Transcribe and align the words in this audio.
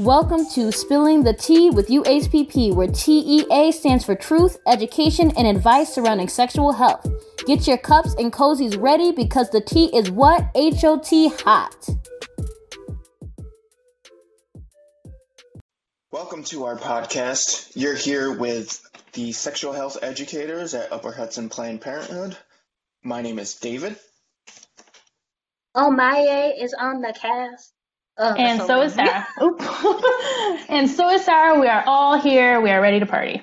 Welcome 0.00 0.46
to 0.54 0.72
Spilling 0.72 1.24
the 1.24 1.34
Tea 1.34 1.68
with 1.68 1.88
UHPP, 1.88 2.72
where 2.72 2.86
TEA 2.86 3.70
stands 3.70 4.02
for 4.02 4.14
Truth, 4.14 4.56
Education, 4.66 5.30
and 5.36 5.46
Advice 5.46 5.92
Surrounding 5.92 6.28
Sexual 6.28 6.72
Health. 6.72 7.06
Get 7.44 7.66
your 7.66 7.76
cups 7.76 8.14
and 8.14 8.32
cozies 8.32 8.80
ready 8.80 9.12
because 9.12 9.50
the 9.50 9.60
tea 9.60 9.94
is 9.94 10.10
what? 10.10 10.48
HOT 10.56 11.10
hot. 11.42 11.86
Welcome 16.10 16.44
to 16.44 16.64
our 16.64 16.78
podcast. 16.78 17.72
You're 17.74 17.94
here 17.94 18.32
with 18.32 18.82
the 19.12 19.32
sexual 19.32 19.74
health 19.74 19.98
educators 20.00 20.72
at 20.72 20.94
Upper 20.94 21.12
Hudson 21.12 21.50
Planned 21.50 21.82
Parenthood. 21.82 22.38
My 23.04 23.20
name 23.20 23.38
is 23.38 23.56
David. 23.56 23.96
Oh, 25.74 25.90
Maya 25.90 26.52
is 26.58 26.72
on 26.72 27.02
the 27.02 27.12
cast. 27.12 27.74
Oh, 28.22 28.34
and 28.34 28.60
so 28.60 28.82
is 28.82 28.92
Sarah. 28.92 29.26
and 30.68 30.90
so 30.90 31.08
is 31.08 31.24
Sarah. 31.24 31.58
We 31.58 31.68
are 31.68 31.82
all 31.86 32.20
here. 32.20 32.60
We 32.60 32.70
are 32.70 32.78
ready 32.78 33.00
to 33.00 33.06
party. 33.06 33.40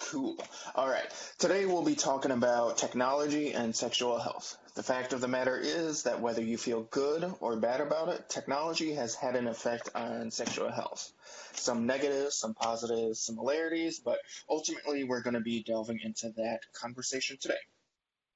Cool. 0.00 0.36
All 0.74 0.88
right. 0.88 1.06
Today 1.38 1.64
we'll 1.64 1.84
be 1.84 1.94
talking 1.94 2.32
about 2.32 2.78
technology 2.78 3.52
and 3.52 3.76
sexual 3.76 4.18
health. 4.18 4.56
The 4.74 4.82
fact 4.82 5.12
of 5.12 5.20
the 5.20 5.28
matter 5.28 5.56
is 5.56 6.02
that 6.02 6.20
whether 6.20 6.42
you 6.42 6.58
feel 6.58 6.88
good 6.90 7.32
or 7.38 7.56
bad 7.56 7.80
about 7.80 8.08
it, 8.08 8.28
technology 8.28 8.94
has 8.94 9.14
had 9.14 9.36
an 9.36 9.46
effect 9.46 9.90
on 9.94 10.32
sexual 10.32 10.72
health. 10.72 11.12
Some 11.52 11.86
negatives, 11.86 12.34
some 12.34 12.54
positives, 12.54 13.20
similarities, 13.20 14.00
but 14.00 14.18
ultimately 14.50 15.04
we're 15.04 15.22
going 15.22 15.34
to 15.34 15.40
be 15.40 15.62
delving 15.62 16.00
into 16.02 16.30
that 16.36 16.62
conversation 16.72 17.38
today. 17.40 17.54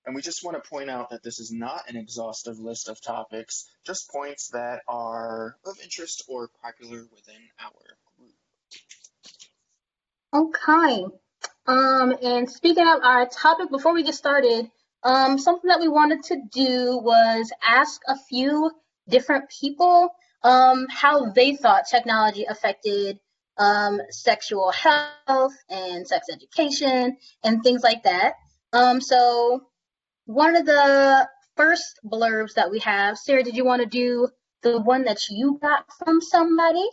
And 0.05 0.15
we 0.15 0.23
just 0.23 0.45
want 0.45 0.62
to 0.62 0.69
point 0.69 0.91
out 0.91 1.11
that 1.11 1.23
this 1.23 1.38
is 1.38 1.52
not 1.52 1.88
an 1.88 1.97
exhaustive 1.97 2.59
list 2.59 2.88
of 2.88 3.01
topics, 3.01 3.70
just 3.87 4.11
points 4.11 4.48
that 4.48 4.80
are 4.88 5.56
of 5.65 5.78
interest 5.83 6.25
or 6.28 6.50
popular 6.62 7.06
within 7.14 7.41
our 7.61 7.97
group. 8.19 8.34
Okay. 10.34 11.06
Um, 11.67 12.17
and 12.22 12.50
speaking 12.50 12.89
of 12.89 13.00
our 13.05 13.28
topic, 13.28 13.70
before 13.70 13.94
we 13.94 14.03
get 14.03 14.14
started, 14.14 14.70
um, 15.05 15.39
something 15.39 15.69
that 15.69 15.81
we 15.81 15.89
wanted 15.89 16.25
to 16.25 16.42
do 16.50 16.98
was 16.98 17.53
ask 17.64 18.00
a 18.09 18.16
few 18.28 18.72
different 19.09 19.50
people 19.50 20.11
um, 20.42 20.87
how 20.91 21.31
they 21.31 21.55
thought 21.55 21.84
technology 21.89 22.44
affected 22.44 23.19
um, 23.59 24.00
sexual 24.11 24.72
health 24.72 25.55
and 25.69 26.06
sex 26.06 26.27
education 26.33 27.16
and 27.44 27.62
things 27.62 27.83
like 27.83 28.03
that. 28.05 28.34
Um, 28.72 29.00
so 29.00 29.66
one 30.27 30.56
of 30.56 30.67
the 30.67 31.28
first 31.56 32.01
blurbs 32.05 32.55
that 32.55 32.70
we 32.70 32.78
have, 32.81 33.19
Sarah, 33.19 33.42
did 33.42 33.56
you 33.56 33.65
want 33.65 33.83
to 33.83 33.89
do 33.89 34.28
the 34.62 34.81
one 34.81 35.05
that 35.05 35.19
you 35.28 35.59
got 35.61 35.87
from 35.98 36.20
somebody? 36.20 36.89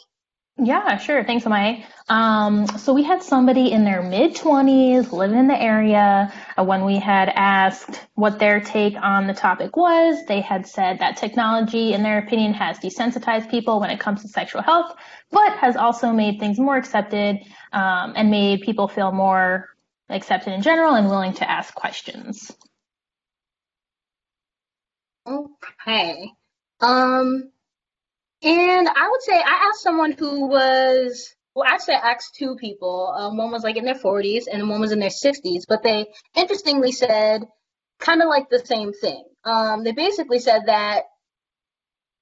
Yeah, 0.61 0.97
sure. 0.97 1.23
Thanks, 1.23 1.45
Amai. 1.45 1.85
Um, 2.09 2.67
so 2.67 2.94
we 2.94 3.03
had 3.03 3.23
somebody 3.23 3.72
in 3.72 3.85
their 3.85 4.02
mid 4.02 4.35
20s 4.35 5.13
living 5.13 5.39
in 5.39 5.47
the 5.47 5.59
area. 5.59 6.33
Uh, 6.57 6.66
when 6.66 6.83
we 6.83 7.00
had 7.00 7.30
asked 7.30 8.05
what 8.16 8.39
their 8.39 8.59
take 8.59 8.95
on 9.02 9.25
the 9.25 9.33
topic 9.33 9.77
was, 9.77 10.25
they 10.27 10.41
had 10.41 10.67
said 10.67 11.00
that 11.00 11.16
technology, 11.16 11.94
in 11.94 12.03
their 12.03 12.17
opinion, 12.17 12.53
has 12.53 12.77
desensitized 12.80 13.50
people 13.50 13.80
when 13.80 13.89
it 13.89 14.02
comes 14.02 14.22
to 14.23 14.27
sexual 14.27 14.61
health, 14.61 14.94
but 15.31 15.57
has 15.59 15.77
also 15.77 16.11
made 16.11 16.39
things 16.39 16.59
more 16.59 16.75
accepted 16.75 17.38
um, 17.72 18.13
and 18.17 18.30
made 18.30 18.59
people 18.59 18.89
feel 18.89 19.13
more 19.13 19.69
accepted 20.09 20.52
in 20.52 20.61
general 20.61 20.95
and 20.95 21.07
willing 21.07 21.33
to 21.33 21.50
ask 21.50 21.73
questions. 21.73 22.52
Okay. 25.30 26.31
Um, 26.81 27.52
and 28.41 28.88
I 28.88 29.09
would 29.09 29.22
say 29.22 29.33
I 29.33 29.67
asked 29.69 29.83
someone 29.83 30.13
who 30.13 30.47
was, 30.47 31.35
well, 31.53 31.67
actually, 31.67 31.95
I 31.95 32.11
asked 32.11 32.35
two 32.35 32.55
people. 32.55 33.13
Um, 33.16 33.38
one 33.38 33.51
was 33.51 33.63
like 33.63 33.78
in 33.78 33.85
their 33.85 33.95
40s 33.95 34.45
and 34.51 34.69
one 34.69 34.79
was 34.79 34.91
in 34.91 35.00
their 35.00 35.09
60s, 35.09 35.63
but 35.67 35.84
they 35.84 36.07
interestingly 36.35 36.91
said 36.91 37.44
kind 38.00 38.22
of 38.22 38.29
like 38.29 38.50
the 38.50 38.59
same 38.66 38.94
thing. 38.94 39.23
Um, 39.44 39.84
they 39.84 39.91
basically 39.91 40.40
said 40.40 40.63
that 40.67 41.03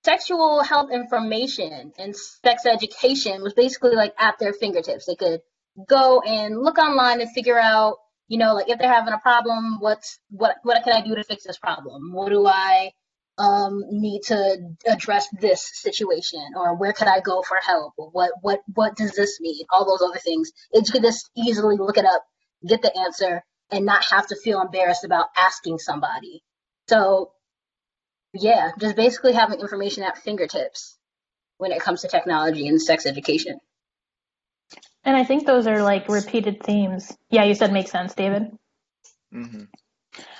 sexual 0.03 0.63
health 0.63 0.91
information 0.91 1.91
and 1.99 2.15
sex 2.15 2.65
education 2.65 3.41
was 3.41 3.53
basically 3.53 3.95
like 3.95 4.13
at 4.17 4.39
their 4.39 4.53
fingertips. 4.53 5.05
They 5.05 5.15
could 5.15 5.41
go 5.87 6.21
and 6.21 6.59
look 6.59 6.77
online 6.77 7.21
and 7.21 7.31
figure 7.31 7.59
out, 7.59 7.97
you 8.27 8.37
know, 8.37 8.53
like 8.53 8.69
if 8.69 8.77
they're 8.79 8.91
having 8.91 9.13
a 9.13 9.19
problem, 9.19 9.79
what's 9.79 10.19
what 10.29 10.57
what 10.63 10.83
can 10.83 10.93
I 10.93 11.05
do 11.05 11.15
to 11.15 11.23
fix 11.23 11.43
this 11.43 11.57
problem? 11.57 12.13
What 12.13 12.29
do 12.29 12.45
I 12.45 12.91
um, 13.37 13.83
need 13.89 14.23
to 14.23 14.57
address 14.87 15.27
this 15.39 15.69
situation 15.81 16.41
or 16.55 16.75
where 16.75 16.93
could 16.93 17.07
I 17.07 17.19
go 17.21 17.41
for 17.43 17.57
help? 17.65 17.93
What 17.95 18.31
what 18.41 18.61
what 18.73 18.95
does 18.95 19.13
this 19.13 19.39
mean? 19.39 19.65
All 19.69 19.85
those 19.85 20.07
other 20.07 20.19
things. 20.19 20.51
It, 20.71 20.87
you 20.87 20.91
could 20.91 21.03
just 21.03 21.29
easily 21.37 21.77
look 21.77 21.97
it 21.97 22.05
up, 22.05 22.23
get 22.67 22.81
the 22.81 22.97
answer, 22.97 23.43
and 23.71 23.85
not 23.85 24.05
have 24.11 24.27
to 24.27 24.35
feel 24.35 24.61
embarrassed 24.61 25.05
about 25.05 25.27
asking 25.37 25.79
somebody. 25.79 26.43
So 26.89 27.31
yeah, 28.33 28.71
just 28.79 28.95
basically 28.95 29.33
having 29.33 29.59
information 29.59 30.03
at 30.03 30.17
fingertips 30.17 30.97
when 31.57 31.71
it 31.71 31.81
comes 31.81 32.01
to 32.01 32.07
technology 32.07 32.67
and 32.67 32.81
sex 32.81 33.05
education. 33.05 33.59
And 35.03 35.15
I 35.15 35.23
think 35.23 35.45
those 35.45 35.67
are 35.67 35.81
like 35.81 36.09
repeated 36.09 36.63
themes. 36.63 37.15
Yeah, 37.29 37.43
you 37.43 37.55
said 37.55 37.71
makes 37.71 37.91
sense, 37.91 38.13
David. 38.13 38.43
Mm-hmm. 39.33 39.63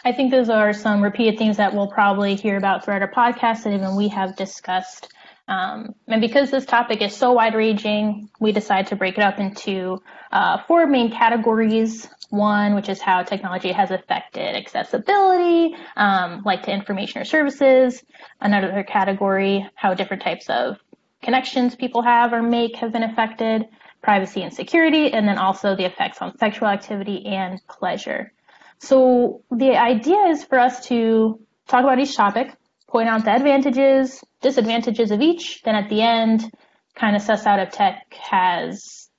I 0.03 0.11
think 0.13 0.31
those 0.31 0.49
are 0.49 0.73
some 0.73 1.01
repeated 1.01 1.37
themes 1.37 1.57
that 1.57 1.73
we'll 1.73 1.91
probably 1.91 2.35
hear 2.35 2.57
about 2.57 2.83
throughout 2.83 3.01
our 3.01 3.11
podcast 3.11 3.65
and 3.65 3.75
even 3.75 3.95
we 3.95 4.07
have 4.09 4.35
discussed. 4.35 5.09
Um, 5.47 5.95
and 6.07 6.19
because 6.19 6.51
this 6.51 6.65
topic 6.65 7.01
is 7.01 7.15
so 7.15 7.33
wide 7.33 7.55
ranging, 7.55 8.29
we 8.39 8.51
decided 8.51 8.87
to 8.87 8.95
break 8.95 9.17
it 9.17 9.23
up 9.23 9.39
into 9.39 10.01
uh, 10.31 10.59
four 10.67 10.87
main 10.87 11.11
categories. 11.11 12.07
One, 12.29 12.75
which 12.75 12.89
is 12.89 12.99
how 12.99 13.23
technology 13.23 13.71
has 13.71 13.89
affected 13.89 14.57
accessibility, 14.57 15.73
um, 15.95 16.41
like 16.45 16.63
to 16.63 16.73
information 16.73 17.21
or 17.21 17.25
services. 17.25 18.03
Another 18.41 18.83
category, 18.83 19.65
how 19.75 19.93
different 19.93 20.23
types 20.23 20.49
of 20.49 20.77
connections 21.23 21.75
people 21.75 22.01
have 22.01 22.33
or 22.33 22.41
make 22.41 22.75
have 22.75 22.91
been 22.91 23.03
affected, 23.03 23.65
privacy 24.07 24.41
and 24.41 24.53
security, 24.53 25.11
and 25.11 25.27
then 25.27 25.37
also 25.37 25.75
the 25.75 25.83
effects 25.83 26.21
on 26.21 26.37
sexual 26.37 26.69
activity 26.69 27.25
and 27.25 27.59
pleasure. 27.67 28.31
So 28.79 29.41
the 29.51 29.75
idea 29.75 30.27
is 30.29 30.45
for 30.45 30.57
us 30.57 30.85
to 30.87 31.41
talk 31.67 31.83
about 31.83 31.99
each 31.99 32.15
topic, 32.15 32.55
point 32.87 33.09
out 33.09 33.25
the 33.25 33.35
advantages, 33.35 34.23
disadvantages 34.41 35.11
of 35.11 35.19
each, 35.19 35.61
then 35.63 35.75
at 35.75 35.89
the 35.89 36.01
end, 36.01 36.49
kind 36.95 37.17
of 37.17 37.21
suss 37.21 37.45
out 37.45 37.59
if 37.59 37.71
tech 37.71 38.13
has, 38.13 39.09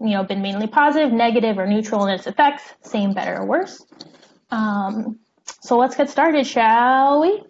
you 0.00 0.10
know, 0.10 0.22
been 0.22 0.42
mainly 0.42 0.66
positive, 0.66 1.14
negative, 1.14 1.56
or 1.58 1.66
neutral 1.66 2.04
in 2.04 2.12
its 2.12 2.26
effects, 2.26 2.62
same, 2.82 3.14
better, 3.14 3.38
or 3.40 3.46
worse. 3.46 3.82
Um, 4.50 5.18
so 5.62 5.78
let's 5.78 5.96
get 5.96 6.10
started, 6.10 6.46
shall 6.46 7.22
we? 7.22 7.42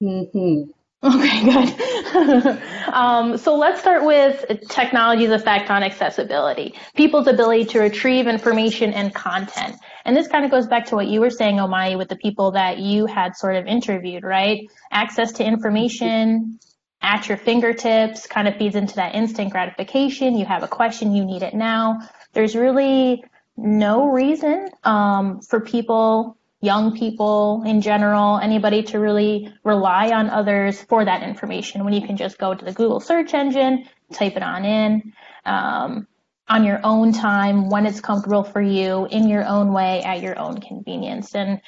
Mm-hmm. 0.00 0.70
Okay, 1.04 1.44
good. 1.44 2.62
um, 2.94 3.36
so 3.36 3.54
let's 3.56 3.78
start 3.80 4.04
with 4.04 4.46
technology's 4.70 5.30
effect 5.30 5.70
on 5.70 5.82
accessibility, 5.82 6.74
people's 6.96 7.26
ability 7.26 7.66
to 7.66 7.80
retrieve 7.80 8.26
information 8.26 8.94
and 8.94 9.14
content. 9.14 9.76
And 10.06 10.16
this 10.16 10.28
kind 10.28 10.46
of 10.46 10.50
goes 10.50 10.66
back 10.66 10.86
to 10.86 10.94
what 10.94 11.08
you 11.08 11.20
were 11.20 11.28
saying, 11.30 11.56
Omai, 11.56 11.98
with 11.98 12.08
the 12.08 12.16
people 12.16 12.52
that 12.52 12.78
you 12.78 13.04
had 13.04 13.36
sort 13.36 13.56
of 13.56 13.66
interviewed, 13.66 14.24
right? 14.24 14.66
Access 14.92 15.32
to 15.32 15.44
information 15.44 16.58
at 17.02 17.28
your 17.28 17.36
fingertips 17.36 18.26
kind 18.26 18.48
of 18.48 18.56
feeds 18.56 18.74
into 18.74 18.94
that 18.94 19.14
instant 19.14 19.50
gratification. 19.50 20.38
You 20.38 20.46
have 20.46 20.62
a 20.62 20.68
question, 20.68 21.14
you 21.14 21.26
need 21.26 21.42
it 21.42 21.52
now. 21.52 21.98
There's 22.32 22.56
really 22.56 23.22
no 23.58 24.10
reason 24.10 24.70
um, 24.84 25.42
for 25.42 25.60
people, 25.60 26.38
young 26.64 26.96
people 26.96 27.62
in 27.66 27.80
general, 27.80 28.38
anybody 28.38 28.82
to 28.84 28.98
really 28.98 29.52
rely 29.62 30.10
on 30.10 30.30
others 30.30 30.80
for 30.82 31.04
that 31.04 31.22
information 31.22 31.84
when 31.84 31.92
you 31.92 32.06
can 32.06 32.16
just 32.16 32.38
go 32.38 32.54
to 32.54 32.64
the 32.64 32.72
Google 32.72 33.00
search 33.00 33.34
engine, 33.34 33.88
type 34.12 34.36
it 34.36 34.42
on 34.42 34.64
in. 34.64 35.12
Um, 35.44 36.06
on 36.46 36.64
your 36.64 36.78
own 36.84 37.12
time 37.12 37.70
when 37.70 37.86
it's 37.86 38.00
comfortable 38.00 38.44
for 38.44 38.60
you 38.60 39.06
in 39.10 39.28
your 39.28 39.46
own 39.46 39.72
way 39.72 40.02
at 40.02 40.20
your 40.20 40.38
own 40.38 40.60
convenience 40.60 41.34
and 41.34 41.60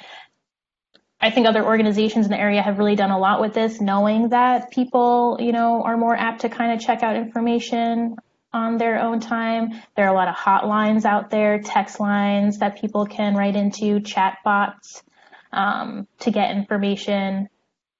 I 1.19 1.31
think 1.31 1.47
other 1.47 1.65
organizations 1.65 2.27
in 2.27 2.31
the 2.31 2.39
area 2.39 2.61
have 2.61 2.77
really 2.77 2.95
done 2.95 3.09
a 3.09 3.17
lot 3.17 3.41
with 3.41 3.53
this, 3.53 3.81
knowing 3.81 4.29
that 4.29 4.69
people, 4.69 5.37
you 5.39 5.51
know, 5.51 5.81
are 5.81 5.97
more 5.97 6.15
apt 6.15 6.41
to 6.41 6.49
kind 6.49 6.71
of 6.71 6.79
check 6.79 7.01
out 7.01 7.15
information 7.15 8.17
on 8.57 8.77
their 8.77 8.99
own 8.99 9.19
time. 9.19 9.69
There 9.95 10.05
are 10.05 10.13
a 10.13 10.17
lot 10.17 10.27
of 10.27 10.35
hotlines 10.35 11.05
out 11.05 11.29
there, 11.29 11.61
text 11.61 11.99
lines 11.99 12.57
that 12.59 12.81
people 12.81 13.05
can 13.05 13.35
write 13.35 13.55
into, 13.55 13.99
chat 13.99 14.39
bots 14.43 15.03
um, 15.51 16.07
to 16.19 16.31
get 16.31 16.55
information 16.55 17.49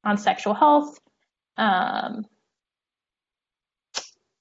on 0.04 0.18
sexual 0.18 0.56
health, 0.56 0.98
um, 1.58 2.26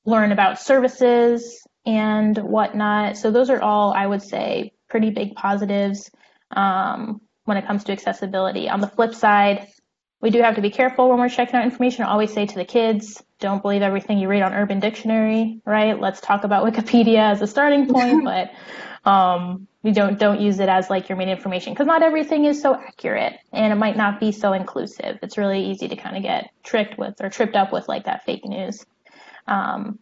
learn 0.05 0.33
about 0.33 0.59
services, 0.61 1.63
and 1.85 2.37
whatnot. 2.39 3.17
So 3.17 3.31
those 3.31 3.51
are 3.51 3.61
all, 3.61 3.93
I 3.93 4.07
would 4.07 4.23
say, 4.23 4.73
pretty 4.89 5.11
big 5.11 5.35
positives 5.35 6.11
um, 6.51 7.21
when 7.45 7.57
it 7.57 7.67
comes 7.67 7.85
to 7.85 7.93
accessibility. 7.93 8.69
On 8.69 8.81
the 8.81 8.89
flip 8.89 9.15
side, 9.15 9.69
we 10.21 10.31
do 10.31 10.41
have 10.43 10.55
to 10.57 10.63
be 10.63 10.71
careful 10.71 11.11
when 11.11 11.19
we're 11.19 11.29
checking 11.29 11.57
out 11.57 11.65
information. 11.65 12.05
I 12.05 12.11
always 12.11 12.33
say 12.33 12.47
to 12.47 12.55
the 12.55 12.65
kids, 12.65 13.23
don't 13.39 13.61
believe 13.61 13.83
everything 13.83 14.19
you 14.19 14.29
read 14.29 14.43
on 14.43 14.55
Urban 14.55 14.81
Dictionary, 14.81 15.61
right? 15.67 16.01
Let's 16.01 16.21
talk 16.21 16.45
about 16.45 16.65
Wikipedia 16.65 17.31
as 17.31 17.43
a 17.43 17.47
starting 17.47 17.87
point, 17.87 18.25
but 18.25 18.51
um, 19.09 19.69
you 19.83 19.93
don't 19.93 20.19
don't 20.19 20.41
use 20.41 20.59
it 20.59 20.69
as 20.69 20.91
like 20.91 21.09
your 21.09 21.19
main 21.19 21.29
information 21.29 21.73
because 21.73 21.87
not 21.87 22.03
everything 22.03 22.45
is 22.47 22.61
so 22.61 22.75
accurate 22.75 23.35
and 23.53 23.73
it 23.73 23.77
might 23.77 23.97
not 23.97 24.19
be 24.19 24.33
so 24.33 24.53
inclusive. 24.53 25.19
It's 25.23 25.37
really 25.37 25.71
easy 25.71 25.89
to 25.89 25.97
kind 25.97 26.17
of 26.17 26.23
get 26.23 26.51
tricked 26.65 26.99
with 26.99 27.15
or 27.21 27.29
tripped 27.29 27.55
up 27.55 27.73
with 27.73 27.87
like 27.87 28.05
that 28.05 28.25
fake 28.25 28.45
news. 28.45 28.85
Um, 29.47 29.99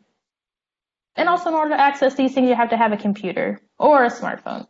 and 1.17 1.29
also, 1.29 1.51
in 1.51 1.55
order 1.55 1.71
to 1.71 1.81
access 1.81 2.15
these 2.15 2.35
things, 2.35 2.49
you 2.49 2.55
have 2.55 2.71
to 2.71 2.77
have 2.77 2.93
a 2.93 2.97
computer 2.97 3.61
or 3.79 4.05
a 4.05 4.11
smartphone. 4.11 4.67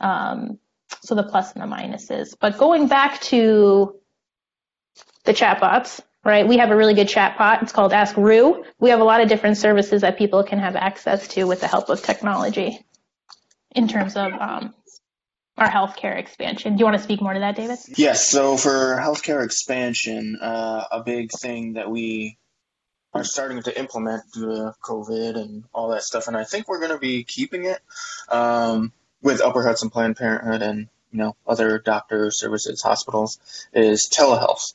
Um, 0.00 0.58
so 1.02 1.14
the 1.14 1.22
plus 1.22 1.52
and 1.52 1.62
the 1.62 1.66
minuses. 1.66 2.34
But 2.38 2.58
going 2.58 2.88
back 2.88 3.20
to 3.22 3.96
the 5.24 5.32
chatbots, 5.32 6.00
right? 6.24 6.46
We 6.46 6.58
have 6.58 6.70
a 6.70 6.76
really 6.76 6.94
good 6.94 7.08
chatbot. 7.08 7.62
It's 7.62 7.72
called 7.72 7.92
Ask 7.92 8.16
Rue. 8.16 8.64
We 8.78 8.90
have 8.90 9.00
a 9.00 9.04
lot 9.04 9.20
of 9.20 9.28
different 9.28 9.56
services 9.56 10.02
that 10.02 10.18
people 10.18 10.42
can 10.42 10.58
have 10.58 10.76
access 10.76 11.28
to 11.28 11.44
with 11.44 11.60
the 11.60 11.68
help 11.68 11.88
of 11.88 12.02
technology 12.02 12.84
in 13.74 13.88
terms 13.88 14.16
of 14.16 14.32
um, 14.32 14.74
our 15.56 15.68
healthcare 15.68 16.18
expansion. 16.18 16.74
Do 16.74 16.80
you 16.80 16.84
want 16.84 16.96
to 16.96 17.02
speak 17.02 17.20
more 17.20 17.34
to 17.34 17.40
that, 17.40 17.56
David? 17.56 17.78
Yes. 17.96 18.28
So 18.28 18.56
for 18.56 18.96
healthcare 18.96 19.44
expansion, 19.44 20.38
uh, 20.40 20.84
a 20.90 21.02
big 21.02 21.30
thing 21.32 21.74
that 21.74 21.90
we 21.90 22.38
are 23.14 23.24
starting 23.24 23.62
to 23.62 23.78
implement 23.78 24.22
due 24.32 24.46
to 24.46 24.74
COVID 24.84 25.36
and 25.36 25.64
all 25.72 25.88
that 25.90 26.02
stuff, 26.02 26.28
and 26.28 26.36
I 26.36 26.44
think 26.44 26.68
we're 26.68 26.78
going 26.78 26.92
to 26.92 26.98
be 26.98 27.24
keeping 27.24 27.64
it 27.64 27.80
um, 28.28 28.92
with 29.22 29.40
Upper 29.40 29.64
Hudson 29.64 29.90
Planned 29.90 30.16
Parenthood 30.16 30.62
and 30.62 30.88
you 31.10 31.18
know 31.18 31.36
other 31.46 31.78
doctor 31.78 32.30
services, 32.30 32.82
hospitals, 32.82 33.38
is 33.72 34.08
telehealth. 34.08 34.74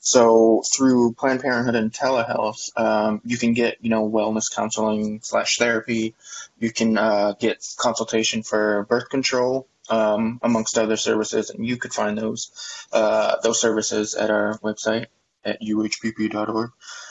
So 0.00 0.62
through 0.74 1.14
Planned 1.14 1.42
Parenthood 1.42 1.76
and 1.76 1.92
telehealth, 1.92 2.76
um, 2.76 3.20
you 3.24 3.38
can 3.38 3.52
get 3.52 3.78
you 3.80 3.90
know 3.90 4.08
wellness 4.08 4.54
counseling 4.54 5.20
slash 5.22 5.58
therapy. 5.58 6.14
You 6.58 6.72
can 6.72 6.98
uh, 6.98 7.34
get 7.38 7.64
consultation 7.78 8.42
for 8.42 8.84
birth 8.88 9.08
control, 9.08 9.68
um, 9.88 10.40
amongst 10.42 10.78
other 10.78 10.96
services, 10.96 11.50
and 11.50 11.66
you 11.66 11.76
could 11.76 11.92
find 11.92 12.16
those 12.16 12.86
uh, 12.92 13.36
those 13.42 13.60
services 13.60 14.14
at 14.14 14.30
our 14.30 14.58
website 14.58 15.06
at 15.44 15.60
uhpp.org. 15.60 16.70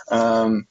Um, 0.09 0.67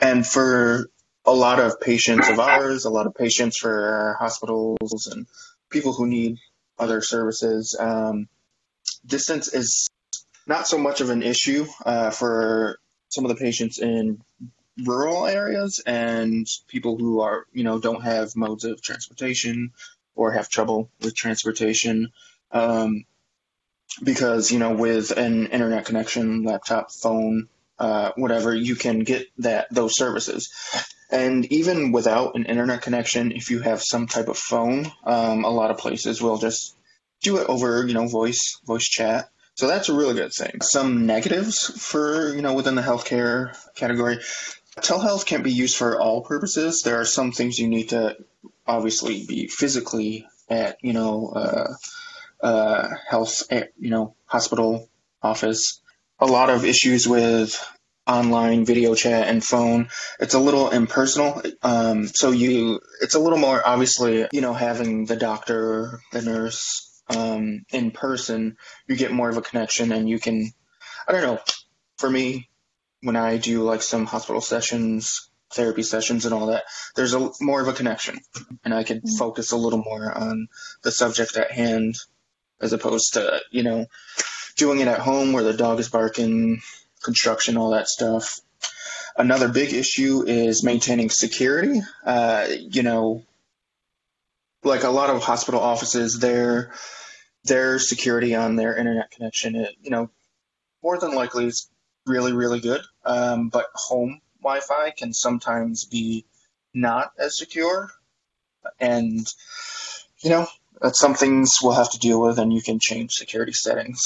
and 0.00 0.26
for 0.26 0.90
a 1.28 1.34
lot 1.34 1.60
of 1.60 1.78
patients 1.78 2.28
of 2.28 2.40
ours, 2.40 2.86
a 2.86 2.90
lot 2.90 3.06
of 3.06 3.14
patients 3.14 3.58
for 3.58 4.16
hospitals 4.18 5.10
and 5.12 5.26
people 5.68 5.92
who 5.92 6.06
need 6.06 6.38
other 6.78 7.02
services, 7.02 7.76
um, 7.78 8.28
distance 9.04 9.52
is 9.52 9.88
not 10.46 10.66
so 10.66 10.78
much 10.78 11.02
of 11.02 11.10
an 11.10 11.22
issue 11.22 11.66
uh, 11.84 12.10
for 12.10 12.78
some 13.10 13.24
of 13.24 13.28
the 13.28 13.36
patients 13.36 13.78
in 13.78 14.22
rural 14.84 15.26
areas 15.26 15.82
and 15.86 16.46
people 16.66 16.96
who 16.96 17.20
are, 17.20 17.44
you 17.52 17.64
know, 17.64 17.78
don't 17.78 18.02
have 18.02 18.34
modes 18.34 18.64
of 18.64 18.80
transportation 18.80 19.72
or 20.14 20.32
have 20.32 20.48
trouble 20.48 20.90
with 21.02 21.14
transportation. 21.14 22.10
Um, 22.52 23.04
because, 24.02 24.50
you 24.50 24.58
know, 24.58 24.72
with 24.72 25.10
an 25.10 25.46
internet 25.46 25.84
connection, 25.84 26.44
laptop, 26.44 26.90
phone, 26.90 27.48
uh, 27.78 28.12
whatever, 28.16 28.54
you 28.54 28.76
can 28.76 29.00
get 29.00 29.26
that 29.38 29.66
those 29.70 29.96
services. 29.96 30.50
And 31.10 31.46
even 31.46 31.92
without 31.92 32.34
an 32.34 32.44
internet 32.44 32.82
connection, 32.82 33.32
if 33.32 33.50
you 33.50 33.60
have 33.60 33.82
some 33.82 34.06
type 34.06 34.28
of 34.28 34.36
phone, 34.36 34.90
um, 35.04 35.44
a 35.44 35.50
lot 35.50 35.70
of 35.70 35.78
places 35.78 36.20
will 36.20 36.38
just 36.38 36.76
do 37.22 37.38
it 37.38 37.48
over, 37.48 37.86
you 37.86 37.94
know, 37.94 38.06
voice 38.08 38.60
voice 38.66 38.84
chat. 38.84 39.30
So 39.54 39.66
that's 39.66 39.88
a 39.88 39.94
really 39.94 40.14
good 40.14 40.32
thing. 40.32 40.60
Some 40.62 41.06
negatives 41.06 41.66
for, 41.82 42.34
you 42.34 42.42
know, 42.42 42.54
within 42.54 42.76
the 42.76 42.82
healthcare 42.82 43.56
category. 43.74 44.20
Telehealth 44.76 45.26
can't 45.26 45.42
be 45.42 45.50
used 45.50 45.76
for 45.76 46.00
all 46.00 46.20
purposes. 46.20 46.82
There 46.82 47.00
are 47.00 47.04
some 47.04 47.32
things 47.32 47.58
you 47.58 47.66
need 47.68 47.88
to 47.88 48.16
obviously 48.66 49.24
be 49.26 49.48
physically 49.48 50.26
at, 50.48 50.78
you 50.82 50.92
know, 50.92 51.32
uh, 51.34 51.74
uh, 52.40 52.88
health, 53.08 53.42
you 53.50 53.90
know, 53.90 54.14
hospital 54.26 54.88
office. 55.22 55.80
A 56.20 56.26
lot 56.26 56.50
of 56.50 56.64
issues 56.64 57.08
with 57.08 57.60
online 58.08 58.64
video 58.64 58.94
chat 58.94 59.28
and 59.28 59.44
phone. 59.44 59.88
It's 60.18 60.34
a 60.34 60.38
little 60.38 60.70
impersonal. 60.70 61.42
Um, 61.62 62.06
so 62.06 62.30
you, 62.30 62.80
it's 63.02 63.14
a 63.14 63.20
little 63.20 63.38
more 63.38 63.60
obviously, 63.64 64.26
you 64.32 64.40
know, 64.40 64.54
having 64.54 65.04
the 65.04 65.16
doctor, 65.16 66.00
the 66.12 66.22
nurse, 66.22 67.02
um, 67.14 67.64
in 67.70 67.90
person, 67.90 68.56
you 68.86 68.96
get 68.96 69.12
more 69.12 69.28
of 69.28 69.36
a 69.36 69.42
connection 69.42 69.92
and 69.92 70.08
you 70.08 70.18
can, 70.18 70.50
I 71.06 71.12
don't 71.12 71.22
know, 71.22 71.40
for 71.98 72.10
me, 72.10 72.48
when 73.02 73.16
I 73.16 73.36
do 73.36 73.62
like 73.62 73.82
some 73.82 74.06
hospital 74.06 74.40
sessions, 74.40 75.30
therapy 75.52 75.82
sessions 75.82 76.24
and 76.24 76.34
all 76.34 76.46
that, 76.46 76.64
there's 76.96 77.14
a 77.14 77.30
more 77.40 77.60
of 77.60 77.68
a 77.68 77.72
connection 77.72 78.18
and 78.64 78.74
I 78.74 78.84
can 78.84 78.98
mm-hmm. 78.98 79.16
focus 79.16 79.52
a 79.52 79.56
little 79.56 79.82
more 79.82 80.12
on 80.12 80.48
the 80.82 80.90
subject 80.90 81.36
at 81.36 81.52
hand 81.52 81.96
as 82.60 82.72
opposed 82.72 83.14
to, 83.14 83.40
you 83.50 83.62
know, 83.62 83.86
doing 84.56 84.80
it 84.80 84.88
at 84.88 84.98
home 84.98 85.32
where 85.32 85.44
the 85.44 85.52
dog 85.52 85.78
is 85.78 85.88
barking, 85.88 86.60
construction, 87.02 87.56
all 87.56 87.70
that 87.70 87.88
stuff. 87.88 88.40
Another 89.16 89.48
big 89.48 89.72
issue 89.72 90.24
is 90.26 90.62
maintaining 90.62 91.10
security. 91.10 91.80
Uh, 92.04 92.46
you 92.58 92.82
know, 92.82 93.24
like 94.62 94.84
a 94.84 94.90
lot 94.90 95.10
of 95.10 95.22
hospital 95.22 95.60
offices, 95.60 96.18
their 96.18 96.72
their 97.44 97.78
security 97.78 98.34
on 98.34 98.56
their 98.56 98.76
internet 98.76 99.10
connection, 99.10 99.56
it, 99.56 99.74
you 99.82 99.90
know, 99.90 100.10
more 100.82 100.98
than 100.98 101.14
likely 101.14 101.46
is 101.46 101.68
really 102.06 102.32
really 102.32 102.60
good. 102.60 102.82
Um, 103.04 103.48
but 103.48 103.66
home 103.74 104.20
Wi-Fi 104.42 104.92
can 104.96 105.12
sometimes 105.12 105.84
be 105.84 106.24
not 106.74 107.12
as 107.18 107.36
secure, 107.38 107.90
and 108.78 109.26
you 110.20 110.30
know 110.30 110.46
that's 110.80 110.98
some 110.98 111.14
things 111.14 111.58
we'll 111.62 111.72
have 111.72 111.90
to 111.90 111.98
deal 111.98 112.20
with, 112.20 112.38
and 112.38 112.52
you 112.52 112.62
can 112.62 112.78
change 112.80 113.12
security 113.12 113.52
settings. 113.52 114.00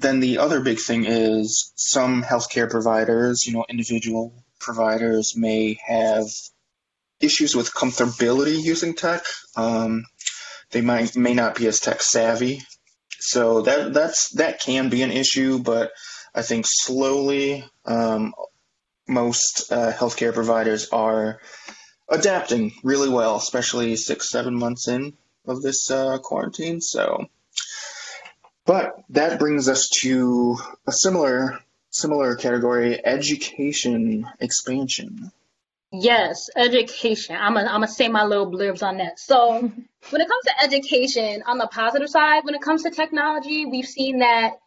Then 0.00 0.20
the 0.20 0.38
other 0.38 0.60
big 0.60 0.78
thing 0.78 1.06
is 1.06 1.72
some 1.76 2.22
healthcare 2.22 2.70
providers, 2.70 3.44
you 3.46 3.52
know, 3.52 3.64
individual 3.68 4.32
providers 4.60 5.34
may 5.36 5.78
have 5.86 6.26
issues 7.20 7.56
with 7.56 7.74
comfortability 7.74 8.62
using 8.62 8.94
tech. 8.94 9.24
Um, 9.56 10.04
they 10.70 10.82
might 10.82 11.16
may 11.16 11.34
not 11.34 11.56
be 11.56 11.66
as 11.66 11.80
tech 11.80 12.02
savvy, 12.02 12.62
so 13.18 13.62
that 13.62 13.92
that's 13.92 14.30
that 14.34 14.60
can 14.60 14.88
be 14.88 15.02
an 15.02 15.10
issue. 15.10 15.58
But 15.58 15.90
I 16.34 16.42
think 16.42 16.66
slowly, 16.68 17.64
um, 17.84 18.34
most 19.08 19.72
uh, 19.72 19.92
healthcare 19.92 20.34
providers 20.34 20.88
are 20.90 21.40
adapting 22.08 22.72
really 22.84 23.08
well, 23.08 23.36
especially 23.36 23.96
six 23.96 24.30
seven 24.30 24.58
months 24.58 24.86
in 24.86 25.14
of 25.46 25.62
this 25.62 25.90
uh, 25.90 26.18
quarantine. 26.18 26.80
So 26.80 27.26
but 28.68 29.02
that 29.08 29.38
brings 29.38 29.66
us 29.66 29.88
to 30.02 30.58
a 30.86 30.92
similar 30.92 31.58
similar 31.90 32.36
category, 32.36 33.04
education 33.04 34.26
expansion. 34.40 35.32
Yes, 35.90 36.50
education. 36.54 37.34
I'm 37.34 37.54
gonna 37.54 37.66
I'm 37.66 37.80
gonna 37.80 37.88
say 37.88 38.08
my 38.08 38.24
little 38.24 38.52
blurbs 38.52 38.82
on 38.82 38.98
that. 38.98 39.18
So 39.18 39.52
when 40.10 40.20
it 40.20 40.28
comes 40.28 40.44
to 40.44 40.62
education, 40.62 41.42
on 41.46 41.56
the 41.56 41.66
positive 41.66 42.10
side, 42.10 42.44
when 42.44 42.54
it 42.54 42.60
comes 42.60 42.82
to 42.82 42.90
technology, 42.90 43.64
we've 43.64 43.86
seen 43.86 44.18
that 44.18 44.58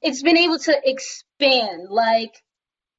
it's 0.00 0.22
been 0.22 0.38
able 0.38 0.58
to 0.60 0.80
expand. 0.82 1.90
Like 1.90 2.32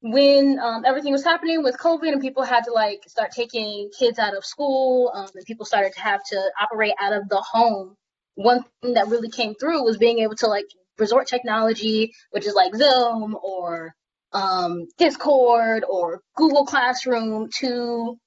when 0.02 0.60
um, 0.60 0.84
everything 0.86 1.10
was 1.10 1.24
happening 1.24 1.64
with 1.64 1.76
COVID 1.78 2.12
and 2.12 2.20
people 2.20 2.44
had 2.44 2.62
to 2.66 2.72
like 2.72 3.02
start 3.08 3.32
taking 3.32 3.90
kids 3.98 4.20
out 4.20 4.36
of 4.36 4.44
school, 4.44 5.10
um, 5.12 5.28
and 5.34 5.44
people 5.46 5.66
started 5.66 5.94
to 5.94 6.00
have 6.00 6.20
to 6.30 6.40
operate 6.60 6.94
out 7.00 7.12
of 7.12 7.28
the 7.28 7.40
home 7.40 7.96
one 8.36 8.64
thing 8.82 8.94
that 8.94 9.08
really 9.08 9.30
came 9.30 9.54
through 9.54 9.84
was 9.84 9.98
being 9.98 10.20
able 10.20 10.36
to 10.36 10.46
like 10.46 10.66
resort 10.98 11.26
technology, 11.26 12.12
which 12.30 12.46
is 12.46 12.54
like 12.54 12.74
Zoom 12.74 13.36
or 13.42 13.94
um, 14.32 14.86
Discord 14.98 15.84
or 15.88 16.20
Google 16.36 16.64
Classroom 16.64 17.48
to 17.58 18.18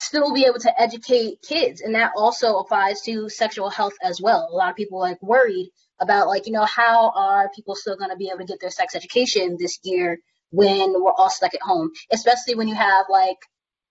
still 0.00 0.32
be 0.34 0.44
able 0.44 0.58
to 0.58 0.80
educate 0.80 1.40
kids. 1.46 1.80
And 1.80 1.94
that 1.94 2.12
also 2.16 2.58
applies 2.58 3.02
to 3.02 3.28
sexual 3.28 3.70
health 3.70 3.94
as 4.02 4.20
well. 4.20 4.48
A 4.50 4.56
lot 4.56 4.70
of 4.70 4.76
people 4.76 4.98
like 4.98 5.22
worried 5.22 5.70
about 6.00 6.26
like, 6.26 6.46
you 6.46 6.52
know, 6.52 6.64
how 6.64 7.12
are 7.14 7.50
people 7.54 7.76
still 7.76 7.96
going 7.96 8.10
to 8.10 8.16
be 8.16 8.28
able 8.28 8.38
to 8.38 8.44
get 8.46 8.60
their 8.60 8.70
sex 8.70 8.96
education 8.96 9.56
this 9.58 9.78
year 9.84 10.18
when 10.50 10.92
we're 11.02 11.12
all 11.12 11.30
stuck 11.30 11.54
at 11.54 11.62
home, 11.62 11.90
especially 12.10 12.54
when 12.54 12.68
you 12.68 12.74
have 12.74 13.06
like 13.08 13.38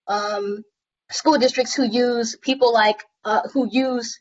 um, 0.07 0.63
school 1.11 1.37
districts 1.37 1.73
who 1.73 1.83
use 1.83 2.35
people 2.41 2.73
like 2.73 3.03
uh, 3.23 3.47
who 3.53 3.67
use 3.71 4.19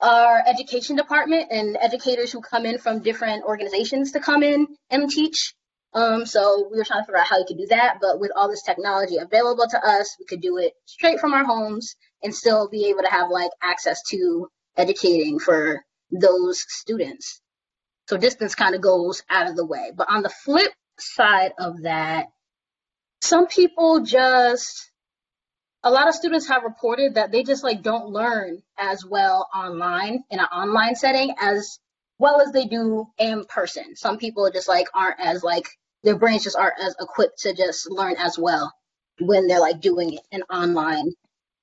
our 0.00 0.42
education 0.46 0.96
department 0.96 1.48
and 1.50 1.76
educators 1.80 2.32
who 2.32 2.40
come 2.40 2.64
in 2.66 2.78
from 2.78 3.02
different 3.02 3.44
organizations 3.44 4.12
to 4.12 4.20
come 4.20 4.42
in 4.42 4.66
and 4.90 5.10
teach. 5.10 5.54
Um, 5.94 6.26
so 6.26 6.68
we 6.70 6.78
were 6.78 6.84
trying 6.84 7.02
to 7.02 7.06
figure 7.06 7.18
out 7.18 7.26
how 7.26 7.38
you 7.38 7.44
could 7.46 7.58
do 7.58 7.66
that, 7.70 7.98
but 8.00 8.20
with 8.20 8.30
all 8.36 8.48
this 8.48 8.62
technology 8.62 9.16
available 9.16 9.66
to 9.70 9.78
us, 9.84 10.14
we 10.18 10.26
could 10.26 10.40
do 10.40 10.58
it 10.58 10.74
straight 10.86 11.18
from 11.18 11.32
our 11.32 11.44
homes 11.44 11.96
and 12.22 12.34
still 12.34 12.68
be 12.68 12.86
able 12.86 13.02
to 13.02 13.10
have 13.10 13.30
like 13.30 13.50
access 13.62 14.02
to 14.10 14.48
educating 14.76 15.38
for 15.38 15.82
those 16.10 16.64
students. 16.68 17.40
So 18.08 18.16
distance 18.16 18.54
kind 18.54 18.74
of 18.74 18.80
goes 18.80 19.22
out 19.28 19.48
of 19.48 19.56
the 19.56 19.66
way. 19.66 19.92
But 19.94 20.08
on 20.10 20.22
the 20.22 20.30
flip 20.30 20.72
side 20.98 21.52
of 21.58 21.82
that, 21.82 22.26
some 23.20 23.46
people 23.46 24.00
just 24.00 24.90
a 25.82 25.90
lot 25.90 26.08
of 26.08 26.14
students 26.14 26.48
have 26.48 26.64
reported 26.64 27.14
that 27.14 27.30
they 27.30 27.42
just 27.42 27.62
like 27.62 27.82
don't 27.82 28.08
learn 28.08 28.62
as 28.78 29.04
well 29.04 29.48
online 29.54 30.24
in 30.30 30.38
an 30.40 30.46
online 30.46 30.96
setting 30.96 31.34
as 31.40 31.78
well 32.18 32.40
as 32.40 32.50
they 32.52 32.66
do 32.66 33.06
in 33.18 33.44
person. 33.44 33.94
Some 33.94 34.18
people 34.18 34.50
just 34.52 34.68
like 34.68 34.88
aren't 34.92 35.20
as 35.20 35.42
like 35.42 35.68
their 36.02 36.18
brains 36.18 36.44
just 36.44 36.56
aren't 36.56 36.80
as 36.80 36.96
equipped 37.00 37.40
to 37.40 37.54
just 37.54 37.90
learn 37.90 38.16
as 38.18 38.38
well 38.38 38.72
when 39.20 39.46
they're 39.46 39.60
like 39.60 39.80
doing 39.80 40.18
an 40.32 40.42
online 40.42 41.12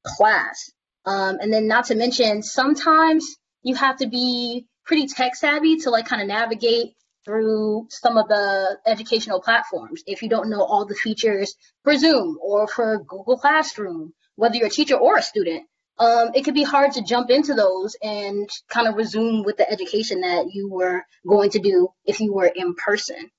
class. 0.05 0.72
Um, 1.05 1.38
and 1.41 1.51
then 1.51 1.67
not 1.67 1.86
to 1.86 1.95
mention 1.95 2.41
sometimes 2.41 3.36
you 3.63 3.75
have 3.75 3.98
to 3.98 4.07
be 4.07 4.65
pretty 4.86 5.07
tech 5.07 5.36
savvy 5.36 5.77
to 5.77 5.89
like 5.89 6.05
kind 6.05 6.22
of 6.22 6.27
navigate 6.27 6.93
through 7.25 7.88
some 7.89 8.17
of 8.17 8.27
the 8.27 8.77
educational 8.86 9.41
platforms. 9.41 10.03
If 10.05 10.22
you 10.22 10.29
don't 10.29 10.50
know 10.50 10.63
all 10.63 10.86
the 10.86 10.96
features 10.96 11.55
for 11.84 11.98
Zoom 11.98 12.38
or 12.41 12.67
for 12.67 13.00
Google 13.00 13.38
Classroom, 13.38 14.13
whether 14.36 14.55
you're 14.55 14.67
a 14.67 14.72
teacher 14.72 14.96
or 14.96 15.17
a 15.17 15.24
student, 15.24 15.67
um, 15.98 16.32
it 16.36 16.44
can 16.44 16.53
be 16.53 16.63
hard 16.63 16.94
to 16.94 17.01
jump 17.01 17.29
into 17.29 17.53
those 17.53 17.96
and 18.01 18.50
kind 18.70 18.88
of 18.88 18.96
resume 18.96 19.44
with 19.44 19.58
the 19.58 19.70
education 19.70 20.22
that 20.22 20.48
you 20.51 20.70
were 20.70 21.03
going 21.27 21.50
to 21.51 21.60
do 21.60 21.88
if 22.05 22.20
you 22.20 22.34
were 22.34 22.51
in 22.53 22.75
person. 22.75 23.29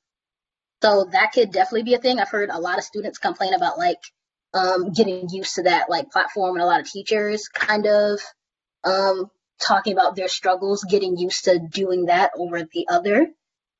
So 0.83 1.09
that 1.13 1.33
could 1.33 1.53
definitely 1.53 1.85
be 1.85 1.95
a 1.95 1.99
thing. 1.99 2.19
I've 2.19 2.31
heard 2.31 2.51
a 2.51 2.61
lot 2.61 2.79
of 2.79 2.85
students 2.85 3.19
complain 3.19 3.55
about 3.55 3.79
like 3.79 4.01
um, 4.55 4.93
getting 4.93 5.29
used 5.31 5.57
to 5.57 5.65
that 5.65 5.91
like 5.91 6.11
platform 6.11 6.57
and 6.57 6.63
a 6.63 6.67
lot 6.67 6.81
of 6.81 6.91
teachers 6.91 7.49
kind 7.49 7.87
of 7.87 8.21
um, 8.85 9.31
talking 9.61 9.93
about 9.93 10.17
their 10.17 10.29
struggles 10.29 10.85
getting 10.85 11.17
used 11.17 11.45
to 11.45 11.59
doing 11.59 12.07
that 12.07 12.31
over 12.37 12.63
the 12.63 12.87
other. 12.89 13.29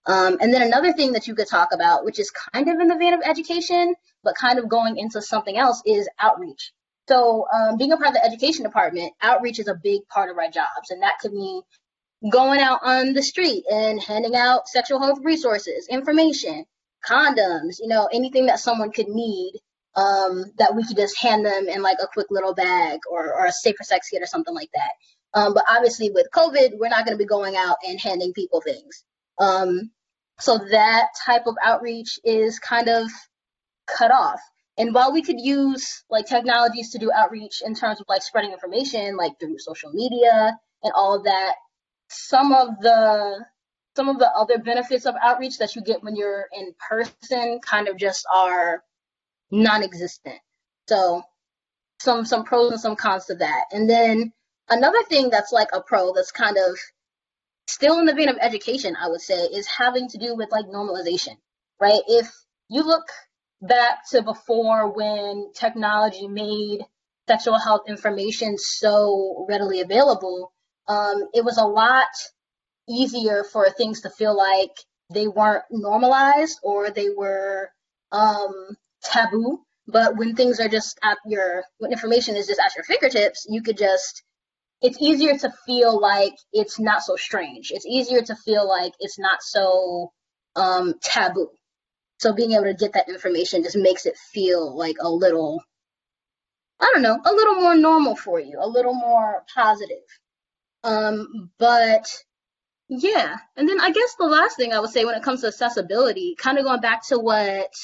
Um, 0.07 0.39
and 0.41 0.55
then 0.55 0.63
another 0.63 0.93
thing 0.93 1.13
that 1.13 1.27
you 1.27 1.35
could 1.35 1.49
talk 1.49 1.71
about, 1.73 2.05
which 2.05 2.19
is 2.19 2.31
kind 2.31 2.69
of 2.69 2.79
in 2.79 2.89
the 2.89 2.97
vein 2.97 3.15
of 3.15 3.21
education, 3.25 3.95
but 4.23 4.37
kind 4.37 4.59
of 4.59 4.69
going 4.69 4.99
into 4.99 5.21
something 5.21 5.57
else, 5.57 5.83
is 5.85 6.09
outreach. 6.19 6.73
So, 7.09 7.47
um, 7.53 7.77
being 7.77 7.93
a 7.93 7.97
part 7.97 8.09
of 8.09 8.15
the 8.15 8.25
education 8.25 8.65
department, 8.65 9.13
outreach 9.23 9.59
is 9.59 9.69
a 9.69 9.75
big 9.75 10.07
part 10.09 10.31
of 10.31 10.39
our 10.39 10.51
jobs, 10.51 10.91
and 10.91 11.03
that 11.03 11.19
could 11.21 11.33
mean 11.33 11.63
going 12.31 12.61
out 12.61 12.81
on 12.83 13.13
the 13.13 13.23
street 13.23 13.65
and 13.71 14.01
handing 14.03 14.35
out 14.35 14.69
sexual 14.69 15.01
health 15.01 15.19
resources, 15.23 15.87
information, 15.89 16.65
condoms, 17.07 17.79
you 17.81 17.89
know, 17.89 18.09
anything 18.13 18.47
that 18.47 18.59
someone 18.59 18.91
could 18.91 19.09
need 19.09 19.53
um, 19.97 20.45
that 20.59 20.75
we 20.75 20.85
could 20.85 20.97
just 20.97 21.19
hand 21.21 21.45
them 21.45 21.69
in 21.69 21.83
like 21.83 21.99
a 22.03 22.09
quick 22.13 22.27
little 22.31 22.55
bag 22.55 23.01
or, 23.11 23.35
or 23.35 23.47
a 23.47 23.53
safer 23.53 23.83
sex 23.83 24.09
kit 24.09 24.23
or 24.23 24.27
something 24.27 24.55
like 24.55 24.71
that. 24.75 25.41
Um, 25.41 25.55
but 25.55 25.65
obviously, 25.69 26.11
with 26.11 26.29
COVID, 26.35 26.79
we're 26.79 26.89
not 26.89 27.05
going 27.05 27.17
to 27.17 27.23
be 27.23 27.27
going 27.27 27.57
out 27.57 27.77
and 27.87 28.01
handing 28.01 28.33
people 28.33 28.61
things. 28.61 29.05
Um, 29.39 29.91
so 30.39 30.59
that 30.71 31.09
type 31.25 31.47
of 31.47 31.57
outreach 31.65 32.19
is 32.25 32.59
kind 32.59 32.89
of 32.89 33.09
cut 33.87 34.11
off. 34.11 34.41
And 34.79 34.95
while 34.95 35.13
we 35.13 35.23
could 35.23 35.41
use 35.41 36.05
like 36.11 36.27
technologies 36.27 36.91
to 36.91 36.99
do 36.99 37.11
outreach 37.11 37.63
in 37.65 37.75
terms 37.75 38.01
of 38.01 38.07
like 38.09 38.23
spreading 38.23 38.53
information, 38.53 39.17
like 39.17 39.33
through 39.41 39.59
social 39.59 39.91
media 39.93 40.57
and 40.83 40.93
all 40.95 41.17
of 41.17 41.25
that, 41.25 41.55
some 42.09 42.53
of 42.53 42.69
the 42.81 43.45
some 43.97 44.09
of 44.11 44.19
the 44.19 44.31
other 44.33 44.59
benefits 44.59 45.07
of 45.07 45.15
outreach 45.23 45.57
that 45.59 45.75
you 45.75 45.83
get 45.83 46.03
when 46.03 46.15
you're 46.15 46.45
in 46.53 46.75
person 46.87 47.59
kind 47.61 47.89
of 47.89 47.97
just 47.97 48.27
are 48.35 48.83
non-existent. 49.51 50.39
So 50.87 51.23
some 52.01 52.27
some 52.27 52.45
pros 52.45 52.73
and 52.73 52.81
some 52.81 52.97
cons 52.97 53.25
to 53.27 53.37
that. 53.37 53.65
And 53.73 53.89
then 53.89 54.33
another 54.69 55.03
thing 55.05 55.31
that's 55.31 55.53
like 55.53 55.69
a 55.73 55.81
pro 55.81 56.13
that's 56.13 56.33
kind 56.33 56.59
of 56.59 56.79
still 57.69 57.99
in 57.99 58.07
the 58.07 58.15
vein 58.15 58.29
of 58.29 58.39
education, 58.41 58.97
I 59.01 59.09
would 59.09 59.21
say, 59.21 59.35
is 59.35 59.67
having 59.67 60.09
to 60.09 60.19
do 60.19 60.35
with 60.37 60.51
like 60.51 60.67
normalization, 60.67 61.37
right? 61.81 62.01
If 62.07 62.31
you 62.69 62.83
look 62.83 63.07
back 63.63 64.09
to 64.11 64.23
before 64.23 64.93
when 64.93 65.53
technology 65.55 66.29
made 66.29 66.81
sexual 67.29 67.59
health 67.59 67.83
information 67.89 68.57
so 68.59 69.47
readily 69.49 69.81
available, 69.81 70.53
um, 70.89 71.29
it 71.35 71.45
was 71.45 71.59
a 71.59 71.65
lot 71.65 72.07
easier 72.89 73.45
for 73.45 73.69
things 73.71 74.01
to 74.03 74.11
feel 74.11 74.37
like 74.37 74.71
they 75.13 75.27
weren't 75.27 75.65
normalized 75.71 76.59
or 76.63 76.91
they 76.91 77.11
were 77.11 77.71
um, 78.13 78.77
taboo. 79.03 79.61
But 79.89 80.17
when 80.17 80.35
things 80.35 80.59
are 80.59 80.69
just 80.69 80.99
at 81.03 81.19
your, 81.27 81.63
when 81.79 81.93
information 81.93 82.37
is 82.37 82.47
just 82.47 82.61
at 82.61 82.75
your 82.75 82.85
fingertips, 82.85 83.47
you 83.49 83.63
could 83.63 83.79
just 83.79 84.23
it's 84.83 85.01
easier 85.01 85.37
to 85.39 85.53
feel 85.65 85.99
like 85.99 86.35
it's 86.53 86.79
not 86.79 87.03
so 87.03 87.17
strange. 87.17 87.71
It's 87.71 87.87
easier 87.87 88.23
to 88.23 88.37
feel 88.37 88.69
like 88.69 88.93
it's 89.01 89.19
not 89.19 89.43
so 89.43 90.13
um, 90.55 90.95
taboo. 91.03 91.51
So 92.19 92.33
being 92.33 92.53
able 92.53 92.65
to 92.65 92.75
get 92.75 92.93
that 92.95 93.09
information 93.09 93.63
just 93.63 93.77
makes 93.77 94.07
it 94.07 94.17
feel 94.33 94.77
like 94.77 94.97
a 95.01 95.09
little, 95.09 95.63
I 96.81 96.91
don't 96.93 97.03
know, 97.03 97.19
a 97.25 97.33
little 97.33 97.57
more 97.57 97.75
normal 97.75 98.17
for 98.17 98.41
you, 98.41 98.59
a 98.61 98.69
little 98.69 98.95
more 98.95 99.45
positive. 99.55 100.05
Um, 100.85 101.51
but 101.59 102.07
yeah, 102.89 103.37
and 103.57 103.69
then 103.69 103.81
I 103.81 103.91
guess 103.91 104.15
the 104.19 104.27
last 104.27 104.57
thing 104.57 104.73
I 104.73 104.81
would 104.81 104.91
say 104.91 105.05
when 105.05 105.15
it 105.15 105.23
comes 105.23 105.41
to 105.41 105.49
accessibility, 105.49 106.37
kind 106.39 106.59
of 106.59 106.65
going 106.65 106.81
back 106.81 107.07
to 107.09 107.19
what 107.19 107.75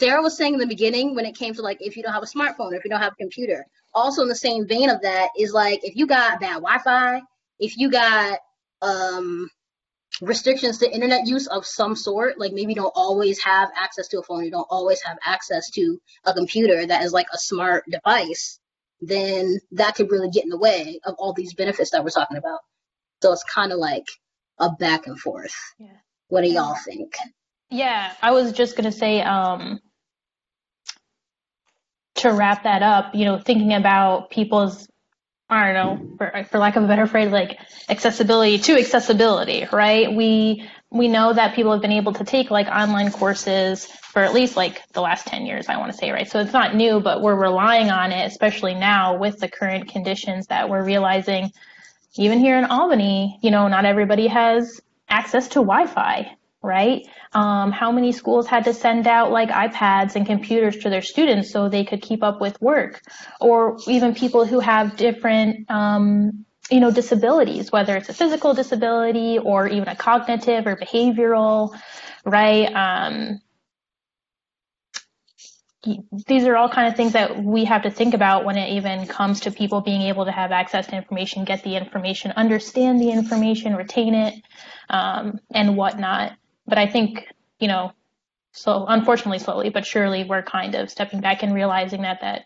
Sarah 0.00 0.22
was 0.22 0.36
saying 0.36 0.54
in 0.54 0.60
the 0.60 0.66
beginning 0.66 1.14
when 1.14 1.26
it 1.26 1.36
came 1.36 1.54
to 1.54 1.62
like 1.62 1.78
if 1.80 1.96
you 1.96 2.02
don't 2.02 2.12
have 2.12 2.22
a 2.22 2.26
smartphone, 2.26 2.74
if 2.74 2.84
you 2.84 2.90
don't 2.90 3.00
have 3.00 3.12
a 3.12 3.22
computer. 3.22 3.66
Also 3.94 4.22
in 4.22 4.28
the 4.28 4.34
same 4.34 4.66
vein 4.66 4.90
of 4.90 5.02
that 5.02 5.30
is 5.38 5.52
like 5.52 5.80
if 5.84 5.96
you 5.96 6.06
got 6.06 6.40
bad 6.40 6.54
Wi-Fi, 6.54 7.22
if 7.58 7.76
you 7.76 7.90
got 7.90 8.38
um 8.82 9.48
restrictions 10.20 10.78
to 10.78 10.92
internet 10.92 11.26
use 11.26 11.46
of 11.48 11.66
some 11.66 11.96
sort, 11.96 12.38
like 12.38 12.52
maybe 12.52 12.72
you 12.72 12.76
don't 12.76 12.92
always 12.94 13.42
have 13.42 13.70
access 13.76 14.08
to 14.08 14.18
a 14.18 14.22
phone, 14.22 14.44
you 14.44 14.50
don't 14.50 14.66
always 14.70 15.02
have 15.02 15.18
access 15.24 15.70
to 15.70 15.98
a 16.24 16.32
computer 16.32 16.86
that 16.86 17.02
is 17.02 17.12
like 17.12 17.26
a 17.32 17.38
smart 17.38 17.84
device, 17.90 18.60
then 19.00 19.58
that 19.72 19.94
could 19.94 20.10
really 20.10 20.30
get 20.30 20.44
in 20.44 20.50
the 20.50 20.58
way 20.58 21.00
of 21.04 21.14
all 21.18 21.32
these 21.32 21.54
benefits 21.54 21.90
that 21.90 22.04
we're 22.04 22.10
talking 22.10 22.36
about. 22.36 22.60
So 23.22 23.32
it's 23.32 23.44
kind 23.44 23.72
of 23.72 23.78
like 23.78 24.06
a 24.58 24.70
back 24.70 25.06
and 25.06 25.18
forth. 25.18 25.54
Yeah. 25.78 25.88
What 26.28 26.42
do 26.42 26.50
y'all 26.50 26.76
think? 26.76 27.16
Yeah, 27.70 28.12
I 28.22 28.30
was 28.32 28.52
just 28.52 28.76
gonna 28.76 28.92
say, 28.92 29.20
um, 29.22 29.80
to 32.16 32.32
wrap 32.32 32.64
that 32.64 32.82
up, 32.82 33.14
you 33.14 33.24
know, 33.24 33.38
thinking 33.38 33.72
about 33.72 34.30
people's, 34.30 34.88
I 35.48 35.72
don't 35.72 35.74
know, 35.74 36.16
for, 36.16 36.44
for 36.44 36.58
lack 36.58 36.76
of 36.76 36.84
a 36.84 36.86
better 36.86 37.06
phrase, 37.06 37.30
like 37.30 37.58
accessibility 37.88 38.58
to 38.58 38.78
accessibility, 38.78 39.66
right? 39.72 40.12
We 40.12 40.68
we 40.90 41.08
know 41.08 41.32
that 41.32 41.56
people 41.56 41.72
have 41.72 41.82
been 41.82 41.92
able 41.92 42.12
to 42.12 42.24
take 42.24 42.52
like 42.52 42.68
online 42.68 43.10
courses 43.10 43.84
for 43.86 44.22
at 44.22 44.32
least 44.32 44.56
like 44.56 44.80
the 44.92 45.00
last 45.00 45.26
10 45.26 45.44
years, 45.44 45.68
I 45.68 45.76
want 45.76 45.90
to 45.90 45.98
say, 45.98 46.12
right? 46.12 46.30
So 46.30 46.38
it's 46.38 46.52
not 46.52 46.76
new, 46.76 47.00
but 47.00 47.20
we're 47.20 47.34
relying 47.34 47.90
on 47.90 48.12
it, 48.12 48.24
especially 48.26 48.74
now 48.74 49.16
with 49.18 49.40
the 49.40 49.48
current 49.48 49.88
conditions 49.88 50.46
that 50.46 50.68
we're 50.68 50.84
realizing. 50.84 51.50
Even 52.16 52.38
here 52.38 52.56
in 52.56 52.64
Albany, 52.64 53.40
you 53.42 53.50
know, 53.50 53.66
not 53.66 53.86
everybody 53.86 54.28
has 54.28 54.80
access 55.08 55.48
to 55.48 55.54
Wi-Fi, 55.54 56.36
right? 56.64 57.06
Um, 57.32 57.70
how 57.70 57.92
many 57.92 58.12
schools 58.12 58.46
had 58.46 58.64
to 58.64 58.74
send 58.74 59.06
out 59.06 59.30
like 59.30 59.50
iPads 59.50 60.16
and 60.16 60.26
computers 60.26 60.78
to 60.78 60.90
their 60.90 61.02
students 61.02 61.50
so 61.50 61.68
they 61.68 61.84
could 61.84 62.00
keep 62.00 62.22
up 62.22 62.40
with 62.40 62.60
work, 62.60 63.02
or 63.40 63.76
even 63.86 64.14
people 64.14 64.46
who 64.46 64.60
have 64.60 64.96
different, 64.96 65.70
um, 65.70 66.46
you 66.70 66.80
know, 66.80 66.90
disabilities, 66.90 67.70
whether 67.70 67.96
it's 67.96 68.08
a 68.08 68.14
physical 68.14 68.54
disability 68.54 69.38
or 69.38 69.68
even 69.68 69.88
a 69.88 69.96
cognitive 69.96 70.66
or 70.66 70.76
behavioral, 70.76 71.76
right? 72.24 72.72
Um, 72.74 73.40
these 76.26 76.44
are 76.44 76.56
all 76.56 76.70
kind 76.70 76.88
of 76.88 76.96
things 76.96 77.12
that 77.12 77.44
we 77.44 77.66
have 77.66 77.82
to 77.82 77.90
think 77.90 78.14
about 78.14 78.46
when 78.46 78.56
it 78.56 78.70
even 78.76 79.06
comes 79.06 79.40
to 79.40 79.50
people 79.50 79.82
being 79.82 80.00
able 80.00 80.24
to 80.24 80.32
have 80.32 80.50
access 80.50 80.86
to 80.86 80.96
information, 80.96 81.44
get 81.44 81.62
the 81.62 81.76
information, 81.76 82.32
understand 82.32 83.00
the 83.00 83.10
information, 83.10 83.76
retain 83.76 84.14
it, 84.14 84.34
um, 84.88 85.38
and 85.52 85.76
whatnot 85.76 86.32
but 86.66 86.78
I 86.78 86.86
think, 86.86 87.26
you 87.58 87.68
know, 87.68 87.92
so 88.52 88.86
unfortunately 88.86 89.40
slowly 89.40 89.68
but 89.68 89.84
surely 89.84 90.22
we're 90.22 90.42
kind 90.42 90.76
of 90.76 90.88
stepping 90.88 91.20
back 91.20 91.42
and 91.42 91.52
realizing 91.52 92.02
that 92.02 92.20
that 92.20 92.44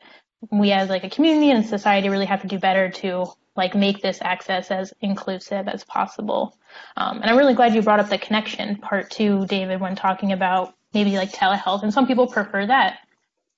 we 0.50 0.72
as 0.72 0.88
like 0.88 1.04
a 1.04 1.10
community 1.10 1.50
and 1.50 1.66
society 1.66 2.08
really 2.08 2.24
have 2.24 2.40
to 2.40 2.48
do 2.48 2.58
better 2.58 2.88
to 2.88 3.26
like 3.56 3.74
make 3.74 4.00
this 4.00 4.20
access 4.22 4.70
as 4.70 4.94
inclusive 5.00 5.66
as 5.68 5.84
possible. 5.84 6.56
Um, 6.96 7.20
and 7.20 7.24
I'm 7.24 7.36
really 7.36 7.54
glad 7.54 7.74
you 7.74 7.82
brought 7.82 8.00
up 8.00 8.08
the 8.08 8.16
connection 8.16 8.76
part 8.76 9.10
too, 9.10 9.46
David, 9.46 9.80
when 9.80 9.96
talking 9.96 10.32
about 10.32 10.74
maybe 10.94 11.16
like 11.16 11.32
telehealth. 11.32 11.82
And 11.82 11.92
some 11.92 12.06
people 12.06 12.28
prefer 12.28 12.66
that, 12.66 13.00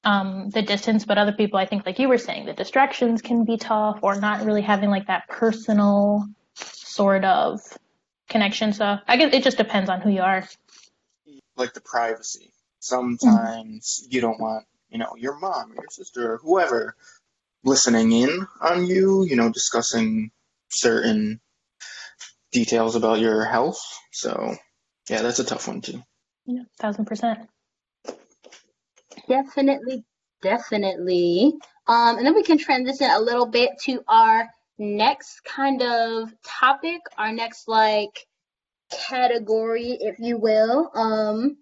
um, 0.05 0.49
the 0.51 0.63
distance, 0.63 1.05
but 1.05 1.19
other 1.19 1.33
people, 1.33 1.59
I 1.59 1.67
think, 1.67 1.85
like 1.85 1.99
you 1.99 2.09
were 2.09 2.19
saying, 2.19 2.47
the 2.47 2.55
distractions 2.55 3.21
can 3.21 3.45
be 3.45 3.59
tough 3.59 3.99
or 4.03 4.19
not 4.19 4.45
really 4.45 4.63
having 4.63 4.89
like 4.89 5.07
that 5.09 5.29
personal 5.29 6.27
sort 6.55 7.25
of 7.25 7.61
connection. 8.31 8.73
So 8.73 8.99
I 9.07 9.17
guess 9.17 9.35
it 9.35 9.43
just 9.43 9.59
depends 9.59 9.91
on 9.91 10.01
who 10.01 10.11
you 10.11 10.23
are. 10.23 10.49
Like 11.57 11.75
the 11.75 11.81
privacy. 11.83 12.53
Sometimes 12.79 14.01
mm-hmm. 14.03 14.15
you 14.15 14.21
don't 14.23 14.41
want, 14.41 14.65
you 14.89 14.99
know, 14.99 15.15
your 15.17 15.39
mom, 15.39 15.73
or 15.73 15.75
your 15.75 15.91
sister, 15.91 16.35
or 16.35 16.37
whoever 16.39 16.97
listening 17.63 18.13
in 18.13 18.47
on 18.61 18.87
you, 18.87 19.25
you 19.25 19.37
know, 19.37 19.51
discussing 19.51 20.31
certain 20.71 21.41
details 22.53 22.97
about 22.97 23.21
your 23.21 23.45
health. 23.45 23.81
So, 24.13 24.57
yeah, 25.09 25.23
that's 25.23 25.39
a 25.39 25.45
tough 25.45 25.69
one 25.69 25.83
too. 25.83 26.03
Yeah, 26.47 26.63
thousand 26.79 27.05
percent. 27.05 27.49
Definitely, 29.29 30.05
definitely. 30.43 31.53
Um, 31.87 32.17
and 32.17 32.27
then 32.27 32.35
we 32.35 32.43
can 32.43 32.59
transition 32.59 33.11
a 33.11 33.21
little 33.21 33.47
bit 33.47 33.71
to 33.85 34.03
our 34.09 34.49
next 34.81 35.45
kind 35.45 35.83
of 35.83 36.33
topic, 36.43 37.01
our 37.19 37.33
next 37.33 37.69
like 37.69 38.27
category, 38.91 39.99
if 40.01 40.19
you 40.19 40.39
will, 40.39 40.91
um, 40.95 41.59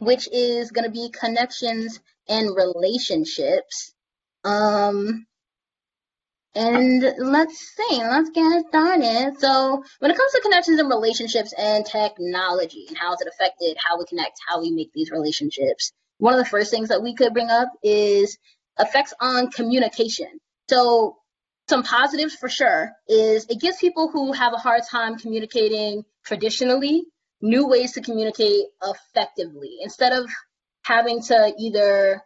which 0.00 0.28
is 0.30 0.70
going 0.70 0.84
to 0.84 0.90
be 0.90 1.10
connections 1.10 1.98
and 2.28 2.54
relationships. 2.54 3.94
Um, 4.44 5.26
and 6.54 7.02
let's 7.18 7.74
see, 7.76 7.98
let's 8.02 8.30
get 8.30 8.66
started. 8.68 9.34
So, 9.38 9.82
when 9.98 10.10
it 10.10 10.16
comes 10.16 10.32
to 10.32 10.40
connections 10.42 10.78
and 10.78 10.88
relationships 10.88 11.54
and 11.56 11.86
technology 11.86 12.86
and 12.88 12.98
how 12.98 13.14
is 13.14 13.20
it 13.20 13.28
affected 13.28 13.76
how 13.78 13.98
we 13.98 14.04
connect, 14.06 14.38
how 14.46 14.60
we 14.60 14.70
make 14.70 14.92
these 14.92 15.10
relationships, 15.10 15.92
one 16.18 16.34
of 16.34 16.38
the 16.38 16.50
first 16.50 16.70
things 16.70 16.88
that 16.88 17.02
we 17.02 17.14
could 17.14 17.32
bring 17.32 17.48
up 17.48 17.68
is 17.82 18.38
effects 18.78 19.14
on 19.20 19.50
communication. 19.50 20.40
So, 20.68 21.16
some 21.68 21.82
positives 21.82 22.34
for 22.34 22.48
sure 22.48 22.92
is 23.08 23.46
it 23.48 23.60
gives 23.60 23.78
people 23.78 24.10
who 24.10 24.32
have 24.32 24.54
a 24.54 24.58
hard 24.58 24.82
time 24.90 25.18
communicating 25.18 26.04
traditionally 26.24 27.04
new 27.40 27.66
ways 27.66 27.92
to 27.92 28.00
communicate 28.00 28.66
effectively. 28.82 29.78
Instead 29.82 30.12
of 30.12 30.28
having 30.82 31.22
to 31.22 31.52
either 31.58 32.22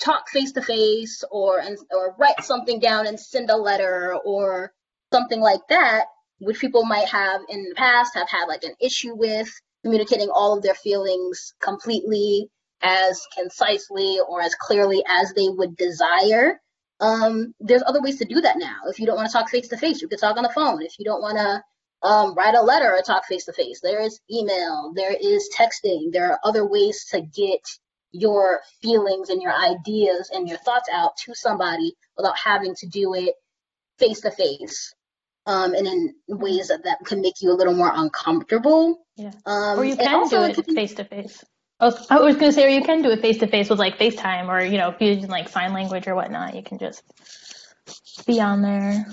talk 0.00 0.28
face 0.28 0.52
to 0.52 0.62
face 0.62 1.24
or 1.30 1.62
or 1.90 2.14
write 2.18 2.42
something 2.42 2.80
down 2.80 3.06
and 3.06 3.18
send 3.18 3.50
a 3.50 3.56
letter 3.56 4.16
or 4.24 4.72
something 5.12 5.40
like 5.40 5.60
that 5.68 6.04
which 6.38 6.60
people 6.60 6.84
might 6.84 7.08
have 7.08 7.40
in 7.48 7.62
the 7.64 7.74
past 7.74 8.14
have 8.14 8.28
had 8.28 8.46
like 8.46 8.64
an 8.64 8.74
issue 8.80 9.14
with 9.14 9.48
communicating 9.82 10.28
all 10.30 10.56
of 10.56 10.62
their 10.62 10.74
feelings 10.74 11.54
completely 11.60 12.48
as 12.82 13.26
concisely 13.36 14.18
or 14.28 14.40
as 14.40 14.54
clearly 14.54 15.02
as 15.08 15.32
they 15.34 15.48
would 15.48 15.76
desire 15.76 16.60
um, 17.00 17.54
there's 17.60 17.82
other 17.86 18.00
ways 18.00 18.18
to 18.18 18.24
do 18.24 18.40
that 18.40 18.56
now 18.58 18.76
if 18.88 18.98
you 18.98 19.06
don't 19.06 19.16
want 19.16 19.28
to 19.28 19.32
talk 19.32 19.48
face 19.48 19.68
to 19.68 19.76
face 19.76 20.00
you 20.00 20.08
can 20.08 20.18
talk 20.18 20.36
on 20.36 20.42
the 20.42 20.52
phone 20.54 20.82
if 20.82 20.98
you 20.98 21.04
don't 21.04 21.22
want 21.22 21.36
to 21.36 21.62
um, 22.06 22.34
write 22.34 22.54
a 22.54 22.60
letter 22.60 22.92
or 22.92 23.02
talk 23.02 23.24
face 23.26 23.44
to 23.44 23.52
face 23.52 23.80
there 23.82 24.00
is 24.00 24.20
email 24.30 24.92
there 24.94 25.14
is 25.20 25.48
texting 25.56 26.12
there 26.12 26.32
are 26.32 26.40
other 26.44 26.66
ways 26.66 27.06
to 27.10 27.20
get 27.20 27.60
your 28.12 28.60
feelings 28.80 29.28
and 29.30 29.42
your 29.42 29.52
ideas 29.52 30.30
and 30.32 30.48
your 30.48 30.58
thoughts 30.58 30.88
out 30.92 31.16
to 31.16 31.34
somebody 31.34 31.94
without 32.16 32.38
having 32.38 32.74
to 32.74 32.86
do 32.86 33.14
it 33.14 33.34
face 33.98 34.20
to 34.20 34.30
face 34.30 34.94
um, 35.46 35.74
and 35.74 35.86
in 35.86 36.14
ways 36.28 36.68
that, 36.68 36.84
that 36.84 36.98
can 37.04 37.20
make 37.20 37.40
you 37.40 37.52
a 37.52 37.54
little 37.54 37.74
more 37.74 37.92
uncomfortable. 37.94 39.06
Yeah. 39.16 39.30
Um, 39.46 39.78
or 39.78 39.84
you 39.84 39.96
can 39.96 40.28
do 40.28 40.42
it 40.42 40.74
face 40.74 40.94
to 40.94 41.04
face. 41.04 41.44
Oh, 41.78 41.92
I 42.08 42.20
was 42.20 42.36
going 42.36 42.50
to 42.50 42.52
say, 42.52 42.64
or 42.64 42.68
you 42.68 42.82
can 42.82 43.02
do 43.02 43.10
it 43.10 43.20
face 43.20 43.38
to 43.38 43.46
face 43.46 43.68
with 43.68 43.78
like 43.78 43.98
FaceTime 43.98 44.48
or, 44.48 44.64
you 44.64 44.78
know, 44.78 44.90
if 44.90 45.00
you're 45.00 45.12
using 45.12 45.28
like 45.28 45.48
sign 45.48 45.74
language 45.74 46.06
or 46.08 46.14
whatnot, 46.14 46.54
you 46.54 46.62
can 46.62 46.78
just 46.78 47.02
be 48.26 48.40
on 48.40 48.62
there. 48.62 49.06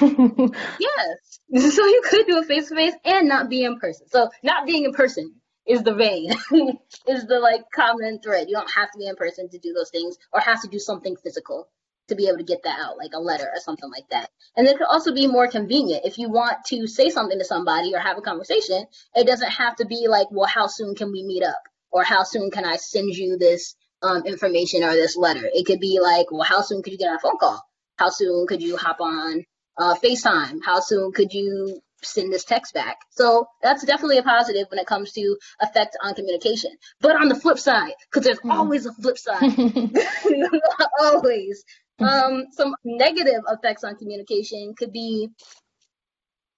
yes. 0.00 1.38
So 1.74 1.86
you 1.86 2.02
could 2.04 2.26
do 2.26 2.38
a 2.38 2.44
face 2.44 2.68
to 2.68 2.74
face 2.74 2.92
and 3.06 3.26
not 3.26 3.48
be 3.48 3.64
in 3.64 3.78
person. 3.78 4.06
So 4.10 4.28
not 4.42 4.66
being 4.66 4.84
in 4.84 4.92
person 4.92 5.34
is 5.66 5.82
the 5.82 5.94
vein, 5.94 6.30
is 7.08 7.26
the 7.26 7.38
like 7.40 7.62
common 7.74 8.20
thread. 8.20 8.48
You 8.48 8.54
don't 8.54 8.70
have 8.70 8.90
to 8.90 8.98
be 8.98 9.06
in 9.06 9.16
person 9.16 9.48
to 9.48 9.58
do 9.58 9.72
those 9.72 9.88
things 9.88 10.18
or 10.30 10.40
have 10.40 10.60
to 10.60 10.68
do 10.68 10.78
something 10.78 11.16
physical 11.16 11.68
to 12.08 12.14
be 12.14 12.26
able 12.26 12.38
to 12.38 12.44
get 12.44 12.62
that 12.64 12.78
out, 12.78 12.98
like 12.98 13.12
a 13.14 13.18
letter 13.18 13.44
or 13.44 13.60
something 13.60 13.90
like 13.90 14.08
that. 14.10 14.30
And 14.56 14.66
it 14.66 14.76
could 14.76 14.88
also 14.88 15.14
be 15.14 15.26
more 15.26 15.48
convenient 15.48 16.04
if 16.04 16.18
you 16.18 16.28
want 16.30 16.64
to 16.66 16.86
say 16.86 17.10
something 17.10 17.38
to 17.38 17.44
somebody 17.44 17.94
or 17.94 18.00
have 18.00 18.18
a 18.18 18.22
conversation. 18.22 18.84
It 19.14 19.26
doesn't 19.26 19.50
have 19.50 19.76
to 19.76 19.86
be 19.86 20.06
like, 20.08 20.26
well, 20.30 20.48
how 20.52 20.66
soon 20.66 20.94
can 20.94 21.12
we 21.12 21.22
meet 21.22 21.44
up, 21.44 21.62
or 21.90 22.02
how 22.02 22.22
soon 22.22 22.50
can 22.50 22.64
I 22.64 22.76
send 22.76 23.14
you 23.14 23.36
this 23.38 23.74
um, 24.02 24.24
information 24.26 24.84
or 24.84 24.92
this 24.92 25.16
letter? 25.16 25.48
It 25.52 25.66
could 25.66 25.80
be 25.80 25.98
like, 26.00 26.30
well, 26.30 26.42
how 26.42 26.60
soon 26.60 26.82
could 26.82 26.92
you 26.92 26.98
get 26.98 27.08
on 27.08 27.16
a 27.16 27.20
phone 27.20 27.38
call? 27.38 27.62
How 27.96 28.10
soon 28.10 28.46
could 28.46 28.62
you 28.62 28.76
hop 28.76 29.00
on 29.00 29.44
uh, 29.76 29.94
FaceTime? 30.02 30.58
How 30.64 30.80
soon 30.80 31.12
could 31.12 31.32
you 31.32 31.80
send 32.02 32.32
this 32.32 32.44
text 32.44 32.74
back. 32.74 32.98
So 33.10 33.46
that's 33.62 33.84
definitely 33.84 34.18
a 34.18 34.22
positive 34.22 34.66
when 34.70 34.78
it 34.78 34.86
comes 34.86 35.12
to 35.12 35.36
effect 35.60 35.96
on 36.02 36.14
communication. 36.14 36.70
But 37.00 37.16
on 37.16 37.28
the 37.28 37.34
flip 37.34 37.58
side, 37.58 37.94
because 38.10 38.24
there's 38.24 38.40
mm. 38.40 38.52
always 38.52 38.86
a 38.86 38.92
flip 38.92 39.18
side, 39.18 39.42
always. 41.00 41.64
Um, 42.00 42.46
some 42.52 42.76
negative 42.84 43.42
effects 43.50 43.82
on 43.82 43.96
communication 43.96 44.74
could 44.78 44.92
be, 44.92 45.28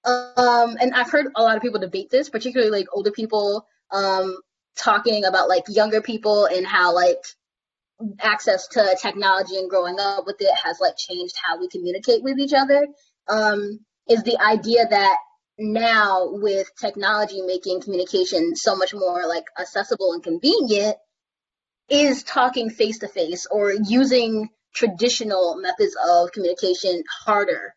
um, 0.05 0.77
and 0.81 0.93
I've 0.95 1.11
heard 1.11 1.29
a 1.35 1.43
lot 1.43 1.57
of 1.57 1.63
people 1.63 1.81
debate 1.81 2.11
this, 2.11 2.29
particularly 2.29 2.71
like 2.71 2.87
older 2.93 3.11
people, 3.11 3.67
um, 3.91 4.37
talking 4.77 5.25
about 5.25 5.49
like 5.49 5.65
younger 5.69 6.01
people 6.01 6.47
and 6.47 6.67
how 6.67 6.95
like 6.95 7.23
access 8.21 8.67
to 8.69 8.97
technology 9.01 9.57
and 9.57 9.69
growing 9.69 9.99
up 10.01 10.25
with 10.27 10.37
it 10.41 10.55
has 10.65 10.79
like 10.81 10.97
changed 10.97 11.35
how 11.43 11.59
we 11.59 11.69
communicate 11.69 12.23
with 12.23 12.39
each 12.39 12.53
other. 12.55 12.87
Um, 13.29 13.81
is 14.09 14.23
the 14.23 14.41
idea 14.41 14.87
that 14.89 15.17
now 15.59 16.29
with 16.31 16.69
technology 16.81 17.43
making 17.43 17.83
communication 17.83 18.57
so 18.57 18.75
much 18.75 18.95
more 18.95 19.27
like 19.27 19.45
accessible 19.59 20.13
and 20.15 20.23
convenient 20.23 20.97
is 21.89 22.23
talking 22.23 22.71
face 22.71 22.99
to 23.01 23.09
face 23.09 23.47
or 23.51 23.73
using 23.73 24.49
traditional 24.75 25.61
methods 25.61 25.97
of 26.09 26.33
communication 26.33 27.03
harder 27.25 27.75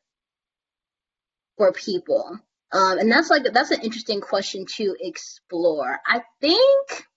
for 1.58 1.74
people 1.74 2.40
um, 2.74 3.00
and 3.00 3.12
that's 3.12 3.30
like 3.30 3.44
that's 3.54 3.72
an 3.72 3.82
interesting 3.82 4.22
question 4.22 4.66
to 4.76 4.96
explore 5.00 6.00
i 6.08 6.22
think 6.42 7.08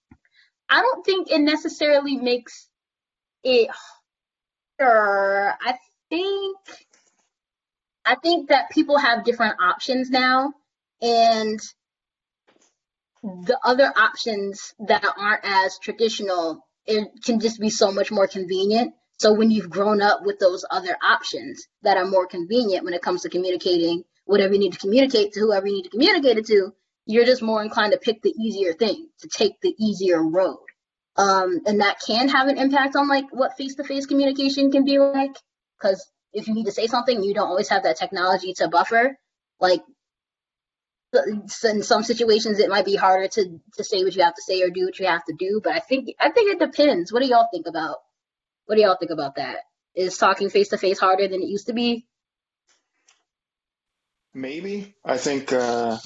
i 0.69 0.81
don't 0.81 1.05
think 1.05 1.31
it 1.31 1.39
necessarily 1.39 2.15
makes 2.17 2.69
it 3.43 3.69
harder 4.79 5.53
i 5.61 5.75
think 6.09 6.57
I 8.07 8.15
think 8.15 8.49
that 8.49 8.69
people 8.71 8.97
have 8.97 9.25
different 9.25 9.55
options 9.61 10.09
now, 10.09 10.53
and 11.01 11.59
the 13.21 13.59
other 13.65 13.91
options 13.97 14.73
that 14.87 15.03
aren't 15.17 15.43
as 15.43 15.77
traditional 15.79 16.65
it 16.85 17.09
can 17.25 17.41
just 17.41 17.59
be 17.59 17.69
so 17.69 17.91
much 17.91 18.11
more 18.11 18.27
convenient. 18.27 18.93
So 19.17 19.33
when 19.33 19.51
you've 19.51 19.69
grown 19.69 20.01
up 20.01 20.21
with 20.23 20.39
those 20.39 20.63
other 20.71 20.95
options 21.03 21.67
that 21.81 21.97
are 21.97 22.05
more 22.05 22.27
convenient 22.27 22.85
when 22.85 22.93
it 22.93 23.01
comes 23.01 23.23
to 23.23 23.29
communicating 23.29 24.03
whatever 24.27 24.53
you 24.53 24.59
need 24.59 24.73
to 24.73 24.79
communicate 24.79 25.33
to 25.33 25.39
whoever 25.39 25.67
you 25.67 25.73
need 25.73 25.83
to 25.83 25.89
communicate 25.89 26.37
it 26.37 26.45
to, 26.47 26.73
you're 27.05 27.25
just 27.25 27.41
more 27.41 27.63
inclined 27.63 27.93
to 27.93 27.97
pick 27.97 28.21
the 28.21 28.33
easier 28.39 28.73
thing, 28.73 29.07
to 29.19 29.27
take 29.27 29.59
the 29.61 29.73
easier 29.79 30.21
road. 30.21 30.59
Um, 31.15 31.61
and 31.65 31.81
that 31.81 31.99
can 32.05 32.29
have 32.29 32.47
an 32.47 32.57
impact 32.57 32.95
on 32.95 33.07
like 33.07 33.25
what 33.31 33.57
face-to-face 33.57 34.05
communication 34.05 34.71
can 34.71 34.85
be 34.85 34.99
like, 34.99 35.35
because 35.79 36.05
if 36.33 36.47
you 36.47 36.53
need 36.53 36.65
to 36.65 36.71
say 36.71 36.87
something, 36.87 37.23
you 37.23 37.33
don't 37.33 37.47
always 37.47 37.69
have 37.69 37.83
that 37.83 37.97
technology 37.97 38.53
to 38.53 38.67
buffer. 38.67 39.17
Like 39.59 39.81
in 41.63 41.81
some 41.81 42.03
situations, 42.03 42.59
it 42.59 42.69
might 42.69 42.85
be 42.85 42.95
harder 42.95 43.27
to 43.29 43.59
to 43.77 43.83
say 43.83 44.03
what 44.03 44.15
you 44.15 44.21
have 44.21 44.35
to 44.35 44.43
say 44.43 44.61
or 44.61 44.69
do 44.69 44.85
what 44.85 44.99
you 44.99 45.07
have 45.07 45.25
to 45.25 45.33
do. 45.39 45.61
But 45.63 45.73
I 45.73 45.79
think 45.79 46.09
I 46.19 46.29
think 46.29 46.51
it 46.51 46.59
depends. 46.59 47.11
What 47.11 47.23
do 47.23 47.29
y'all 47.29 47.47
think 47.51 47.65
about? 47.67 47.97
What 48.65 48.75
do 48.75 48.81
y'all 48.81 48.97
think 48.99 49.11
about 49.11 49.35
that? 49.35 49.57
Is 49.95 50.17
talking 50.17 50.49
face 50.49 50.69
to 50.69 50.77
face 50.77 50.99
harder 50.99 51.27
than 51.27 51.41
it 51.41 51.47
used 51.47 51.67
to 51.67 51.73
be? 51.73 52.05
Maybe. 54.37 54.93
I 55.03 55.17
think, 55.17 55.51
uh, 55.51 55.97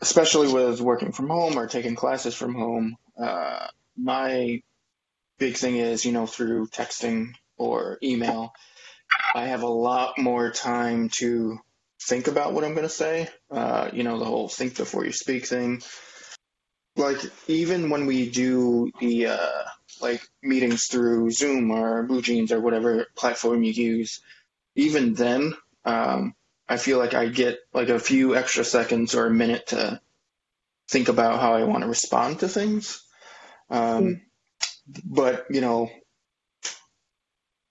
especially 0.00 0.52
with 0.52 0.80
working 0.80 1.10
from 1.10 1.28
home 1.28 1.58
or 1.58 1.66
taking 1.66 1.96
classes 1.96 2.36
from 2.36 2.54
home, 2.54 2.94
uh, 3.20 3.66
my 3.96 4.62
big 5.38 5.56
thing 5.56 5.78
is, 5.78 6.04
you 6.04 6.12
know, 6.12 6.26
through 6.26 6.68
texting 6.68 7.32
or 7.58 7.98
email, 8.04 8.52
I 9.34 9.46
have 9.46 9.62
a 9.62 9.68
lot 9.68 10.16
more 10.16 10.52
time 10.52 11.10
to 11.18 11.58
think 12.02 12.28
about 12.28 12.52
what 12.52 12.62
I'm 12.62 12.74
going 12.74 12.86
to 12.86 12.88
say. 12.88 13.28
Uh, 13.50 13.90
you 13.92 14.04
know, 14.04 14.20
the 14.20 14.24
whole 14.24 14.48
think 14.48 14.76
before 14.76 15.04
you 15.04 15.10
speak 15.10 15.46
thing. 15.46 15.82
Like, 16.94 17.18
even 17.48 17.90
when 17.90 18.06
we 18.06 18.30
do 18.30 18.92
the, 19.00 19.26
uh, 19.26 19.62
like, 20.00 20.22
meetings 20.40 20.86
through 20.86 21.32
Zoom 21.32 21.72
or 21.72 22.06
BlueJeans 22.06 22.52
or 22.52 22.60
whatever 22.60 23.06
platform 23.16 23.64
you 23.64 23.72
use, 23.72 24.20
even 24.76 25.14
then, 25.14 25.52
um, 25.84 26.36
I 26.68 26.76
feel 26.76 26.98
like 26.98 27.14
I 27.14 27.28
get 27.28 27.58
like 27.72 27.88
a 27.88 27.98
few 27.98 28.34
extra 28.34 28.64
seconds 28.64 29.14
or 29.14 29.26
a 29.26 29.30
minute 29.30 29.68
to 29.68 30.00
think 30.88 31.08
about 31.08 31.40
how 31.40 31.54
I 31.54 31.64
want 31.64 31.82
to 31.82 31.88
respond 31.88 32.40
to 32.40 32.48
things. 32.48 33.02
Um, 33.70 34.04
mm. 34.04 34.20
But, 35.04 35.46
you 35.50 35.60
know, 35.60 35.90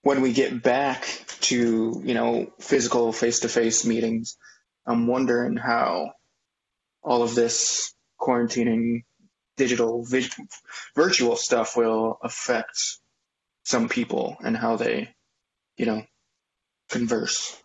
when 0.05 0.21
we 0.21 0.33
get 0.33 0.61
back 0.61 1.07
to 1.41 2.01
you 2.05 2.13
know 2.13 2.53
physical 2.59 3.11
face-to-face 3.11 3.85
meetings 3.85 4.37
i'm 4.85 5.07
wondering 5.07 5.57
how 5.57 6.11
all 7.01 7.23
of 7.23 7.33
this 7.33 7.93
quarantining 8.21 9.03
digital 9.57 10.05
virtual 10.95 11.35
stuff 11.35 11.75
will 11.75 12.19
affect 12.23 12.99
some 13.63 13.89
people 13.89 14.37
and 14.43 14.55
how 14.55 14.75
they 14.75 15.09
you 15.75 15.87
know 15.87 16.03
converse 16.89 17.59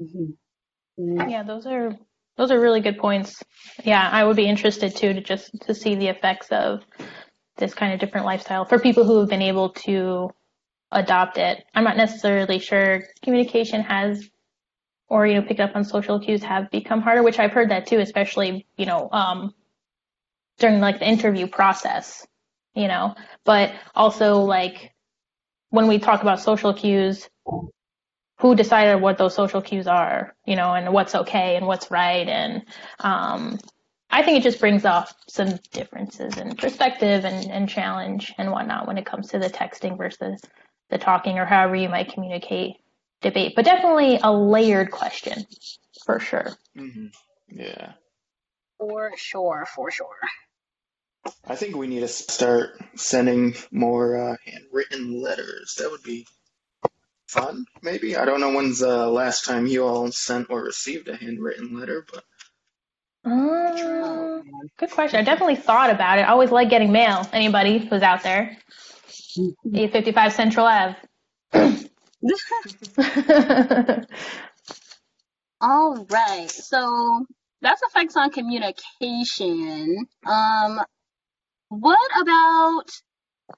mm-hmm. 0.00 1.28
yeah 1.28 1.42
those 1.42 1.66
are 1.66 1.96
those 2.36 2.50
are 2.50 2.60
really 2.60 2.80
good 2.80 2.98
points. 2.98 3.42
Yeah, 3.84 4.08
I 4.10 4.24
would 4.24 4.36
be 4.36 4.46
interested 4.46 4.94
too 4.94 5.14
to 5.14 5.20
just 5.20 5.50
to 5.62 5.74
see 5.74 5.94
the 5.94 6.08
effects 6.08 6.48
of 6.50 6.84
this 7.56 7.74
kind 7.74 7.94
of 7.94 8.00
different 8.00 8.26
lifestyle 8.26 8.64
for 8.66 8.78
people 8.78 9.04
who 9.04 9.20
have 9.20 9.28
been 9.28 9.42
able 9.42 9.70
to 9.70 10.30
adopt 10.92 11.38
it. 11.38 11.64
I'm 11.74 11.84
not 11.84 11.96
necessarily 11.96 12.58
sure 12.58 13.04
communication 13.22 13.80
has 13.82 14.28
or 15.08 15.26
you 15.26 15.34
know 15.34 15.42
pick 15.42 15.60
up 15.60 15.74
on 15.74 15.84
social 15.84 16.20
cues 16.20 16.42
have 16.42 16.70
become 16.70 17.00
harder, 17.00 17.22
which 17.22 17.38
I've 17.38 17.52
heard 17.52 17.70
that 17.70 17.86
too, 17.86 17.98
especially 17.98 18.66
you 18.76 18.86
know 18.86 19.08
um, 19.12 19.54
during 20.58 20.80
like 20.80 20.98
the 20.98 21.08
interview 21.08 21.46
process, 21.46 22.26
you 22.74 22.88
know. 22.88 23.14
But 23.44 23.72
also 23.94 24.40
like 24.40 24.92
when 25.70 25.86
we 25.86 25.98
talk 25.98 26.20
about 26.20 26.40
social 26.40 26.74
cues, 26.74 27.30
who 28.38 28.54
decided 28.54 29.00
what 29.00 29.18
those 29.18 29.34
social 29.34 29.62
cues 29.62 29.86
are, 29.86 30.34
you 30.46 30.56
know, 30.56 30.74
and 30.74 30.92
what's 30.92 31.14
okay 31.14 31.56
and 31.56 31.66
what's 31.66 31.90
right, 31.90 32.28
and 32.28 32.62
um, 33.00 33.58
I 34.10 34.22
think 34.22 34.38
it 34.38 34.42
just 34.42 34.60
brings 34.60 34.84
off 34.84 35.14
some 35.28 35.58
differences 35.72 36.36
in 36.38 36.54
perspective 36.56 37.24
and, 37.24 37.50
and 37.50 37.68
challenge 37.68 38.32
and 38.38 38.50
whatnot 38.50 38.86
when 38.86 38.98
it 38.98 39.06
comes 39.06 39.28
to 39.30 39.38
the 39.38 39.50
texting 39.50 39.98
versus 39.98 40.40
the 40.90 40.98
talking 40.98 41.38
or 41.38 41.44
however 41.44 41.74
you 41.74 41.88
might 41.88 42.12
communicate 42.12 42.76
debate, 43.20 43.54
but 43.56 43.64
definitely 43.64 44.18
a 44.22 44.32
layered 44.32 44.90
question 44.90 45.46
for 46.04 46.20
sure. 46.20 46.56
Mm-hmm. 46.78 47.06
Yeah. 47.48 47.92
For 48.78 49.12
sure, 49.16 49.66
for 49.74 49.90
sure. 49.90 50.18
I 51.44 51.56
think 51.56 51.74
we 51.74 51.88
need 51.88 52.00
to 52.00 52.08
start 52.08 52.80
sending 52.94 53.54
more 53.72 54.16
uh, 54.16 54.36
handwritten 54.44 55.20
letters. 55.20 55.74
That 55.78 55.90
would 55.90 56.02
be 56.02 56.26
fun, 57.36 57.64
maybe. 57.82 58.16
I 58.16 58.24
don't 58.24 58.40
know 58.40 58.52
when's 58.52 58.80
the 58.80 59.06
last 59.08 59.44
time 59.44 59.66
you 59.66 59.84
all 59.84 60.10
sent 60.10 60.48
or 60.50 60.64
received 60.64 61.08
a 61.08 61.16
handwritten 61.16 61.78
letter, 61.78 62.04
but. 62.12 62.24
Uh, 63.24 64.40
good 64.78 64.90
question. 64.90 65.20
I 65.20 65.24
definitely 65.24 65.56
thought 65.56 65.90
about 65.90 66.18
it. 66.18 66.22
I 66.22 66.28
always 66.28 66.50
like 66.50 66.70
getting 66.70 66.92
mail. 66.92 67.28
Anybody 67.32 67.78
who's 67.78 68.02
out 68.02 68.22
there? 68.22 68.56
855 69.38 70.32
Central 70.32 70.66
Ave. 70.66 70.96
All 75.60 76.06
right. 76.10 76.50
So 76.50 77.26
that's 77.60 77.82
effects 77.82 78.16
on 78.16 78.30
communication. 78.30 80.06
Um, 80.26 80.80
what 81.68 82.20
about 82.20 82.84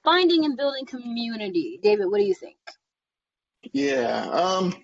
finding 0.02 0.44
and 0.44 0.56
building 0.56 0.86
community? 0.86 1.78
David, 1.82 2.06
what 2.10 2.18
do 2.18 2.24
you 2.24 2.34
think? 2.34 2.56
Yeah, 3.72 4.28
um, 4.30 4.74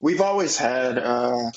we've 0.00 0.20
always 0.20 0.56
had, 0.56 0.98
uh, 0.98 1.50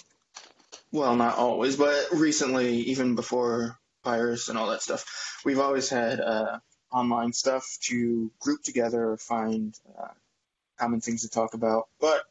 well, 0.91 1.15
not 1.15 1.37
always, 1.37 1.75
but 1.75 2.07
recently, 2.11 2.77
even 2.83 3.15
before 3.15 3.77
virus 4.03 4.49
and 4.49 4.57
all 4.57 4.69
that 4.69 4.81
stuff, 4.81 5.05
we've 5.45 5.59
always 5.59 5.89
had 5.89 6.19
uh, 6.19 6.59
online 6.91 7.33
stuff 7.33 7.77
to 7.81 8.31
group 8.39 8.63
together 8.63 9.11
or 9.11 9.17
find 9.17 9.75
uh, 9.97 10.07
common 10.79 11.01
things 11.01 11.21
to 11.21 11.29
talk 11.29 11.53
about. 11.53 11.87
But 11.99 12.23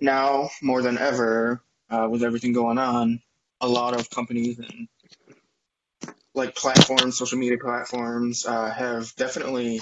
now, 0.00 0.50
more 0.62 0.82
than 0.82 0.98
ever, 0.98 1.62
uh, 1.90 2.08
with 2.10 2.22
everything 2.22 2.52
going 2.52 2.78
on, 2.78 3.20
a 3.60 3.68
lot 3.68 3.98
of 3.98 4.10
companies 4.10 4.58
and 4.58 4.88
like 6.34 6.54
platforms, 6.54 7.18
social 7.18 7.38
media 7.38 7.58
platforms, 7.58 8.46
uh, 8.46 8.70
have 8.70 9.12
definitely 9.16 9.80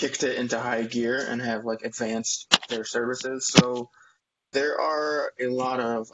kicked 0.00 0.22
it 0.22 0.38
into 0.38 0.58
high 0.58 0.84
gear 0.84 1.22
and 1.28 1.42
have 1.42 1.66
like 1.66 1.82
advanced 1.82 2.48
their 2.70 2.84
services. 2.84 3.46
So 3.48 3.90
there 4.52 4.80
are 4.80 5.32
a 5.38 5.48
lot 5.48 5.78
of 5.78 6.08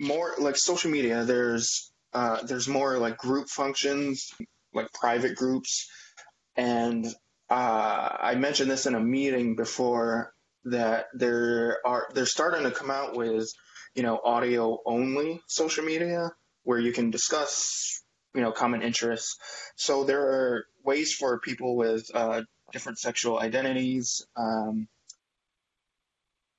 more 0.00 0.34
like 0.38 0.56
social 0.56 0.90
media. 0.90 1.24
There's 1.24 1.92
uh, 2.12 2.42
there's 2.42 2.66
more 2.66 2.98
like 2.98 3.16
group 3.16 3.48
functions, 3.48 4.34
like 4.72 4.92
private 4.92 5.36
groups, 5.36 5.88
and 6.56 7.06
uh, 7.48 8.16
I 8.20 8.34
mentioned 8.34 8.70
this 8.70 8.86
in 8.86 8.96
a 8.96 9.00
meeting 9.00 9.54
before 9.54 10.34
that 10.64 11.06
there 11.14 11.78
are 11.86 12.08
they're 12.14 12.26
starting 12.26 12.64
to 12.64 12.72
come 12.72 12.90
out 12.90 13.16
with 13.16 13.48
you 13.94 14.02
know 14.02 14.20
audio 14.24 14.78
only 14.84 15.40
social 15.46 15.84
media 15.84 16.32
where 16.64 16.80
you 16.80 16.92
can 16.92 17.10
discuss 17.10 18.02
you 18.34 18.42
know 18.42 18.50
common 18.50 18.82
interests. 18.82 19.38
So 19.76 20.02
there 20.02 20.22
are 20.22 20.64
ways 20.82 21.14
for 21.14 21.38
people 21.38 21.76
with 21.76 22.10
uh, 22.12 22.42
different 22.74 22.98
sexual 22.98 23.38
identities, 23.38 24.26
um, 24.36 24.88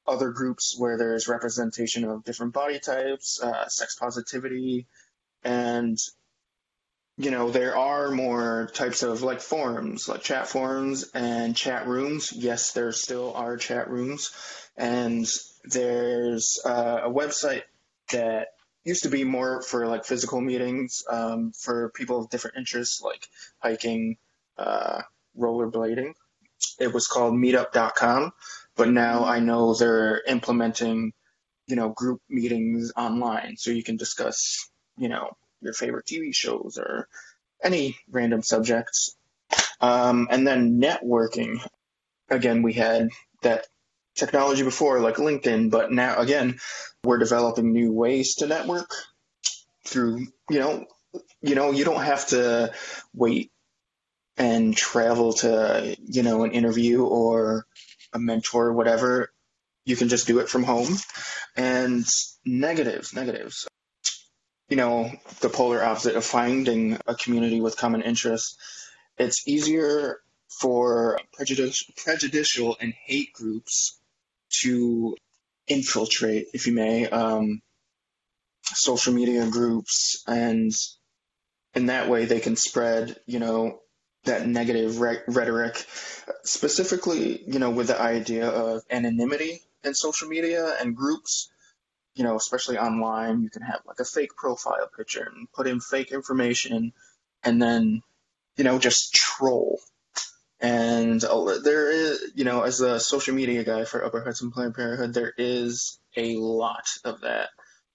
other 0.07 0.31
groups 0.31 0.75
where 0.77 0.97
there's 0.97 1.27
representation 1.27 2.05
of 2.05 2.23
different 2.23 2.53
body 2.53 2.79
types, 2.79 3.39
uh, 3.43 3.67
sex 3.67 3.95
positivity, 3.95 4.87
and 5.43 5.97
you 7.17 7.31
know, 7.31 7.49
there 7.49 7.77
are 7.77 8.11
more 8.11 8.69
types 8.73 9.03
of 9.03 9.21
like 9.23 9.39
forums, 9.39 10.09
like 10.09 10.21
chat 10.21 10.47
forums 10.47 11.09
and 11.13 11.55
chat 11.55 11.87
rooms. 11.87 12.33
Yes, 12.33 12.73
there 12.73 12.91
still 12.91 13.33
are 13.33 13.55
chat 13.57 13.89
rooms. 13.89 14.31
And 14.75 15.25
there's 15.63 16.59
uh, 16.65 17.01
a 17.03 17.09
website 17.09 17.63
that 18.11 18.49
used 18.83 19.03
to 19.03 19.09
be 19.09 19.23
more 19.23 19.61
for 19.61 19.87
like 19.87 20.03
physical 20.03 20.41
meetings 20.41 21.03
um, 21.09 21.53
for 21.57 21.89
people 21.95 22.19
of 22.19 22.29
different 22.29 22.57
interests, 22.57 23.01
like 23.01 23.27
hiking, 23.59 24.17
uh, 24.57 25.01
rollerblading. 25.37 26.13
It 26.79 26.93
was 26.93 27.07
called 27.07 27.33
meetup.com, 27.33 28.31
but 28.75 28.89
now 28.89 29.25
I 29.25 29.39
know 29.39 29.73
they're 29.73 30.21
implementing, 30.27 31.13
you 31.67 31.75
know, 31.75 31.89
group 31.89 32.21
meetings 32.29 32.91
online 32.95 33.57
so 33.57 33.71
you 33.71 33.83
can 33.83 33.97
discuss, 33.97 34.69
you 34.97 35.09
know, 35.09 35.31
your 35.61 35.73
favorite 35.73 36.05
TV 36.05 36.33
shows 36.33 36.77
or 36.77 37.07
any 37.63 37.97
random 38.09 38.41
subjects. 38.41 39.15
Um, 39.81 40.27
and 40.29 40.47
then 40.47 40.81
networking. 40.81 41.59
Again, 42.29 42.61
we 42.61 42.73
had 42.73 43.09
that 43.41 43.67
technology 44.15 44.63
before, 44.63 44.99
like 44.99 45.15
LinkedIn, 45.15 45.69
but 45.69 45.91
now 45.91 46.17
again, 46.17 46.59
we're 47.03 47.17
developing 47.17 47.71
new 47.71 47.91
ways 47.91 48.35
to 48.35 48.47
network 48.47 48.89
through, 49.85 50.27
you 50.49 50.59
know, 50.59 50.85
you 51.41 51.55
know, 51.55 51.71
you 51.71 51.85
don't 51.85 52.01
have 52.01 52.27
to 52.27 52.73
wait 53.13 53.51
and 54.37 54.75
travel 54.75 55.33
to, 55.33 55.95
you 56.05 56.23
know, 56.23 56.43
an 56.43 56.51
interview 56.51 57.03
or 57.03 57.65
a 58.13 58.19
mentor 58.19 58.67
or 58.67 58.73
whatever. 58.73 59.31
You 59.85 59.95
can 59.95 60.09
just 60.09 60.27
do 60.27 60.39
it 60.39 60.49
from 60.49 60.63
home. 60.63 60.95
And 61.55 62.05
negatives, 62.45 63.13
negatives 63.13 63.67
you 64.69 64.77
know, 64.77 65.11
the 65.41 65.49
polar 65.49 65.83
opposite 65.83 66.15
of 66.15 66.25
finding 66.25 66.97
a 67.05 67.15
community 67.15 67.61
with 67.61 67.77
common 67.77 68.01
interests. 68.01 68.57
It's 69.17 69.47
easier 69.47 70.19
for 70.59 71.19
prejudicial, 71.33 71.93
prejudicial 71.97 72.77
and 72.79 72.93
hate 73.05 73.33
groups 73.33 73.99
to 74.61 75.15
infiltrate, 75.67 76.47
if 76.53 76.67
you 76.67 76.73
may, 76.73 77.07
um, 77.07 77.61
social 78.63 79.13
media 79.13 79.47
groups, 79.47 80.23
and 80.27 80.71
in 81.75 81.87
that 81.87 82.09
way 82.09 82.25
they 82.25 82.39
can 82.39 82.55
spread, 82.55 83.17
you 83.25 83.39
know, 83.39 83.79
that 84.25 84.47
negative 84.47 84.99
re- 84.99 85.21
rhetoric, 85.27 85.85
specifically, 86.43 87.43
you 87.45 87.59
know, 87.59 87.69
with 87.69 87.87
the 87.87 87.99
idea 87.99 88.49
of 88.49 88.83
anonymity 88.89 89.61
in 89.83 89.93
social 89.93 90.27
media 90.27 90.75
and 90.81 90.95
groups 90.95 91.49
you 92.15 92.23
know, 92.23 92.35
especially 92.35 92.77
online, 92.77 93.41
you 93.41 93.49
can 93.49 93.61
have 93.61 93.81
like 93.85 93.99
a 93.99 94.05
fake 94.05 94.35
profile 94.35 94.89
picture 94.97 95.29
and 95.35 95.51
put 95.51 95.67
in 95.67 95.81
fake 95.81 96.11
information 96.11 96.93
and 97.43 97.61
then, 97.61 98.01
you 98.57 98.63
know, 98.63 98.79
just 98.79 99.13
troll. 99.13 99.79
And 100.61 101.23
uh, 101.23 101.59
there 101.61 101.91
is, 101.91 102.31
you 102.33 102.45
know, 102.45 102.61
as 102.61 102.79
a 102.79 102.99
social 102.99 103.35
media 103.35 103.65
guy 103.65 103.83
for 103.83 104.03
Upper 104.03 104.23
Hudson 104.23 104.51
Planned 104.51 104.73
Parenthood, 104.73 105.13
there 105.13 105.33
is 105.37 105.99
a 106.15 106.37
lot 106.37 106.87
of 107.03 107.21
that, 107.21 107.49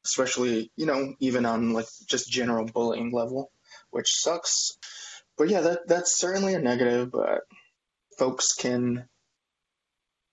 especially, 0.05 0.71
you 0.77 0.85
know, 0.85 1.15
even 1.21 1.47
on 1.47 1.73
like 1.73 1.87
just 2.07 2.31
general 2.31 2.67
bullying 2.67 3.13
level, 3.13 3.51
which 3.91 4.09
sucks. 4.11 4.77
But 5.41 5.49
yeah, 5.49 5.63
that 5.63 5.89
that's 5.89 6.19
certainly 6.19 6.53
a 6.53 6.59
negative, 6.59 7.11
but 7.11 7.45
folks 8.19 8.53
can, 8.53 9.09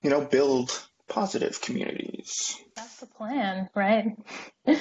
you 0.02 0.10
know, 0.10 0.20
build 0.20 0.86
positive 1.08 1.62
communities. 1.62 2.58
That's 2.76 2.98
the 2.98 3.06
plan, 3.06 3.70
right? 3.74 4.18
the 4.66 4.76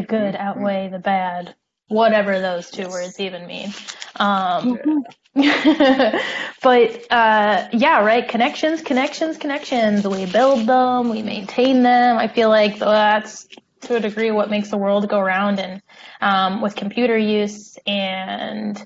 good 0.00 0.34
mm-hmm. 0.34 0.36
outweigh 0.36 0.90
the 0.92 1.00
bad, 1.00 1.56
whatever 1.88 2.38
those 2.38 2.70
two 2.70 2.88
words 2.88 3.18
even 3.18 3.48
mean. 3.48 3.74
Um, 4.14 4.78
but 5.34 7.12
uh, 7.12 7.68
yeah, 7.72 8.04
right. 8.04 8.28
Connections, 8.28 8.80
connections, 8.80 9.38
connections. 9.38 10.06
We 10.06 10.26
build 10.26 10.68
them, 10.68 11.08
we 11.08 11.22
maintain 11.22 11.82
them. 11.82 12.16
I 12.16 12.28
feel 12.28 12.48
like 12.48 12.78
that's 12.78 13.48
to 13.80 13.96
a 13.96 14.00
degree 14.00 14.30
what 14.30 14.50
makes 14.50 14.70
the 14.70 14.78
world 14.78 15.08
go 15.08 15.20
round. 15.20 15.58
And 15.58 15.82
um, 16.20 16.62
with 16.62 16.76
computer 16.76 17.18
use 17.18 17.76
and 17.88 18.80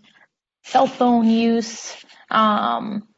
cell 0.68 0.86
phone 0.86 1.28
use, 1.28 1.96
um, 2.30 3.08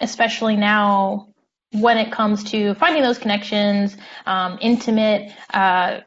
especially 0.00 0.56
now 0.56 1.28
when 1.72 1.98
it 1.98 2.10
comes 2.12 2.44
to 2.44 2.74
finding 2.74 3.02
those 3.02 3.18
connections, 3.18 3.96
um, 4.26 4.58
intimate, 4.60 5.32
uh, 5.52 6.00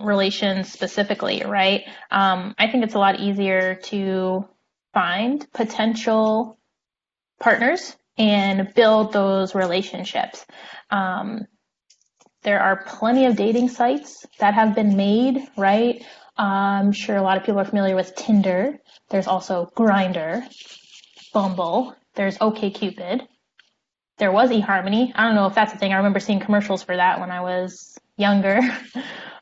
relations 0.00 0.72
specifically, 0.72 1.42
right? 1.44 1.84
Um, 2.10 2.54
I 2.58 2.68
think 2.68 2.84
it's 2.84 2.94
a 2.94 2.98
lot 2.98 3.20
easier 3.20 3.76
to 3.84 4.48
find 4.94 5.46
potential 5.52 6.58
partners 7.38 7.96
and 8.16 8.72
build 8.74 9.12
those 9.12 9.54
relationships. 9.54 10.44
Um, 10.90 11.46
there 12.42 12.60
are 12.60 12.84
plenty 12.86 13.26
of 13.26 13.36
dating 13.36 13.68
sites 13.68 14.26
that 14.38 14.54
have 14.54 14.74
been 14.74 14.96
made, 14.96 15.46
right? 15.56 16.02
I'm 16.40 16.92
sure 16.92 17.16
a 17.16 17.22
lot 17.22 17.36
of 17.36 17.44
people 17.44 17.60
are 17.60 17.66
familiar 17.66 17.94
with 17.94 18.14
Tinder. 18.14 18.78
There's 19.10 19.26
also 19.26 19.70
Grindr, 19.76 20.42
Bumble. 21.34 21.94
There's 22.14 22.38
OKCupid. 22.38 23.26
There 24.16 24.32
was 24.32 24.48
eHarmony. 24.50 25.12
I 25.14 25.26
don't 25.26 25.34
know 25.34 25.46
if 25.46 25.54
that's 25.54 25.74
a 25.74 25.76
thing. 25.76 25.92
I 25.92 25.98
remember 25.98 26.18
seeing 26.18 26.40
commercials 26.40 26.82
for 26.82 26.96
that 26.96 27.20
when 27.20 27.30
I 27.30 27.42
was 27.42 27.98
younger. 28.20 28.60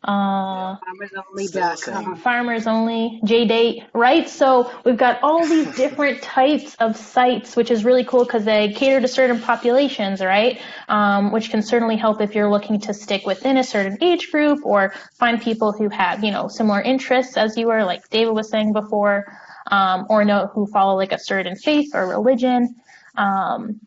Uh, 0.05 0.77
FarmersOnly.com. 0.79 2.17
farmers 2.17 2.67
only, 2.69 3.21
JDate. 3.25 3.85
right? 3.93 4.29
So 4.29 4.71
we've 4.85 4.97
got 4.97 5.23
all 5.23 5.45
these 5.45 5.75
different 5.77 6.23
types 6.23 6.77
of 6.77 6.97
sites, 6.97 7.57
which 7.57 7.71
is 7.71 7.85
really 7.85 8.05
cool 8.05 8.25
because 8.25 8.45
they 8.45 8.73
cater 8.73 9.01
to 9.01 9.09
certain 9.09 9.41
populations, 9.41 10.21
right? 10.21 10.61
Um, 10.89 11.33
which 11.33 11.51
can 11.51 11.63
certainly 11.63 11.97
help 11.97 12.21
if 12.21 12.35
you're 12.35 12.49
looking 12.49 12.81
to 12.83 12.95
stick 12.95 13.27
within 13.27 13.57
a 13.57 13.65
certain 13.65 13.99
age 14.01 14.31
group 14.31 14.65
or 14.65 14.95
find 15.19 15.43
people 15.43 15.73
who 15.73 15.89
have, 15.89 16.23
you 16.23 16.31
know, 16.31 16.47
similar 16.49 16.81
interests 16.81 17.37
as 17.37 17.57
you 17.57 17.67
were, 17.67 17.85
like 17.85 18.09
David 18.09 18.33
was 18.33 18.49
saying 18.49 18.73
before, 18.73 19.27
um, 19.71 20.07
or 20.09 20.25
know 20.25 20.47
who 20.55 20.67
follow 20.69 20.97
like 20.97 21.13
a 21.13 21.19
certain 21.19 21.57
faith 21.57 21.91
or 21.95 22.07
religion. 22.09 22.77
Um, 23.17 23.81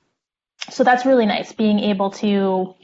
so 0.70 0.84
that's 0.84 1.06
really 1.06 1.26
nice 1.26 1.54
being 1.54 1.80
able 1.80 2.12
to 2.12 2.76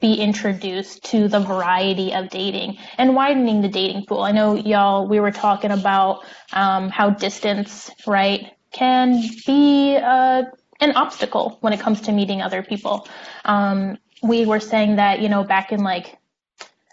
be 0.00 0.14
introduced 0.14 1.04
to 1.04 1.28
the 1.28 1.40
variety 1.40 2.12
of 2.12 2.28
dating 2.28 2.78
and 2.98 3.14
widening 3.14 3.62
the 3.62 3.68
dating 3.68 4.04
pool. 4.06 4.22
I 4.22 4.32
know 4.32 4.54
y'all, 4.54 5.08
we 5.08 5.20
were 5.20 5.30
talking 5.30 5.70
about 5.70 6.24
um, 6.52 6.90
how 6.90 7.10
distance, 7.10 7.90
right, 8.06 8.52
can 8.72 9.22
be 9.46 9.96
uh, 9.96 10.42
an 10.80 10.92
obstacle 10.96 11.56
when 11.62 11.72
it 11.72 11.80
comes 11.80 12.02
to 12.02 12.12
meeting 12.12 12.42
other 12.42 12.62
people. 12.62 13.08
Um, 13.46 13.96
we 14.22 14.44
were 14.44 14.60
saying 14.60 14.96
that, 14.96 15.20
you 15.20 15.28
know, 15.28 15.44
back 15.44 15.72
in 15.72 15.82
like, 15.82 16.18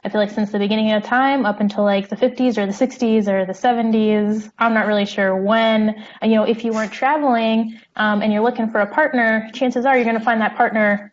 I 0.05 0.09
feel 0.09 0.19
like 0.19 0.31
since 0.31 0.51
the 0.51 0.59
beginning 0.59 0.91
of 0.91 1.03
time 1.03 1.45
up 1.45 1.61
until 1.61 1.83
like 1.85 2.09
the 2.09 2.15
50s 2.15 2.57
or 2.57 2.65
the 2.65 2.73
60s 2.73 3.27
or 3.27 3.45
the 3.45 3.53
70s, 3.53 4.51
I'm 4.59 4.73
not 4.73 4.85
really 4.85 5.05
sure 5.05 5.35
when, 5.35 6.03
you 6.21 6.35
know, 6.35 6.43
if 6.43 6.65
you 6.65 6.73
weren't 6.73 6.91
traveling 6.91 7.79
um, 7.95 8.21
and 8.21 8.31
you're 8.31 8.43
looking 8.43 8.69
for 8.69 8.81
a 8.81 8.87
partner, 8.87 9.49
chances 9.53 9.85
are 9.85 9.95
you're 9.95 10.03
going 10.05 10.17
to 10.17 10.23
find 10.23 10.41
that 10.41 10.55
partner 10.55 11.12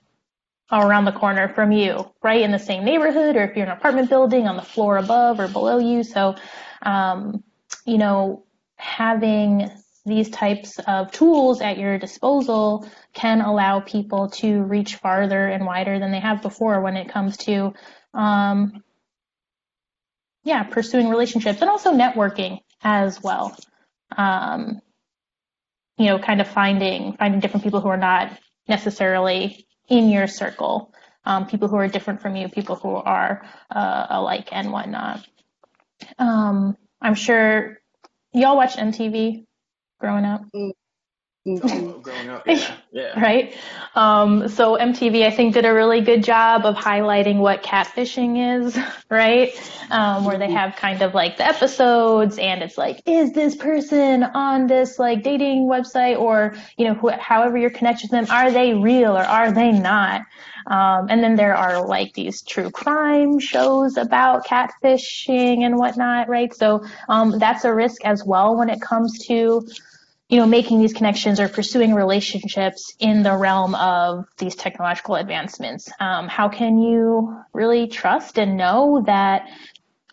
around 0.72 1.04
the 1.04 1.12
corner 1.12 1.48
from 1.48 1.72
you, 1.72 2.10
right 2.22 2.42
in 2.42 2.52
the 2.52 2.58
same 2.58 2.84
neighborhood, 2.84 3.36
or 3.36 3.42
if 3.42 3.56
you're 3.56 3.64
in 3.64 3.72
an 3.72 3.76
apartment 3.76 4.08
building 4.08 4.46
on 4.46 4.56
the 4.56 4.62
floor 4.62 4.96
above 4.98 5.40
or 5.40 5.48
below 5.48 5.78
you. 5.78 6.04
So, 6.04 6.36
um, 6.82 7.42
you 7.84 7.98
know, 7.98 8.44
having 8.76 9.70
these 10.06 10.30
types 10.30 10.78
of 10.86 11.12
tools 11.12 11.60
at 11.60 11.76
your 11.78 11.98
disposal 11.98 12.88
can 13.12 13.40
allow 13.40 13.80
people 13.80 14.30
to 14.30 14.62
reach 14.62 14.96
farther 14.96 15.46
and 15.46 15.66
wider 15.66 15.98
than 15.98 16.12
they 16.12 16.20
have 16.20 16.40
before 16.42 16.80
when 16.80 16.96
it 16.96 17.08
comes 17.08 17.36
to, 17.36 17.74
um, 18.14 18.82
yeah, 20.42 20.62
pursuing 20.62 21.08
relationships 21.08 21.60
and 21.60 21.68
also 21.68 21.92
networking 21.92 22.60
as 22.82 23.22
well. 23.22 23.56
Um, 24.16 24.80
you 25.98 26.06
know, 26.06 26.18
kind 26.18 26.40
of 26.40 26.48
finding 26.48 27.14
finding 27.18 27.40
different 27.40 27.62
people 27.62 27.80
who 27.80 27.88
are 27.88 27.98
not 27.98 28.38
necessarily 28.66 29.66
in 29.90 30.10
your 30.10 30.28
circle, 30.28 30.94
um, 31.26 31.46
people 31.46 31.68
who 31.68 31.76
are 31.76 31.88
different 31.88 32.22
from 32.22 32.36
you, 32.36 32.48
people 32.48 32.76
who 32.76 32.94
are 32.96 33.44
uh, 33.70 34.06
alike 34.10 34.50
and 34.52 34.72
whatnot. 34.72 35.26
Um, 36.18 36.76
I'm 37.02 37.14
sure 37.14 37.78
y'all 38.32 38.56
watched 38.56 38.78
MTV 38.78 39.44
growing 40.00 40.24
up. 40.24 40.42
Oh, 40.54 40.72
growing 41.44 42.28
up, 42.28 42.44
yeah, 42.46 42.76
yeah. 42.92 43.20
right? 43.20 43.56
Um, 43.94 44.48
so 44.48 44.76
MTV, 44.76 45.24
I 45.26 45.30
think, 45.30 45.54
did 45.54 45.64
a 45.64 45.72
really 45.72 46.02
good 46.02 46.22
job 46.22 46.66
of 46.66 46.76
highlighting 46.76 47.38
what 47.38 47.62
catfishing 47.62 48.64
is, 48.66 48.78
right? 49.10 49.52
Um, 49.90 50.24
where 50.24 50.38
they 50.38 50.50
have 50.50 50.76
kind 50.76 51.00
of 51.02 51.14
like 51.14 51.38
the 51.38 51.46
episodes, 51.46 52.38
and 52.38 52.62
it's 52.62 52.76
like, 52.76 53.02
is 53.06 53.32
this 53.32 53.56
person 53.56 54.22
on 54.22 54.66
this 54.66 54.98
like 54.98 55.22
dating 55.22 55.66
website, 55.66 56.18
or 56.18 56.54
you 56.76 56.86
know, 56.86 56.94
wh- 56.94 57.18
however 57.18 57.56
you're 57.56 57.70
connected 57.70 58.08
to 58.08 58.12
them, 58.12 58.26
are 58.30 58.50
they 58.50 58.74
real 58.74 59.16
or 59.16 59.22
are 59.24 59.50
they 59.50 59.72
not? 59.72 60.22
Um, 60.66 61.06
and 61.08 61.24
then 61.24 61.36
there 61.36 61.56
are 61.56 61.86
like 61.86 62.12
these 62.12 62.42
true 62.42 62.70
crime 62.70 63.38
shows 63.38 63.96
about 63.96 64.46
catfishing 64.46 65.62
and 65.62 65.76
whatnot, 65.78 66.28
right? 66.28 66.52
So 66.54 66.84
um, 67.08 67.38
that's 67.38 67.64
a 67.64 67.74
risk 67.74 68.04
as 68.04 68.24
well 68.24 68.56
when 68.56 68.68
it 68.68 68.80
comes 68.80 69.18
to 69.26 69.66
you 70.30 70.36
know, 70.36 70.46
making 70.46 70.78
these 70.78 70.92
connections 70.92 71.40
or 71.40 71.48
pursuing 71.48 71.92
relationships 71.92 72.94
in 73.00 73.24
the 73.24 73.36
realm 73.36 73.74
of 73.74 74.26
these 74.38 74.54
technological 74.54 75.16
advancements. 75.16 75.90
Um, 75.98 76.28
how 76.28 76.48
can 76.48 76.78
you 76.78 77.36
really 77.52 77.88
trust 77.88 78.38
and 78.38 78.56
know 78.56 79.02
that 79.06 79.48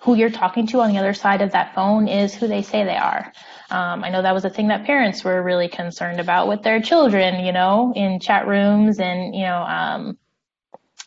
who 0.01 0.15
you're 0.15 0.32
talking 0.32 0.65
to 0.67 0.82
on 0.82 0.91
the 0.91 0.97
other 0.97 1.13
side 1.13 1.43
of 1.43 1.51
that 1.51 1.75
phone 1.75 2.08
is 2.08 2.34
who 2.34 2.47
they 2.47 2.63
say 2.63 2.84
they 2.84 2.97
are? 2.97 3.32
Um, 3.69 4.03
I 4.03 4.10
know 4.10 4.23
that 4.23 4.34
was 4.34 4.43
a 4.43 4.49
thing 4.49 4.69
that 4.69 4.86
parents 4.86 5.23
were 5.23 5.43
really 5.43 5.67
concerned 5.69 6.19
about 6.19 6.47
with 6.47 6.63
their 6.63 6.82
children, 6.82 7.45
you 7.45 7.51
know, 7.51 7.93
in 7.95 8.19
chat 8.19 8.47
rooms 8.47 8.99
and, 8.99 9.36
you 9.36 9.43
know, 9.43 9.62
um, 9.62 10.17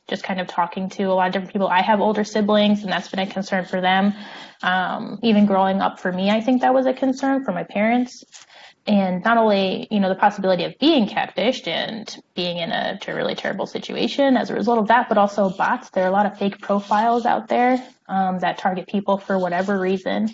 just 0.06 0.22
kind 0.22 0.40
of 0.40 0.46
talking 0.46 0.88
to 0.88 1.04
a 1.04 1.14
lot 1.14 1.26
of 1.26 1.32
different 1.32 1.52
people. 1.52 1.68
I 1.68 1.82
have 1.82 2.00
older 2.00 2.22
siblings, 2.22 2.82
and 2.82 2.92
that's 2.92 3.08
been 3.08 3.20
a 3.20 3.26
concern 3.26 3.64
for 3.64 3.80
them. 3.80 4.12
Um, 4.62 5.18
even 5.22 5.46
growing 5.46 5.80
up 5.80 5.98
for 5.98 6.12
me, 6.12 6.30
I 6.30 6.40
think 6.40 6.62
that 6.62 6.74
was 6.74 6.86
a 6.86 6.92
concern 6.92 7.44
for 7.44 7.52
my 7.52 7.64
parents 7.64 8.24
and 8.86 9.22
not 9.24 9.36
only 9.36 9.86
you 9.90 10.00
know 10.00 10.08
the 10.08 10.14
possibility 10.14 10.64
of 10.64 10.78
being 10.78 11.06
catfished 11.06 11.66
and 11.66 12.16
being 12.34 12.58
in 12.58 12.70
a 12.70 12.98
really 13.08 13.34
terrible 13.34 13.66
situation 13.66 14.36
as 14.36 14.50
a 14.50 14.54
result 14.54 14.78
of 14.78 14.88
that 14.88 15.08
but 15.08 15.18
also 15.18 15.50
bots. 15.50 15.90
There 15.90 16.04
are 16.04 16.08
a 16.08 16.12
lot 16.12 16.26
of 16.26 16.38
fake 16.38 16.60
profiles 16.60 17.26
out 17.26 17.48
there 17.48 17.84
um, 18.08 18.38
that 18.40 18.58
target 18.58 18.88
people 18.88 19.18
for 19.18 19.38
whatever 19.38 19.78
reason. 19.78 20.28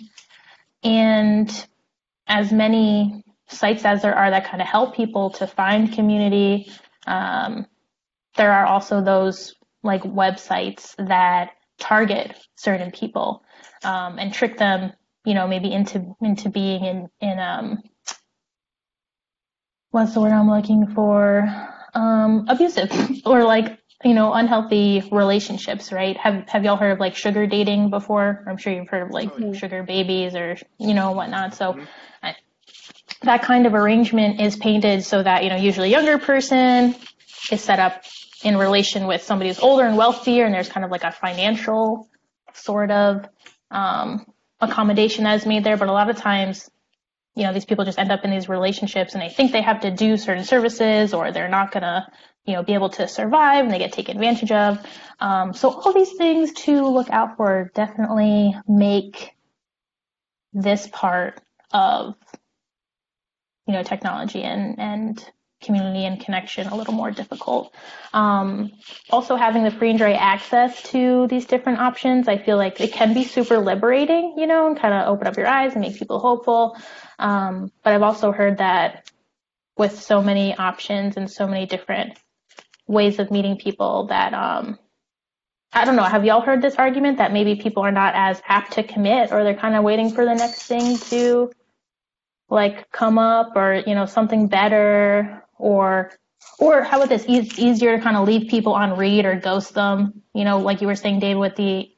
And 0.83 1.67
as 2.27 2.51
many 2.51 3.23
sites 3.47 3.85
as 3.85 4.01
there 4.01 4.15
are 4.15 4.29
that 4.29 4.45
kind 4.45 4.61
of 4.61 4.67
help 4.67 4.95
people 4.95 5.29
to 5.31 5.47
find 5.47 5.93
community 5.93 6.71
um, 7.05 7.65
there 8.35 8.51
are 8.51 8.65
also 8.65 9.01
those 9.01 9.55
like 9.83 10.03
websites 10.03 10.95
that 11.07 11.51
target 11.79 12.35
certain 12.55 12.91
people 12.91 13.43
um, 13.83 14.19
and 14.19 14.33
trick 14.33 14.57
them 14.57 14.91
you 15.25 15.33
know 15.33 15.47
maybe 15.47 15.71
into 15.71 16.15
into 16.21 16.49
being 16.49 16.83
in 16.83 17.09
in 17.21 17.39
um, 17.39 17.81
what's 19.91 20.13
the 20.13 20.21
word 20.21 20.31
I'm 20.31 20.49
looking 20.49 20.87
for? 20.87 21.47
Um, 21.93 22.45
abusive 22.47 22.91
or 23.25 23.43
like 23.43 23.79
you 24.03 24.13
know 24.13 24.33
unhealthy 24.33 25.07
relationships, 25.11 25.91
right? 25.91 26.15
Have 26.17 26.47
Have 26.49 26.63
y'all 26.63 26.77
heard 26.77 26.91
of 26.91 26.99
like 26.99 27.15
sugar 27.15 27.47
dating 27.47 27.89
before? 27.89 28.43
I'm 28.47 28.57
sure 28.57 28.73
you've 28.73 28.89
heard 28.89 29.03
of 29.03 29.11
like 29.11 29.31
yeah. 29.37 29.53
sugar 29.53 29.83
babies 29.83 30.35
or 30.35 30.57
you 30.77 30.93
know 30.93 31.11
whatnot. 31.11 31.55
So. 31.55 31.73
Mhm. 31.73 31.87
I, 32.23 32.35
that 33.23 33.41
kind 33.41 33.65
of 33.65 33.73
arrangement 33.73 34.39
is 34.39 34.55
painted 34.55 35.03
so 35.03 35.23
that 35.23 35.43
you 35.43 35.49
know 35.49 35.55
usually 35.55 35.89
younger 35.89 36.19
person 36.19 36.95
is 37.51 37.61
set 37.61 37.79
up 37.79 38.03
in 38.43 38.57
relation 38.57 39.07
with 39.07 39.23
somebody 39.23 39.49
who's 39.49 39.59
older 39.59 39.85
and 39.85 39.97
wealthier 39.97 40.45
and 40.45 40.53
there's 40.53 40.69
kind 40.69 40.85
of 40.85 40.91
like 40.91 41.03
a 41.03 41.11
financial 41.11 42.07
sort 42.53 42.91
of 42.91 43.27
um, 43.71 44.25
accommodation 44.61 45.23
that 45.23 45.35
is 45.35 45.45
made 45.45 45.63
there 45.63 45.77
but 45.77 45.87
a 45.87 45.91
lot 45.91 46.09
of 46.09 46.17
times 46.17 46.69
you 47.37 47.43
know 47.43 47.53
these 47.53 47.65
people 47.65 47.85
just 47.85 47.99
end 47.99 48.11
up 48.11 48.25
in 48.25 48.31
these 48.31 48.49
relationships 48.49 49.13
and 49.13 49.21
they 49.21 49.29
think 49.29 49.51
they 49.51 49.61
have 49.61 49.81
to 49.81 49.91
do 49.91 50.17
certain 50.17 50.43
services 50.43 51.13
or 51.13 51.31
they're 51.31 51.47
not 51.47 51.71
gonna 51.71 52.11
you 52.45 52.53
know 52.53 52.63
be 52.63 52.73
able 52.73 52.89
to 52.89 53.07
survive 53.07 53.63
and 53.63 53.71
they 53.71 53.77
get 53.77 53.93
taken 53.93 54.15
advantage 54.17 54.51
of. 54.51 54.83
Um, 55.19 55.53
so 55.53 55.69
all 55.69 55.93
these 55.93 56.13
things 56.13 56.51
to 56.65 56.87
look 56.87 57.11
out 57.11 57.37
for 57.37 57.71
definitely 57.75 58.55
make 58.67 59.35
this 60.51 60.87
part 60.87 61.39
of 61.71 62.15
you 63.67 63.73
know 63.73 63.83
technology 63.83 64.41
and 64.41 64.79
and 64.79 65.31
community 65.61 66.05
and 66.05 66.19
connection 66.19 66.67
a 66.67 66.75
little 66.75 66.93
more 66.93 67.11
difficult. 67.11 67.73
Um, 68.13 68.71
also 69.11 69.35
having 69.35 69.63
the 69.63 69.71
free 69.71 69.89
and 69.89 69.99
dry 69.99 70.13
access 70.13 70.81
to 70.91 71.27
these 71.27 71.45
different 71.45 71.79
options 71.79 72.27
i 72.27 72.37
feel 72.37 72.57
like 72.57 72.79
it 72.79 72.93
can 72.93 73.13
be 73.13 73.23
super 73.23 73.57
liberating 73.57 74.35
you 74.37 74.47
know 74.47 74.67
and 74.67 74.79
kind 74.79 74.93
of 74.93 75.07
open 75.07 75.27
up 75.27 75.37
your 75.37 75.47
eyes 75.47 75.73
and 75.73 75.81
make 75.81 75.97
people 75.97 76.19
hopeful 76.19 76.77
um, 77.19 77.71
but 77.83 77.93
i've 77.93 78.01
also 78.01 78.31
heard 78.31 78.57
that 78.57 79.09
with 79.77 79.99
so 79.99 80.21
many 80.21 80.55
options 80.55 81.17
and 81.17 81.29
so 81.29 81.47
many 81.47 81.65
different 81.65 82.17
ways 82.87 83.19
of 83.19 83.31
meeting 83.31 83.57
people 83.57 84.07
that 84.07 84.33
um, 84.33 84.77
i 85.73 85.85
don't 85.85 85.95
know 85.95 86.03
have 86.03 86.25
y'all 86.25 86.41
heard 86.41 86.61
this 86.61 86.75
argument 86.75 87.17
that 87.17 87.33
maybe 87.33 87.55
people 87.55 87.83
are 87.83 87.91
not 87.91 88.13
as 88.15 88.41
apt 88.47 88.73
to 88.73 88.83
commit 88.83 89.31
or 89.31 89.43
they're 89.43 89.55
kind 89.55 89.75
of 89.75 89.83
waiting 89.83 90.09
for 90.09 90.25
the 90.25 90.33
next 90.33 90.63
thing 90.63 90.97
to 90.97 91.51
like 92.49 92.89
come 92.91 93.17
up 93.17 93.51
or 93.55 93.83
you 93.85 93.95
know 93.95 94.05
something 94.05 94.47
better 94.47 95.43
or 95.57 96.11
or 96.59 96.81
how 96.81 96.97
about 96.97 97.09
this 97.09 97.25
easier 97.27 97.97
to 97.97 98.03
kind 98.03 98.15
of 98.15 98.27
leave 98.27 98.49
people 98.49 98.73
on 98.73 98.97
read 98.97 99.25
or 99.25 99.35
ghost 99.35 99.73
them 99.73 100.21
you 100.33 100.45
know 100.45 100.59
like 100.59 100.81
you 100.81 100.87
were 100.87 100.95
saying 100.95 101.19
dave 101.19 101.37
with 101.37 101.55
the 101.55 101.89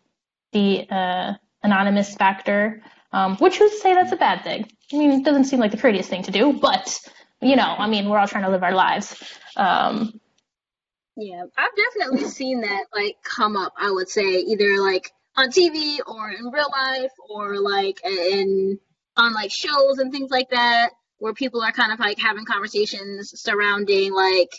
the 0.51 0.88
uh 0.89 1.34
anonymous 1.63 2.15
factor, 2.15 2.82
um, 3.11 3.37
which 3.37 3.57
to 3.57 3.69
say 3.69 3.93
that's 3.93 4.11
a 4.11 4.17
bad 4.17 4.43
thing? 4.43 4.69
I 4.93 4.97
mean, 4.97 5.11
it 5.11 5.25
doesn't 5.25 5.45
seem 5.45 5.59
like 5.59 5.71
the 5.71 5.77
prettiest 5.77 6.09
thing 6.09 6.23
to 6.23 6.31
do, 6.31 6.53
but 6.53 6.99
you 7.41 7.55
know, 7.55 7.75
I 7.77 7.87
mean, 7.87 8.09
we're 8.09 8.17
all 8.17 8.27
trying 8.27 8.43
to 8.43 8.49
live 8.49 8.63
our 8.63 8.73
lives. 8.73 9.15
Um, 9.55 10.19
yeah, 11.15 11.43
I've 11.57 11.75
definitely 11.75 12.25
seen 12.29 12.61
that 12.61 12.85
like 12.93 13.17
come 13.23 13.55
up. 13.55 13.73
I 13.77 13.91
would 13.91 14.09
say 14.09 14.23
either 14.23 14.79
like 14.79 15.11
on 15.35 15.49
TV 15.49 15.99
or 16.05 16.29
in 16.31 16.45
real 16.51 16.69
life 16.71 17.11
or 17.29 17.59
like 17.59 18.03
in 18.05 18.79
on 19.17 19.33
like 19.33 19.51
shows 19.51 19.99
and 19.99 20.11
things 20.11 20.31
like 20.31 20.49
that 20.51 20.91
where 21.17 21.33
people 21.33 21.61
are 21.61 21.71
kind 21.71 21.91
of 21.91 21.99
like 21.99 22.17
having 22.17 22.45
conversations 22.45 23.31
surrounding 23.39 24.13
like 24.13 24.49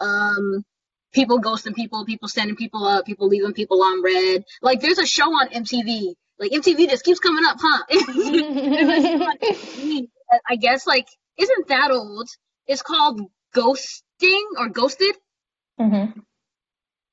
um 0.00 0.64
people 1.12 1.40
ghosting 1.40 1.74
people, 1.74 2.04
people 2.04 2.28
sending 2.28 2.56
people 2.56 2.86
up, 2.86 3.04
people 3.04 3.28
leaving 3.28 3.52
people 3.52 3.82
on 3.82 4.02
read. 4.02 4.44
Like 4.62 4.80
there's 4.80 4.98
a 4.98 5.06
show 5.06 5.30
on 5.32 5.48
MTV. 5.48 6.14
Like 6.38 6.52
MTV 6.52 6.88
just 6.88 7.04
keeps 7.04 7.20
coming 7.20 7.44
up, 7.46 7.58
huh? 7.60 7.82
I 10.48 10.56
guess 10.56 10.86
like 10.86 11.06
isn't 11.38 11.68
that 11.68 11.90
old? 11.90 12.28
It's 12.66 12.82
called 12.82 13.20
ghosting 13.54 14.42
or 14.58 14.68
ghosted. 14.68 15.14
Mm-hmm. 15.80 16.20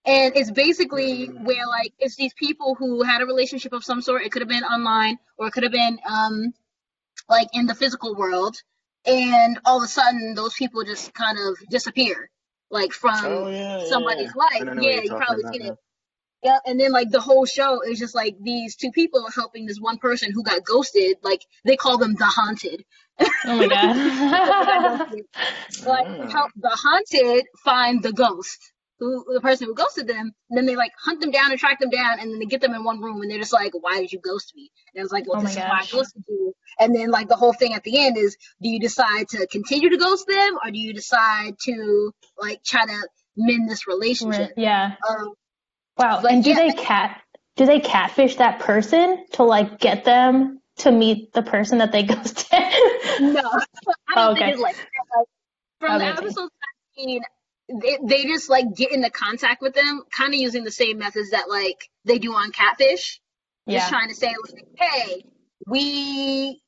And 0.05 0.35
it's 0.35 0.51
basically 0.51 1.27
where 1.27 1.67
like 1.67 1.93
it's 1.99 2.15
these 2.15 2.33
people 2.33 2.75
who 2.75 3.03
had 3.03 3.21
a 3.21 3.25
relationship 3.25 3.73
of 3.73 3.83
some 3.83 4.01
sort. 4.01 4.23
It 4.23 4.31
could 4.31 4.41
have 4.41 4.49
been 4.49 4.63
online 4.63 5.17
or 5.37 5.47
it 5.47 5.51
could 5.51 5.63
have 5.63 5.71
been 5.71 5.99
um 6.09 6.53
like 7.29 7.47
in 7.53 7.65
the 7.67 7.75
physical 7.75 8.15
world. 8.15 8.55
And 9.05 9.59
all 9.65 9.77
of 9.77 9.83
a 9.83 9.87
sudden 9.87 10.33
those 10.35 10.53
people 10.55 10.83
just 10.83 11.13
kind 11.13 11.37
of 11.37 11.57
disappear. 11.69 12.29
Like 12.71 12.93
from 12.93 13.15
Oh 13.25 13.49
yeah, 13.49 13.79
yeah, 13.79 13.85
somebody's 13.85 14.31
yeah. 14.35 14.35
Life. 14.35 14.65
don't 14.65 14.75
know 14.77 14.83
what 14.83 14.83
Yeah, 14.83 14.93
you're 14.95 15.03
you 15.03 15.09
talking 15.09 15.25
probably 15.25 15.43
about 15.43 15.53
seen 15.53 15.65
it. 15.67 15.77
Yeah, 16.43 16.57
and 16.65 16.79
then 16.79 16.91
like 16.91 17.09
the 17.09 17.19
whole 17.19 17.45
show 17.45 17.81
is 17.81 17.99
just 17.99 18.15
like 18.15 18.35
these 18.41 18.75
two 18.75 18.91
people 18.91 19.27
helping 19.35 19.65
this 19.65 19.79
one 19.79 19.97
person 19.97 20.31
who 20.31 20.43
got 20.43 20.63
ghosted. 20.63 21.17
Like 21.21 21.41
they 21.65 21.75
call 21.75 21.97
them 21.97 22.15
the 22.15 22.25
haunted. 22.25 22.85
oh 23.45 23.57
my 23.57 23.67
god. 23.67 25.11
like 25.85 26.07
Ah. 26.07 26.29
help 26.31 26.51
the 26.55 26.69
haunted 26.69 27.45
find 27.63 28.01
the 28.01 28.13
ghost 28.13 28.71
who 28.99 29.25
the 29.33 29.41
person 29.41 29.67
who 29.67 29.73
ghosted 29.73 30.07
them 30.07 30.31
then 30.49 30.65
they 30.65 30.75
like 30.75 30.91
hunt 31.03 31.21
them 31.21 31.31
down 31.31 31.51
and 31.51 31.59
track 31.59 31.79
them 31.79 31.89
down 31.89 32.19
and 32.19 32.31
then 32.31 32.39
they 32.39 32.45
get 32.45 32.61
them 32.61 32.73
in 32.73 32.83
one 32.83 33.01
room 33.01 33.21
and 33.21 33.31
they're 33.31 33.39
just 33.39 33.53
like 33.53 33.71
why 33.81 33.99
did 33.99 34.11
you 34.11 34.19
ghost 34.19 34.53
me 34.55 34.69
and 34.93 34.99
it 34.99 35.03
was 35.03 35.11
like 35.11 35.27
well 35.27 35.39
Oh 35.39 35.43
my 35.43 35.49
this 35.49 35.57
is 35.57 35.63
why 35.63 35.79
i 35.81 35.85
ghosted 35.85 36.23
you 36.27 36.53
and 36.79 36.95
then 36.95 37.09
like 37.09 37.27
the 37.29 37.35
whole 37.35 37.53
thing 37.53 37.73
at 37.73 37.83
the 37.83 37.97
end 38.05 38.17
is 38.17 38.37
do 38.61 38.69
you 38.69 38.79
decide 38.79 39.27
to 39.29 39.47
continue 39.47 39.89
to 39.89 39.97
ghost 39.97 40.27
them 40.27 40.57
or 40.63 40.71
do 40.71 40.77
you 40.79 40.93
decide 40.93 41.57
to 41.63 42.11
like 42.37 42.63
try 42.63 42.85
to 42.85 43.07
mend 43.37 43.69
this 43.69 43.87
relationship 43.87 44.51
yeah. 44.57 44.95
um 45.09 45.33
Wow. 45.99 46.21
And 46.29 46.43
do 46.43 46.51
yeah, 46.51 46.55
they 46.55 46.73
cat 46.73 47.21
do 47.57 47.67
they 47.67 47.81
catfish 47.81 48.37
that 48.37 48.61
person 48.61 49.25
to 49.33 49.43
like 49.43 49.79
get 49.79 50.05
them 50.05 50.61
to 50.79 50.91
meet 50.91 51.33
the 51.33 51.43
person 51.43 51.79
that 51.79 51.91
they 51.93 52.03
ghosted? 52.05 52.45
no 53.19 53.41
i 54.09 54.15
don't 54.15 54.31
oh, 54.31 54.33
Okay. 54.33 54.45
think 54.45 54.53
it's 54.53 54.61
like. 54.61 54.77
Like, 55.17 55.27
from 55.79 55.97
the 55.97 56.05
Okay. 56.05 56.17
episodes 56.17 56.51
i've 56.63 56.95
seen 57.05 57.21
they, 57.81 57.99
they 58.03 58.23
just 58.25 58.49
like 58.49 58.75
get 58.75 58.93
into 58.93 59.11
contact 59.11 59.61
with 59.61 59.75
them 59.75 60.03
kind 60.11 60.33
of 60.33 60.39
using 60.39 60.63
the 60.65 60.71
same 60.71 60.99
methods 60.99 61.31
that 61.31 61.49
like 61.49 61.89
they 62.05 62.19
do 62.19 62.33
on 62.33 62.51
catfish 62.51 63.21
just 63.69 63.89
trying 63.89 64.09
to 64.09 64.15
say 64.15 64.27
like, 64.53 64.65
hey 64.77 65.25
we 65.67 66.61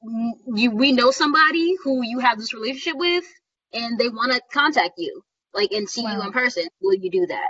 you 0.55 0.71
we 0.71 0.91
know 0.91 1.11
somebody 1.11 1.75
who 1.83 2.03
you 2.03 2.19
have 2.19 2.37
this 2.39 2.53
relationship 2.53 2.97
with 2.97 3.25
and 3.73 3.99
they 3.99 4.09
want 4.09 4.33
to 4.33 4.41
contact 4.53 4.93
you 4.97 5.23
like 5.55 5.71
and 5.71 5.89
see 5.89 6.01
you 6.03 6.21
in 6.21 6.31
person 6.33 6.65
will 6.81 6.95
you 6.95 7.11
do 7.11 7.25
that 7.27 7.49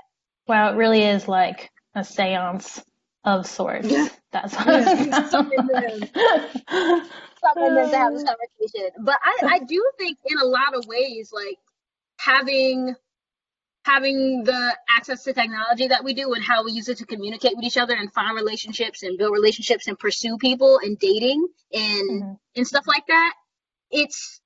Wow, 0.51 0.73
it 0.73 0.75
really 0.75 1.01
is 1.01 1.29
like 1.29 1.71
a 1.95 2.03
seance 2.03 2.83
of 3.23 3.47
sorts. 3.47 3.87
Yeah. 3.89 4.09
That's 4.33 4.53
Yeah. 4.53 5.29
Something 5.29 5.69
what 7.39 7.91
to 7.91 7.97
have 7.97 8.13
this 8.13 8.23
conversation 8.23 8.89
but 8.99 9.17
i 9.23 9.55
i 9.55 9.59
do 9.59 9.83
think 9.97 10.17
in 10.25 10.37
a 10.37 10.45
lot 10.45 10.75
of 10.75 10.85
ways 10.85 11.31
like 11.33 11.57
having 12.19 12.93
having 13.85 14.43
the 14.43 14.77
access 14.89 15.23
to 15.23 15.33
technology 15.33 15.87
that 15.87 16.03
we 16.03 16.13
do 16.13 16.33
and 16.33 16.43
how 16.43 16.63
we 16.63 16.71
use 16.71 16.87
it 16.89 16.97
to 16.97 17.05
communicate 17.05 17.55
with 17.55 17.65
each 17.65 17.77
other 17.77 17.95
and 17.95 18.13
find 18.13 18.35
relationships 18.35 19.03
and 19.03 19.17
build 19.17 19.33
relationships 19.33 19.87
and 19.87 19.97
pursue 19.97 20.37
people 20.37 20.79
and 20.83 20.99
dating 20.99 21.47
and 21.73 22.23
Mhm. 22.23 22.37
and 22.57 22.67
stuff 22.67 22.85
like 22.87 23.07
that 23.07 23.33
it's 23.89 24.40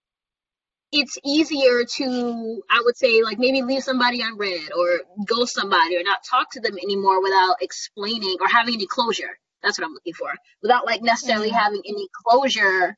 it's 0.91 1.17
easier 1.25 1.83
to 1.85 2.63
i 2.71 2.81
would 2.85 2.97
say 2.97 3.23
like 3.23 3.39
maybe 3.39 3.61
leave 3.61 3.83
somebody 3.83 4.21
on 4.23 4.37
read 4.37 4.69
or 4.77 5.01
ghost 5.27 5.53
somebody 5.55 5.97
or 5.97 6.03
not 6.03 6.23
talk 6.29 6.49
to 6.51 6.61
them 6.61 6.77
anymore 6.83 7.21
without 7.21 7.57
explaining 7.61 8.37
or 8.41 8.47
having 8.47 8.75
any 8.75 8.87
closure 8.87 9.37
that's 9.63 9.79
what 9.79 9.85
i'm 9.85 9.93
looking 9.93 10.13
for 10.13 10.31
without 10.61 10.85
like 10.85 11.01
necessarily 11.01 11.49
Mhm. 11.49 11.53
having 11.59 11.81
any 11.87 12.07
closure 12.25 12.97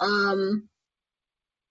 um 0.00 0.68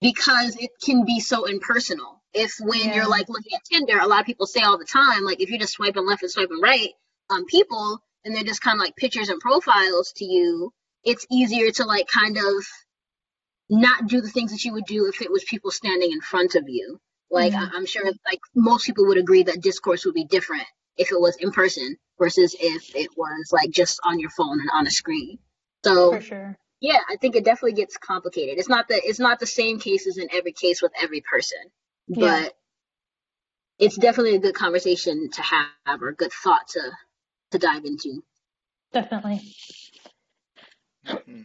because 0.00 0.56
it 0.56 0.70
can 0.84 1.04
be 1.04 1.20
so 1.20 1.46
impersonal 1.46 2.22
if 2.34 2.54
when 2.60 2.80
Yeah. 2.80 2.96
you're 2.96 3.08
like 3.08 3.28
looking 3.28 3.54
at 3.54 3.64
tinder 3.64 3.98
a 3.98 4.06
lot 4.06 4.20
of 4.20 4.26
people 4.26 4.46
say 4.46 4.60
all 4.62 4.78
the 4.78 4.84
time 4.84 5.24
like 5.24 5.40
if 5.40 5.48
you're 5.50 5.58
just 5.58 5.74
swiping 5.74 6.06
left 6.06 6.22
and 6.22 6.30
swiping 6.30 6.60
right 6.60 6.90
on 7.30 7.44
people 7.46 8.00
and 8.24 8.34
they're 8.34 8.44
just 8.44 8.60
kind 8.62 8.76
of 8.76 8.80
like 8.80 8.96
pictures 8.96 9.28
and 9.30 9.40
profiles 9.40 10.12
to 10.16 10.24
you 10.24 10.72
it's 11.04 11.26
easier 11.30 11.70
to 11.70 11.84
like 11.84 12.06
kind 12.08 12.36
of 12.36 12.66
not 13.68 14.06
do 14.06 14.20
the 14.20 14.28
things 14.30 14.52
that 14.52 14.64
you 14.64 14.72
would 14.74 14.84
do 14.86 15.06
if 15.08 15.20
it 15.22 15.30
was 15.30 15.44
people 15.44 15.70
standing 15.70 16.12
in 16.12 16.20
front 16.20 16.54
of 16.54 16.68
you. 16.68 17.00
Like 17.30 17.52
Mhm. 17.52 17.58
I- 17.60 17.76
I'm 17.76 17.86
sure 17.86 18.04
like 18.24 18.40
most 18.54 18.86
people 18.86 19.06
would 19.06 19.18
agree 19.18 19.42
that 19.44 19.60
discourse 19.62 20.04
would 20.04 20.14
be 20.14 20.24
different 20.24 20.66
if 20.96 21.10
it 21.12 21.20
was 21.20 21.36
in 21.36 21.50
person 21.52 21.96
versus 22.18 22.54
if 22.58 22.94
it 22.94 23.10
was 23.16 23.50
like 23.52 23.70
just 23.70 24.00
on 24.04 24.18
your 24.20 24.30
phone 24.30 24.60
and 24.60 24.70
on 24.72 24.86
a 24.86 24.90
screen. 24.90 25.38
So 25.84 26.10
For 26.12 26.20
sure. 26.20 26.58
yeah, 26.80 27.00
I 27.08 27.16
think 27.16 27.36
it 27.36 27.44
definitely 27.44 27.74
gets 27.74 27.96
complicated. 27.96 28.58
It's 28.58 28.68
not 28.68 28.88
the 28.88 28.96
it's 29.04 29.18
not 29.20 29.40
the 29.40 29.46
same 29.46 29.80
cases 29.80 30.18
in 30.18 30.28
every 30.32 30.52
case 30.52 30.82
with 30.82 30.92
every 31.00 31.20
person, 31.22 31.58
but 32.08 32.20
Yeah. 32.20 32.48
it's 33.78 33.96
definitely 33.96 34.36
a 34.36 34.40
good 34.40 34.54
conversation 34.54 35.30
to 35.30 35.42
have 35.42 36.02
or 36.02 36.08
a 36.08 36.14
good 36.14 36.32
thought 36.32 36.66
to 36.68 36.92
to 37.52 37.58
dive 37.58 37.84
into. 37.84 38.22
Definitely. 38.92 39.40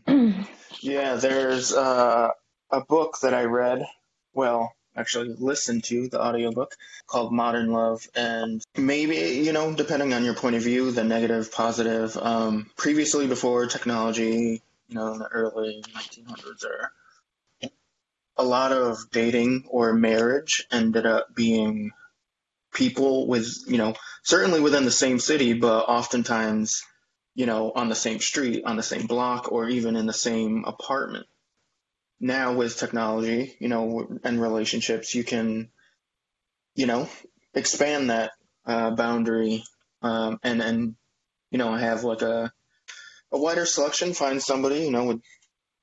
Yeah, 0.82 1.16
there's 1.16 1.74
uh, 1.74 2.30
a 2.72 2.82
book 2.82 3.20
that 3.22 3.36
I 3.36 3.44
read, 3.44 3.86
well, 4.34 4.74
actually 4.96 5.36
listened 5.38 5.84
to, 5.86 6.10
the 6.10 6.20
audiobook, 6.20 6.76
called 7.06 7.32
Modern 7.32 7.72
Love. 7.72 8.08
And 8.16 8.64
maybe, 8.76 9.16
you 9.16 9.54
know, 9.54 9.74
depending 9.74 10.14
on 10.14 10.26
your 10.26 10.34
point 10.34 10.56
of 10.56 10.64
view, 10.64 10.92
the 10.92 11.04
negative, 11.04 11.52
positive, 11.52 12.18
um, 12.18 12.72
previously 12.78 13.28
before 13.28 13.68
technology, 13.68 14.64
you 14.88 14.96
know, 14.96 15.14
in 15.14 15.20
the 15.20 15.28
early 15.28 15.84
1900s 15.96 16.66
or 16.66 16.92
a 18.38 18.44
lot 18.44 18.72
of 18.72 19.12
dating 19.12 19.66
or 19.70 19.94
marriage 19.94 20.66
ended 20.72 21.06
up 21.06 21.36
being 21.36 21.92
people 22.74 23.28
with, 23.28 23.48
you 23.68 23.78
know, 23.78 23.94
certainly 24.24 24.60
within 24.62 24.86
the 24.86 24.92
same 24.92 25.20
city, 25.20 25.54
but 25.54 25.86
oftentimes 25.88 26.84
you 27.42 27.48
know, 27.48 27.72
on 27.74 27.90
the 27.90 27.96
same 27.96 28.20
street, 28.20 28.66
on 28.66 28.78
the 28.78 28.84
same 28.84 29.08
block, 29.08 29.52
or 29.52 29.68
even 29.68 29.96
in 29.96 30.06
the 30.06 30.14
same 30.14 30.64
apartment. 30.64 31.26
Now 32.20 32.54
with 32.54 32.78
technology, 32.78 33.58
you 33.60 33.68
know, 33.68 34.08
and 34.24 34.40
relationships, 34.40 35.16
you 35.16 35.24
can, 35.24 35.72
you 36.76 36.86
know, 36.86 37.10
expand 37.56 38.12
that 38.12 38.34
uh, 38.68 38.92
boundary 38.92 39.64
um, 40.04 40.40
and 40.44 40.62
and 40.62 40.96
you 41.50 41.58
know 41.58 41.74
have 41.74 42.04
like 42.04 42.22
a 42.22 42.54
a 43.32 43.40
wider 43.40 43.66
selection. 43.66 44.14
Find 44.14 44.40
somebody 44.40 44.82
you 44.82 44.92
know 44.92 45.06
with 45.06 45.22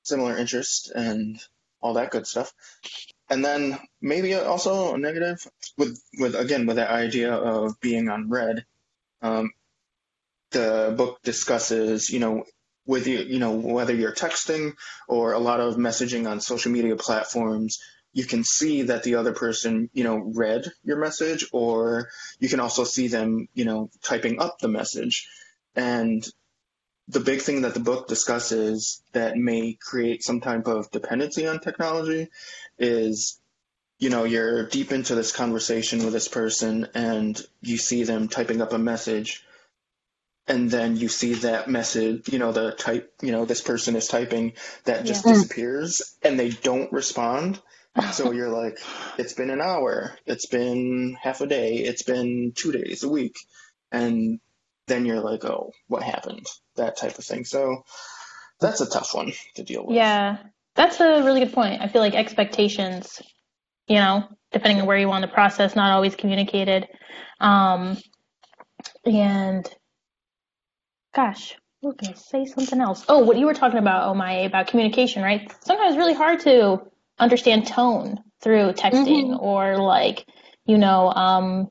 similar 0.05 0.39
interests 0.39 0.93
and 0.95 1.41
all 1.81 1.95
that 1.95 2.13
good 2.13 2.29
stuff. 2.29 2.55
And 3.29 3.45
then 3.45 3.81
maybe 4.01 4.33
also 4.35 4.95
a 4.95 4.99
negative 4.99 5.45
with 5.77 6.01
with 6.21 6.37
again 6.37 6.67
with 6.67 6.77
that 6.77 6.91
idea 6.91 7.35
of 7.35 7.81
being 7.81 8.09
on 8.09 8.31
read. 8.31 8.65
Um, 9.23 9.51
the 10.51 10.95
book 10.97 11.21
discusses, 11.23 12.11
you 12.11 12.21
know, 12.21 12.45
with 12.87 13.07
you, 13.07 13.19
you 13.19 13.39
know, 13.39 13.53
whether 13.53 13.95
you're 13.95 14.15
texting 14.15 14.73
or 15.07 15.33
a 15.33 15.39
lot 15.39 15.61
of 15.61 15.77
messaging 15.77 16.29
on 16.29 16.41
social 16.41 16.73
media 16.73 16.97
platforms, 16.97 17.79
you 18.15 18.25
can 18.25 18.43
see 18.43 18.83
that 18.83 19.03
the 19.03 19.17
other 19.17 19.33
person, 19.33 19.91
you 19.93 20.05
know, 20.05 20.17
read 20.17 20.67
your 20.83 20.97
message, 20.97 21.47
or 21.53 22.09
you 22.41 22.49
can 22.49 22.61
also 22.61 22.85
see 22.85 23.09
them, 23.09 23.49
you 23.55 23.67
know, 23.67 23.91
typing 24.03 24.41
up 24.41 24.59
the 24.59 24.69
message. 24.69 25.29
And 25.77 26.27
the 27.09 27.21
big 27.21 27.41
thing 27.41 27.63
that 27.63 27.75
the 27.75 27.81
book 27.81 28.07
discusses 28.09 29.03
that 29.13 29.37
may 29.37 29.77
create 29.81 30.23
some 30.23 30.41
type 30.41 30.67
of 30.67 30.91
dependency 30.91 31.47
on 31.47 31.61
technology 31.61 32.29
is 32.79 33.41
you 33.99 34.11
know 34.11 34.25
you're 34.25 34.67
deep 34.67 34.93
into 34.93 35.15
this 35.15 35.33
conversation 35.33 36.05
with 36.05 36.13
this 36.13 36.29
person 36.29 36.87
and 36.95 37.41
you 37.63 37.79
see 37.79 38.05
them 38.05 38.29
typing 38.29 38.61
up 38.61 38.73
a 38.73 38.79
message 38.79 39.43
and 40.49 40.71
then 40.71 40.97
you 40.97 41.09
see 41.09 41.35
that 41.35 41.69
message 41.69 42.29
you 42.29 42.39
know 42.39 42.53
the 42.53 42.73
type 42.73 43.13
you 43.23 43.33
know 43.33 43.45
this 43.45 43.61
person 43.61 43.97
is 43.97 44.09
typing 44.09 44.53
that 44.85 45.05
just 45.07 45.25
Yeah. 45.25 45.33
disappears 45.33 46.17
and 46.23 46.39
they 46.39 46.51
don't 46.51 46.93
respond 46.93 47.61
so 48.13 48.31
you're 48.33 48.49
like 48.51 48.79
it's 49.19 49.35
been 49.35 49.51
an 49.51 49.61
hour 49.61 50.17
it's 50.27 50.47
been 50.47 51.17
half 51.21 51.41
a 51.41 51.47
day 51.47 51.77
it's 51.77 52.03
been 52.03 52.53
two 52.55 52.73
days 52.73 53.03
a 53.05 53.09
week 53.09 53.37
and 53.93 54.41
then 54.87 55.05
you're 55.07 55.21
like 55.21 55.45
oh 55.45 55.73
what 55.89 56.03
happened 56.03 56.47
that 56.79 56.97
type 56.97 57.19
of 57.19 57.25
thing. 57.25 57.45
So 57.45 57.85
that's 58.61 58.81
a 58.81 58.89
tough 58.89 59.15
one 59.15 59.33
to 59.57 59.63
deal 59.63 59.87
with. 59.87 59.97
Yeah, 59.97 60.39
that's 60.75 60.99
a 61.01 61.23
really 61.23 61.41
good 61.41 61.53
point. 61.53 61.83
I 61.83 61.89
feel 61.89 62.01
like 62.01 62.15
expectations, 62.15 63.21
you 63.87 63.97
know, 63.97 64.25
depending 64.53 64.81
on 64.81 64.87
where 64.87 64.97
you 64.99 65.09
want 65.09 65.23
the 65.23 65.29
process, 65.29 65.77
not 65.77 65.93
always 65.93 66.17
communicated. 66.17 66.89
Um, 67.41 67.99
and 69.05 69.69
gosh, 71.19 71.57
gonna 71.83 72.15
say 72.15 72.45
something 72.45 72.81
else. 72.81 73.05
Oh, 73.09 73.25
what 73.25 73.37
you 73.37 73.47
were 73.47 73.55
talking 73.55 73.81
about, 73.81 74.09
oh 74.09 74.15
my, 74.15 74.33
about 74.51 74.69
communication, 74.69 75.23
right? 75.23 75.53
Sometimes 75.65 75.95
it's 75.95 75.99
really 75.99 76.15
hard 76.15 76.41
to 76.41 76.81
understand 77.19 77.67
tone 77.67 78.23
through 78.41 78.73
texting 78.75 79.31
Mhm. 79.31 79.43
or 79.43 79.79
like, 79.79 80.25
you 80.65 80.79
know, 80.79 81.11
um, 81.13 81.71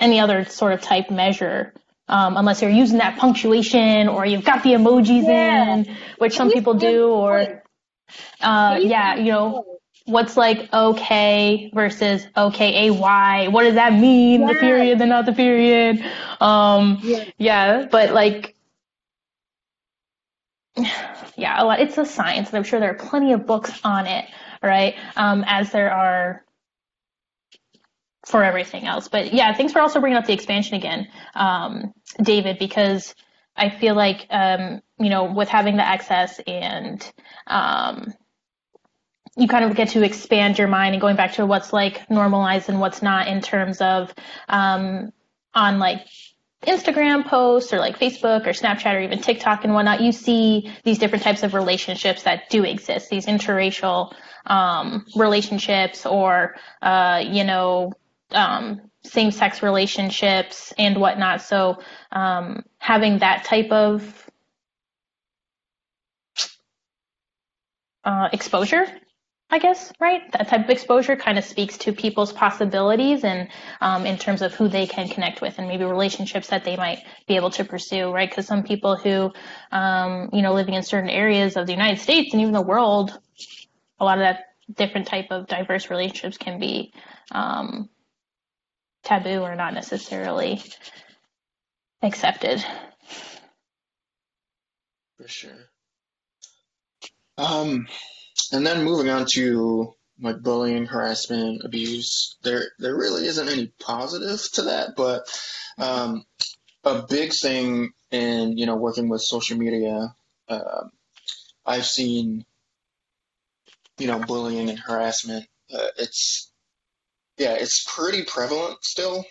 any 0.00 0.20
other 0.20 0.44
sort 0.46 0.72
of 0.72 0.80
type 0.80 1.10
measure. 1.10 1.74
Um, 2.08 2.36
unless 2.36 2.62
you're 2.62 2.70
using 2.70 2.98
that 2.98 3.18
punctuation 3.18 4.08
or 4.08 4.24
you've 4.24 4.44
got 4.44 4.62
the 4.62 4.70
emojis 4.70 5.24
Yeah. 5.24 5.74
in, 5.74 5.96
which 6.18 6.36
some 6.36 6.50
people 6.50 6.74
do, 6.74 7.08
or 7.08 7.62
uh, 8.40 8.78
yeah, 8.80 9.16
you 9.16 9.32
know. 9.32 9.75
What's 10.06 10.36
like 10.36 10.72
okay 10.72 11.70
versus 11.74 12.26
okay 12.36 12.88
ay 12.88 13.48
what 13.48 13.64
does 13.64 13.74
that 13.74 13.92
mean 13.92 14.46
the 14.46 14.54
period 14.54 14.98
the 14.98 15.06
not 15.06 15.26
the 15.26 15.32
period? 15.32 16.00
Um 16.40 16.98
Yeah. 17.02 17.24
yeah 17.38 17.86
but 17.90 18.12
like 18.12 18.54
yeah 21.36 21.60
a 21.60 21.64
lot 21.64 21.80
it's 21.80 21.98
a 21.98 22.06
science 22.06 22.48
and 22.48 22.56
i'm 22.56 22.64
sure 22.64 22.80
there 22.80 22.90
are 22.90 22.94
plenty 22.94 23.32
of 23.32 23.46
books 23.46 23.80
on 23.84 24.06
it 24.06 24.26
right? 24.62 24.94
Um 25.16 25.44
as 25.46 25.70
there 25.72 25.92
are 25.92 26.42
for 28.26 28.42
everything 28.42 28.86
else. 28.86 29.06
But 29.08 29.32
yeah 29.32 29.52
thanks 29.54 29.72
for 29.72 29.80
also 29.80 30.00
bringing 30.00 30.16
up 30.16 30.26
the 30.26 30.32
expansion 30.32 30.74
again 30.76 31.08
um 31.34 31.92
david 32.22 32.58
because 32.58 33.14
i 33.56 33.68
feel 33.70 33.94
like 33.94 34.26
um 34.30 34.80
you 34.98 35.10
know 35.10 35.24
with 35.32 35.48
having 35.48 35.76
the 35.76 35.86
access 35.86 36.40
and 36.46 37.12
um 37.46 38.12
you 39.36 39.46
kind 39.48 39.64
of 39.64 39.76
get 39.76 39.90
to 39.90 40.02
expand 40.02 40.58
your 40.58 40.68
mind 40.68 40.94
and 40.94 41.00
going 41.00 41.16
back 41.16 41.34
to 41.34 41.44
what's 41.44 41.72
like 41.72 42.08
normalized 42.10 42.68
and 42.68 42.80
what's 42.80 43.02
not 43.02 43.28
in 43.28 43.40
terms 43.40 43.80
of 43.80 44.14
um, 44.48 45.12
on 45.54 45.78
like 45.78 46.06
Instagram 46.66 47.26
posts 47.26 47.72
or 47.72 47.78
like 47.78 47.98
Facebook 47.98 48.46
or 48.46 48.50
Snapchat 48.50 48.94
or 48.94 49.00
even 49.00 49.20
TikTok 49.20 49.64
and 49.64 49.74
whatnot, 49.74 50.00
you 50.00 50.10
see 50.10 50.72
these 50.84 50.98
different 50.98 51.22
types 51.22 51.42
of 51.42 51.52
relationships 51.52 52.22
that 52.22 52.48
do 52.48 52.64
exist, 52.64 53.10
these 53.10 53.26
interracial 53.26 54.14
um, 54.46 55.04
relationships 55.14 56.06
or, 56.06 56.56
uh, 56.80 57.22
you 57.24 57.44
know, 57.44 57.92
um, 58.30 58.80
same 59.04 59.30
sex 59.30 59.62
relationships 59.62 60.72
and 60.78 60.98
whatnot. 60.98 61.42
So 61.42 61.78
um, 62.10 62.64
having 62.78 63.18
that 63.18 63.44
type 63.44 63.70
of 63.70 64.30
uh, 68.02 68.28
exposure 68.32 68.86
I 69.48 69.60
guess, 69.60 69.92
right? 70.00 70.22
That 70.32 70.48
type 70.48 70.64
of 70.64 70.70
exposure 70.70 71.14
kind 71.14 71.38
of 71.38 71.44
speaks 71.44 71.78
to 71.78 71.92
people's 71.92 72.32
possibilities 72.32 73.22
and 73.22 73.48
um, 73.80 74.04
in 74.04 74.18
terms 74.18 74.42
of 74.42 74.52
who 74.52 74.66
they 74.66 74.88
can 74.88 75.08
connect 75.08 75.40
with 75.40 75.58
and 75.58 75.68
maybe 75.68 75.84
relationships 75.84 76.48
that 76.48 76.64
they 76.64 76.76
might 76.76 77.04
be 77.28 77.36
able 77.36 77.50
to 77.50 77.64
pursue, 77.64 78.10
right? 78.10 78.28
Because 78.28 78.46
some 78.46 78.64
people 78.64 78.96
who, 78.96 79.32
um, 79.70 80.30
you 80.32 80.42
know, 80.42 80.52
living 80.52 80.74
in 80.74 80.82
certain 80.82 81.10
areas 81.10 81.56
of 81.56 81.66
the 81.66 81.72
United 81.72 82.00
States 82.00 82.32
and 82.32 82.42
even 82.42 82.52
the 82.52 82.60
world, 82.60 83.16
a 84.00 84.04
lot 84.04 84.18
of 84.18 84.24
that 84.24 84.46
different 84.74 85.06
type 85.06 85.28
of 85.30 85.46
diverse 85.46 85.90
relationships 85.90 86.38
can 86.38 86.58
be 86.58 86.92
um, 87.30 87.88
taboo 89.04 89.42
or 89.42 89.54
not 89.54 89.74
necessarily 89.74 90.60
accepted. 92.02 92.64
For 95.18 95.28
sure. 95.28 95.70
Um, 97.38 97.86
and 98.52 98.66
then 98.66 98.84
moving 98.84 99.08
on 99.08 99.26
to 99.34 99.94
like 100.20 100.42
bullying, 100.42 100.86
harassment, 100.86 101.62
abuse, 101.64 102.36
there 102.42 102.64
there 102.78 102.96
really 102.96 103.26
isn't 103.26 103.48
any 103.48 103.72
positive 103.80 104.40
to 104.52 104.62
that, 104.62 104.96
but 104.96 105.24
um, 105.78 106.24
a 106.84 107.02
big 107.02 107.32
thing 107.32 107.92
in 108.10 108.56
you 108.56 108.66
know 108.66 108.76
working 108.76 109.08
with 109.08 109.20
social 109.20 109.58
media, 109.58 110.14
uh, 110.48 110.84
I've 111.64 111.86
seen 111.86 112.44
you 113.98 114.06
know 114.06 114.20
bullying 114.20 114.70
and 114.70 114.78
harassment. 114.78 115.46
Uh, 115.72 115.88
it's 115.98 116.50
yeah, 117.36 117.54
it's 117.54 117.84
pretty 117.86 118.24
prevalent 118.24 118.82
still. 118.82 119.24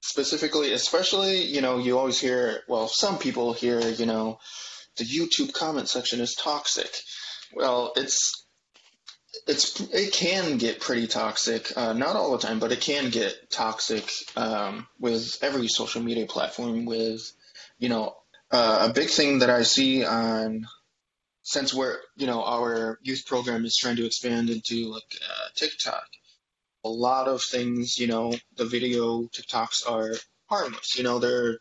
Specifically, 0.00 0.72
especially 0.72 1.42
you 1.42 1.60
know 1.60 1.78
you 1.78 1.98
always 1.98 2.18
hear 2.18 2.60
well 2.68 2.88
some 2.88 3.18
people 3.18 3.52
hear 3.52 3.80
you 3.80 4.06
know 4.06 4.38
the 4.96 5.04
YouTube 5.04 5.52
comment 5.52 5.88
section 5.88 6.20
is 6.20 6.34
toxic. 6.34 6.90
Well, 7.54 7.92
it's 7.96 8.46
it's 9.46 9.80
it 9.92 10.12
can 10.12 10.58
get 10.58 10.80
pretty 10.80 11.06
toxic. 11.06 11.72
Uh, 11.76 11.92
not 11.92 12.16
all 12.16 12.32
the 12.32 12.46
time, 12.46 12.58
but 12.58 12.72
it 12.72 12.80
can 12.80 13.10
get 13.10 13.50
toxic 13.50 14.10
um, 14.36 14.86
with 14.98 15.38
every 15.42 15.68
social 15.68 16.02
media 16.02 16.26
platform. 16.26 16.84
With 16.84 17.22
you 17.78 17.88
know 17.88 18.16
uh, 18.50 18.88
a 18.90 18.92
big 18.92 19.08
thing 19.08 19.40
that 19.40 19.50
I 19.50 19.62
see 19.62 20.04
on 20.04 20.66
since 21.42 21.72
we're 21.72 21.98
you 22.16 22.26
know 22.26 22.44
our 22.44 22.98
youth 23.02 23.24
program 23.26 23.64
is 23.64 23.76
trying 23.76 23.96
to 23.96 24.06
expand 24.06 24.50
into 24.50 24.90
like 24.92 25.16
uh, 25.22 25.48
TikTok. 25.54 26.06
A 26.84 26.88
lot 26.88 27.26
of 27.26 27.42
things, 27.42 27.98
you 27.98 28.06
know, 28.06 28.32
the 28.56 28.64
video 28.64 29.22
TikToks 29.24 29.90
are 29.90 30.14
harmless. 30.48 30.96
You 30.96 31.04
know, 31.04 31.18
they're 31.18 31.58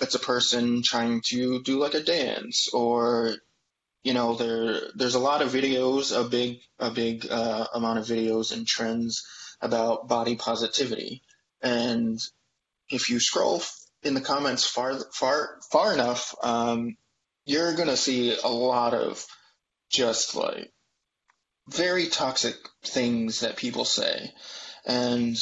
it's 0.00 0.14
a 0.14 0.20
person 0.20 0.82
trying 0.84 1.22
to 1.26 1.62
do 1.62 1.78
like 1.78 1.94
a 1.94 2.02
dance 2.02 2.68
or 2.72 3.34
you 4.06 4.14
know 4.14 4.36
there 4.36 4.82
there's 4.94 5.16
a 5.16 5.26
lot 5.30 5.42
of 5.42 5.50
videos 5.50 6.16
a 6.16 6.28
big 6.28 6.60
a 6.78 6.92
big 6.92 7.26
uh, 7.28 7.66
amount 7.74 7.98
of 7.98 8.04
videos 8.06 8.52
and 8.52 8.64
trends 8.64 9.26
about 9.60 10.06
body 10.06 10.36
positivity. 10.36 11.22
And 11.60 12.20
if 12.88 13.10
you 13.10 13.18
scroll 13.18 13.62
in 14.04 14.14
the 14.14 14.20
comments 14.20 14.64
far 14.64 15.00
far 15.12 15.58
far 15.72 15.92
enough 15.92 16.36
um, 16.44 16.96
you're 17.46 17.74
gonna 17.74 17.96
see 17.96 18.36
a 18.44 18.48
lot 18.48 18.94
of 18.94 19.26
just 19.90 20.36
like 20.36 20.70
very 21.68 22.06
toxic 22.06 22.54
things 22.84 23.40
that 23.40 23.56
people 23.56 23.84
say. 23.84 24.30
And 24.86 25.36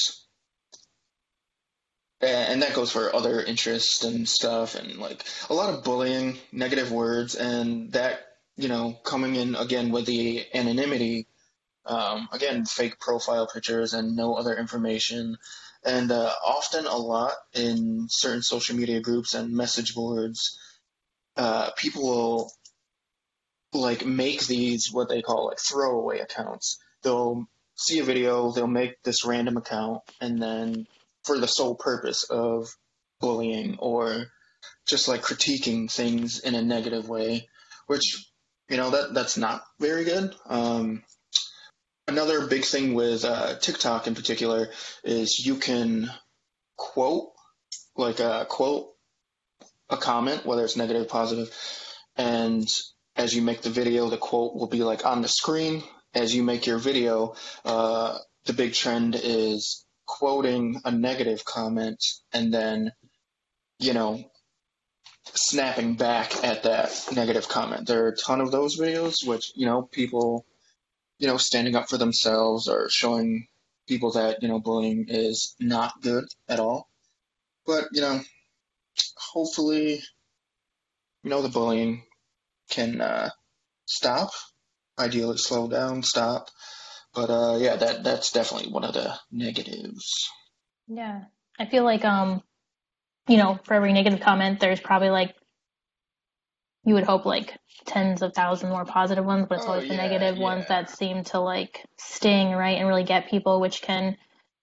and 2.22 2.62
that 2.62 2.74
goes 2.74 2.90
for 2.90 3.14
other 3.14 3.42
interests 3.42 4.04
and 4.04 4.26
stuff 4.26 4.74
and 4.74 4.96
like 4.96 5.22
a 5.50 5.54
lot 5.54 5.74
of 5.74 5.84
bullying 5.84 6.38
negative 6.50 6.90
words 6.90 7.34
and 7.34 7.92
that 7.92 8.24
you 8.56 8.68
know 8.68 8.96
coming 9.04 9.34
in 9.34 9.54
again 9.54 9.90
with 9.90 10.06
the 10.06 10.44
anonymity 10.54 11.26
um, 11.86 12.28
again 12.32 12.64
fake 12.64 12.98
profile 13.00 13.46
pictures 13.52 13.94
and 13.94 14.16
no 14.16 14.34
other 14.34 14.56
information. 14.56 15.36
And 15.86 16.10
uh, 16.10 16.32
often 16.46 16.86
a 16.86 16.96
lot 16.96 17.32
in 17.52 18.06
certain 18.08 18.42
social 18.42 18.74
media 18.74 19.00
groups 19.00 19.34
and 19.34 19.52
message 19.52 19.94
boards 19.94 20.58
uh, 21.36 21.70
people 21.76 22.02
will 22.02 22.52
like 23.72 24.06
make 24.06 24.46
these 24.46 24.90
what 24.92 25.08
they 25.08 25.20
call 25.20 25.46
like 25.46 25.58
throwaway 25.58 26.20
accounts. 26.20 26.78
They'll 27.02 27.46
see 27.76 27.98
a 27.98 28.04
video 28.04 28.52
they'll 28.52 28.66
make 28.66 29.02
this 29.02 29.24
random 29.24 29.56
account 29.56 30.00
and 30.20 30.40
then 30.40 30.86
for 31.24 31.38
the 31.38 31.48
sole 31.48 31.74
purpose 31.74 32.24
of 32.30 32.68
bullying 33.20 33.76
or 33.78 34.26
just 34.86 35.08
like 35.08 35.22
critiquing 35.22 35.90
things 35.90 36.38
in 36.38 36.54
a 36.54 36.62
negative 36.62 37.08
way, 37.08 37.48
which 37.86 38.32
you 38.68 38.76
know 38.76 38.90
that 38.90 39.14
that's 39.14 39.36
not 39.36 39.62
very 39.80 40.04
good. 40.04 40.34
Um, 40.46 41.02
another 42.06 42.46
big 42.46 42.64
thing 42.64 42.94
with 42.94 43.24
uh, 43.24 43.58
TikTok 43.58 44.06
in 44.06 44.14
particular 44.14 44.70
is 45.02 45.44
you 45.44 45.56
can 45.56 46.10
quote 46.76 47.30
like 47.96 48.20
a 48.20 48.46
quote 48.48 48.90
a 49.90 49.96
comment, 49.96 50.46
whether 50.46 50.64
it's 50.64 50.76
positive, 51.08 51.50
and 52.16 52.66
as 53.16 53.34
you 53.34 53.42
make 53.42 53.62
the 53.62 53.70
video, 53.70 54.08
the 54.08 54.16
quote 54.16 54.54
will 54.54 54.66
be 54.66 54.82
like 54.82 55.06
on 55.06 55.22
the 55.22 55.28
screen. 55.28 55.82
As 56.14 56.34
you 56.34 56.42
make 56.42 56.66
your 56.66 56.78
video, 56.78 57.34
uh, 57.64 58.18
the 58.46 58.52
big 58.52 58.72
trend 58.72 59.18
is 59.20 59.84
quoting 60.06 60.80
a 60.84 60.90
negative 60.90 61.44
comment 61.44 62.02
and 62.32 62.52
then, 62.52 62.92
you 63.78 63.92
know, 63.94 64.22
snapping 65.34 65.94
back 65.94 66.44
at 66.44 66.64
that 66.64 67.08
negative 67.12 67.48
comment. 67.48 67.86
There 67.86 68.04
are 68.04 68.08
a 68.08 68.16
ton 68.16 68.40
of 68.40 68.50
those 68.50 68.78
videos, 68.78 69.26
which, 69.26 69.52
you 69.54 69.66
know, 69.66 69.82
people, 69.82 70.44
you 71.18 71.26
know, 71.26 71.36
standing 71.36 71.76
up 71.76 71.88
for 71.88 71.98
themselves 71.98 72.68
or 72.68 72.88
showing 72.90 73.46
people 73.86 74.12
that, 74.12 74.42
you 74.42 74.48
know, 74.48 74.60
bullying 74.60 75.06
is 75.08 75.54
not 75.58 76.00
good 76.02 76.24
at 76.48 76.60
all. 76.60 76.88
But, 77.66 77.84
you 77.92 78.02
know, 78.02 78.20
hopefully, 79.16 80.02
you 81.22 81.30
know, 81.30 81.42
the 81.42 81.48
bullying 81.48 82.04
can 82.70 83.00
uh, 83.00 83.30
stop, 83.86 84.30
ideally 84.98 85.38
slow 85.38 85.68
down, 85.68 86.02
stop. 86.02 86.48
But 87.14 87.30
uh, 87.30 87.58
yeah, 87.60 87.76
that 87.76 88.02
that's 88.02 88.32
definitely 88.32 88.72
one 88.72 88.84
of 88.84 88.94
the 88.94 89.14
negatives. 89.30 90.28
Yeah. 90.88 91.22
I 91.58 91.66
feel 91.66 91.84
like 91.84 92.04
um 92.04 92.42
you 93.28 93.36
know, 93.36 93.58
for 93.64 93.74
every 93.74 93.92
negative 93.92 94.20
comment, 94.20 94.60
there's 94.60 94.80
probably 94.80 95.10
like 95.10 95.34
you 96.84 96.94
would 96.94 97.04
hope 97.04 97.24
like 97.24 97.56
tens 97.86 98.22
of 98.22 98.34
thousands 98.34 98.70
more 98.70 98.84
positive 98.84 99.24
ones, 99.24 99.46
but 99.48 99.56
it's 99.56 99.66
Oh, 99.66 99.72
always 99.72 99.88
the 99.88 99.94
yeah, 99.94 100.02
negative 100.08 100.38
ones 100.38 100.66
yeah. 100.68 100.82
that 100.82 100.90
seem 100.90 101.24
to 101.24 101.40
like 101.40 101.84
sting, 101.98 102.52
right, 102.52 102.76
and 102.78 102.86
really 102.88 103.04
get 103.04 103.28
people, 103.28 103.60
which 103.60 103.82
can 103.82 104.16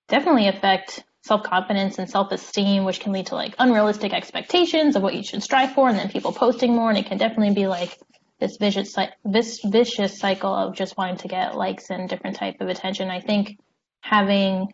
definitely 0.07 0.47
affect 0.47 1.03
self 1.23 1.43
confidence 1.43 1.97
and 1.97 2.09
self 2.09 2.31
esteem, 2.31 2.83
which 2.83 2.99
can 2.99 3.11
lead 3.11 3.27
to 3.27 3.35
like 3.35 3.55
unrealistic 3.59 4.13
expectations 4.13 4.95
of 4.95 5.01
what 5.03 5.15
you 5.15 5.23
should 5.23 5.43
strive 5.43 5.73
for, 5.73 5.89
and 5.89 5.97
then 5.97 6.09
people 6.09 6.31
posting 6.31 6.75
more, 6.75 6.89
and 6.89 6.97
it 6.97 7.07
can 7.07 7.17
definitely 7.17 7.53
be 7.55 7.67
like 7.67 7.97
this 8.39 8.57
vicious 8.57 8.95
this 9.25 9.59
vicious 9.63 10.19
cycle 10.19 10.53
of 10.53 10.75
just 10.75 10.97
wanting 10.97 11.17
to 11.17 11.27
get 11.27 11.55
likes 11.55 11.89
and 11.89 12.09
different 12.09 12.35
type 12.35 12.59
of 12.61 12.69
attention. 12.69 13.09
I 13.09 13.19
think 13.21 13.59
having 14.01 14.73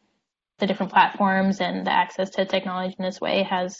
the 0.59 0.67
different 0.67 0.91
platforms 0.91 1.61
and 1.61 1.85
the 1.85 1.91
access 1.91 2.29
to 2.31 2.45
technology 2.45 2.95
in 2.97 3.05
this 3.05 3.21
way 3.21 3.43
has 3.43 3.77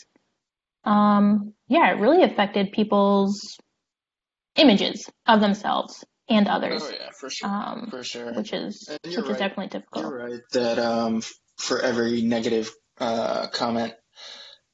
um 0.84 1.52
yeah 1.68 1.90
it 1.90 2.00
really 2.00 2.22
affected 2.22 2.72
people's 2.72 3.58
images 4.56 5.08
of 5.26 5.40
themselves 5.40 6.04
and 6.28 6.46
others 6.48 6.82
Oh 6.84 6.90
yeah, 6.90 7.10
for 7.18 7.30
sure, 7.30 7.48
um 7.48 7.88
for 7.90 8.02
sure. 8.04 8.32
which 8.32 8.52
is 8.52 8.88
which 9.04 9.16
you're 9.16 9.30
is 9.30 9.38
definitely 9.38 9.68
difficult 9.68 10.04
You're 10.04 10.16
right 10.28 10.40
that 10.52 10.78
um, 10.78 11.22
for 11.56 11.80
every 11.80 12.22
negative 12.22 12.70
uh, 13.00 13.48
comment, 13.48 13.94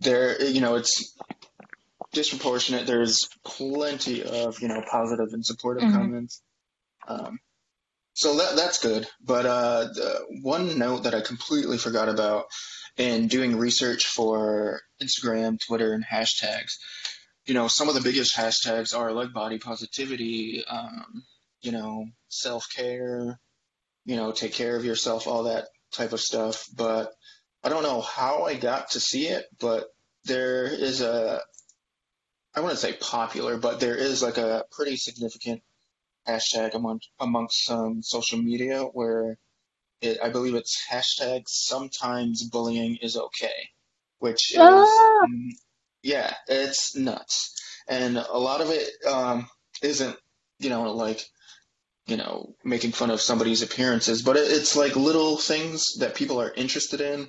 there 0.00 0.42
you 0.42 0.60
know 0.60 0.74
it's 0.76 1.14
disproportionate. 2.12 2.86
There's 2.86 3.18
plenty 3.44 4.22
of 4.22 4.60
you 4.60 4.68
know 4.68 4.82
positive 4.90 5.28
and 5.32 5.44
supportive 5.44 5.84
Mhm. 5.84 5.92
comments. 5.92 6.42
Um, 7.06 7.38
so 8.14 8.36
that 8.36 8.56
that's 8.56 8.78
good. 8.78 9.06
But 9.20 9.44
uh, 9.44 9.88
one 10.42 10.78
note 10.78 11.02
that 11.02 11.14
I 11.14 11.20
completely 11.20 11.78
forgot 11.78 12.08
about 12.08 12.46
in 12.96 13.26
doing 13.26 13.58
research 13.58 14.06
for 14.06 14.80
Instagram, 15.02 15.58
Twitter, 15.60 15.92
and 15.92 16.04
hashtags. 16.04 16.78
You 17.44 17.54
know, 17.54 17.68
some 17.68 17.88
of 17.88 17.94
the 17.94 18.00
biggest 18.00 18.36
hashtags 18.36 18.96
are 18.96 19.12
like 19.12 19.32
body 19.32 19.58
positivity, 19.58 20.64
um, 20.66 21.24
you 21.60 21.72
know, 21.72 22.06
self 22.28 22.66
care, 22.74 23.38
you 24.04 24.16
know, 24.16 24.32
take 24.32 24.52
care 24.52 24.76
of 24.76 24.84
yourself, 24.84 25.26
all 25.26 25.44
that 25.44 25.66
type 25.92 26.12
of 26.12 26.20
stuff. 26.20 26.66
But 26.74 27.12
I 27.64 27.68
don't 27.68 27.82
know 27.82 28.00
how 28.00 28.44
I 28.44 28.54
got 28.54 28.92
to 28.92 29.00
see 29.00 29.26
it, 29.26 29.44
but 29.58 29.86
there 30.24 30.64
is 30.64 31.00
a, 31.00 31.40
I 32.54 32.60
wouldn't 32.60 32.78
say 32.78 32.92
popular, 32.92 33.56
but 33.56 33.80
there 33.80 33.96
is 33.96 34.22
like 34.22 34.38
a 34.38 34.64
pretty 34.70 34.96
significant 34.96 35.62
hashtag 36.26 36.74
among, 36.74 37.00
amongst 37.20 37.64
some 37.64 38.02
social 38.02 38.38
media 38.38 38.82
where 38.82 39.38
it, 40.00 40.18
I 40.22 40.28
believe 40.30 40.54
it's 40.54 40.84
hashtag 40.90 41.44
sometimes 41.46 42.42
bullying 42.48 42.98
is 43.02 43.16
okay, 43.16 43.70
which 44.18 44.52
is, 44.54 44.60
Ah. 44.60 45.26
mm, 45.26 45.50
yeah, 46.02 46.34
it's 46.48 46.96
nuts. 46.96 47.54
And 47.88 48.16
a 48.16 48.38
lot 48.38 48.60
of 48.60 48.70
it 48.70 48.88
um, 49.06 49.48
isn't, 49.82 50.16
you 50.58 50.70
know, 50.70 50.92
like, 50.92 51.24
you 52.06 52.16
know, 52.18 52.54
making 52.64 52.92
fun 52.92 53.10
of 53.10 53.20
somebody's 53.20 53.62
appearances, 53.62 54.22
but 54.22 54.36
it, 54.36 54.50
it's 54.50 54.76
like 54.76 54.94
little 54.96 55.36
things 55.38 55.94
that 56.00 56.14
people 56.14 56.40
are 56.40 56.52
interested 56.52 57.00
in. 57.00 57.28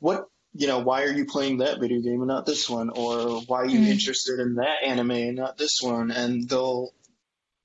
What, 0.00 0.26
you 0.54 0.66
know, 0.66 0.78
why 0.78 1.02
are 1.02 1.12
you 1.12 1.26
playing 1.26 1.58
that 1.58 1.80
video 1.80 2.00
game 2.00 2.20
and 2.20 2.28
not 2.28 2.46
this 2.46 2.70
one? 2.70 2.88
Or 2.90 3.42
why 3.42 3.58
are 3.62 3.66
you 3.66 3.80
Mm. 3.80 3.88
interested 3.90 4.40
in 4.40 4.54
that 4.54 4.82
anime 4.84 5.10
and 5.10 5.36
not 5.36 5.58
this 5.58 5.80
one? 5.82 6.10
And 6.10 6.48
they'll, 6.48 6.94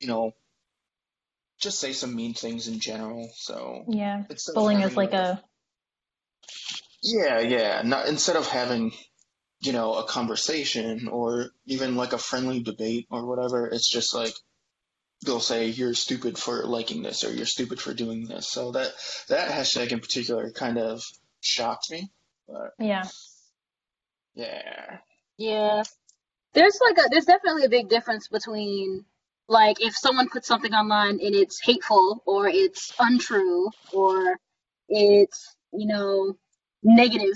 you 0.02 0.08
know, 0.08 0.34
just 1.60 1.80
say 1.80 1.94
some 1.94 2.16
mean 2.16 2.34
things 2.34 2.68
in 2.68 2.80
general. 2.80 3.30
So 3.36 3.84
yeah 3.88 4.24
instead 4.30 4.54
bullying 4.54 4.78
is 4.78 4.84
having 4.84 4.96
like 4.98 5.14
a 5.14 5.44
yeah, 7.02 7.40
yeah. 7.40 7.82
Not 7.84 8.08
instead 8.08 8.36
of 8.36 8.48
having, 8.48 8.92
you 9.62 9.72
know, 9.72 9.94
a 9.94 10.04
conversation 10.04 11.08
or 11.08 11.52
even 11.66 11.96
like 11.96 12.14
a 12.14 12.18
friendly 12.18 12.62
debate 12.62 13.08
or 13.10 13.26
whatever, 13.26 13.68
it's 13.68 13.90
just 13.90 14.14
like 14.14 14.34
they'll 15.26 15.40
say 15.40 15.68
you're 15.68 15.94
stupid 15.94 16.38
for 16.38 16.66
liking 16.66 17.04
this 17.04 17.24
or 17.24 17.34
you're 17.34 17.46
stupid 17.46 17.80
for 17.80 17.94
doing 17.94 18.28
this. 18.28 18.50
So 18.50 18.72
that 18.72 18.92
that 19.30 19.50
hashtag 19.50 19.92
in 19.92 20.00
particular 20.00 20.52
kind 20.52 20.78
of 20.78 21.02
shocked 21.42 21.90
me. 21.92 22.12
But 22.48 22.74
yeah 22.80 23.08
yeah. 24.34 24.98
Yeah. 25.38 25.84
There's 26.54 26.80
like 26.82 26.98
a 26.98 27.10
there's 27.10 27.26
definitely 27.26 27.66
a 27.66 27.70
big 27.70 27.90
difference 27.90 28.28
between 28.28 29.06
like 29.50 29.82
if 29.82 29.96
someone 29.96 30.30
puts 30.30 30.48
something 30.48 30.74
online 30.74 31.20
and 31.22 31.36
it's 31.36 31.60
hateful 31.60 32.22
or 32.26 32.48
it's 32.48 32.94
untrue 33.00 33.70
or 33.92 34.38
it's, 34.88 35.58
you 35.74 35.88
know, 35.88 36.36
negative 36.84 37.36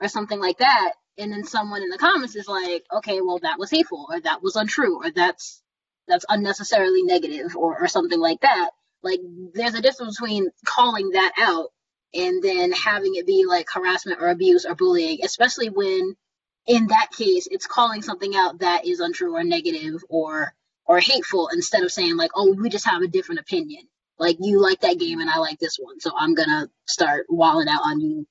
or 0.00 0.08
something 0.08 0.40
like 0.40 0.58
that, 0.58 0.92
and 1.18 1.32
then 1.32 1.44
someone 1.44 1.82
in 1.82 1.90
the 1.90 1.98
comments 1.98 2.36
is 2.36 2.46
like, 2.46 2.84
okay, 2.94 3.20
well 3.20 3.40
that 3.40 3.58
was 3.58 3.70
hateful 3.70 4.06
or 4.08 4.20
that 4.20 4.42
was 4.42 4.54
untrue 4.56 5.02
or 5.02 5.10
that's 5.10 5.60
that's 6.06 6.24
unnecessarily 6.28 7.02
negative 7.02 7.56
or, 7.56 7.78
or 7.82 7.88
something 7.88 8.20
like 8.20 8.40
that. 8.40 8.70
Like 9.02 9.20
there's 9.52 9.74
a 9.74 9.82
difference 9.82 10.18
between 10.18 10.48
calling 10.64 11.10
that 11.10 11.32
out 11.38 11.70
and 12.14 12.42
then 12.42 12.72
having 12.72 13.16
it 13.16 13.26
be 13.26 13.44
like 13.46 13.66
harassment 13.72 14.20
or 14.22 14.28
abuse 14.28 14.64
or 14.64 14.74
bullying, 14.74 15.18
especially 15.24 15.68
when 15.68 16.14
in 16.66 16.86
that 16.86 17.08
case 17.16 17.48
it's 17.50 17.66
calling 17.66 18.02
something 18.02 18.36
out 18.36 18.60
that 18.60 18.86
is 18.86 19.00
untrue 19.00 19.34
or 19.34 19.42
negative 19.42 20.02
or 20.08 20.54
or 20.88 21.00
hateful 21.00 21.50
instead 21.54 21.84
of 21.84 21.92
saying 21.92 22.16
like 22.16 22.32
oh 22.34 22.54
we 22.54 22.70
just 22.70 22.86
have 22.86 23.02
a 23.02 23.08
different 23.08 23.40
opinion. 23.40 23.84
Like 24.18 24.38
you 24.40 24.60
like 24.60 24.80
that 24.80 24.98
game 24.98 25.20
and 25.20 25.30
i 25.30 25.38
like 25.38 25.58
this 25.60 25.76
one 25.80 26.00
so 26.00 26.10
i'm 26.18 26.34
gonna 26.34 26.68
start 26.86 27.26
walling 27.28 27.68
out 27.68 27.82
on 27.84 28.00
you. 28.00 28.26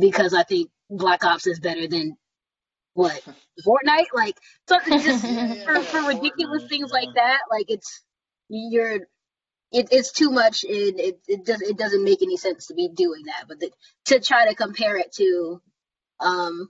Because 0.00 0.34
i 0.34 0.42
think 0.44 0.70
black 0.90 1.24
ops 1.24 1.46
is 1.46 1.60
better 1.60 1.86
than 1.88 2.16
what 2.94 3.22
fortnite? 3.66 4.06
Like 4.14 4.36
something 4.68 5.00
just 5.00 5.24
Yeah, 5.24 5.54
for, 5.64 5.74
yeah, 5.74 5.82
for 5.82 6.02
ridiculous 6.08 6.64
Fortnite, 6.64 6.68
things 6.68 6.90
yeah. 6.92 7.00
like 7.00 7.14
that 7.16 7.40
like 7.50 7.66
it's 7.70 8.02
you're 8.48 9.00
it, 9.72 9.88
it's 9.90 10.12
too 10.12 10.30
much 10.30 10.64
and 10.64 11.00
it, 11.00 11.18
it 11.28 11.44
does 11.44 11.62
it 11.62 11.78
doesn't 11.78 12.04
make 12.04 12.22
any 12.22 12.36
sense 12.36 12.66
to 12.66 12.74
be 12.74 12.88
doing 12.88 13.24
that 13.26 13.44
but 13.48 13.60
the, 13.60 13.70
to 14.06 14.20
try 14.20 14.48
to 14.48 14.54
compare 14.54 14.96
it 14.96 15.12
to 15.12 15.60
um 16.20 16.68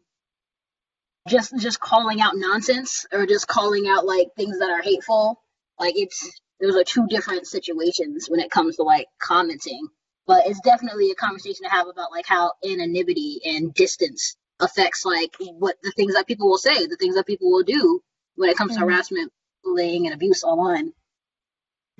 just 1.29 1.57
just 1.59 1.81
calling 1.81 2.21
out 2.21 2.33
nonsense 2.37 3.07
or 3.13 3.27
just 3.27 3.47
calling 3.47 3.87
out 3.89 4.05
like 4.05 4.29
things 4.37 4.59
that 4.59 4.71
are 4.71 4.83
hateful 4.83 5.41
like 5.79 5.95
it's 5.97 6.41
those 6.61 6.77
are 6.77 6.85
two 6.85 7.07
different 7.09 7.47
situations 7.47 8.29
when 8.29 8.41
it 8.41 8.51
comes 8.51 8.77
to 8.77 8.83
like 8.83 9.07
commenting 9.21 9.87
but 10.27 10.47
it's 10.47 10.61
definitely 10.61 11.11
a 11.11 11.15
conversation 11.15 11.65
to 11.65 11.71
have 11.71 11.87
about 11.89 12.11
like 12.11 12.27
how 12.27 12.53
anonymity 12.65 13.41
and 13.45 13.75
distance 13.75 14.37
affects 14.61 15.05
like 15.05 15.35
what 15.59 15.77
the 15.83 15.93
things 15.93 16.15
that 16.15 16.27
people 16.27 16.49
will 16.49 16.59
say 16.59 16.87
the 16.87 16.97
things 16.97 17.15
that 17.15 17.27
people 17.27 17.51
will 17.51 17.65
do 17.65 18.01
when 18.37 18.51
it 18.51 18.57
comes 18.57 18.75
to 18.75 18.81
Mhm. 18.81 18.83
harassment 18.83 19.33
bullying 19.65 20.07
and 20.07 20.15
abuse 20.15 20.43
online 20.45 20.93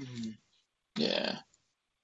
Mhm. 0.01 0.37
Yeah. 0.97 1.39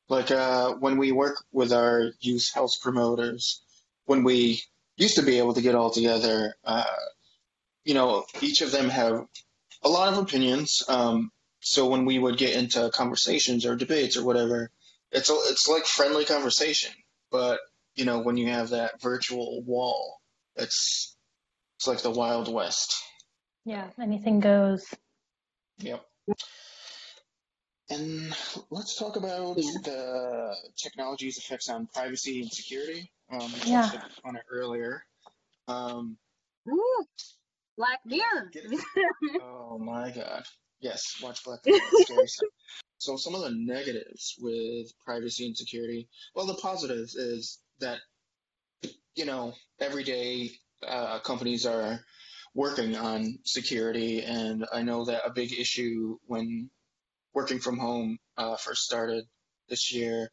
Like 0.09 0.31
uh, 0.31 0.75
when 0.75 0.97
we 0.99 1.13
work 1.13 1.45
with 1.53 1.73
our 1.73 2.13
youth 2.21 2.51
health 2.55 2.81
promoters, 2.81 3.63
when 4.07 4.25
we 4.25 4.63
used 4.99 5.17
to 5.17 5.23
be 5.23 5.39
able 5.39 5.55
to 5.55 5.63
get 5.63 5.75
all 5.75 5.91
together, 5.91 6.55
uh, 6.65 6.85
you 7.85 7.95
know, 7.95 8.25
each 8.43 8.61
of 8.61 8.71
them 8.71 8.91
have 8.91 9.25
a 9.83 9.89
lot 9.89 10.13
of 10.13 10.19
opinions. 10.19 10.83
Um, 10.89 11.31
so 11.61 11.89
when 11.89 12.05
we 12.05 12.19
would 12.19 12.37
get 12.37 12.55
into 12.55 12.91
conversations 12.93 13.65
or 13.65 13.77
debates 13.77 14.17
or 14.17 14.25
whatever, 14.25 14.71
it's 15.11 15.31
a, 15.31 15.35
it's 15.51 15.67
like 15.69 15.87
friendly 15.87 16.25
conversation. 16.27 16.93
But 17.31 17.61
you 17.95 18.05
know, 18.05 18.21
when 18.21 18.37
you 18.37 18.49
have 18.49 18.71
that 18.71 19.01
virtual 19.01 19.63
wall, 19.63 20.21
it's 20.57 21.17
it's 21.79 21.87
like 21.87 22.03
the 22.03 22.11
Wild 22.11 22.53
West. 22.53 22.95
yeah 23.65 23.89
anything 24.01 24.41
goes 24.41 24.85
Yep. 25.79 26.05
And 27.91 28.35
let's 28.71 28.97
talk 28.99 29.17
about 29.17 29.57
Yeah. 29.57 29.71
the 29.83 30.57
technology's 30.77 31.39
effects 31.39 31.69
on 31.69 31.87
privacy 31.87 32.43
and 32.43 32.53
security. 32.53 33.11
Um, 33.31 33.53
Yeah. 33.65 33.91
on 34.25 34.37
it 34.37 34.45
earlier. 34.51 35.05
Um, 35.69 36.19
Ooh, 36.69 37.07
black 37.77 38.01
mirror 38.05 38.51
oh 39.41 39.79
my 39.79 40.11
God. 40.11 40.45
Yes, 40.81 41.21
watch 41.23 41.43
Black 41.45 41.61
Mirror. 41.65 41.79
It's 41.91 42.05
scary 42.05 42.27
stuff. 42.27 42.49
So 42.99 43.17
some 43.17 43.35
of 43.35 43.43
the 43.43 43.51
negatives 43.51 44.37
with 44.39 44.93
privacy 45.05 45.47
and 45.47 45.57
security. 45.57 46.09
Well, 46.35 46.47
the 46.47 46.55
positives 46.55 47.15
is 47.17 47.59
that 47.81 47.99
you 49.15 49.25
know 49.25 49.55
every 49.81 50.05
day 50.05 50.53
uh, 50.87 51.19
companies 51.21 51.67
are 51.67 52.01
working 52.55 52.97
on 52.97 53.39
security, 53.45 54.23
and 54.23 54.67
I 54.73 54.83
know 54.83 55.05
that 55.07 55.23
a 55.27 55.31
big 55.31 55.53
issue 55.53 56.19
when 56.27 56.71
working 57.39 57.61
from 57.61 57.79
home 57.79 58.19
uh, 58.37 58.57
first 58.57 58.83
started 58.83 59.25
this 59.69 59.95
year, 59.95 60.29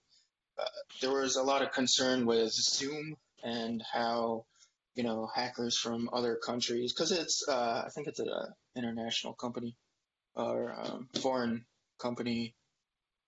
uh, 0.58 0.66
there 1.02 1.12
was 1.12 1.36
a 1.36 1.44
lot 1.44 1.62
of 1.62 1.72
concern 1.72 2.26
with 2.26 2.52
Zoom 2.52 3.16
and 3.44 3.84
how 3.94 4.46
you 4.96 5.04
know 5.04 5.30
hackers 5.36 5.78
from 5.78 6.10
other 6.12 6.36
countries 6.36 6.94
because 6.94 7.12
it's 7.12 7.48
uh, 7.48 7.84
I 7.86 7.90
think 7.94 8.08
it's 8.08 8.20
an 8.20 8.28
international 8.76 9.34
company 9.34 9.76
or 10.34 10.76
um, 10.76 11.08
foreign 11.22 11.66
company. 12.00 12.56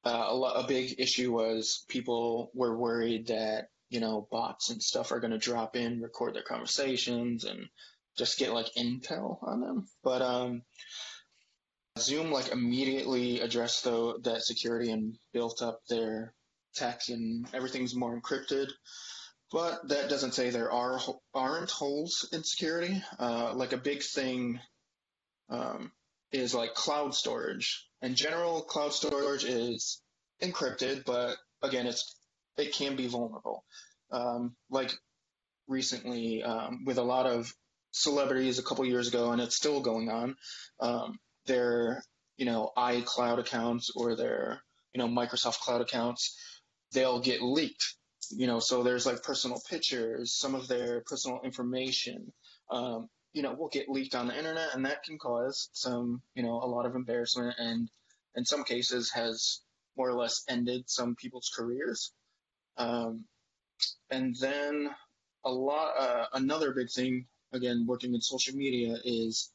Uh, 0.04 0.26
a, 0.30 0.34
lo- 0.34 0.56
a 0.56 0.68
big 0.68 1.00
issue 1.00 1.32
was 1.32 1.86
people 1.88 2.50
were 2.56 2.76
worried 2.76 3.28
that 3.28 3.68
you 3.92 4.00
know 4.00 4.28
bots 4.32 4.72
and 4.72 4.82
stuff 4.82 5.12
are 5.12 5.20
going 5.20 5.38
to 5.38 5.38
drop 5.50 5.76
in, 5.76 6.02
record 6.02 6.34
their 6.34 6.42
conversations, 6.42 7.44
and 7.44 7.68
just 8.18 8.40
get 8.40 8.56
like 8.56 8.74
intel 8.76 9.38
on 9.44 9.62
them. 9.62 9.86
But 10.04 10.24
um, 10.24 10.64
Zoom 12.02 12.32
like 12.32 12.50
immediately 12.50 13.40
addressed 13.42 13.84
though 13.84 14.18
that 14.24 14.44
security 14.44 14.92
and 14.92 15.18
built 15.34 15.62
up 15.62 15.80
their 15.90 16.34
tech 16.76 17.02
and 17.10 17.48
everything's 17.54 17.96
more 17.96 18.20
encrypted. 18.20 18.70
But 19.52 19.88
that 19.90 20.10
doesn't 20.10 20.34
say 20.34 20.50
there 20.50 20.72
are 20.72 21.00
aren't 21.34 21.72
holes 21.72 22.28
in 22.34 22.44
security. 22.44 23.02
Uh, 23.18 23.54
like 23.54 23.72
a 23.72 23.78
big 23.78 24.04
thing 24.04 24.60
um, 25.50 25.92
is 26.32 26.54
like 26.54 26.74
cloud 26.74 27.16
storage. 27.16 27.88
In 28.02 28.16
general, 28.16 28.62
cloud 28.62 28.94
storage 28.94 29.46
is 29.46 30.02
encrypted, 30.42 31.06
but 31.06 31.38
again, 31.62 31.88
it's 31.88 32.16
it 32.58 32.74
can 32.74 32.96
be 32.96 33.08
vulnerable. 33.08 33.64
Um, 34.12 34.56
like 34.70 34.92
recently, 35.68 36.44
um, 36.44 36.84
with 36.86 36.98
a 36.98 37.04
lot 37.04 37.26
of 37.26 37.52
celebrities 37.92 38.60
a 38.60 38.64
couple 38.64 38.86
years 38.86 39.08
ago, 39.08 39.32
and 39.32 39.42
it's 39.42 39.56
still 39.56 39.82
going 39.82 40.10
on. 40.10 40.36
Um, 40.80 41.20
their 41.48 42.04
you 42.38 42.46
know 42.46 42.72
iCloud 42.78 43.40
accounts 43.40 43.92
or 43.96 44.16
their 44.16 44.62
you 44.94 45.00
know 45.00 45.08
Microsoft 45.08 45.60
Cloud 45.60 45.82
accounts, 45.82 46.38
they'll 46.94 47.20
get 47.20 47.42
leaked. 47.42 47.96
You 48.30 48.48
know, 48.48 48.60
so 48.60 48.84
there's 48.84 49.06
like 49.06 49.24
personal 49.24 49.62
pictures, 49.70 50.38
some 50.38 50.54
of 50.54 50.68
their 50.68 51.02
personal 51.06 51.40
information. 51.44 52.32
Um, 52.70 53.08
you 53.34 53.42
know, 53.42 53.54
will 53.54 53.70
get 53.70 53.88
leaked 53.88 54.16
on 54.16 54.28
the 54.28 54.38
internet, 54.38 54.74
and 54.74 54.86
that 54.86 55.04
can 55.04 55.18
cause 55.20 55.70
some, 55.72 56.22
you 56.34 56.44
know, 56.44 56.56
a 56.64 56.66
lot 56.66 56.86
of 56.86 56.96
embarrassment, 56.96 57.56
and 57.60 57.90
in 58.36 58.46
some 58.46 58.64
cases 58.64 59.12
has 59.12 59.62
more 59.96 60.10
or 60.10 60.16
less 60.16 60.44
ended 60.48 60.84
some 60.88 61.16
people's 61.16 61.52
careers. 61.56 62.14
Um, 62.78 63.26
and 64.10 64.36
then 64.40 64.90
a 65.46 65.52
lot, 65.52 65.94
uh, 66.00 66.26
another 66.34 66.74
big 66.74 66.90
thing, 66.90 67.28
again, 67.54 67.86
working 67.88 68.14
in 68.14 68.22
social 68.22 68.56
media 68.56 68.98
is 69.04 69.52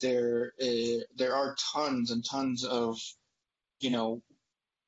there, 0.00 0.52
uh, 0.60 1.02
there 1.16 1.34
are 1.34 1.56
tons 1.74 2.10
and 2.10 2.24
tons 2.24 2.64
of, 2.64 2.98
you 3.80 3.90
know, 3.90 4.22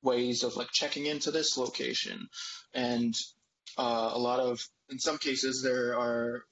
ways 0.02 0.42
of 0.42 0.56
like 0.56 0.68
checking 0.72 1.06
into 1.06 1.30
this 1.30 1.56
location, 1.56 2.28
and 2.74 3.14
uh, 3.76 4.11
a 4.12 4.18
lot 4.18 4.40
of, 4.40 4.61
in 4.90 4.98
some 4.98 5.18
cases, 5.18 5.62
there 5.62 5.98
are 5.98 6.44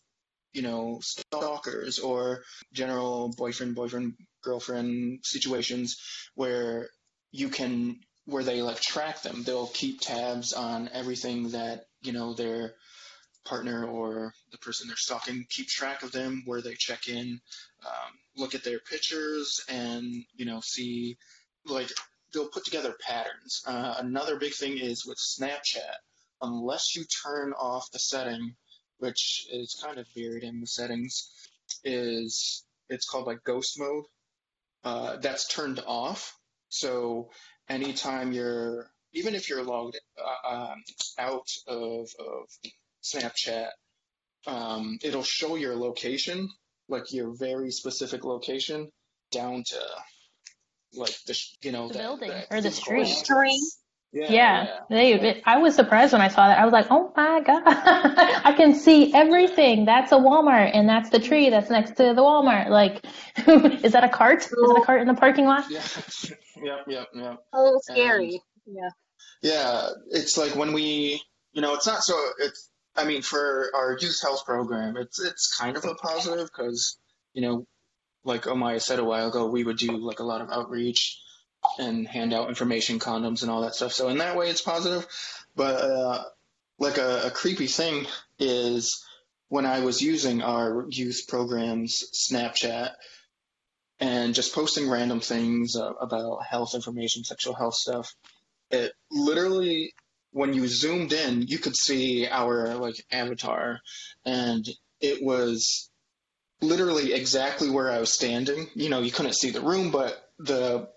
you 0.57 0.63
know, 0.63 0.99
stalkers 1.03 1.99
or 1.99 2.43
general 2.73 3.29
boyfriend, 3.37 3.75
boyfriend, 3.75 4.15
girlfriend 4.43 5.19
situations 5.23 5.99
where 6.35 6.89
you 7.31 7.51
can, 7.51 8.01
where 8.25 8.43
they 8.43 8.63
like 8.63 8.81
track 8.81 9.21
them. 9.21 9.43
They'll 9.43 9.67
keep 9.67 10.01
tabs 10.01 10.55
on 10.55 10.89
everything 10.95 11.51
that, 11.51 11.85
you 12.01 12.13
know, 12.13 12.33
their 12.33 12.73
partner 13.47 13.87
or 13.87 14.33
the 14.53 14.59
person 14.59 14.89
they're 14.89 14.97
stalking 14.97 15.47
keep 15.49 15.69
track 15.69 16.03
of 16.03 16.13
them, 16.13 16.43
where 16.45 16.61
they 16.61 16.75
check 16.75 17.09
in, 17.09 17.41
um, 17.85 18.13
look 18.37 18.55
at 18.55 18.65
their 18.65 18.81
pictures 18.81 19.65
and, 19.69 20.25
you 20.35 20.45
know, 20.45 20.61
see, 20.61 21.17
like, 21.65 21.91
they'll 22.33 22.49
put 22.49 22.65
together 22.65 22.95
patterns. 23.01 23.63
Uh, 23.67 23.95
another 23.99 24.37
big 24.37 24.53
thing 24.53 24.79
is 24.79 25.07
with 25.07 25.19
Snapchat. 25.19 25.97
Unless 26.43 26.95
you 26.95 27.05
turn 27.25 27.55
off 27.55 27.91
the 27.93 27.99
setting 27.99 28.55
which 28.99 29.47
is 29.53 29.79
kind 29.83 29.99
of 29.99 30.07
buried 30.15 30.43
in 30.43 30.61
the 30.61 30.67
settings, 30.67 31.31
is 31.85 32.65
it's 32.89 33.09
called 33.09 33.27
like 33.27 33.45
ghost 33.45 33.79
mode. 33.79 34.05
Uh, 34.85 35.17
that's 35.17 35.49
turned 35.49 35.81
off. 35.87 36.39
So 36.69 37.31
anytime 37.69 38.33
you're, 38.33 38.91
even 39.13 39.35
if 39.35 39.49
you're 39.49 39.63
logged 39.63 39.99
uh, 40.19 40.55
um, 40.55 40.83
out 41.19 41.49
of, 41.67 42.09
of 42.19 42.49
Snapchat, 43.15 43.69
um, 44.47 44.99
it'll 45.03 45.23
show 45.23 45.57
your 45.57 45.77
location, 45.77 46.49
like 46.89 47.13
your 47.13 47.35
very 47.39 47.71
specific 47.71 48.25
location, 48.25 48.89
down 49.33 49.63
to 49.67 49.81
like 50.95 51.15
the 51.27 51.39
you 51.63 51.73
know 51.73 51.89
the 51.89 51.95
that, 51.95 52.03
building 52.03 52.31
that 52.31 52.47
or 52.51 52.61
the 52.61 52.71
street. 52.71 53.07
Street. 53.07 53.61
Yeah, 54.13 54.31
Yeah, 54.31 54.65
yeah. 54.65 54.81
they. 54.89 55.13
It, 55.15 55.43
I 55.45 55.59
was 55.59 55.75
surprised 55.75 56.13
when 56.13 56.23
I 56.23 56.29
saw 56.29 56.49
that. 56.49 56.59
I 56.59 56.65
was 56.65 56.73
like, 56.73 56.87
"Oh 56.91 57.13
my 57.17 57.41
god, 57.47 57.63
I 57.67 58.55
can 58.57 58.75
see 58.75 59.13
everything. 59.13 59.85
That's 59.85 60.13
a 60.13 60.17
Walmart, 60.17 60.71
and 60.73 60.89
that's 60.89 61.11
the 61.11 61.19
tree 61.19 61.51
that's 61.51 61.69
next 61.71 61.91
to 61.97 62.15
the 62.15 62.23
Walmart. 62.23 62.71
Like, 62.71 63.05
is 63.85 63.93
that 63.93 64.05
a 64.05 64.09
cart? 64.09 64.45
Is 64.45 64.53
it 64.53 64.79
a 64.79 64.85
cart 64.87 65.03
in 65.03 65.09
the 65.09 65.15
parking 65.15 65.45
lot? 65.45 65.65
Yeah, 65.69 65.83
yep, 66.63 66.85
yep, 66.89 67.09
yep. 67.15 67.39
A 67.53 67.63
little 67.63 67.81
scary. 67.81 68.41
yeah. 68.67 68.89
Yeah, 69.43 69.89
it's 70.11 70.39
like 70.39 70.55
when 70.57 70.73
we, 70.73 71.21
you 71.53 71.61
know, 71.61 71.75
it's 71.75 71.87
not 71.87 72.03
so. 72.03 72.15
It's, 72.39 72.71
I 72.97 73.05
mean, 73.05 73.23
for 73.23 73.71
our 73.75 73.97
youth 74.01 74.21
health 74.23 74.45
program, 74.45 74.97
it's 74.97 75.21
it's 75.21 75.55
kind 75.57 75.77
of 75.77 75.85
a 75.85 75.95
positive 75.95 76.47
because, 76.47 76.99
you 77.35 77.43
know, 77.43 77.67
like 78.25 78.43
Omaya 78.43 78.81
said 78.81 78.99
a 78.99 79.05
while 79.05 79.29
ago, 79.29 79.47
we 79.47 79.65
would 79.65 79.77
do 79.77 79.97
like 79.97 80.21
a 80.21 80.25
lot 80.25 80.41
of 80.41 80.51
outreach 80.51 81.21
and 81.79 82.07
hand 82.07 82.33
out 82.33 82.49
information, 82.49 82.99
condoms, 82.99 83.43
and 83.43 83.51
all 83.51 83.63
that 83.63 83.75
stuff. 83.75 83.93
So 83.93 84.09
in 84.09 84.19
that 84.19 84.37
way, 84.37 84.49
it's 84.49 84.63
positive. 84.63 85.07
But 85.55 85.81
uh, 85.81 86.25
like 86.79 86.99
a, 86.99 87.27
a 87.27 87.31
creepy 87.31 87.67
thing 87.67 88.07
is 88.39 89.05
when 89.49 89.67
I 89.67 89.81
was 89.81 90.03
using 90.03 90.43
our 90.43 90.87
youth 90.89 91.25
program's 91.29 92.03
Snapchat 92.31 92.91
and 94.01 94.35
just 94.35 94.55
posting 94.55 94.89
random 94.91 95.21
things 95.21 95.77
uh, 95.77 95.93
about 95.95 96.45
health 96.45 96.75
information, 96.75 97.25
sexual 97.25 97.55
health 97.55 97.75
stuff. 97.75 98.15
It 98.71 98.93
literally, 99.11 99.95
when 100.37 100.55
you 100.55 100.69
zoomed 100.69 101.15
in, 101.15 101.43
you 101.49 101.59
could 101.59 101.77
see 101.77 102.29
our 102.29 102.75
like 102.77 102.97
avatar, 103.13 103.81
and 104.27 104.69
it 105.01 105.23
was 105.25 105.91
literally 106.63 107.15
exactly 107.15 107.71
where 107.71 107.91
I 107.91 108.01
was 108.01 108.13
standing. 108.13 108.69
You 108.75 108.91
know, 108.91 109.01
you 109.01 109.13
couldn't 109.13 109.35
see 109.35 109.51
the 109.51 109.63
room, 109.63 109.91
but 109.93 110.17
the 110.39 110.89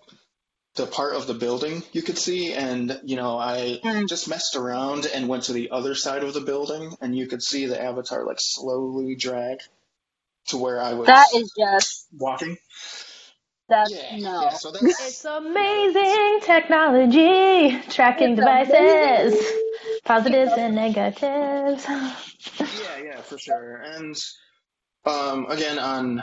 the 0.76 0.86
part 0.86 1.16
of 1.16 1.26
the 1.28 1.34
building 1.34 1.82
you 1.92 2.02
could 2.02 2.18
see 2.18 2.54
and 2.54 3.00
you 3.04 3.16
know 3.16 3.38
i 3.38 3.80
Mm. 3.84 4.08
just 4.08 4.28
messed 4.28 4.56
around 4.56 5.06
and 5.06 5.28
went 5.28 5.44
to 5.44 5.54
the 5.54 5.70
other 5.72 5.94
side 5.96 6.24
of 6.24 6.34
the 6.34 6.40
building 6.42 6.96
and 7.02 7.16
you 7.16 7.28
could 7.28 7.42
see 7.42 7.66
the 7.66 7.82
avatar 7.82 8.24
like 8.26 8.38
slowly 8.40 9.16
drag 9.16 9.58
to 10.48 10.58
where 10.58 10.80
i 10.80 10.94
was 10.94 11.08
That 11.08 11.28
is 11.34 11.52
just 11.58 12.06
walking 12.18 12.56
that's 13.70 13.90
yeah 13.92 14.16
no. 14.18 14.42
yeah 14.42 14.50
so 14.50 14.70
that's 14.70 14.84
It's 14.84 15.24
amazing 15.24 16.40
technology, 16.42 17.80
tracking 17.88 18.32
It's 18.32 18.40
devices, 18.40 19.32
amazing. 19.32 19.60
positives 20.04 20.52
and 20.58 20.74
negatives. 20.74 21.86
yeah 22.82 22.98
yeah 23.02 23.20
for 23.22 23.38
sure 23.38 23.76
and 23.76 24.14
um 25.06 25.46
again 25.48 25.78
on 25.78 26.22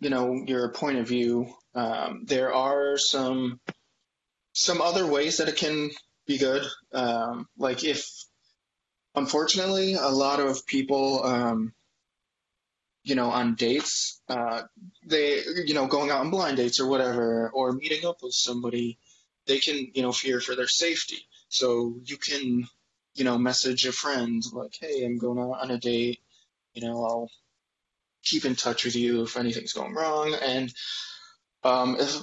you 0.00 0.10
know 0.10 0.42
your 0.46 0.72
point 0.72 0.98
of 0.98 1.08
view 1.08 1.46
um 1.74 2.22
there 2.26 2.52
are 2.54 2.96
some 2.96 3.60
some 4.52 4.80
other 4.80 5.06
ways 5.06 5.36
that 5.38 5.48
it 5.48 5.56
can 5.56 5.90
be 6.26 6.38
good 6.38 6.64
um 6.92 7.46
like 7.58 7.84
if 7.84 8.06
unfortunately 9.14 9.94
a 9.94 10.08
lot 10.08 10.40
of 10.40 10.64
people 10.66 11.22
um 11.24 11.72
you 13.06 13.14
know 13.14 13.30
on 13.30 13.54
dates 13.54 14.20
uh 14.28 14.62
they 15.06 15.40
you 15.64 15.74
know 15.74 15.86
going 15.86 16.10
out 16.10 16.20
on 16.20 16.30
blind 16.30 16.56
dates 16.56 16.80
or 16.80 16.88
whatever 16.88 17.50
or 17.54 17.72
meeting 17.72 18.04
up 18.04 18.16
with 18.20 18.34
somebody 18.34 18.98
they 19.46 19.58
can 19.60 19.92
you 19.94 20.02
know 20.02 20.12
fear 20.12 20.40
for 20.40 20.56
their 20.56 20.66
safety. 20.66 21.18
So 21.48 21.94
you 22.04 22.16
can 22.16 22.66
you 23.14 23.24
know 23.24 23.38
message 23.38 23.86
a 23.86 23.92
friend 23.92 24.42
like 24.52 24.74
hey 24.80 25.04
i'm 25.04 25.18
going 25.18 25.38
out 25.38 25.62
on 25.62 25.70
a 25.70 25.78
date. 25.78 26.18
You 26.74 26.82
know 26.82 27.04
i'll 27.04 27.30
keep 28.24 28.44
in 28.44 28.56
touch 28.56 28.84
with 28.84 28.96
you 28.96 29.22
if 29.22 29.36
anything's 29.36 29.72
going 29.72 29.94
wrong. 29.94 30.34
And 30.34 30.74
um 31.62 31.96
if 32.00 32.16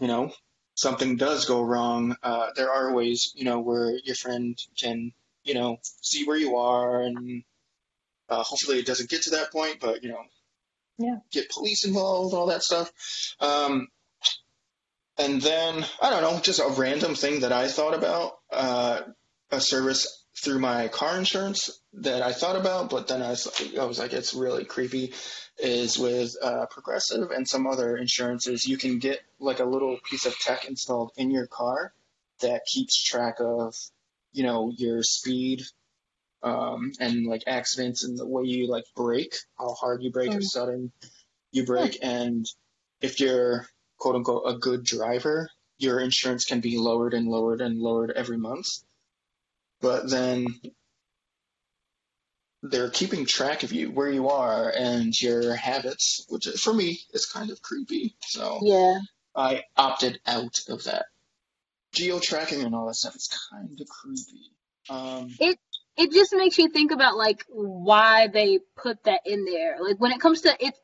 you 0.00 0.06
know 0.06 0.32
something 0.74 1.16
does 1.16 1.44
go 1.44 1.62
wrong 1.62 2.16
uh 2.22 2.46
there 2.56 2.72
are 2.72 2.94
ways 2.94 3.32
you 3.36 3.44
know 3.44 3.60
where 3.60 3.98
your 4.02 4.16
friend 4.16 4.58
can 4.78 5.12
you 5.44 5.52
know 5.52 5.76
see 6.00 6.24
where 6.24 6.38
you 6.38 6.56
are 6.56 7.02
and 7.02 7.44
uh, 8.30 8.42
hopefully 8.42 8.78
it 8.78 8.86
doesn't 8.86 9.10
get 9.10 9.22
to 9.22 9.30
that 9.30 9.52
point 9.52 9.78
but 9.80 10.02
you 10.02 10.08
know 10.08 10.22
Yeah. 10.98 11.18
get 11.32 11.50
police 11.50 11.84
involved 11.84 12.34
all 12.34 12.46
that 12.46 12.62
stuff 12.62 12.90
um 13.40 13.88
and 15.18 15.40
then 15.42 15.84
i 16.00 16.10
don't 16.10 16.22
know 16.22 16.40
just 16.40 16.60
a 16.60 16.68
random 16.80 17.14
thing 17.14 17.40
that 17.40 17.52
i 17.52 17.68
thought 17.68 17.94
about 17.94 18.38
uh 18.52 19.00
a 19.50 19.60
service 19.60 20.24
through 20.42 20.58
my 20.58 20.88
car 20.88 21.18
insurance 21.18 21.80
that 21.92 22.22
i 22.22 22.32
thought 22.32 22.56
about 22.56 22.88
but 22.88 23.08
then 23.08 23.20
i 23.22 23.30
was, 23.30 23.48
I 23.78 23.84
was 23.84 23.98
like 23.98 24.12
it's 24.12 24.34
really 24.34 24.64
creepy 24.64 25.12
is 25.62 25.98
with 25.98 26.34
uh, 26.42 26.64
progressive 26.70 27.30
and 27.32 27.46
some 27.46 27.66
other 27.66 27.96
insurances 27.96 28.64
you 28.64 28.78
can 28.78 28.98
get 28.98 29.20
like 29.38 29.60
a 29.60 29.64
little 29.64 29.98
piece 30.08 30.24
of 30.24 30.38
tech 30.38 30.64
installed 30.64 31.10
in 31.16 31.30
your 31.30 31.46
car 31.46 31.92
that 32.40 32.62
keeps 32.64 33.02
track 33.02 33.36
of 33.40 33.74
you 34.32 34.42
know 34.42 34.72
your 34.76 35.02
speed 35.02 35.60
um, 36.42 36.92
and 37.00 37.26
like 37.26 37.42
accidents 37.46 38.04
and 38.04 38.18
the 38.18 38.26
way 38.26 38.44
you 38.44 38.68
like 38.68 38.84
brake, 38.96 39.34
how 39.58 39.74
hard 39.74 40.02
you 40.02 40.10
brake, 40.10 40.32
how 40.32 40.38
Mm. 40.38 40.44
sudden 40.44 40.92
you 41.52 41.64
brake, 41.64 41.98
and 42.02 42.46
if 43.00 43.20
you're 43.20 43.66
quote 43.98 44.16
unquote 44.16 44.42
a 44.46 44.58
good 44.58 44.84
driver, 44.84 45.48
your 45.78 46.00
insurance 46.00 46.44
can 46.44 46.60
be 46.60 46.78
lowered 46.78 47.14
and 47.14 47.28
lowered 47.28 47.60
and 47.60 47.78
lowered 47.78 48.12
every 48.12 48.38
month. 48.38 48.66
But 49.80 50.08
then 50.10 50.46
they're 52.62 52.90
keeping 52.90 53.24
track 53.24 53.62
of 53.62 53.72
you, 53.72 53.90
where 53.90 54.10
you 54.10 54.28
are, 54.28 54.70
and 54.76 55.18
your 55.18 55.54
habits, 55.54 56.26
which 56.28 56.46
for 56.46 56.74
me 56.74 57.00
is 57.12 57.24
kind 57.26 57.50
of 57.50 57.62
creepy. 57.62 58.14
So 58.20 58.58
Yeah. 58.62 58.98
I 59.34 59.64
opted 59.76 60.20
out 60.26 60.60
of 60.68 60.84
that. 60.84 61.06
Geo 61.92 62.20
tracking 62.20 62.62
and 62.62 62.74
all 62.74 62.86
that 62.86 62.94
stuff 62.94 63.16
is 63.16 63.28
kind 63.50 63.80
of 63.80 63.88
creepy. 63.88 64.52
Um, 64.90 65.28
It 65.40 65.58
just 66.12 66.34
makes 66.34 66.58
you 66.58 66.68
think 66.68 66.92
about 66.92 67.16
like 67.16 67.44
why 67.48 68.28
they 68.28 68.60
put 68.76 69.02
that 69.04 69.20
in 69.24 69.44
there. 69.44 69.76
Like 69.80 69.96
when 69.98 70.12
it 70.12 70.20
comes 70.20 70.42
to 70.42 70.56
it, 70.64 70.74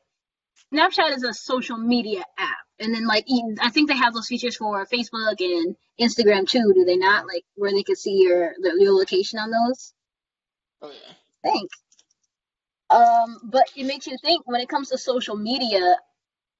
Snapchat 0.73 1.15
is 1.15 1.23
a 1.23 1.33
social 1.33 1.77
media 1.77 2.23
app, 2.37 2.57
and 2.79 2.93
then 2.93 3.07
like 3.07 3.25
I 3.61 3.69
think 3.69 3.89
they 3.89 3.97
have 3.97 4.13
those 4.13 4.27
features 4.27 4.57
for 4.57 4.85
Facebook 4.85 5.39
and 5.39 5.75
Instagram 5.99 6.47
too. 6.47 6.73
Do 6.73 6.83
they 6.85 6.97
not? 6.97 7.25
Like 7.25 7.43
where 7.55 7.71
they 7.71 7.83
can 7.83 7.95
see 7.95 8.21
your 8.21 8.53
your 8.61 8.93
location 8.93 9.39
on 9.39 9.51
those. 9.51 9.93
oh 10.81 10.91
yeah. 10.91 11.51
think. 11.51 11.69
Um, 12.89 13.39
but 13.43 13.65
it 13.75 13.85
makes 13.85 14.07
you 14.07 14.17
think 14.23 14.47
when 14.47 14.61
it 14.61 14.69
comes 14.69 14.89
to 14.89 14.97
social 14.97 15.35
media, 15.35 15.97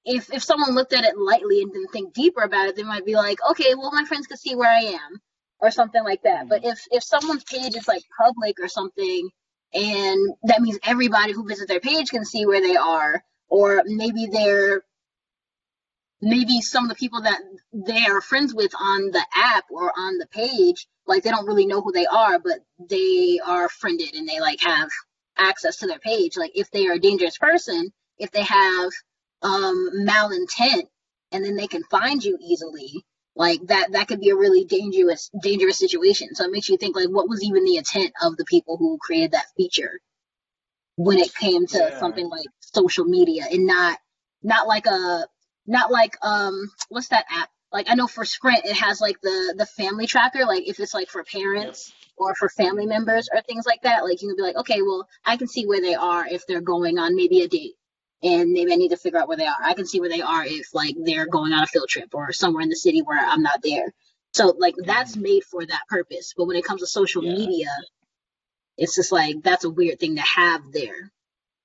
if 0.05 0.33
if 0.33 0.43
someone 0.43 0.73
looked 0.73 0.93
at 0.93 1.05
it 1.05 1.17
lightly 1.17 1.61
and 1.61 1.71
didn't 1.71 1.91
think 1.91 2.13
deeper 2.13 2.41
about 2.41 2.67
it, 2.67 2.75
they 2.75 2.83
might 2.83 3.05
be 3.05 3.15
like, 3.15 3.39
okay, 3.51 3.75
well 3.75 3.91
my 3.91 4.05
friends 4.05 4.27
can 4.27 4.37
see 4.37 4.55
where 4.55 4.71
I 4.71 4.81
am 4.81 5.21
or 5.59 5.71
something 5.71 6.03
like 6.03 6.21
that. 6.23 6.47
But 6.49 6.65
if 6.65 6.79
if 6.91 7.03
someone's 7.03 7.43
page 7.43 7.75
is 7.75 7.87
like 7.87 8.03
public 8.19 8.59
or 8.59 8.67
something, 8.67 9.29
and 9.73 10.33
that 10.43 10.61
means 10.61 10.79
everybody 10.83 11.33
who 11.33 11.47
visits 11.47 11.67
their 11.69 11.79
page 11.79 12.09
can 12.09 12.25
see 12.25 12.45
where 12.45 12.61
they 12.61 12.75
are, 12.75 13.23
or 13.49 13.83
maybe 13.85 14.27
they're 14.31 14.83
maybe 16.21 16.61
some 16.61 16.83
of 16.83 16.89
the 16.89 16.95
people 16.95 17.21
that 17.21 17.39
they 17.73 18.05
are 18.05 18.21
friends 18.21 18.53
with 18.53 18.71
on 18.79 19.11
the 19.11 19.25
app 19.35 19.65
or 19.69 19.91
on 19.97 20.17
the 20.17 20.27
page 20.27 20.87
like 21.05 21.23
they 21.23 21.29
don't 21.29 21.45
really 21.45 21.65
know 21.67 21.81
who 21.81 21.91
they 21.91 22.07
are 22.07 22.39
but 22.39 22.59
they 22.89 23.39
are 23.45 23.69
friended 23.69 24.13
and 24.15 24.27
they 24.27 24.39
like 24.39 24.59
have 24.61 24.89
access 25.37 25.77
to 25.77 25.87
their 25.87 25.99
page 25.99 26.35
like 26.35 26.51
if 26.55 26.71
they 26.71 26.87
are 26.87 26.93
a 26.93 26.99
dangerous 26.99 27.37
person 27.37 27.89
if 28.17 28.31
they 28.31 28.41
have 28.41 28.91
um 29.43 29.89
malintent 29.93 30.87
and 31.31 31.45
then 31.45 31.55
they 31.55 31.67
can 31.67 31.83
find 31.83 32.23
you 32.23 32.37
easily 32.41 33.05
like 33.37 33.61
that 33.67 33.93
that 33.93 34.09
could 34.09 34.21
be 34.21 34.31
a 34.31 34.37
really 34.37 34.65
dangerous 34.65 35.31
dangerous 35.41 35.79
situation. 35.79 36.35
So 36.35 36.45
it 36.45 36.51
makes 36.51 36.69
you 36.69 36.77
think 36.77 36.95
like 36.97 37.09
what 37.09 37.29
was 37.29 37.43
even 37.43 37.65
the 37.65 37.77
intent 37.77 38.13
of 38.23 38.37
the 38.37 38.45
people 38.45 38.77
who 38.77 38.99
created 39.01 39.33
that 39.33 39.47
feature 39.57 39.91
when 40.97 41.19
it 41.19 41.33
came 41.35 41.67
to 41.67 41.77
Yeah. 41.77 41.91
something 41.97 42.29
like 42.29 42.47
social 42.61 43.05
media 43.05 43.45
and 43.51 43.67
not 43.67 43.99
not 44.43 44.67
like 44.67 44.87
a 44.87 45.27
not 45.67 45.91
like 45.91 46.17
um 46.23 46.69
what's 46.89 47.09
that 47.09 47.25
app? 47.31 47.49
Like 47.73 47.87
i 47.89 47.95
know 47.95 48.07
for 48.07 48.25
sprint 48.25 48.65
it 48.65 48.77
has 48.77 49.01
like 49.01 49.19
the 49.21 49.55
the 49.57 49.67
family 49.67 50.07
tracker 50.07 50.45
like 50.45 50.67
if 50.69 50.79
it's 50.79 50.95
like 50.95 51.09
for 51.09 51.23
parents 51.25 51.93
or 52.17 52.35
for 52.35 52.49
family 52.49 52.87
members 52.87 53.29
or 53.33 53.41
things 53.43 53.65
like 53.67 53.81
that 53.83 54.05
like 54.05 54.21
you 54.21 54.29
can 54.29 54.37
be 54.37 54.43
like 54.43 54.57
okay 54.57 54.83
well 54.83 55.07
i 55.25 55.37
can 55.37 55.47
see 55.47 55.65
where 55.67 55.81
they 55.81 55.95
are 55.95 56.27
if 56.27 56.47
they're 56.47 56.61
going 56.61 56.99
on 56.99 57.15
maybe 57.15 57.41
a 57.43 57.49
date 57.49 57.75
and 58.23 58.51
maybe 58.51 58.73
i 58.73 58.75
need 58.75 58.89
to 58.89 58.97
figure 58.97 59.19
out 59.19 59.27
where 59.27 59.37
they 59.37 59.45
are. 59.45 59.55
I 59.63 59.73
can 59.73 59.85
see 59.85 59.99
where 59.99 60.09
they 60.09 60.21
are 60.21 60.45
if 60.45 60.73
like 60.73 60.95
they're 61.03 61.27
going 61.27 61.53
on 61.53 61.63
a 61.63 61.67
field 61.67 61.89
trip 61.89 62.09
or 62.13 62.33
somewhere 62.33 62.63
in 62.63 62.69
the 62.69 62.75
city 62.75 63.01
where 63.01 63.19
i'm 63.19 63.41
not 63.43 63.61
there. 63.63 63.93
So 64.33 64.55
like 64.57 64.75
that's 64.85 65.15
mm. 65.15 65.23
made 65.23 65.43
for 65.43 65.65
that 65.65 65.81
purpose. 65.89 66.33
But 66.35 66.45
when 66.45 66.57
it 66.57 66.65
comes 66.65 66.81
to 66.81 66.87
social 66.87 67.23
Yeah. 67.23 67.33
media 67.33 67.69
it's 68.77 68.95
just 68.95 69.11
like 69.11 69.41
that's 69.43 69.65
a 69.65 69.69
weird 69.69 69.99
thing 69.99 70.15
to 70.15 70.21
have 70.21 70.61
there. 70.71 71.11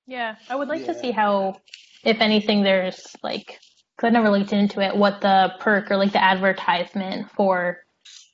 Yeah, 0.06 0.36
I 0.48 0.56
would 0.56 0.68
like 0.68 0.86
to 0.86 0.98
see 0.98 1.10
how, 1.10 1.56
if 2.04 2.20
anything, 2.20 2.62
there's 2.62 3.14
like, 3.22 3.60
cause 3.98 4.08
I 4.08 4.10
never 4.10 4.30
looked 4.30 4.52
into 4.52 4.80
it, 4.80 4.96
what 4.96 5.20
the 5.20 5.54
perk 5.60 5.90
or 5.90 5.96
like 5.96 6.12
the 6.12 6.22
advertisement 6.22 7.30
for 7.32 7.78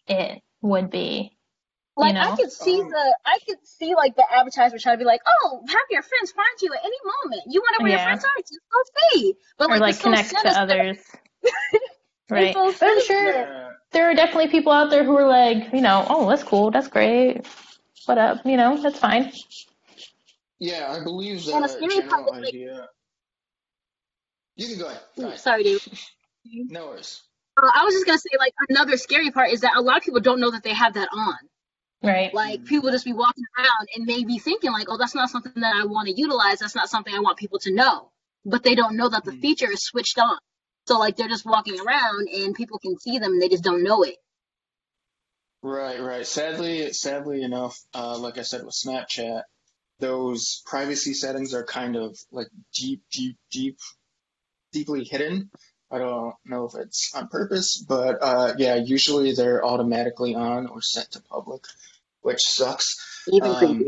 it 0.07 0.41
would 0.62 0.91
be. 0.91 1.37
Like 1.99 2.14
You 2.14 2.20
I 2.20 2.36
could 2.36 2.53
see 2.53 2.80
Um, 2.80 2.90
the 2.90 3.16
I 3.26 3.38
could 3.46 3.59
see 3.66 3.94
like 3.96 4.14
the 4.14 4.24
advertisement 4.32 4.80
trying 4.82 4.94
to 4.94 4.99
be 4.99 5.05
like, 5.05 5.20
oh, 5.26 5.64
have 5.68 5.80
your 5.90 6.03
friends 6.03 6.30
find 6.30 6.46
you 6.62 6.72
at 6.72 6.80
any 6.84 6.96
moment. 7.05 7.42
You 7.49 7.61
wonder 7.61 7.82
where 7.82 7.90
your 7.92 8.01
friends 8.01 8.24
are, 8.24 8.30
just 8.40 8.61
go 8.72 8.80
see. 9.11 9.34
But 9.59 9.66
or 9.66 9.78
like, 9.78 9.80
like 9.80 9.90
it's 9.94 9.99
so 9.99 10.05
connect 10.11 10.30
to 10.30 10.61
others. 10.61 10.99
right. 12.30 12.55
so 12.55 12.72
But 12.78 12.88
I'm 12.88 13.03
sure 13.05 13.30
Yeah. 13.32 13.70
there 13.90 14.11
are 14.11 14.14
definitely 14.14 14.49
people 14.49 14.72
out 14.72 14.90
there 14.90 15.03
who 15.03 15.16
are 15.16 15.26
like, 15.26 15.72
you 15.72 15.80
know, 15.80 16.07
oh, 16.09 16.28
that's 16.28 16.44
cool, 16.44 16.70
that's 16.70 16.88
great. 16.88 17.44
What 18.07 18.16
up? 18.16 18.46
You 18.46 18.57
know, 18.57 18.80
that's 18.80 18.99
fine. 19.01 19.32
Yeah, 20.61 20.96
I 20.96 21.03
believe 21.03 21.46
And 21.49 21.64
the 21.64 21.66
a 21.66 21.68
scary 21.68 22.01
part 22.09 22.26
general 22.26 22.34
is, 22.34 22.40
like- 22.40 22.49
idea. 22.55 22.88
You 24.57 24.68
can 24.68 24.78
go 24.78 24.86
ahead. 24.86 25.01
Go 25.16 25.26
ahead. 25.26 25.38
Sorry, 25.40 25.62
Dave. 25.64 25.88
No 26.44 26.86
worries. 26.88 27.22
Uh, 27.57 27.70
I 27.74 27.84
was 27.84 27.94
just 27.94 28.07
gonna 28.07 28.18
say 28.18 28.30
like 28.38 28.55
another 28.68 28.96
scary 28.96 29.30
part 29.30 29.51
is 29.51 29.61
that 29.61 29.76
a 29.76 29.80
lot 29.80 29.96
of 29.99 30.03
people 30.05 30.20
don't 30.20 30.40
know 30.40 30.51
that 30.51 30.62
they 30.62 30.72
have 30.74 30.94
that 30.94 31.09
on. 31.12 31.36
Right. 32.03 32.32
Like 32.32 32.64
people 32.64 32.90
just 32.90 33.05
be 33.05 33.12
walking 33.12 33.44
around 33.59 33.88
and 33.96 34.07
maybe 34.07 34.38
thinking 34.38 34.70
like, 34.72 34.86
oh, 34.88 34.96
that's 34.96 35.14
not 35.14 35.30
something 35.30 35.53
that 35.57 35.74
I 35.74 35.84
want 35.84 36.09
to 36.09 36.14
utilize. 36.14 36.61
That's 36.61 36.76
not 36.76 36.88
something 36.88 37.12
I 37.14 37.20
want 37.20 37.38
people 37.38 37.59
to 37.61 37.74
know. 37.74 38.12
But 38.44 38.62
they 38.62 38.74
don't 38.74 38.96
know 38.96 39.09
that 39.09 39.24
the 39.24 39.32
Mm. 39.32 39.40
feature 39.40 39.70
is 39.70 39.82
switched 39.84 40.18
on. 40.18 40.38
So 40.86 40.99
like 40.99 41.16
they're 41.16 41.28
just 41.28 41.44
walking 41.44 41.78
around 41.80 42.28
and 42.28 42.55
people 42.55 42.78
can 42.78 42.99
see 42.99 43.18
them 43.18 43.32
and 43.32 43.42
they 43.42 43.49
just 43.49 43.64
don't 43.64 43.82
know 43.82 44.03
it. 44.05 44.16
Right, 45.62 46.01
right. 46.01 46.26
Sadly, 46.26 46.92
sadly 46.92 47.42
enough, 47.42 47.76
uh, 47.92 48.16
like 48.18 48.38
I 48.38 48.42
said 48.42 48.64
with 48.64 48.74
Snapchat, 48.74 49.42
those 49.99 50.62
privacy 50.66 51.14
settings 51.14 51.53
are 51.53 51.64
kind 51.64 51.96
of 51.96 52.16
like 52.30 52.46
deep, 52.72 53.03
deep, 53.11 53.36
deep, 53.51 53.78
deeply 54.72 55.05
hidden. 55.05 55.51
I 55.91 55.99
don't 55.99 56.34
know 56.45 56.66
if 56.66 56.74
it's 56.74 57.14
on 57.14 57.28
purpose, 57.28 57.78
but 57.78 58.18
uh, 58.20 58.55
yeah, 58.59 58.76
usually 58.76 59.32
they're 59.32 59.64
automatically 59.64 60.34
on 60.34 60.66
or 60.66 60.82
sent 60.82 61.12
to 61.12 61.22
public, 61.22 61.64
which 62.20 62.41
sucks. 62.43 63.24
Even 63.32 63.51
Um. 63.51 63.84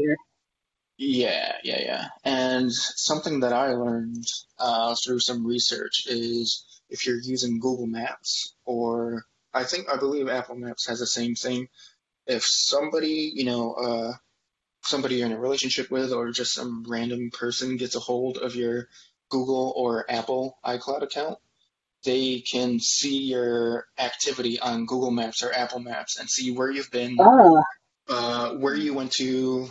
Yeah, 1.03 1.57
yeah, 1.65 1.81
yeah. 1.81 2.05
And 2.25 2.71
something 2.71 3.41
that 3.41 3.55
I 3.55 3.73
learned 3.73 4.27
uh, 4.59 4.95
through 5.03 5.21
some 5.21 5.47
research 5.47 6.05
is 6.07 6.63
if 6.91 7.07
you're 7.07 7.21
using 7.21 7.59
Google 7.59 7.87
Maps 7.87 8.53
or 8.67 9.25
I 9.55 9.65
think 9.65 9.89
I 9.89 9.97
believe 9.97 10.29
Apple 10.29 10.57
Maps 10.57 10.87
has 10.89 11.01
the 11.01 11.07
same 11.07 11.35
thing. 11.35 11.69
If 12.27 12.45
somebody, 12.45 13.33
you 13.35 13.45
know, 13.45 13.73
uh, 13.73 14.13
somebody 14.83 15.17
you're 15.17 15.27
in 15.27 15.33
a 15.33 15.41
relationship 15.41 15.91
with 15.91 16.13
or 16.13 16.31
just 16.33 16.53
some 16.53 16.85
random 16.87 17.31
person 17.31 17.79
gets 17.79 17.97
a 17.97 18.01
hold 18.01 18.37
of 18.37 18.55
your 18.55 18.89
Google 19.31 19.73
or 19.77 20.05
Apple 20.11 20.59
iCloud 20.65 21.03
account, 21.03 21.39
they 22.05 22.41
can 22.41 22.81
see 22.81 23.25
your 23.25 23.87
activity 23.99 24.59
on 24.59 24.87
Google 24.87 25.11
Maps 25.11 25.43
or 25.43 25.53
Apple 25.53 25.81
Maps 25.81 26.19
and 26.19 26.29
see 26.29 26.51
where 26.51 26.71
you've 26.71 26.91
been, 26.91 27.17
Oh, 27.19 27.63
uh, 28.09 28.51
where 28.53 28.75
you 28.75 28.95
went 28.95 29.13
to, 29.13 29.69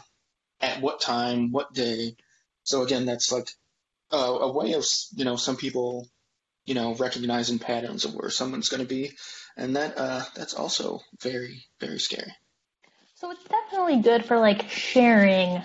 at 0.61 0.81
what 0.81 1.01
time, 1.01 1.51
what 1.51 1.73
day. 1.73 2.15
So 2.63 2.83
again, 2.83 3.05
that's 3.05 3.31
like 3.31 3.49
uh, 4.11 4.37
a 4.41 4.51
way 4.51 4.73
of 4.73 4.85
you 5.15 5.25
know 5.25 5.35
some 5.35 5.57
people 5.57 6.07
you 6.65 6.73
know 6.73 6.93
recognizing 6.95 7.59
patterns 7.59 8.05
of 8.05 8.13
where 8.13 8.29
someone's 8.29 8.69
going 8.69 8.81
to 8.81 8.87
be, 8.87 9.11
and 9.57 9.75
that 9.75 9.97
uh, 9.97 10.23
that's 10.35 10.53
also 10.53 11.01
very 11.21 11.63
very 11.79 11.99
scary. 11.99 12.33
So 13.15 13.31
it's 13.31 13.43
definitely 13.43 14.01
good 14.01 14.23
for 14.25 14.39
like 14.39 14.69
sharing 14.69 15.61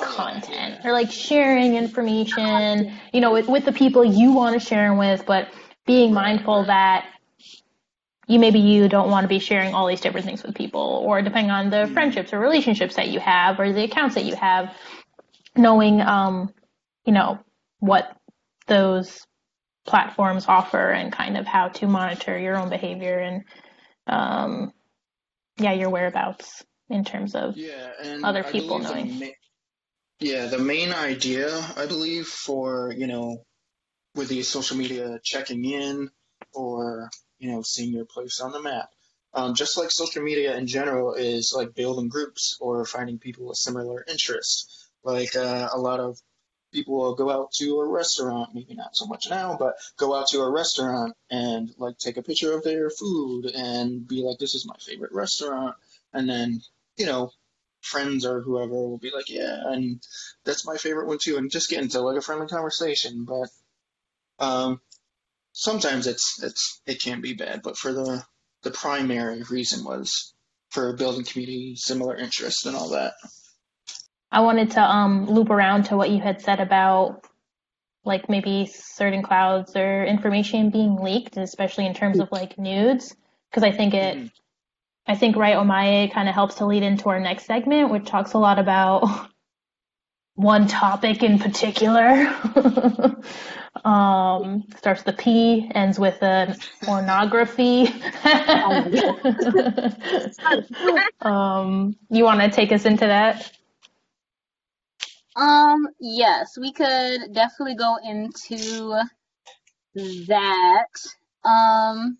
content 0.00 0.84
or 0.84 0.92
like 0.92 1.10
sharing 1.10 1.76
information, 1.76 2.92
you 3.12 3.20
know, 3.20 3.32
with, 3.32 3.48
with 3.48 3.64
the 3.64 3.72
people 3.72 4.04
you 4.04 4.32
want 4.32 4.60
to 4.60 4.66
share 4.66 4.94
with, 4.94 5.24
but 5.24 5.48
being 5.90 6.14
mindful 6.14 6.66
that 6.66 7.04
you 8.28 8.38
maybe 8.38 8.60
you 8.60 8.88
don't 8.88 9.10
want 9.10 9.24
to 9.24 9.28
be 9.28 9.40
sharing 9.40 9.74
all 9.74 9.88
these 9.88 10.00
different 10.00 10.24
things 10.24 10.40
with 10.40 10.54
people 10.54 11.02
or 11.04 11.20
depending 11.20 11.50
on 11.50 11.68
the 11.68 11.88
friendships 11.92 12.32
or 12.32 12.38
relationships 12.38 12.94
that 12.94 13.08
you 13.08 13.18
have 13.18 13.58
or 13.58 13.72
the 13.72 13.82
accounts 13.82 14.14
that 14.14 14.24
you 14.24 14.36
have, 14.36 14.72
knowing, 15.56 16.00
um, 16.00 16.54
you 17.04 17.12
know, 17.12 17.40
what 17.80 18.16
those 18.68 19.26
platforms 19.84 20.44
offer 20.46 20.90
and 20.90 21.12
kind 21.12 21.36
of 21.36 21.44
how 21.44 21.66
to 21.66 21.88
monitor 21.88 22.38
your 22.38 22.56
own 22.56 22.68
behavior 22.68 23.18
and, 23.18 23.42
um, 24.06 24.72
yeah, 25.58 25.72
your 25.72 25.90
whereabouts 25.90 26.64
in 26.88 27.04
terms 27.04 27.34
of 27.34 27.56
Yeah, 27.56 27.90
Other 28.22 28.44
I 28.44 28.52
people 28.52 28.78
believe 28.78 28.86
the 28.86 28.94
knowing. 28.94 29.18
ma- 29.18 29.26
yeah, 30.20 30.46
the 30.46 30.58
main 30.60 30.92
idea 30.92 31.48
I 31.76 31.86
believe 31.86 32.28
for 32.28 32.94
you 32.96 33.08
know 33.08 33.42
with 34.14 34.28
the 34.28 34.42
social 34.42 34.76
media 34.76 35.20
checking 35.22 35.64
in 35.64 36.10
or 36.52 37.10
you 37.38 37.50
know 37.50 37.62
seeing 37.62 37.92
your 37.92 38.04
place 38.04 38.40
on 38.40 38.52
the 38.52 38.60
map, 38.60 38.90
um, 39.34 39.54
just 39.54 39.78
like 39.78 39.90
social 39.90 40.22
media 40.22 40.56
in 40.56 40.66
general 40.66 41.14
is 41.14 41.52
like 41.56 41.74
building 41.74 42.08
groups 42.08 42.56
or 42.60 42.84
finding 42.84 43.18
people 43.18 43.46
with 43.46 43.56
similar 43.56 44.04
interests. 44.08 44.88
Like 45.04 45.36
uh, 45.36 45.68
a 45.72 45.78
lot 45.78 46.00
of 46.00 46.18
people 46.72 46.96
will 46.96 47.14
go 47.14 47.30
out 47.30 47.52
to 47.52 47.80
a 47.80 47.88
restaurant, 47.88 48.54
maybe 48.54 48.74
not 48.74 48.96
so 48.96 49.06
much 49.06 49.26
now, 49.28 49.56
but 49.58 49.74
go 49.96 50.14
out 50.14 50.28
to 50.28 50.40
a 50.40 50.50
restaurant 50.50 51.14
and 51.30 51.70
like 51.78 51.98
take 51.98 52.16
a 52.16 52.22
picture 52.22 52.52
of 52.52 52.64
their 52.64 52.90
food 52.90 53.46
and 53.46 54.06
be 54.06 54.22
like, 54.22 54.38
"This 54.38 54.54
is 54.54 54.66
my 54.66 54.76
favorite 54.80 55.12
restaurant," 55.12 55.76
and 56.12 56.28
then 56.28 56.60
you 56.96 57.06
know 57.06 57.32
friends 57.82 58.26
or 58.26 58.40
whoever 58.40 58.72
will 58.72 58.98
be 58.98 59.10
like, 59.10 59.28
yeah, 59.28 59.58
and 59.66 60.02
that's 60.44 60.66
my 60.66 60.76
favorite 60.76 61.06
one 61.06 61.18
too, 61.18 61.36
and 61.36 61.50
just 61.50 61.70
get 61.70 61.82
into 61.82 62.00
like 62.00 62.16
a 62.16 62.20
friendly 62.20 62.46
conversation. 62.46 63.24
But 63.24 63.48
um, 64.40 64.80
sometimes 65.52 66.06
it's 66.06 66.42
it's 66.42 66.80
it 66.86 67.00
can 67.00 67.20
be 67.20 67.34
bad. 67.34 67.62
But 67.62 67.76
for 67.76 67.92
the 67.92 68.24
the 68.62 68.70
primary 68.70 69.42
reason 69.50 69.84
was 69.84 70.34
for 70.70 70.96
building 70.96 71.24
community, 71.24 71.74
similar 71.76 72.16
interests, 72.16 72.66
and 72.66 72.76
all 72.76 72.90
that. 72.90 73.14
I 74.32 74.40
wanted 74.40 74.72
to 74.72 74.80
um, 74.80 75.26
loop 75.26 75.50
around 75.50 75.84
to 75.84 75.96
what 75.96 76.10
you 76.10 76.20
had 76.20 76.40
said 76.40 76.60
about 76.60 77.24
like 78.04 78.28
maybe 78.28 78.66
certain 78.66 79.22
clouds 79.22 79.76
or 79.76 80.04
information 80.04 80.70
being 80.70 80.96
leaked, 80.96 81.36
especially 81.36 81.86
in 81.86 81.94
terms 81.94 82.18
of 82.18 82.30
like 82.32 82.58
nudes, 82.58 83.14
because 83.50 83.62
I 83.62 83.72
think 83.72 83.92
it, 83.94 84.16
mm-hmm. 84.16 84.26
I 85.06 85.16
think 85.16 85.36
right 85.36 85.56
Omae 85.56 86.12
kind 86.12 86.28
of 86.28 86.34
helps 86.34 86.56
to 86.56 86.66
lead 86.66 86.82
into 86.82 87.08
our 87.08 87.20
next 87.20 87.46
segment, 87.46 87.90
which 87.90 88.06
talks 88.06 88.32
a 88.32 88.38
lot 88.38 88.58
about 88.58 89.28
one 90.34 90.66
topic 90.66 91.22
in 91.22 91.38
particular. 91.38 92.34
um, 93.84 94.64
starts 94.76 95.04
with 95.04 95.14
a 95.14 95.18
P, 95.18 95.70
ends 95.74 95.98
with 95.98 96.22
a 96.22 96.56
pornography. 96.82 97.86
um, 101.20 101.96
you 102.10 102.24
want 102.24 102.40
to 102.40 102.50
take 102.50 102.72
us 102.72 102.84
into 102.84 103.06
that? 103.06 103.52
Um, 105.36 105.88
yes, 106.00 106.58
we 106.58 106.72
could 106.72 107.32
definitely 107.32 107.76
go 107.76 107.96
into 108.04 108.94
that. 110.28 110.86
Um, 111.44 112.18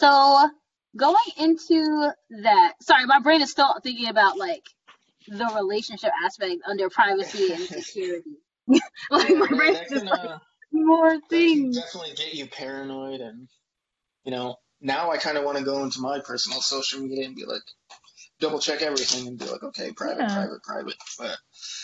so 0.00 0.48
going 0.96 1.16
into 1.38 2.10
that, 2.42 2.74
sorry, 2.80 3.06
my 3.06 3.20
brain 3.20 3.42
is 3.42 3.50
still 3.50 3.74
thinking 3.82 4.08
about 4.08 4.38
like 4.38 4.64
the 5.28 5.46
relationship 5.54 6.10
aspect 6.24 6.62
under 6.66 6.90
privacy 6.90 7.52
and 7.52 7.62
security. 7.62 8.30
like 9.10 9.36
my 9.36 9.46
brain 9.48 9.74
is 9.74 9.90
just 9.90 10.04
like 10.06 10.40
more 10.72 11.20
things. 11.28 11.76
definitely 11.76 12.14
get 12.16 12.34
you 12.34 12.46
paranoid, 12.46 13.20
and 13.20 13.48
you 14.24 14.32
know, 14.32 14.56
now 14.80 15.10
I 15.10 15.16
kind 15.16 15.38
of 15.38 15.44
want 15.44 15.58
to 15.58 15.64
go 15.64 15.82
into 15.82 16.00
my 16.00 16.20
personal 16.20 16.60
social 16.60 17.00
media 17.00 17.26
and 17.26 17.36
be 17.36 17.44
like, 17.44 17.62
double 18.40 18.58
check 18.58 18.82
everything 18.82 19.28
and 19.28 19.38
be 19.38 19.46
like, 19.46 19.62
okay, 19.62 19.92
private, 19.92 20.22
yeah. 20.28 20.34
private, 20.34 20.62
private. 20.62 20.96
But 21.18 21.36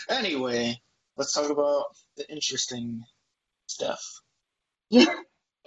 anyway, 0.09 0.79
let's 1.17 1.33
talk 1.33 1.49
about 1.49 1.85
the 2.17 2.29
interesting 2.29 3.03
stuff. 3.67 4.01
Yeah, 4.91 5.13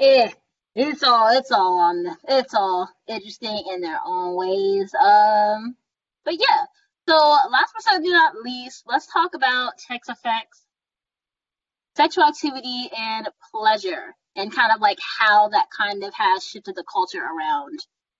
yeah. 0.00 0.32
It's 0.74 1.04
all 1.04 1.38
it's 1.38 1.52
all 1.52 1.78
on 1.78 2.04
it's 2.26 2.54
all 2.54 2.90
interesting 3.06 3.62
in 3.72 3.82
their 3.82 4.00
own 4.04 4.34
ways. 4.34 4.92
Um, 4.94 5.76
but 6.24 6.34
yeah. 6.34 6.64
So 7.08 7.14
last 7.14 7.72
but 7.72 7.84
certainly 7.84 8.10
not 8.10 8.34
least, 8.42 8.82
let's 8.88 9.06
talk 9.12 9.34
about 9.36 9.80
sex 9.80 10.08
effects, 10.08 10.62
sexual 11.97 12.24
activity, 12.24 12.90
and 12.97 13.28
pleasure, 13.55 14.14
and 14.36 14.55
kind 14.55 14.72
of 14.72 14.80
like 14.80 14.99
how 15.18 15.49
that 15.49 15.66
kind 15.76 16.03
of 16.05 16.12
has 16.14 16.45
shifted 16.45 16.74
the 16.74 16.84
culture 16.93 17.22
around 17.22 17.78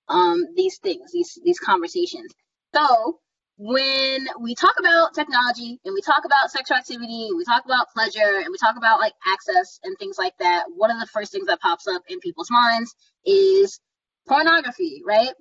um 0.09 0.45
these 0.57 0.79
things, 0.79 1.13
these 1.13 1.39
these 1.45 1.59
conversations. 1.59 2.33
So 2.75 3.19
when 3.59 4.27
we 4.41 4.55
talk 4.55 4.75
about 4.81 5.15
technology 5.15 5.79
and 5.85 5.95
we 5.95 6.01
talk 6.01 6.25
about 6.25 6.51
sexual 6.51 6.77
activity, 6.77 7.29
we 7.37 7.45
talk 7.45 7.65
about 7.65 7.91
pleasure 7.95 8.39
and 8.39 8.49
we 8.51 8.57
talk 8.59 8.77
about 8.77 8.99
like 8.99 9.13
access 9.27 9.79
and 9.85 9.97
things 9.99 10.17
like 10.19 10.35
that, 10.41 10.65
one 10.75 10.91
of 10.91 10.99
the 10.99 11.07
first 11.07 11.33
things 11.33 11.47
that 11.47 11.61
pops 11.61 11.87
up 11.87 12.03
in 12.09 12.19
people's 12.21 12.51
minds 12.51 12.95
is 13.25 13.79
pornography, 14.27 15.03
right? 15.07 15.33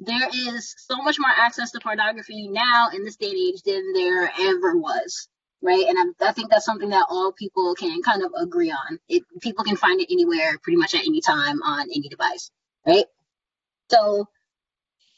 There 0.00 0.28
is 0.48 0.74
so 0.78 0.96
much 0.96 1.18
more 1.18 1.30
access 1.30 1.70
to 1.72 1.80
pornography 1.80 2.48
now 2.48 2.88
in 2.94 3.04
this 3.04 3.16
day 3.16 3.30
and 3.30 3.38
age 3.38 3.62
than 3.62 3.92
there 3.94 4.32
ever 4.40 4.76
was, 4.76 5.28
right? 5.68 5.84
And 5.86 6.14
I, 6.20 6.30
I 6.30 6.32
think 6.32 6.50
that's 6.50 6.64
something 6.64 6.88
that 6.88 7.06
all 7.10 7.32
people 7.32 7.74
can 7.74 8.02
kind 8.02 8.22
of 8.22 8.32
agree 8.36 8.70
on. 8.70 8.98
It, 9.08 9.22
people 9.42 9.64
can 9.64 9.76
find 9.76 10.00
it 10.00 10.10
anywhere, 10.10 10.58
pretty 10.62 10.78
much 10.78 10.94
at 10.94 11.06
any 11.06 11.20
time 11.20 11.62
on 11.62 11.82
any 11.82 12.08
device, 12.08 12.50
right? 12.86 13.04
So 13.90 14.26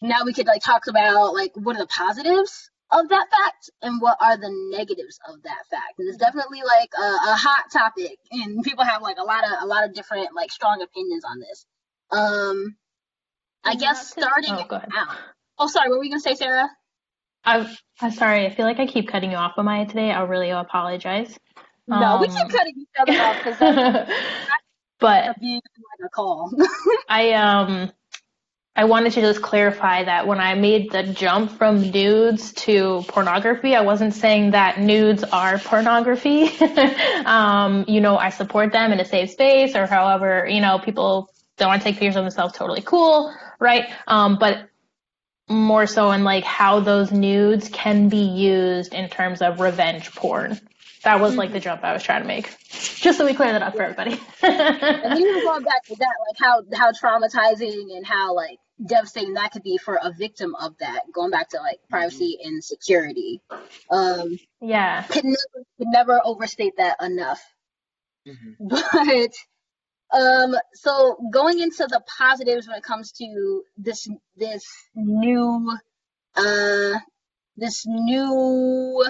now 0.03 0.25
we 0.25 0.33
could 0.33 0.47
like 0.47 0.63
talk 0.63 0.89
about 0.89 1.35
like 1.35 1.53
what 1.55 1.77
are 1.77 1.81
the 1.81 1.87
positives 1.87 2.71
of 2.91 3.09
that 3.11 3.31
fact 3.31 3.71
and 3.83 4.01
what 4.03 4.17
are 4.21 4.37
the 4.37 4.51
negatives 4.77 5.21
of 5.29 5.41
that 5.45 5.63
fact 5.71 5.99
and 5.99 6.09
it's 6.09 6.17
definitely 6.17 6.61
like 6.65 6.91
a, 6.99 7.31
a, 7.31 7.37
hot 7.37 7.65
topic 7.73 8.19
and 8.33 8.63
people 8.65 8.85
have 8.85 9.03
like 9.03 9.19
a 9.19 9.23
lot 9.23 9.45
of 9.45 9.51
a 9.63 9.67
lot 9.67 9.85
of 9.85 9.95
different 9.95 10.35
like 10.35 10.51
strong 10.51 10.83
opinions 10.83 11.23
on 11.25 11.39
this 11.39 11.67
um 12.11 12.75
i 13.63 13.77
guess 13.77 14.11
starting 14.11 14.55
oh, 14.55 14.81
out 14.97 15.17
oh 15.59 15.69
sorry 15.69 15.89
what 15.89 15.97
were 15.97 16.01
we 16.01 16.09
gonna 16.09 16.21
say 16.21 16.35
sarah 16.35 16.69
I, 17.45 17.77
i'm 18.01 18.11
sorry 18.11 18.47
i 18.47 18.55
feel 18.55 18.67
like 18.67 18.79
i 18.79 18.87
keep 18.87 19.09
cutting 19.09 19.31
you 19.31 19.37
off 19.37 19.55
amaya 19.57 19.87
today 19.89 20.11
i 20.11 20.23
really 20.23 20.51
apologize 20.51 21.39
no 21.87 21.97
um, 21.97 22.21
we 22.21 22.29
keep 22.29 22.45
um, 22.45 22.51
cutting 22.51 22.75
each 22.79 22.89
other 22.99 23.21
off 23.21 23.37
because 23.45 24.09
but 25.01 25.41
being 25.41 25.61
a 26.05 26.09
call 26.09 26.53
i 27.09 27.33
um 27.33 27.91
I 28.77 28.85
wanted 28.85 29.13
to 29.13 29.21
just 29.21 29.43
clarify 29.43 30.05
that 30.05 30.27
when 30.27 30.41
I 30.41 30.55
made 30.55 30.91
the 30.91 31.03
jump 31.03 31.51
from 31.51 31.91
nudes 31.91 32.53
to 32.53 33.05
pornography, 33.09 33.75
I 33.75 33.83
wasn't 33.83 34.15
saying 34.15 34.53
that 34.53 34.81
nudes 34.81 35.23
are 35.25 35.59
pornography. 35.59 36.49
um, 37.27 37.85
you 37.89 38.01
know, 38.01 38.17
I 38.17 38.31
support 38.31 38.73
them 38.73 38.93
in 38.93 39.01
a 39.01 39.05
safe 39.05 39.33
space 39.33 39.75
or 39.75 39.87
however, 39.87 40.47
you 40.49 40.63
know, 40.63 40.79
people 40.79 41.31
don't 41.59 41.69
want 41.69 41.83
to 41.83 41.89
take 41.89 41.99
pictures 41.99 42.17
of 42.17 42.25
themselves, 42.25 42.55
totally 42.55 42.81
cool, 42.81 43.35
right? 43.59 43.85
Um, 44.07 44.39
but 44.39 44.70
more 45.51 45.87
so 45.87 46.13
in 46.13 46.25
like 46.25 46.45
how 46.45 46.81
those 46.81 47.11
nudes 47.11 47.69
can 47.69 48.09
be 48.09 48.19
used 48.19 48.95
in 48.95 49.09
terms 49.09 49.43
of 49.43 49.61
revenge 49.61 50.15
porn. 50.15 50.61
That 51.03 51.21
was 51.21 51.35
like 51.35 51.51
the 51.51 51.59
mm-hmm. 51.59 51.65
jump 51.65 51.85
I 51.85 51.93
was 51.93 52.03
trying 52.03 52.23
to 52.23 52.29
make. 52.29 52.55
Just 52.71 53.19
so 53.19 53.25
we 53.25 53.35
clear 53.35 53.53
that 53.53 53.63
up 53.63 53.75
for 53.75 53.83
everybody. 53.83 54.13
and 54.43 55.19
even 55.19 55.43
going 55.43 55.65
back 55.65 55.85
to 55.87 55.97
that, 55.97 56.15
like 56.29 56.39
how 56.39 56.63
how 56.75 56.93
traumatizing 56.93 57.97
and 57.97 58.07
how 58.07 58.35
like 58.35 58.59
devastating 58.87 59.35
that 59.35 59.53
could 59.53 59.63
be 59.63 59.79
for 59.79 59.99
a 60.03 60.13
victim 60.13 60.55
of 60.57 60.77
that 60.79 61.03
going 61.13 61.31
back 61.31 61.49
to 61.51 61.59
like 61.59 61.79
privacy 61.89 62.39
mm-hmm. 62.41 62.49
and 62.49 62.65
security 62.65 63.41
um 63.91 64.39
yeah 64.61 65.03
could 65.03 65.25
never, 65.25 65.67
could 65.77 65.89
never 65.89 66.21
overstate 66.25 66.73
that 66.79 66.97
enough 67.03 67.43
mm-hmm. 68.27 68.53
but 68.69 69.31
um 70.13 70.57
so 70.75 71.17
going 71.33 71.61
into 71.61 71.87
the 71.89 72.03
positives 72.19 72.67
when 72.67 72.77
it 72.77 72.83
comes 72.83 73.13
to 73.13 73.63
this 73.77 74.09
this 74.37 74.65
new 74.95 75.71
uh 76.37 76.99
this 77.57 77.85
new 77.87 79.05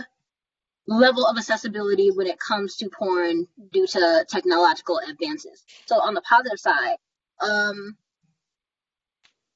level 0.86 1.24
of 1.24 1.38
accessibility 1.38 2.10
when 2.10 2.26
it 2.26 2.38
comes 2.38 2.76
to 2.76 2.90
porn 2.90 3.46
due 3.72 3.86
to 3.86 4.26
technological 4.28 4.98
advances. 5.08 5.64
So 5.86 6.00
on 6.00 6.14
the 6.14 6.22
positive 6.22 6.58
side 6.58 6.96
um 7.40 7.96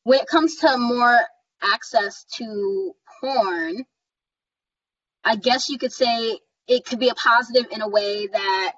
when 0.04 0.20
it 0.20 0.26
comes 0.26 0.56
to 0.56 0.76
more 0.76 1.18
access 1.62 2.24
to 2.36 2.94
porn, 3.20 3.84
I 5.24 5.36
guess 5.36 5.68
you 5.68 5.78
could 5.78 5.92
say 5.92 6.38
it 6.68 6.84
could 6.84 6.98
be 6.98 7.08
a 7.08 7.14
positive 7.14 7.66
in 7.70 7.80
a 7.80 7.88
way 7.88 8.26
that 8.26 8.72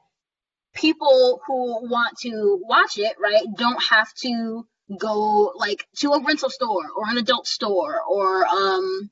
people 0.77 1.41
who 1.47 1.89
want 1.89 2.19
to 2.19 2.61
watch 2.63 2.99
it, 2.99 3.17
right, 3.21 3.45
don't 3.57 3.83
have 3.83 4.13
to 4.15 4.67
go 5.01 5.53
like 5.57 5.85
to 5.97 6.13
a 6.13 6.23
rental 6.23 6.51
store 6.51 6.85
or 6.97 7.09
an 7.09 7.19
adult 7.19 7.47
store 7.47 8.01
or 8.09 8.47
um 8.47 9.11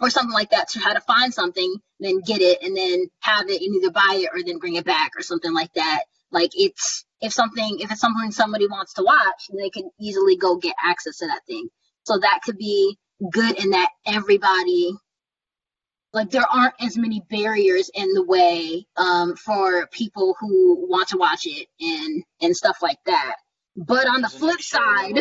or 0.00 0.10
something 0.10 0.32
like 0.32 0.50
that 0.50 0.68
to 0.70 0.80
how 0.80 0.92
to 0.92 1.00
find 1.00 1.32
something, 1.32 1.76
then 2.00 2.20
get 2.26 2.40
it 2.40 2.62
and 2.62 2.76
then 2.76 3.06
have 3.20 3.48
it 3.48 3.62
and 3.62 3.76
either 3.76 3.90
buy 3.92 4.18
it 4.22 4.30
or 4.34 4.42
then 4.44 4.58
bring 4.58 4.74
it 4.74 4.84
back 4.84 5.12
or 5.16 5.22
something 5.22 5.52
like 5.54 5.72
that. 5.74 6.02
Like 6.32 6.50
it's 6.54 7.04
if 7.20 7.32
something 7.32 7.78
if 7.80 7.92
it's 7.92 8.00
something 8.00 8.32
somebody 8.32 8.66
wants 8.66 8.94
to 8.94 9.04
watch, 9.04 9.48
they 9.56 9.70
can 9.70 9.90
easily 10.00 10.36
go 10.36 10.56
get 10.56 10.74
access 10.84 11.18
to 11.18 11.26
that 11.26 11.42
thing. 11.46 11.68
So 12.04 12.18
that 12.18 12.40
could 12.44 12.58
be 12.58 12.98
good 13.30 13.62
in 13.62 13.70
that 13.70 13.90
everybody 14.06 14.92
like 16.14 16.30
there 16.30 16.46
aren't 16.50 16.74
as 16.80 16.96
many 16.96 17.22
barriers 17.28 17.90
in 17.92 18.12
the 18.14 18.24
way 18.24 18.86
um, 18.96 19.36
for 19.36 19.86
people 19.88 20.36
who 20.38 20.86
want 20.88 21.08
to 21.08 21.18
watch 21.18 21.46
it 21.46 21.68
and 21.80 22.22
and 22.40 22.56
stuff 22.56 22.78
like 22.82 22.98
that. 23.06 23.36
But 23.76 24.06
on 24.06 24.22
the 24.22 24.28
flip 24.28 24.60
side, 24.60 25.18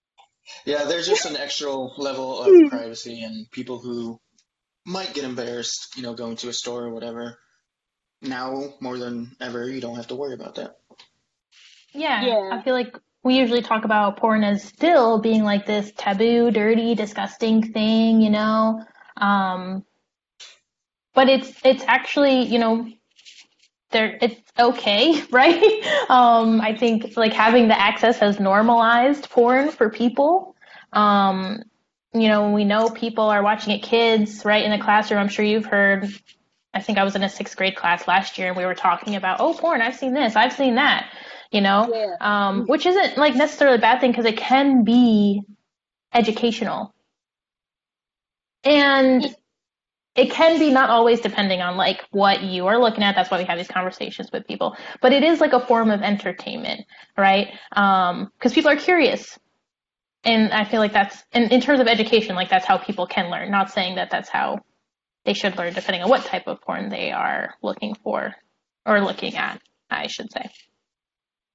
yeah, 0.64 0.84
there's 0.84 1.06
just 1.06 1.24
an 1.26 1.36
extra 1.36 1.72
level 1.72 2.42
of 2.42 2.70
privacy 2.70 3.22
and 3.22 3.50
people 3.50 3.78
who 3.78 4.20
might 4.84 5.14
get 5.14 5.24
embarrassed, 5.24 5.96
you 5.96 6.02
know, 6.02 6.14
going 6.14 6.36
to 6.36 6.48
a 6.48 6.52
store 6.52 6.84
or 6.84 6.90
whatever. 6.92 7.38
Now 8.22 8.74
more 8.80 8.98
than 8.98 9.36
ever, 9.40 9.68
you 9.68 9.80
don't 9.80 9.96
have 9.96 10.08
to 10.08 10.14
worry 10.14 10.34
about 10.34 10.56
that. 10.56 10.76
Yeah, 11.92 12.24
yeah. 12.24 12.50
I 12.52 12.62
feel 12.62 12.74
like 12.74 12.96
we 13.22 13.36
usually 13.36 13.62
talk 13.62 13.84
about 13.84 14.18
porn 14.18 14.44
as 14.44 14.62
still 14.62 15.18
being 15.18 15.42
like 15.42 15.66
this 15.66 15.90
taboo, 15.96 16.50
dirty, 16.50 16.94
disgusting 16.94 17.72
thing, 17.72 18.20
you 18.20 18.30
know. 18.30 18.84
Um, 19.16 19.84
but 21.16 21.28
it's 21.28 21.52
it's 21.64 21.82
actually, 21.88 22.42
you 22.42 22.60
know, 22.60 22.86
there 23.90 24.16
it's 24.20 24.40
okay, 24.58 25.20
right? 25.30 26.06
um, 26.08 26.60
I 26.60 26.76
think 26.76 27.16
like 27.16 27.32
having 27.32 27.66
the 27.68 27.80
access 27.80 28.18
has 28.18 28.38
normalized 28.38 29.28
porn 29.30 29.70
for 29.70 29.90
people. 29.90 30.54
Um, 30.92 31.64
you 32.14 32.28
know, 32.28 32.52
we 32.52 32.64
know 32.64 32.88
people 32.90 33.24
are 33.24 33.42
watching 33.42 33.72
it, 33.74 33.82
kids, 33.82 34.44
right, 34.44 34.64
in 34.64 34.70
the 34.70 34.78
classroom. 34.78 35.20
I'm 35.20 35.28
sure 35.28 35.44
you've 35.44 35.66
heard. 35.66 36.08
I 36.72 36.80
think 36.80 36.98
I 36.98 37.04
was 37.04 37.16
in 37.16 37.22
a 37.24 37.28
sixth 37.28 37.56
grade 37.56 37.74
class 37.74 38.06
last 38.06 38.38
year, 38.38 38.48
and 38.48 38.56
we 38.56 38.64
were 38.64 38.74
talking 38.74 39.16
about, 39.16 39.40
oh, 39.40 39.54
porn. 39.54 39.80
I've 39.80 39.96
seen 39.96 40.12
this. 40.12 40.36
I've 40.36 40.52
seen 40.52 40.76
that 40.76 41.10
you 41.50 41.60
know, 41.60 41.90
yeah. 41.92 42.16
um, 42.20 42.66
which 42.66 42.86
isn't 42.86 43.16
like 43.16 43.34
necessarily 43.34 43.78
a 43.78 43.80
bad 43.80 44.00
thing 44.00 44.10
because 44.10 44.24
it 44.24 44.36
can 44.36 44.84
be 44.84 45.42
educational. 46.12 46.94
And 48.64 49.34
it 50.16 50.30
can 50.30 50.58
be 50.58 50.70
not 50.70 50.90
always 50.90 51.20
depending 51.20 51.60
on 51.60 51.76
like 51.76 52.04
what 52.10 52.42
you 52.42 52.66
are 52.66 52.78
looking 52.78 53.04
at 53.04 53.14
that's 53.14 53.30
why 53.30 53.38
we 53.38 53.44
have 53.44 53.58
these 53.58 53.68
conversations 53.68 54.30
with 54.32 54.46
people 54.46 54.76
but 55.02 55.12
it 55.12 55.22
is 55.22 55.40
like 55.40 55.52
a 55.52 55.60
form 55.66 55.90
of 55.90 56.02
entertainment 56.02 56.82
right 57.18 57.48
um 57.72 58.30
because 58.38 58.52
people 58.52 58.70
are 58.70 58.76
curious 58.76 59.38
and 60.24 60.52
i 60.52 60.64
feel 60.64 60.80
like 60.80 60.92
that's 60.92 61.24
in, 61.32 61.44
in 61.44 61.60
terms 61.60 61.80
of 61.80 61.86
education 61.88 62.34
like 62.36 62.50
that's 62.50 62.66
how 62.66 62.78
people 62.78 63.06
can 63.06 63.30
learn 63.30 63.50
not 63.50 63.70
saying 63.70 63.96
that 63.96 64.10
that's 64.10 64.28
how 64.28 64.58
they 65.24 65.34
should 65.34 65.56
learn 65.58 65.72
depending 65.74 66.02
on 66.02 66.08
what 66.10 66.24
type 66.24 66.46
of 66.46 66.60
porn 66.62 66.88
they 66.90 67.12
are 67.12 67.54
looking 67.62 67.94
for 67.94 68.34
or 68.86 69.00
looking 69.00 69.36
at 69.36 69.60
i 69.90 70.06
should 70.06 70.30
say 70.32 70.50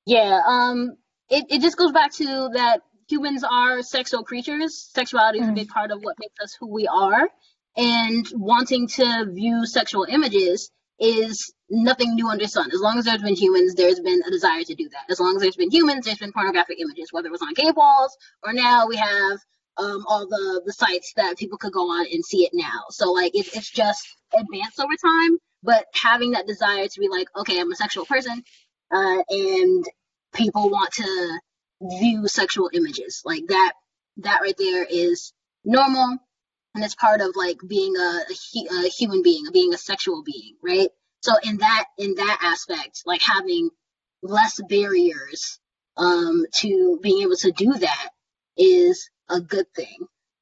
Yeah, 0.06 0.40
um, 0.48 0.98
it, 1.30 1.46
it 1.50 1.62
just 1.62 1.78
goes 1.78 1.92
back 1.92 2.12
to 2.16 2.50
that 2.54 2.82
humans 3.08 3.44
are 3.44 3.82
sexual 3.82 4.24
creatures. 4.24 4.90
Sexuality 4.94 5.40
is 5.40 5.48
a 5.48 5.52
Mm. 5.52 5.56
big 5.56 5.70
part 5.70 5.92
of 5.92 6.02
what 6.02 6.18
makes 6.20 6.40
us 6.42 6.56
who 6.60 6.68
we 6.68 6.88
are. 6.88 7.30
And 7.78 8.28
wanting 8.34 8.88
to 8.90 9.26
view 9.32 9.66
sexual 9.66 10.06
images 10.10 10.70
is 11.00 11.54
nothing 11.70 12.16
new 12.16 12.30
under 12.30 12.44
the 12.44 12.50
sun. 12.50 12.70
As 12.74 12.82
long 12.82 12.98
as 12.98 13.06
there's 13.06 13.22
been 13.22 13.36
humans, 13.36 13.76
there's 13.76 14.00
been 14.00 14.22
a 14.28 14.30
desire 14.30 14.64
to 14.64 14.76
do 14.76 14.90
that. 14.90 15.10
As 15.10 15.20
long 15.20 15.36
as 15.36 15.42
there's 15.42 15.56
been 15.56 15.72
humans, 15.72 16.06
there's 16.06 16.20
been 16.20 16.34
pornographic 16.34 16.80
images, 16.80 17.08
whether 17.12 17.28
it 17.28 17.32
was 17.32 17.42
on 17.42 17.56
cave 17.56 17.76
walls 17.76 18.16
or 18.44 18.54
now 18.54 18.88
we 18.88 18.98
have 18.98 19.40
um, 19.78 20.06
all 20.08 20.28
the, 20.28 20.62
the 20.66 20.74
sites 20.74 21.14
that 21.16 21.38
people 21.38 21.58
could 21.58 21.74
go 21.74 21.90
on 21.90 22.06
and 22.12 22.24
see 22.24 22.44
it 22.44 22.52
now. 22.54 22.84
So, 22.90 23.12
like, 23.12 23.34
it, 23.34 23.48
it's 23.56 23.72
just 23.72 24.06
advanced 24.38 24.80
over 24.80 24.94
time. 25.02 25.38
But 25.64 25.86
having 25.94 26.32
that 26.32 26.48
desire 26.48 26.88
to 26.88 27.00
be 27.00 27.08
like, 27.08 27.28
okay, 27.38 27.60
I'm 27.60 27.72
a 27.72 27.76
sexual 27.76 28.06
person, 28.06 28.44
uh, 28.92 29.24
and 29.30 29.86
people 30.34 30.70
want 30.70 30.92
to 30.94 31.40
view 32.00 32.28
sexual 32.28 32.70
images 32.74 33.22
like 33.26 33.44
that 33.48 33.74
that 34.18 34.42
right 34.42 34.56
there 34.58 34.86
is 34.86 35.34
normal 35.64 36.18
and 36.76 36.84
it's 36.84 36.96
part 36.96 37.22
of 37.22 37.36
like 37.36 37.58
being 37.68 37.96
a, 37.98 38.22
a, 38.30 38.86
a 38.86 38.90
human 38.90 39.22
being 39.22 39.44
being 39.52 39.74
a 39.74 39.78
sexual 39.78 40.24
being 40.24 40.56
right 40.64 40.90
so 41.22 41.34
in 41.44 41.58
that 41.58 41.86
in 41.98 42.16
that 42.16 42.40
aspect 42.42 43.04
like 43.06 43.22
having 43.22 43.70
less 44.22 44.60
barriers 44.70 45.60
um 45.98 46.46
to 46.54 47.00
being 47.02 47.22
able 47.22 47.36
to 47.36 47.52
do 47.52 47.74
that 47.74 48.10
is 48.58 49.10
a 49.30 49.40
good 49.40 49.66
thing 49.76 49.98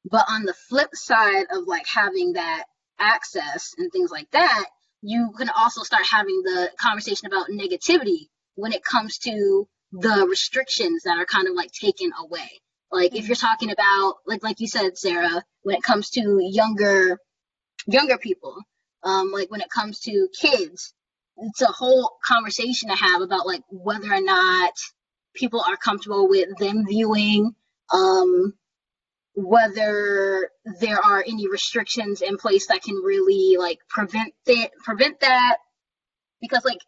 but 0.10 0.26
on 0.30 0.44
the 0.44 0.54
flip 0.54 0.90
side 0.94 1.46
of 1.52 1.66
like 1.68 1.86
having 1.88 2.34
that 2.34 2.64
access 3.00 3.74
and 3.78 3.92
things 3.92 4.12
like 4.12 4.30
that 4.32 4.66
you 5.02 5.32
can 5.38 5.50
also 5.50 5.84
start 5.84 6.06
having 6.10 6.42
the 6.44 6.70
conversation 6.78 7.28
about 7.28 7.48
negativity 7.50 8.28
when 8.56 8.74
it 8.74 8.84
comes 8.84 9.18
to 9.20 9.68
the 9.92 10.28
restrictions 10.30 11.04
that 11.04 11.18
are 11.18 11.26
kind 11.26 11.48
of 11.48 11.56
like 11.56 11.72
taken 11.72 12.12
away. 12.20 12.50
Like 12.92 13.16
if 13.16 13.28
you're 13.28 13.36
talking 13.36 13.72
about 13.72 14.16
like 14.26 14.44
like 14.44 14.60
you 14.60 14.68
said, 14.68 14.98
Sarah, 14.98 15.44
when 15.62 15.76
it 15.76 15.84
comes 15.84 16.10
to 16.12 16.40
younger 16.42 17.20
younger 17.86 18.18
people, 18.18 18.58
um, 19.04 19.32
like 19.32 19.52
when 19.52 19.62
it 19.62 19.70
comes 19.70 20.00
to 20.02 20.28
kids, 20.40 20.94
it's 21.38 21.62
a 21.62 21.68
whole 21.68 22.18
conversation 22.26 22.90
to 22.90 22.96
have 22.96 23.22
about 23.22 23.46
like 23.46 23.64
whether 23.70 24.12
or 24.12 24.22
not 24.22 24.74
people 25.36 25.62
are 25.62 25.78
comfortable 25.78 26.28
with 26.28 26.50
them 26.58 26.86
viewing, 26.88 27.54
um, 27.94 28.54
whether 29.36 30.50
there 30.80 31.00
are 31.00 31.24
any 31.26 31.48
restrictions 31.48 32.22
in 32.22 32.38
place 32.38 32.68
that 32.68 32.82
can 32.82 32.96
really 32.96 33.58
like 33.58 33.80
prevent 33.88 34.34
that 34.46 34.72
prevent 34.84 35.20
that 35.20 35.58
because 36.42 36.66
like 36.66 36.80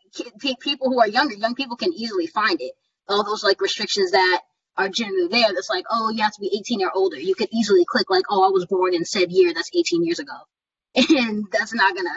people 0.60 0.89
who 0.89 0.99
are 0.99 1.08
younger, 1.08 1.36
young 1.36 1.56
people 1.56 1.78
can 1.78 1.93
easily 1.93 2.28
find 2.28 2.62
it. 2.62 2.74
All 3.08 3.24
those 3.24 3.43
like 3.43 3.62
restrictions 3.62 4.12
that 4.12 4.41
are 4.78 4.89
generally 4.89 5.28
there. 5.28 5.53
That's 5.53 5.69
like, 5.69 5.86
oh, 5.91 6.09
you 6.11 6.22
have 6.24 6.34
to 6.34 6.41
be 6.41 6.51
18 6.57 6.84
or 6.84 6.91
older. 6.95 7.17
You 7.19 7.36
could 7.36 7.49
easily 7.51 7.84
click 7.88 8.09
like, 8.09 8.24
oh, 8.30 8.43
I 8.43 8.49
was 8.49 8.65
born 8.65 8.93
in 8.93 9.05
said 9.05 9.32
year. 9.32 9.53
That's 9.53 9.69
18 9.76 10.03
years 10.05 10.19
ago, 10.19 10.34
and 10.95 11.45
that's 11.51 11.74
not 11.74 11.95
gonna 11.95 12.09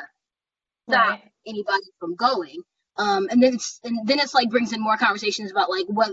stop 0.89 1.09
Right. 1.11 1.23
anybody 1.47 1.85
from 2.01 2.15
going. 2.17 2.63
Um, 2.97 3.29
and 3.31 3.43
then 3.43 3.55
it's 3.55 3.81
and 3.85 4.07
then 4.07 4.21
it's 4.21 4.35
like 4.35 4.51
brings 4.51 4.73
in 4.73 4.81
more 4.81 4.97
conversations 4.97 5.51
about 5.51 5.71
like 5.71 5.87
what 5.87 6.11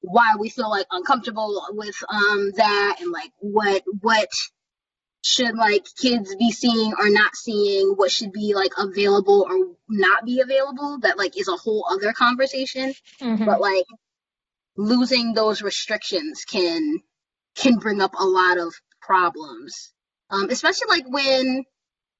why 0.00 0.34
we 0.38 0.48
feel 0.48 0.70
like 0.70 0.86
uncomfortable 0.90 1.62
with 1.72 1.96
um 2.08 2.52
that 2.56 2.96
and 3.00 3.10
like 3.12 3.30
what 3.40 3.82
what 4.00 4.28
should 5.22 5.56
like 5.56 5.84
kids 6.00 6.34
be 6.36 6.52
seeing 6.52 6.92
or 6.98 7.10
not 7.10 7.34
seeing 7.34 7.94
what 7.96 8.10
should 8.12 8.32
be 8.32 8.54
like 8.54 8.70
available 8.78 9.46
or 9.48 9.74
not 9.88 10.24
be 10.24 10.40
available 10.40 10.98
that 11.00 11.18
like 11.18 11.36
is 11.36 11.48
a 11.48 11.56
whole 11.56 11.84
other 11.90 12.12
conversation 12.12 12.94
Mhm. 13.20 13.44
but 13.44 13.60
like 13.60 13.84
losing 14.76 15.32
those 15.32 15.62
restrictions 15.62 16.44
can 16.44 16.98
can 17.56 17.76
bring 17.76 18.00
up 18.00 18.12
a 18.18 18.24
lot 18.24 18.58
of 18.58 18.74
problems. 19.00 19.92
Um 20.30 20.50
especially 20.50 20.88
like 20.88 21.04
when 21.08 21.64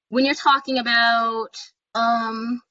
when 0.09 0.25
you're 0.25 0.33
talking 0.33 0.77
about 0.79 1.49
um 1.95 2.61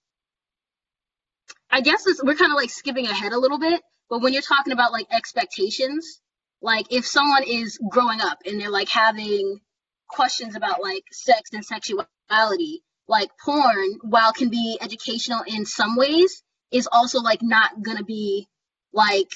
i 1.71 1.81
guess 1.81 2.05
we're 2.23 2.35
kind 2.35 2.53
of 2.53 2.57
like 2.57 2.71
skipping 2.71 3.07
ahead 3.07 3.33
a 3.33 3.39
little 3.39 3.59
bit 3.59 3.81
but 4.09 4.21
when 4.21 4.33
you're 4.33 4.43
talking 4.43 4.73
about 4.73 4.93
like 4.93 5.07
expectations 5.13 6.21
like 6.63 6.87
if 6.91 7.07
someone 7.07 7.43
is 7.43 7.79
growing 7.91 8.21
up 8.21 8.39
and 8.47 8.61
they're 8.61 8.71
like 8.71 8.89
having 8.89 9.61
questions 10.09 10.57
about 10.57 10.83
like 10.83 11.03
sex 11.13 11.51
and 11.53 11.65
sexuality 11.65 12.83
like 13.09 13.31
porn 13.45 13.99
while 14.03 14.33
can 14.33 14.49
be 14.49 14.79
educational 14.81 15.43
in 15.47 15.67
some 15.67 15.97
ways 15.97 16.43
is 16.73 16.89
also 16.91 17.21
like 17.21 17.43
not 17.43 17.83
gonna 17.83 18.05
be 18.05 18.47
like 18.93 19.31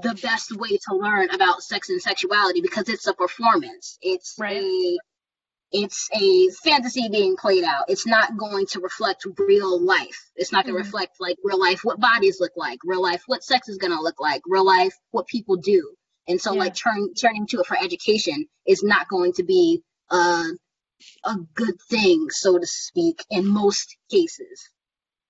the 0.00 0.14
best 0.22 0.56
way 0.56 0.78
to 0.88 0.94
learn 0.96 1.28
about 1.30 1.62
sex 1.62 1.90
and 1.90 2.00
sexuality 2.00 2.60
because 2.62 2.88
it's 2.88 3.06
a 3.06 3.12
performance 3.14 3.98
it's 4.00 4.34
Right. 4.38 4.56
a 4.62 4.98
it's 5.74 6.08
a 6.14 6.48
fantasy 6.64 7.08
being 7.10 7.36
played 7.36 7.64
out 7.64 7.84
it's 7.88 8.06
not 8.06 8.36
going 8.36 8.66
to 8.66 8.80
reflect 8.80 9.26
real 9.38 9.80
life 9.80 10.30
it's 10.36 10.52
not 10.52 10.64
going 10.64 10.74
to 10.76 10.80
Mhm. 10.80 10.84
reflect 10.84 11.16
like 11.20 11.36
real 11.44 11.58
life 11.60 11.80
what 11.82 12.00
bodies 12.00 12.38
look 12.40 12.52
like 12.56 12.78
real 12.84 13.02
life 13.02 13.22
what 13.26 13.44
sex 13.44 13.68
is 13.68 13.78
going 13.78 13.92
to 13.92 14.00
look 14.00 14.20
like 14.20 14.42
real 14.46 14.64
life 14.64 14.94
what 15.10 15.26
people 15.26 15.56
do 15.56 15.94
and 16.28 16.40
so 16.40 16.52
Yeah. 16.52 16.60
like 16.60 16.74
turn, 16.74 17.12
turning 17.14 17.46
to 17.48 17.60
it 17.60 17.66
for 17.66 17.76
education 17.82 18.46
is 18.66 18.82
not 18.82 19.08
going 19.08 19.32
to 19.34 19.42
be 19.42 19.82
a, 20.10 20.44
a 21.24 21.36
good 21.54 21.74
thing 21.90 22.28
so 22.30 22.58
to 22.58 22.66
speak 22.66 23.24
in 23.30 23.46
most 23.46 23.96
cases 24.10 24.70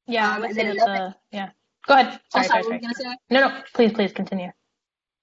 yeah 0.06 0.36
um, 0.36 0.44
and 0.44 0.54
then 0.56 0.66
another- 0.76 1.14
yeah 1.30 1.50
go 1.86 1.94
ahead 1.94 2.20
oh 2.34 2.42
sorry 2.42 2.48
sorry 2.48 2.62
sorry, 2.62 2.62
what 2.62 2.66
were 2.66 2.74
you 2.74 2.80
sorry. 2.80 2.80
going 2.80 2.94
to 2.94 3.00
say 3.02 3.16
no 3.30 3.40
no 3.48 3.62
please 3.74 3.92
please 3.92 4.12
continue 4.12 4.50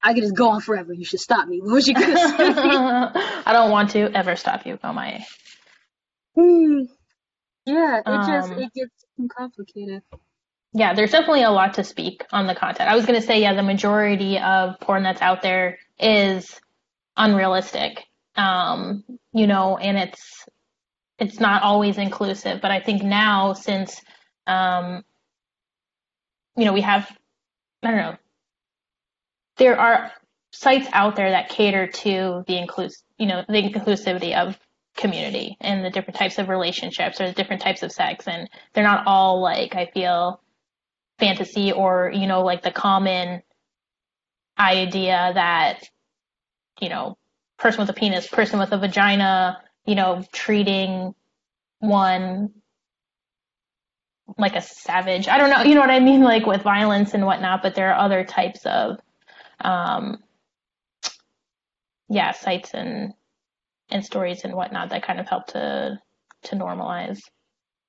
i 0.04 0.14
could 0.14 0.24
just 0.24 0.36
go 0.36 0.50
on 0.50 0.62
forever 0.62 0.94
you 0.94 1.06
should 1.06 1.20
stop 1.20 1.48
me 1.48 1.60
what 1.64 1.74
was 1.74 1.88
you 1.88 1.96
to 1.96 2.18
say 2.18 2.54
I 3.46 3.52
don't 3.54 3.72
want 3.72 3.92
to 3.92 4.12
ever 4.16 4.36
stop 4.36 4.66
you. 4.66 4.78
Go 4.78 4.94
my 4.94 5.26
Hmm. 6.36 6.82
yeah 7.66 8.02
it 8.06 8.24
just 8.24 8.52
Um, 8.52 8.58
it 8.58 8.74
gets 8.74 9.06
complicated 9.38 10.04
yeah, 10.74 10.94
there's 10.94 11.12
definitely 11.12 11.44
a 11.44 11.50
lot 11.52 11.74
to 11.76 11.84
speak 11.84 12.26
on 12.32 12.46
the 12.46 12.54
content. 12.54 12.90
I 12.90 12.96
was 12.96 13.06
gonna 13.06 13.22
say, 13.22 13.42
yeah, 13.42 13.54
the 13.54 13.64
majority 13.64 14.38
of 14.38 14.80
porn 14.80 15.04
that's 15.04 15.22
out 15.22 15.42
there 15.42 15.80
is 16.00 16.60
unrealistic. 17.18 18.04
Um, 18.36 19.04
you 19.34 19.48
know, 19.48 19.78
and 19.78 19.98
it's 19.98 20.46
it's 21.18 21.40
not 21.40 21.64
always 21.64 21.98
inclusive. 21.98 22.62
But 22.62 22.72
I 22.72 22.82
think 22.82 23.04
now 23.04 23.54
since 23.54 24.00
um, 24.48 25.04
you 26.60 26.66
know, 26.66 26.74
we 26.74 26.82
have 26.82 27.10
I 27.84 27.92
don't 27.92 27.98
know, 27.98 28.18
there 29.58 29.80
are 29.80 30.12
sites 30.52 30.88
out 30.92 31.16
there 31.16 31.32
that 31.32 31.50
cater 31.50 31.88
to 31.88 32.44
the 32.48 32.54
inclus 32.54 32.94
you 33.18 33.28
know, 33.28 33.44
the 33.48 33.62
inclusivity 33.62 34.36
of 34.36 34.58
community 34.96 35.56
and 35.62 35.84
the 35.84 35.90
different 35.90 36.18
types 36.18 36.38
of 36.38 36.50
relationships 36.50 37.22
or 37.22 37.28
the 37.28 37.34
different 37.34 37.62
types 37.62 37.84
of 37.84 37.92
sex 37.92 38.28
and 38.28 38.50
they're 38.74 38.84
not 38.84 39.08
all 39.08 39.42
like 39.42 39.76
I 39.76 39.86
feel 39.94 40.42
fantasy 41.20 41.72
or 41.72 42.12
you 42.14 42.28
know 42.28 42.44
like 42.44 42.64
the 42.64 42.72
common 42.72 43.42
idea 44.58 45.32
that 45.34 45.84
you 46.82 46.90
know 46.90 47.18
person 47.58 47.82
with 47.82 47.90
a 47.90 47.94
penis 47.94 48.28
person 48.28 48.60
with 48.60 48.72
a 48.72 48.78
vagina 48.78 49.62
you 49.86 49.96
know 49.96 50.24
treating 50.34 51.14
one 51.80 52.52
like 54.38 54.56
a 54.56 54.62
savage 54.62 55.28
i 55.28 55.38
don't 55.38 55.50
know 55.50 55.64
you 55.64 55.76
know 55.76 55.82
what 55.82 55.90
i 55.90 56.00
mean 56.00 56.22
like 56.34 56.46
with 56.46 56.62
violence 56.62 57.14
and 57.14 57.26
whatnot 57.26 57.62
but 57.62 57.76
there 57.76 57.92
are 57.94 58.06
other 58.06 58.24
types 58.24 58.66
of 58.66 59.00
um 59.62 60.18
yeah 62.10 62.32
sites 62.32 62.72
and 62.74 63.14
and 63.90 64.06
stories 64.06 64.44
and 64.44 64.54
whatnot 64.54 64.90
that 64.90 65.04
kind 65.04 65.20
of 65.20 65.28
help 65.28 65.48
to 65.48 66.00
to 66.44 66.56
normalize 66.56 67.20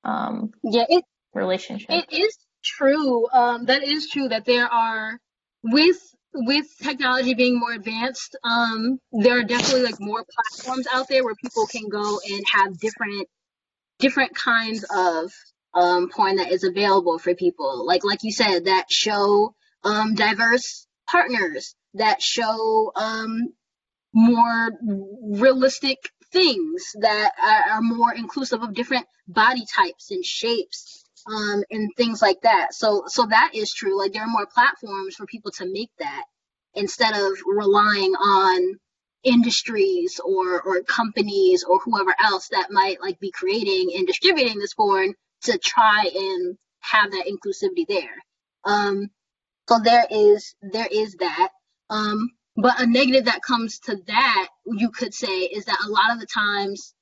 um 0.05 0.51
yeah 0.63 0.85
it 0.89 1.05
relationships 1.35 1.93
It 2.11 2.13
is 2.13 2.37
true. 2.65 3.29
Um, 3.31 3.65
that 3.67 3.83
is 3.83 4.09
true 4.09 4.29
that 4.29 4.45
there 4.45 4.67
are 4.67 5.19
with 5.63 5.99
with 6.33 6.67
technology 6.81 7.35
being 7.35 7.59
more 7.59 7.73
advanced. 7.73 8.37
Um, 8.45 8.99
there 9.13 9.39
are 9.39 9.45
definitely 9.45 9.83
like 9.83 10.01
more 10.01 10.25
platforms 10.35 10.87
out 10.93 11.09
there 11.09 11.25
where 11.25 11.35
people 11.35 11.67
can 11.67 11.89
go 11.89 12.21
and 12.31 12.45
have 12.53 12.79
different 12.79 13.29
different 13.99 14.35
kinds 14.35 14.85
of 14.95 15.31
um, 15.75 16.09
porn 16.11 16.37
that 16.37 16.53
is 16.53 16.65
available 16.65 17.19
for 17.19 17.35
people. 17.35 17.87
Like 17.87 18.05
like 18.05 18.21
you 18.23 18.33
said, 18.33 18.65
that 18.65 18.91
show 18.91 19.55
um, 19.85 20.15
diverse 20.15 20.87
partners, 21.09 21.75
that 21.95 22.23
show 22.23 22.93
um, 22.97 23.53
more 24.13 24.71
realistic 25.23 25.99
things 26.33 26.93
that 27.01 27.33
are, 27.41 27.77
are 27.77 27.83
more 27.83 28.15
inclusive 28.15 28.63
of 28.63 28.75
different 28.75 29.07
body 29.27 29.65
types 29.67 30.11
and 30.11 30.25
shapes 30.25 31.05
um, 31.27 31.63
and 31.71 31.91
things 31.97 32.23
like 32.23 32.41
that. 32.43 32.75
So 32.75 33.05
so 33.07 33.27
that 33.27 33.53
is 33.55 33.73
true. 33.73 33.99
Like 33.99 34.13
there 34.13 34.23
are 34.23 34.29
more 34.29 34.47
platforms 34.47 35.17
for 35.17 35.27
people 35.27 35.53
to 35.53 35.71
make 35.71 35.91
that 35.99 36.25
instead 36.75 37.15
of 37.15 37.33
relying 37.47 38.13
on 38.15 38.79
industries 39.23 40.19
or 40.25 40.63
or 40.63 40.83
companies 40.83 41.63
or 41.65 41.79
whoever 41.81 42.15
else 42.23 42.49
that 42.49 42.71
might 42.71 43.01
like 43.03 43.21
be 43.21 43.31
creating 43.31 43.93
and 43.97 44.07
distributing 44.07 44.59
this 44.59 44.75
porn 44.75 45.15
to 45.43 45.59
try 45.59 46.05
and 46.15 46.57
have 46.81 47.11
that 47.11 47.27
inclusivity 47.27 47.87
there. 47.89 48.15
Um, 48.65 49.11
so 49.69 49.79
there 49.83 50.07
is 50.11 50.55
there 50.63 50.89
is 50.91 51.15
that. 51.17 51.51
Um, 51.89 52.31
but 52.57 52.81
a 52.81 52.87
negative 52.87 53.25
that 53.27 53.43
comes 53.43 53.79
to 53.81 53.97
that, 54.07 54.49
you 54.67 54.91
could 54.91 55.15
say, 55.15 55.29
is 55.29 55.65
that 55.67 55.79
a 55.87 55.91
lot 55.91 56.13
of 56.13 56.21
the 56.21 56.27
times, 56.27 56.95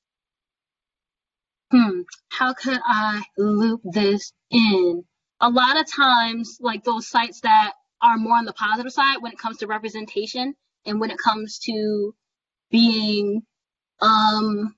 hmm, 1.71 2.01
how 2.29 2.53
could 2.53 2.79
I 2.85 3.23
loop 3.37 3.81
this 3.83 4.31
in? 4.51 5.03
A 5.41 5.49
lot 5.49 5.79
of 5.79 5.91
times, 5.91 6.57
like 6.61 6.83
those 6.83 7.07
sites 7.07 7.41
that 7.41 7.73
are 8.01 8.17
more 8.17 8.37
on 8.37 8.45
the 8.45 8.53
positive 8.53 8.91
side 8.91 9.17
when 9.21 9.31
it 9.31 9.37
comes 9.37 9.57
to 9.57 9.67
representation 9.67 10.55
and 10.85 10.99
when 10.99 11.11
it 11.11 11.17
comes 11.17 11.59
to 11.59 12.15
being 12.71 13.41
um 14.01 14.75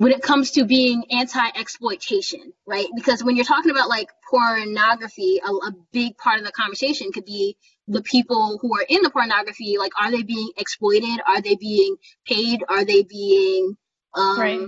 when 0.00 0.12
it 0.12 0.22
comes 0.22 0.52
to 0.52 0.64
being 0.64 1.04
anti-exploitation 1.10 2.54
right? 2.66 2.86
Because 2.96 3.22
when 3.22 3.36
you're 3.36 3.44
talking 3.44 3.70
about 3.70 3.90
like 3.90 4.08
pornography 4.30 5.40
a, 5.46 5.50
a, 5.50 5.72
big 5.92 6.16
part 6.16 6.38
of 6.38 6.46
the 6.46 6.52
conversation 6.52 7.12
could 7.12 7.26
be 7.26 7.58
the 7.86 8.00
people 8.00 8.58
who 8.62 8.74
are 8.78 8.86
in 8.88 9.02
the 9.02 9.10
pornography 9.10 9.76
like 9.78 9.92
are 10.00 10.10
they 10.10 10.22
being 10.22 10.50
exploited? 10.56 11.20
Are 11.26 11.42
they 11.42 11.54
being 11.54 11.96
paid? 12.26 12.64
Are 12.66 12.82
they 12.82 13.02
being 13.02 13.76
um 14.14 14.40
right. 14.40 14.66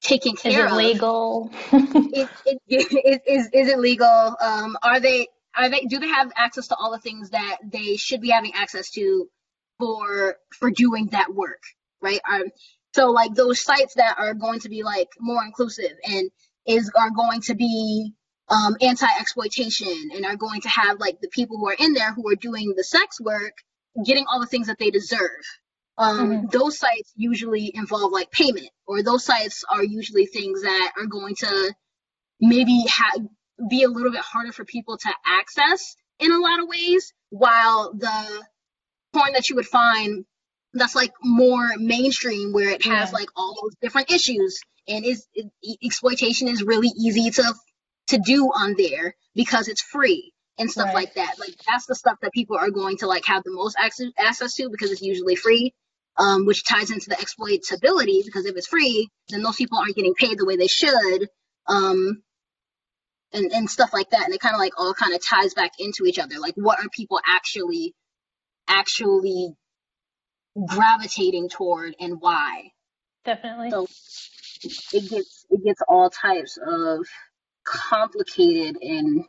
taken 0.00 0.36
care 0.36 0.52
is 0.52 0.58
it 0.58 0.66
of? 0.66 0.72
legal? 0.76 1.50
It, 1.72 2.28
it, 2.46 2.58
it, 2.68 3.22
is, 3.26 3.46
is 3.52 3.68
it 3.68 3.78
legal? 3.80 4.36
Um 4.40 4.78
are 4.84 5.00
they 5.00 5.26
are 5.56 5.68
they 5.68 5.80
do 5.80 5.98
they 5.98 6.06
have 6.06 6.30
access 6.36 6.68
to 6.68 6.76
all 6.76 6.92
the 6.92 7.00
things 7.00 7.30
that 7.30 7.58
they 7.64 7.96
should 7.96 8.20
be 8.20 8.30
having 8.30 8.52
access 8.54 8.90
to 8.90 9.28
for 9.80 10.36
for 10.56 10.70
doing 10.70 11.08
that 11.08 11.34
work 11.34 11.62
right? 12.04 12.20
Um, 12.30 12.44
so 12.94 13.10
like 13.10 13.34
those 13.34 13.62
sites 13.62 13.94
that 13.94 14.16
are 14.18 14.34
going 14.34 14.60
to 14.60 14.68
be 14.68 14.82
like 14.82 15.08
more 15.18 15.42
inclusive 15.44 15.92
and 16.04 16.30
is 16.66 16.90
are 16.96 17.10
going 17.10 17.40
to 17.42 17.54
be 17.54 18.12
um, 18.48 18.76
anti-exploitation 18.80 20.10
and 20.14 20.26
are 20.26 20.36
going 20.36 20.60
to 20.60 20.68
have 20.68 21.00
like 21.00 21.18
the 21.20 21.28
people 21.28 21.58
who 21.58 21.68
are 21.68 21.76
in 21.78 21.94
there 21.94 22.12
who 22.12 22.28
are 22.30 22.36
doing 22.36 22.74
the 22.76 22.84
sex 22.84 23.20
work 23.20 23.54
getting 24.04 24.24
all 24.30 24.40
the 24.40 24.46
things 24.46 24.66
that 24.66 24.78
they 24.78 24.90
deserve 24.90 25.44
um, 25.96 26.30
mm-hmm. 26.30 26.46
those 26.50 26.78
sites 26.78 27.12
usually 27.16 27.70
involve 27.74 28.12
like 28.12 28.30
payment 28.30 28.70
or 28.86 29.02
those 29.02 29.24
sites 29.24 29.64
are 29.70 29.84
usually 29.84 30.26
things 30.26 30.62
that 30.62 30.92
are 30.98 31.06
going 31.06 31.34
to 31.36 31.74
maybe 32.40 32.84
have 32.88 33.26
be 33.68 33.82
a 33.82 33.88
little 33.88 34.10
bit 34.10 34.20
harder 34.20 34.52
for 34.52 34.64
people 34.64 34.96
to 34.98 35.10
access 35.26 35.96
in 36.18 36.32
a 36.32 36.38
lot 36.38 36.60
of 36.60 36.68
ways, 36.68 37.12
while 37.30 37.92
the 37.94 38.42
porn 39.12 39.32
that 39.32 39.48
you 39.48 39.56
would 39.56 39.66
find 39.66 40.24
that's 40.74 40.94
like 40.94 41.12
more 41.22 41.68
mainstream 41.76 42.52
where 42.52 42.70
it 42.70 42.84
has 42.84 43.10
yeah. 43.10 43.18
like 43.18 43.28
all 43.36 43.56
those 43.62 43.74
different 43.80 44.10
issues 44.10 44.60
and 44.88 45.04
is 45.04 45.26
it, 45.34 45.50
exploitation 45.82 46.48
is 46.48 46.62
really 46.62 46.90
easy 46.98 47.30
to 47.30 47.54
to 48.08 48.18
do 48.18 48.46
on 48.46 48.74
there 48.76 49.14
because 49.34 49.68
it's 49.68 49.82
free 49.82 50.32
and 50.58 50.70
stuff 50.70 50.86
right. 50.86 50.94
like 50.94 51.14
that 51.14 51.34
like 51.38 51.54
that's 51.66 51.86
the 51.86 51.94
stuff 51.94 52.18
that 52.22 52.32
people 52.32 52.56
are 52.56 52.70
going 52.70 52.96
to 52.98 53.06
like 53.06 53.24
have 53.24 53.42
the 53.44 53.52
most 53.52 53.76
access, 53.78 54.08
access 54.18 54.54
to 54.54 54.68
because 54.70 54.90
it's 54.90 55.02
usually 55.02 55.36
free 55.36 55.72
um, 56.16 56.46
which 56.46 56.64
ties 56.64 56.90
into 56.90 57.08
the 57.08 57.16
exploitability 57.16 58.24
because 58.24 58.46
if 58.46 58.56
it's 58.56 58.68
free 58.68 59.08
then 59.30 59.42
those 59.42 59.56
people 59.56 59.78
aren't 59.78 59.96
getting 59.96 60.14
paid 60.14 60.38
the 60.38 60.46
way 60.46 60.56
they 60.56 60.66
should 60.66 61.28
um, 61.66 62.22
and, 63.34 63.52
and 63.52 63.68
stuff 63.68 63.92
like 63.92 64.10
that. 64.10 64.24
And 64.24 64.34
it 64.34 64.40
kind 64.40 64.54
of 64.54 64.60
like 64.60 64.78
all 64.78 64.94
kind 64.94 65.12
of 65.12 65.20
ties 65.22 65.54
back 65.54 65.72
into 65.78 66.04
each 66.06 66.18
other. 66.18 66.38
Like 66.38 66.54
what 66.56 66.78
are 66.78 66.88
people 66.90 67.20
actually 67.26 67.94
actually 68.68 69.54
gravitating 70.66 71.48
toward 71.48 71.94
and 71.98 72.20
why? 72.20 72.70
Definitely. 73.24 73.70
So 73.70 73.86
it 74.92 75.10
gets 75.10 75.46
it 75.50 75.64
gets 75.64 75.82
all 75.88 76.10
types 76.10 76.58
of 76.64 77.06
complicated 77.64 78.76
in 78.80 79.24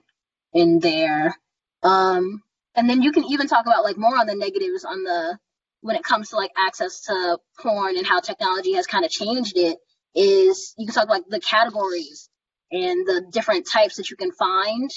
in 0.53 0.79
there. 0.79 1.35
Um 1.83 2.41
and 2.75 2.89
then 2.89 3.01
you 3.01 3.11
can 3.11 3.23
even 3.25 3.47
talk 3.47 3.65
about 3.65 3.83
like 3.83 3.97
more 3.97 4.17
on 4.17 4.27
the 4.27 4.35
negatives 4.35 4.83
on 4.83 5.03
the 5.03 5.37
when 5.81 5.95
it 5.95 6.03
comes 6.03 6.29
to 6.29 6.35
like 6.35 6.51
access 6.57 7.01
to 7.01 7.37
porn 7.59 7.97
and 7.97 8.07
how 8.07 8.19
technology 8.19 8.73
has 8.73 8.87
kind 8.87 9.05
of 9.05 9.11
changed 9.11 9.55
it 9.55 9.77
is 10.15 10.73
you 10.77 10.87
can 10.87 10.95
talk 10.95 11.09
like 11.09 11.23
the 11.29 11.39
categories 11.39 12.29
and 12.71 13.05
the 13.05 13.23
different 13.31 13.67
types 13.71 13.97
that 13.97 14.09
you 14.09 14.15
can 14.15 14.31
find 14.31 14.89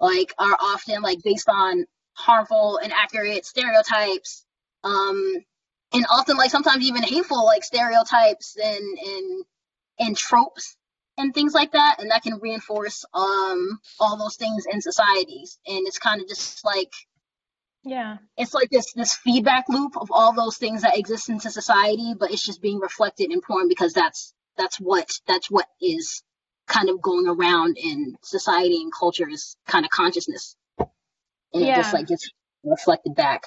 like 0.00 0.32
are 0.38 0.56
often 0.60 1.02
like 1.02 1.18
based 1.22 1.48
on 1.48 1.84
harmful 2.14 2.78
and 2.82 2.92
accurate 2.92 3.44
stereotypes 3.44 4.44
um 4.82 5.34
and 5.92 6.06
often 6.10 6.36
like 6.36 6.50
sometimes 6.50 6.84
even 6.84 7.02
hateful 7.02 7.44
like 7.44 7.64
stereotypes 7.64 8.56
and 8.56 8.98
and 8.98 9.44
and 9.98 10.16
tropes 10.16 10.76
and 11.18 11.34
things 11.34 11.54
like 11.54 11.72
that 11.72 11.96
and 11.98 12.10
that 12.10 12.22
can 12.22 12.38
reinforce 12.40 13.04
um 13.14 13.78
all 13.98 14.16
those 14.16 14.36
things 14.36 14.66
in 14.70 14.80
societies 14.80 15.58
and 15.66 15.86
it's 15.86 15.98
kind 15.98 16.20
of 16.20 16.28
just 16.28 16.64
like 16.64 16.92
yeah 17.84 18.18
it's 18.36 18.54
like 18.54 18.70
this 18.70 18.92
this 18.92 19.14
feedback 19.14 19.64
loop 19.68 19.96
of 19.96 20.10
all 20.10 20.34
those 20.34 20.56
things 20.56 20.82
that 20.82 20.98
exist 20.98 21.28
in 21.28 21.40
society 21.40 22.14
but 22.18 22.30
it's 22.30 22.44
just 22.44 22.62
being 22.62 22.78
reflected 22.78 23.32
in 23.32 23.40
porn 23.40 23.68
because 23.68 23.92
that's 23.92 24.34
that's 24.56 24.76
what 24.76 25.10
that's 25.26 25.50
what 25.50 25.66
is 25.80 26.22
kind 26.70 26.88
of 26.88 27.02
going 27.02 27.26
around 27.26 27.76
in 27.76 28.16
society 28.22 28.80
and 28.80 28.92
culture's 28.96 29.56
kind 29.66 29.84
of 29.84 29.90
consciousness. 29.90 30.56
And 30.78 31.64
yeah. 31.64 31.72
it 31.72 31.76
just 31.76 31.92
like 31.92 32.06
gets 32.06 32.30
reflected 32.64 33.14
back. 33.14 33.42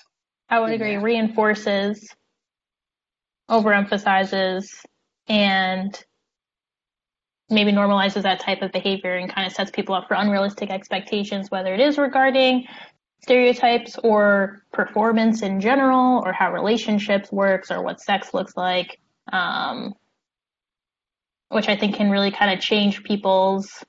I 0.50 0.60
would 0.60 0.74
agree. 0.74 0.92
There. 0.92 1.02
Reinforces, 1.02 2.08
overemphasizes, 3.50 4.66
and 5.28 6.04
maybe 7.50 7.72
normalizes 7.72 8.24
that 8.24 8.40
type 8.40 8.62
of 8.62 8.72
behavior 8.72 9.16
and 9.16 9.34
kind 9.34 9.46
of 9.46 9.54
sets 9.54 9.72
people 9.72 9.94
up 9.94 10.08
for 10.08 10.16
unrealistic 10.16 10.70
expectations, 10.70 11.52
whether 11.52 11.74
it 11.74 11.80
is 11.80 11.98
regarding 11.98 12.66
stereotypes 13.22 13.98
or 14.04 14.64
performance 14.74 15.42
in 15.42 15.62
general 15.62 16.22
or 16.26 16.34
how 16.34 16.52
relationships 16.52 17.32
works 17.32 17.72
or 17.72 17.82
what 17.82 18.02
sex 18.02 18.34
looks 18.34 18.58
like. 18.58 19.00
Um, 19.32 19.94
which 21.54 21.70
I 21.70 21.78
think 21.78 21.96
can 21.96 22.10
really 22.10 22.32
kind 22.32 22.52
of 22.52 22.60
change 22.60 23.04
people's 23.04 23.84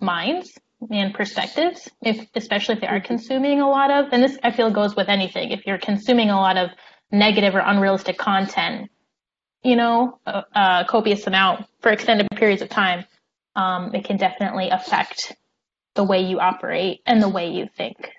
minds 0.00 0.58
and 0.90 1.14
perspectives, 1.14 1.88
if 2.02 2.26
especially 2.34 2.74
if 2.74 2.80
they 2.80 2.86
are 2.88 2.98
mm-hmm. 2.98 3.06
consuming 3.06 3.60
a 3.60 3.68
lot 3.68 3.90
of. 3.90 4.06
And 4.12 4.22
this 4.22 4.38
I 4.42 4.50
feel 4.50 4.70
goes 4.70 4.96
with 4.96 5.08
anything. 5.08 5.50
If 5.50 5.66
you're 5.66 5.78
consuming 5.78 6.30
a 6.30 6.36
lot 6.36 6.56
of 6.56 6.70
negative 7.12 7.54
or 7.54 7.60
unrealistic 7.60 8.18
content, 8.18 8.90
you 9.62 9.76
know, 9.76 10.18
a, 10.26 10.44
a 10.54 10.84
copious 10.88 11.26
amount 11.26 11.66
for 11.80 11.92
extended 11.92 12.26
periods 12.34 12.62
of 12.62 12.68
time, 12.68 13.04
um, 13.54 13.94
it 13.94 14.04
can 14.04 14.16
definitely 14.16 14.70
affect 14.70 15.36
the 15.94 16.02
way 16.02 16.22
you 16.22 16.40
operate 16.40 17.00
and 17.06 17.22
the 17.22 17.28
way 17.28 17.50
you 17.50 17.68
think. 17.76 18.10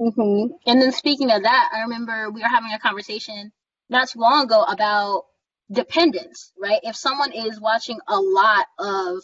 Mm-hmm. 0.00 0.52
And 0.66 0.80
then 0.80 0.92
speaking 0.92 1.30
of 1.32 1.42
that, 1.42 1.70
I 1.74 1.80
remember 1.80 2.30
we 2.30 2.42
were 2.42 2.48
having 2.48 2.72
a 2.72 2.78
conversation 2.78 3.50
not 3.88 4.08
too 4.08 4.20
long 4.20 4.44
ago 4.44 4.62
about 4.62 5.24
dependence, 5.72 6.52
right? 6.60 6.80
If 6.82 6.94
someone 6.94 7.32
is 7.32 7.60
watching 7.60 7.98
a 8.06 8.20
lot 8.20 8.66
of 8.78 9.22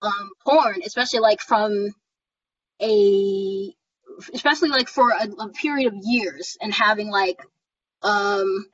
um, 0.00 0.30
porn, 0.44 0.80
especially 0.84 1.20
like 1.20 1.40
from 1.40 1.92
a, 2.80 3.74
especially 4.32 4.68
like 4.70 4.88
for 4.88 5.10
a, 5.10 5.28
a 5.42 5.48
period 5.50 5.92
of 5.92 5.98
years 6.02 6.56
and 6.60 6.72
having 6.72 7.10
like, 7.10 7.38
um, 8.02 8.66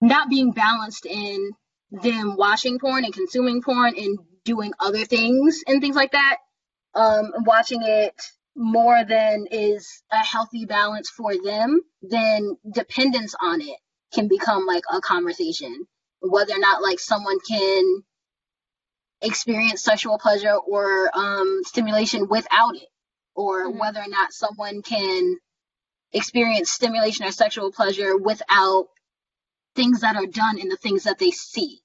not 0.00 0.28
being 0.28 0.52
balanced 0.52 1.06
in 1.06 1.52
them 1.90 2.36
watching 2.36 2.78
porn 2.78 3.04
and 3.04 3.14
consuming 3.14 3.62
porn 3.62 3.94
and 3.96 4.18
doing 4.44 4.72
other 4.80 5.04
things 5.04 5.62
and 5.66 5.80
things 5.80 5.96
like 5.96 6.12
that, 6.12 6.38
um, 6.94 7.32
watching 7.46 7.82
it 7.82 8.14
more 8.56 9.04
than 9.04 9.46
is 9.50 10.02
a 10.10 10.18
healthy 10.18 10.66
balance 10.66 11.08
for 11.08 11.32
them, 11.42 11.80
then 12.02 12.56
dependence 12.74 13.34
on 13.40 13.60
it 13.60 13.78
can 14.12 14.28
become 14.28 14.66
like 14.66 14.82
a 14.92 15.00
conversation. 15.00 15.86
Whether 16.20 16.54
or 16.54 16.58
not 16.58 16.82
like 16.82 17.00
someone 17.00 17.38
can 17.48 18.02
experience 19.22 19.82
sexual 19.82 20.18
pleasure 20.18 20.54
or 20.54 21.10
um, 21.16 21.62
stimulation 21.64 22.28
without 22.28 22.74
it 22.76 22.88
or 23.34 23.66
mm-hmm. 23.66 23.78
whether 23.78 24.00
or 24.00 24.08
not 24.08 24.32
someone 24.32 24.82
can 24.82 25.36
experience 26.12 26.70
stimulation 26.70 27.26
or 27.26 27.32
sexual 27.32 27.72
pleasure 27.72 28.16
without 28.16 28.88
things 29.74 30.00
that 30.00 30.16
are 30.16 30.26
done 30.26 30.58
in 30.58 30.68
the 30.68 30.76
things 30.76 31.04
that 31.04 31.18
they 31.18 31.30
see 31.30 31.80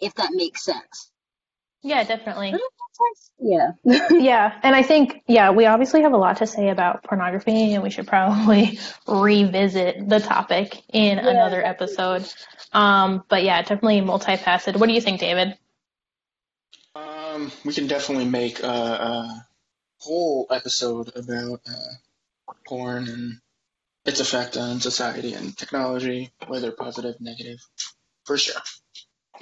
if 0.00 0.14
that 0.14 0.30
makes 0.32 0.64
sense 0.64 1.10
Yeah, 1.82 2.04
definitely. 2.04 2.54
Yeah. 3.38 3.72
yeah, 4.10 4.60
and 4.62 4.74
I 4.76 4.82
think 4.82 5.22
yeah, 5.26 5.50
we 5.50 5.66
obviously 5.66 6.02
have 6.02 6.12
a 6.12 6.16
lot 6.16 6.36
to 6.36 6.46
say 6.46 6.68
about 6.68 7.02
pornography, 7.02 7.74
and 7.74 7.82
we 7.82 7.90
should 7.90 8.06
probably 8.06 8.78
revisit 9.08 10.08
the 10.08 10.20
topic 10.20 10.80
in 10.92 11.18
Yeah, 11.18 11.28
another 11.28 11.64
episode. 11.64 12.24
Um, 12.72 13.24
but 13.28 13.42
yeah, 13.42 13.60
definitely 13.62 14.00
multifaceted. 14.00 14.76
What 14.76 14.86
do 14.86 14.92
you 14.92 15.00
think, 15.00 15.18
David? 15.18 15.56
Um, 16.94 17.50
we 17.64 17.72
can 17.72 17.86
definitely 17.86 18.26
make 18.26 18.62
a, 18.62 18.66
a 18.66 19.46
whole 20.02 20.46
episode 20.50 21.12
about 21.16 21.60
uh, 21.68 22.52
porn 22.66 23.08
and 23.08 23.38
its 24.04 24.20
effect 24.20 24.56
on 24.56 24.80
society 24.80 25.34
and 25.34 25.56
technology, 25.56 26.32
whether 26.46 26.72
positive, 26.72 27.20
negative, 27.20 27.58
for 28.24 28.36
sure. 28.36 28.60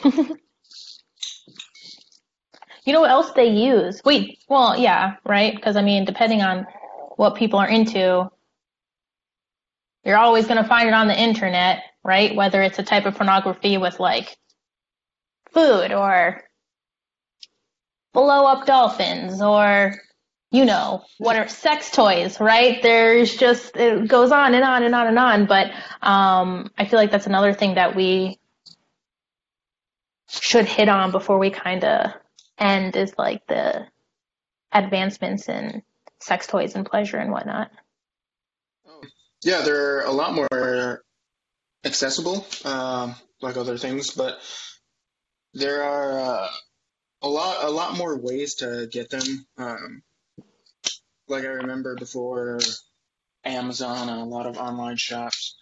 You 2.85 2.95
know 2.95 3.01
what 3.03 3.11
else 3.11 3.31
they 3.33 3.49
use? 3.49 4.01
Wait, 4.05 4.39
well, 4.49 4.77
yeah, 4.77 5.17
right? 5.25 5.55
Because 5.55 5.77
I 5.77 5.83
mean, 5.83 6.05
depending 6.05 6.43
on 6.43 6.67
what 7.17 7.37
people 7.37 7.59
are 7.59 7.69
into, 7.69 8.31
you're 10.05 10.17
always 10.17 10.47
going 10.47 10.63
to 10.63 10.69
find 10.69 10.89
it 10.89 10.95
on 10.95 11.07
the 11.07 11.19
internet, 11.19 11.83
right? 12.03 12.35
Whether 12.35 12.63
it's 12.63 12.79
a 12.79 12.83
type 12.83 13.07
of 13.07 13.15
pornography 13.15 13.77
with 13.77 14.01
like 14.01 14.37
food 15.53 15.93
or 15.93 16.43
blow 18.13 18.47
up 18.47 18.67
dolphins 18.67 19.43
or 19.43 19.95
you 20.51 20.65
know 20.65 21.03
what 21.19 21.37
are 21.37 21.49
sex 21.49 21.91
toys 21.91 22.41
right 22.41 22.83
there's 22.83 23.37
just 23.37 23.77
it 23.77 24.09
goes 24.09 24.33
on 24.33 24.55
and 24.55 24.65
on 24.65 24.83
and 24.83 24.95
on 24.95 25.07
and 25.07 25.19
on 25.19 25.47
but 25.47 25.71
um 26.03 26.71
i 26.77 26.85
feel 26.85 26.99
like 26.99 27.11
that's 27.11 27.27
another 27.27 27.53
thing 27.53 27.75
that 27.75 27.95
we 27.95 28.39
should 30.29 30.67
hit 30.67 30.89
on 30.89 31.11
before 31.11 31.39
we 31.39 31.51
kind 31.51 31.85
of 31.85 32.13
end 32.59 32.97
is 32.97 33.13
like 33.19 33.47
the 33.47 33.87
advancements 34.73 35.49
in 35.49 35.83
sex 36.21 36.47
toys 36.47 36.75
and 36.75 36.87
pleasure 36.87 37.17
and 37.17 37.31
whatnot 37.31 37.71
Yeah, 39.43 39.63
they're 39.63 40.03
a 40.03 40.11
lot 40.13 40.35
more 40.35 41.03
accessible, 41.85 42.47
um, 42.65 43.15
like 43.41 43.57
other 43.57 43.79
things, 43.79 44.11
but 44.11 44.39
there 45.55 45.83
are 45.83 46.21
uh, 46.21 46.49
a 47.23 47.29
lot 47.29 47.65
a 47.65 47.71
lot 47.71 47.97
more 47.97 48.19
ways 48.19 48.57
to 48.57 48.87
get 48.91 49.09
them. 49.09 49.47
Um, 49.57 50.03
like 51.31 51.45
I 51.45 51.49
remember 51.49 51.95
before 51.97 52.59
Amazon 53.45 54.09
and 54.09 54.21
a 54.21 54.25
lot 54.25 54.47
of 54.47 54.59
online 54.59 54.97
shops. 54.97 55.57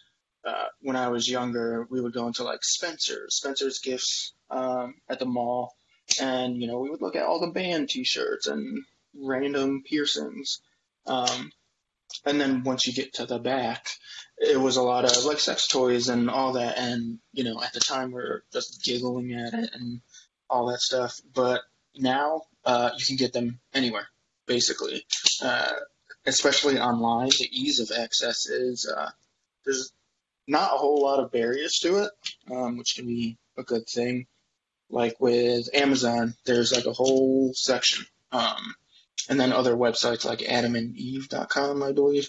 Uh, 0.45 0.67
when 0.81 0.97
I 0.97 1.09
was 1.09 1.29
younger, 1.29 1.87
we 1.91 2.01
would 2.01 2.15
go 2.15 2.27
into 2.27 2.45
like 2.45 2.65
Spencer's, 2.65 3.37
Spencer's 3.37 3.81
Gifts 3.81 4.33
um, 4.51 4.95
at 5.09 5.19
the 5.19 5.27
mall, 5.27 5.75
and 6.21 6.61
you 6.61 6.67
know 6.67 6.79
we 6.79 6.91
would 6.91 7.03
look 7.03 7.17
at 7.17 7.25
all 7.25 7.41
the 7.41 7.53
band 7.53 7.91
T-shirts 7.91 8.47
and 8.47 8.85
random 9.15 9.83
piercings. 9.85 10.61
Um, 11.07 11.51
and 12.25 12.41
then 12.41 12.63
once 12.63 12.87
you 12.87 12.93
get 12.93 13.15
to 13.15 13.27
the 13.27 13.39
back, 13.39 13.89
it 14.39 14.59
was 14.59 14.77
a 14.77 14.83
lot 14.83 15.05
of 15.05 15.25
like 15.25 15.39
sex 15.39 15.67
toys 15.67 16.09
and 16.09 16.31
all 16.31 16.53
that. 16.53 16.79
And 16.79 17.19
you 17.33 17.45
know, 17.45 17.61
at 17.63 17.73
the 17.73 17.81
time 17.81 18.13
we 18.13 18.21
are 18.21 18.45
just 18.53 18.83
giggling 18.83 19.35
at 19.35 19.55
it 19.55 19.71
and 19.75 20.01
all 20.49 20.71
that 20.71 20.81
stuff. 20.81 21.21
But 21.35 21.61
now 21.97 22.43
uh, 22.65 22.91
you 22.97 23.05
can 23.05 23.17
get 23.17 23.33
them 23.33 23.61
anywhere, 23.75 24.09
basically. 24.49 25.05
Uh, 25.41 25.73
especially 26.27 26.81
online, 26.81 27.29
the 27.29 27.49
ease 27.53 27.79
of 27.79 27.97
access 27.97 28.47
is 28.47 28.91
uh, 28.91 29.11
there's 29.65 29.93
not 30.49 30.75
a 30.75 30.79
whole 30.79 31.03
lot 31.03 31.21
of 31.21 31.31
barriers 31.31 31.79
to 31.83 31.99
it, 31.99 32.11
um, 32.51 32.77
which 32.77 32.95
can 32.97 33.07
be 33.07 33.37
a 33.57 33.63
good 33.63 33.87
thing. 33.87 34.27
Like 34.91 35.21
with 35.21 35.69
Amazon, 35.75 36.35
there's 36.47 36.73
like 36.73 36.87
a 36.87 36.93
whole 36.93 37.53
section. 37.55 38.07
Um, 38.33 38.75
and 39.29 39.39
then 39.39 39.53
other 39.53 39.75
websites 39.75 40.25
like 40.25 40.39
adamandeve.com, 40.39 41.83
I 41.83 41.93
believe. 41.93 42.29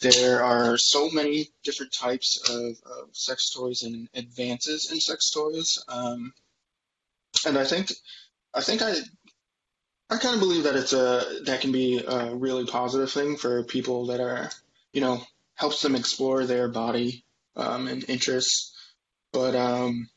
There 0.00 0.44
are 0.44 0.76
so 0.76 1.10
many 1.10 1.48
different 1.64 1.92
types 1.92 2.38
of, 2.48 2.76
of 2.86 3.08
sex 3.12 3.50
toys 3.50 3.82
and 3.82 4.08
advances 4.14 4.92
in 4.92 5.00
sex 5.00 5.30
toys. 5.30 5.82
Um, 5.88 6.32
and 7.46 7.58
I 7.58 7.64
think, 7.64 7.92
I 8.54 8.60
think 8.60 8.82
I, 8.82 8.94
I 10.10 10.16
kind 10.16 10.34
of 10.34 10.40
believe 10.40 10.64
that 10.64 10.76
it's 10.76 10.92
a 10.94 11.40
that 11.44 11.60
can 11.60 11.70
be 11.70 12.02
a 12.06 12.34
really 12.34 12.64
positive 12.64 13.10
thing 13.10 13.36
for 13.36 13.62
people 13.64 14.06
that 14.06 14.20
are, 14.20 14.50
you 14.92 15.02
know, 15.02 15.20
helps 15.54 15.82
them 15.82 15.94
explore 15.94 16.44
their 16.46 16.68
body 16.68 17.24
um, 17.56 17.88
and 17.88 18.08
interests. 18.08 18.74
But 19.32 19.54
um, 19.54 20.08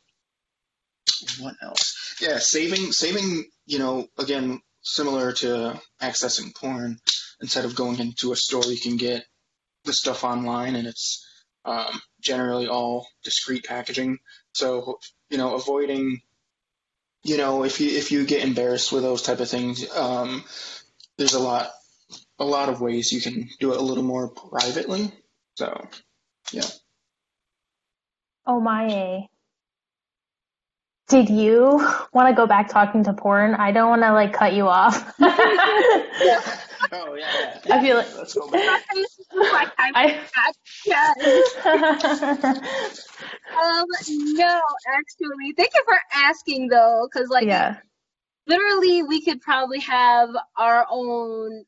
what 1.40 1.56
else? 1.62 2.16
Yeah, 2.22 2.38
saving 2.40 2.94
saving. 2.94 3.46
You 3.66 3.80
know, 3.80 4.08
again, 4.18 4.62
similar 4.82 5.34
to 5.34 5.80
accessing 6.02 6.56
porn. 6.56 6.98
Instead 7.42 7.66
of 7.66 7.76
going 7.76 8.00
into 8.00 8.32
a 8.32 8.36
store, 8.36 8.64
you 8.66 8.80
can 8.80 8.98
get 8.98 9.26
the 9.84 9.94
stuff 9.94 10.24
online, 10.24 10.76
and 10.76 10.88
it's 10.88 11.28
um, 11.66 12.00
generally 12.22 12.68
all 12.68 13.08
discreet 13.24 13.66
packaging. 13.66 14.20
So 14.54 15.00
you 15.30 15.38
know, 15.38 15.56
avoiding 15.56 16.22
you 17.24 17.38
know 17.38 17.64
if 17.64 17.80
you 17.80 17.90
if 17.90 18.12
you 18.12 18.26
get 18.26 18.44
embarrassed 18.44 18.92
with 18.92 19.04
those 19.04 19.22
type 19.22 19.40
of 19.40 19.50
things, 19.50 19.90
um, 19.96 20.44
there's 21.18 21.34
a 21.34 21.40
lot 21.40 21.72
a 22.40 22.46
lot 22.46 22.70
of 22.70 22.82
ways 22.82 23.12
you 23.12 23.22
can 23.22 23.50
do 23.60 23.74
it 23.74 23.78
a 23.78 23.82
little 23.82 24.04
more 24.04 24.30
privately. 24.30 25.12
So 25.56 25.88
yeah. 26.52 26.64
oh 28.46 28.60
my 28.60 28.88
a 28.88 29.30
did 31.08 31.30
you 31.30 31.86
want 32.14 32.30
to 32.30 32.34
go 32.34 32.48
back 32.48 32.70
talking 32.70 33.04
to 33.04 33.14
porn 33.14 33.54
i 33.56 33.72
don't 33.72 33.90
want 33.90 34.02
to 34.02 34.12
like 34.14 34.34
cut 34.34 34.54
you 34.54 34.68
off 34.68 35.14
Oh 36.92 37.14
yeah. 37.16 37.60
yeah. 37.66 37.76
i 37.76 37.82
feel 37.82 37.98
like 37.98 38.16
Let's 38.16 38.34
go 38.34 38.50
back. 38.50 38.84
like, 39.34 39.72
I, 39.78 40.20
I, 40.36 40.52
yes. 40.86 41.56
Um, 43.52 43.86
no, 44.10 44.62
actually, 44.88 45.54
thank 45.58 45.72
you 45.76 45.84
for 45.86 45.98
asking 46.14 46.70
though, 46.70 47.08
because 47.12 47.30
like 47.30 47.46
yeah 47.46 47.78
literally 48.48 49.04
we 49.04 49.22
could 49.22 49.42
probably 49.42 49.80
have 49.80 50.30
our 50.58 50.86
own 50.90 51.64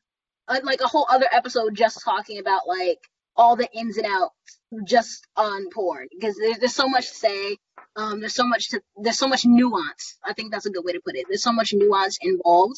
uh, 0.48 0.60
like 0.62 0.80
a 0.80 0.86
whole 0.86 1.06
other 1.10 1.26
episode 1.32 1.74
just 1.74 2.02
talking 2.04 2.38
about 2.38 2.66
like 2.66 2.98
all 3.36 3.56
the 3.56 3.68
ins 3.72 3.96
and 3.96 4.06
outs 4.06 4.58
just 4.86 5.26
on 5.36 5.70
porn 5.70 6.06
because 6.12 6.36
there's, 6.36 6.58
there's 6.58 6.74
so 6.74 6.88
much 6.88 7.08
to 7.08 7.14
say 7.14 7.56
um 7.96 8.20
there's 8.20 8.34
so 8.34 8.46
much 8.46 8.70
to 8.70 8.80
there's 8.96 9.18
so 9.18 9.28
much 9.28 9.44
nuance 9.44 10.18
i 10.24 10.32
think 10.32 10.50
that's 10.52 10.66
a 10.66 10.70
good 10.70 10.84
way 10.84 10.92
to 10.92 11.00
put 11.04 11.16
it 11.16 11.26
there's 11.28 11.42
so 11.42 11.52
much 11.52 11.72
nuance 11.72 12.18
involved 12.20 12.76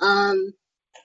um 0.00 0.52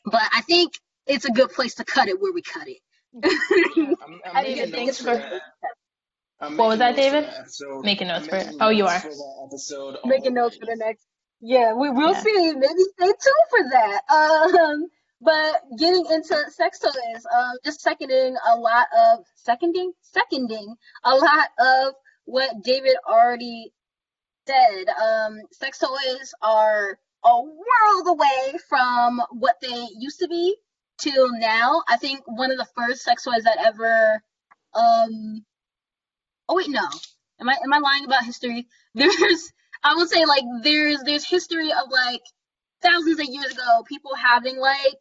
but 0.05 0.21
i 0.33 0.41
think 0.41 0.73
it's 1.07 1.25
a 1.25 1.31
good 1.31 1.49
place 1.51 1.75
to 1.75 1.83
cut 1.83 2.07
it 2.07 2.19
where 2.21 2.33
we 2.33 2.41
cut 2.41 2.67
it 2.67 2.77
I'm, 3.23 4.19
I'm 4.25 4.37
I 4.37 4.41
making 4.43 4.63
think 4.63 4.75
thanks 4.75 4.99
for 5.01 5.17
for- 5.19 6.49
What 6.55 6.67
was 6.67 6.79
that, 6.79 6.95
David? 6.95 7.23
that 7.25 7.39
episode. 7.39 7.85
Making 7.85 8.07
notes 8.07 8.23
I'm 8.23 8.29
for 8.29 8.35
it. 8.37 8.45
making 8.47 8.57
Oh, 8.61 8.69
you 8.69 8.85
are. 8.85 9.01
episode 9.45 9.97
making 10.05 10.33
notes 10.33 10.57
for 10.57 10.65
the 10.65 10.75
next 10.75 11.05
yeah 11.41 11.73
we 11.73 11.89
will 11.89 12.11
Yeah. 12.11 12.19
see 12.21 12.53
maybe 12.53 12.83
stay 12.97 13.05
tuned 13.05 13.47
for 13.49 13.69
that 13.71 14.01
um 14.11 14.87
but 15.21 15.61
getting 15.77 16.05
into 16.11 16.35
sex 16.51 16.79
toys 16.79 17.25
um 17.37 17.53
just 17.63 17.81
seconding 17.81 18.35
a 18.51 18.57
lot 18.57 18.87
of 18.97 19.19
seconding 19.35 19.91
seconding 20.01 20.75
a 21.03 21.15
lot 21.15 21.47
of 21.59 21.93
what 22.25 22.49
david 22.63 22.95
already 23.07 23.71
said 24.47 24.85
um 25.01 25.37
sex 25.51 25.79
toys 25.79 26.33
are 26.41 26.97
a 27.25 27.41
world 27.41 28.07
away 28.07 28.57
from 28.67 29.21
what 29.31 29.55
they 29.61 29.87
used 29.97 30.19
to 30.19 30.27
be 30.27 30.55
till 30.97 31.29
now. 31.39 31.83
I 31.87 31.97
think 31.97 32.21
one 32.25 32.51
of 32.51 32.57
the 32.57 32.67
first 32.75 33.03
sex 33.03 33.23
toys 33.23 33.43
that 33.43 33.57
ever 33.63 34.21
um 34.73 35.45
oh 36.49 36.55
wait 36.55 36.69
no. 36.69 36.87
Am 37.39 37.49
i 37.49 37.55
am 37.63 37.73
i 37.73 37.79
lying 37.79 38.05
about 38.05 38.25
history? 38.25 38.67
There's 38.95 39.51
I 39.83 39.95
would 39.95 40.09
say 40.09 40.25
like 40.25 40.43
there's 40.61 41.01
there's 41.03 41.27
history 41.27 41.71
of 41.71 41.89
like 41.91 42.21
thousands 42.81 43.19
of 43.19 43.25
years 43.25 43.51
ago 43.51 43.83
people 43.87 44.11
having 44.15 44.57
like 44.57 44.97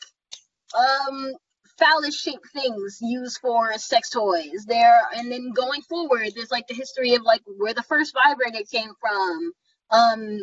um 0.77 1.35
phallus 1.79 2.21
shaped 2.21 2.49
things 2.53 2.99
used 3.01 3.39
for 3.39 3.73
sex 3.75 4.11
toys. 4.11 4.65
There 4.67 5.01
and 5.15 5.31
then 5.31 5.53
going 5.53 5.83
forward 5.83 6.31
there's 6.35 6.51
like 6.51 6.67
the 6.69 6.75
history 6.75 7.15
of 7.15 7.23
like 7.23 7.43
where 7.59 7.75
the 7.75 7.83
first 7.83 8.15
vibrator 8.15 8.65
came 8.71 8.93
from. 9.01 9.53
Um 9.91 10.39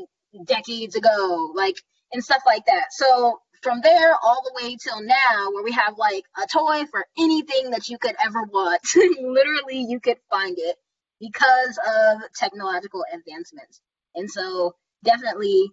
decades 0.45 0.95
ago 0.95 1.51
like 1.56 1.76
and 2.14 2.23
stuff 2.23 2.41
like 2.45 2.65
that 2.65 2.85
so 2.91 3.39
from 3.61 3.81
there 3.81 4.15
all 4.23 4.41
the 4.43 4.64
way 4.64 4.77
till 4.81 5.01
now 5.01 5.51
where 5.51 5.64
we 5.64 5.72
have 5.72 5.97
like 5.97 6.23
a 6.41 6.47
toy 6.47 6.84
for 6.91 7.06
anything 7.18 7.72
that 7.72 7.89
you 7.89 7.97
could 7.97 8.15
ever 8.23 8.43
want 8.43 8.81
literally 9.22 9.85
you 9.88 9.99
could 9.99 10.18
find 10.30 10.57
it 10.57 10.76
because 11.19 11.77
of 11.88 12.22
technological 12.35 13.03
advancements 13.14 13.81
and 14.15 14.30
so 14.30 14.73
definitely 15.03 15.72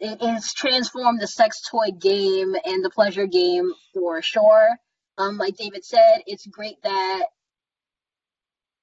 it 0.00 0.20
has 0.20 0.52
transformed 0.52 1.20
the 1.20 1.26
sex 1.26 1.62
toy 1.70 1.90
game 1.90 2.54
and 2.64 2.84
the 2.84 2.90
pleasure 2.90 3.26
game 3.26 3.72
for 3.92 4.20
sure. 4.22 4.76
Um, 5.16 5.38
like 5.38 5.56
David 5.56 5.84
said, 5.84 6.22
it's 6.26 6.46
great 6.46 6.82
that 6.82 7.24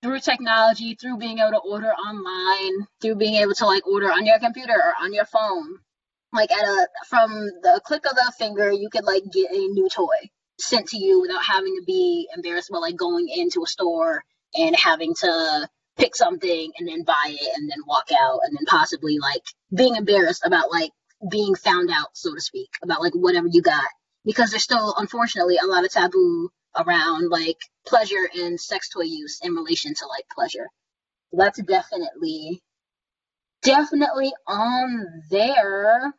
through 0.01 0.19
technology, 0.19 0.95
through 0.95 1.17
being 1.17 1.39
able 1.39 1.51
to 1.51 1.59
order 1.59 1.91
online, 1.91 2.87
through 3.01 3.15
being 3.15 3.35
able 3.35 3.53
to 3.53 3.65
like 3.65 3.85
order 3.87 4.11
on 4.11 4.25
your 4.25 4.39
computer 4.39 4.73
or 4.73 4.93
on 5.03 5.13
your 5.13 5.25
phone, 5.25 5.77
like 6.33 6.51
at 6.51 6.63
a 6.63 6.87
from 7.07 7.31
the 7.31 7.81
click 7.85 8.05
of 8.05 8.15
the 8.15 8.33
finger, 8.37 8.71
you 8.71 8.89
could 8.89 9.03
like 9.03 9.23
get 9.31 9.51
a 9.51 9.67
new 9.67 9.87
toy 9.89 10.29
sent 10.59 10.87
to 10.87 10.97
you 10.97 11.21
without 11.21 11.43
having 11.43 11.75
to 11.75 11.83
be 11.85 12.27
embarrassed 12.35 12.69
about 12.69 12.81
like 12.81 12.95
going 12.95 13.27
into 13.29 13.63
a 13.63 13.67
store 13.67 14.23
and 14.55 14.75
having 14.75 15.13
to 15.15 15.67
pick 15.97 16.15
something 16.15 16.71
and 16.77 16.87
then 16.87 17.03
buy 17.03 17.27
it 17.27 17.57
and 17.57 17.69
then 17.69 17.79
walk 17.85 18.09
out 18.17 18.39
and 18.43 18.57
then 18.57 18.65
possibly 18.65 19.17
like 19.19 19.43
being 19.75 19.95
embarrassed 19.95 20.43
about 20.45 20.71
like 20.71 20.91
being 21.29 21.55
found 21.55 21.89
out, 21.91 22.07
so 22.13 22.33
to 22.33 22.41
speak, 22.41 22.69
about 22.83 23.01
like 23.01 23.13
whatever 23.13 23.47
you 23.49 23.61
got. 23.61 23.85
Because 24.23 24.51
there's 24.51 24.63
still 24.63 24.93
unfortunately 24.97 25.57
a 25.61 25.65
lot 25.65 25.83
of 25.83 25.91
taboo 25.91 26.49
around 26.77 27.29
like 27.29 27.57
pleasure 27.85 28.29
and 28.35 28.59
sex 28.59 28.89
toy 28.89 29.03
use 29.03 29.39
in 29.43 29.53
relation 29.53 29.93
to 29.93 30.07
like 30.07 30.25
pleasure. 30.33 30.69
That's 31.33 31.61
definitely 31.61 32.61
definitely 33.61 34.33
on 34.47 35.07
there 35.29 36.13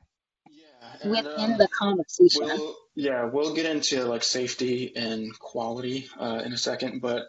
Yeah, 0.51 1.11
within 1.11 1.53
um, 1.53 1.59
the 1.59 1.69
conversation. 1.69 2.47
We'll, 2.47 2.77
yeah, 2.95 3.24
we'll 3.24 3.55
get 3.55 3.66
into 3.66 4.05
like 4.05 4.23
safety 4.23 4.93
and 4.97 5.37
quality 5.39 6.09
uh, 6.19 6.43
in 6.45 6.53
a 6.53 6.59
second, 6.59 7.01
but 7.01 7.24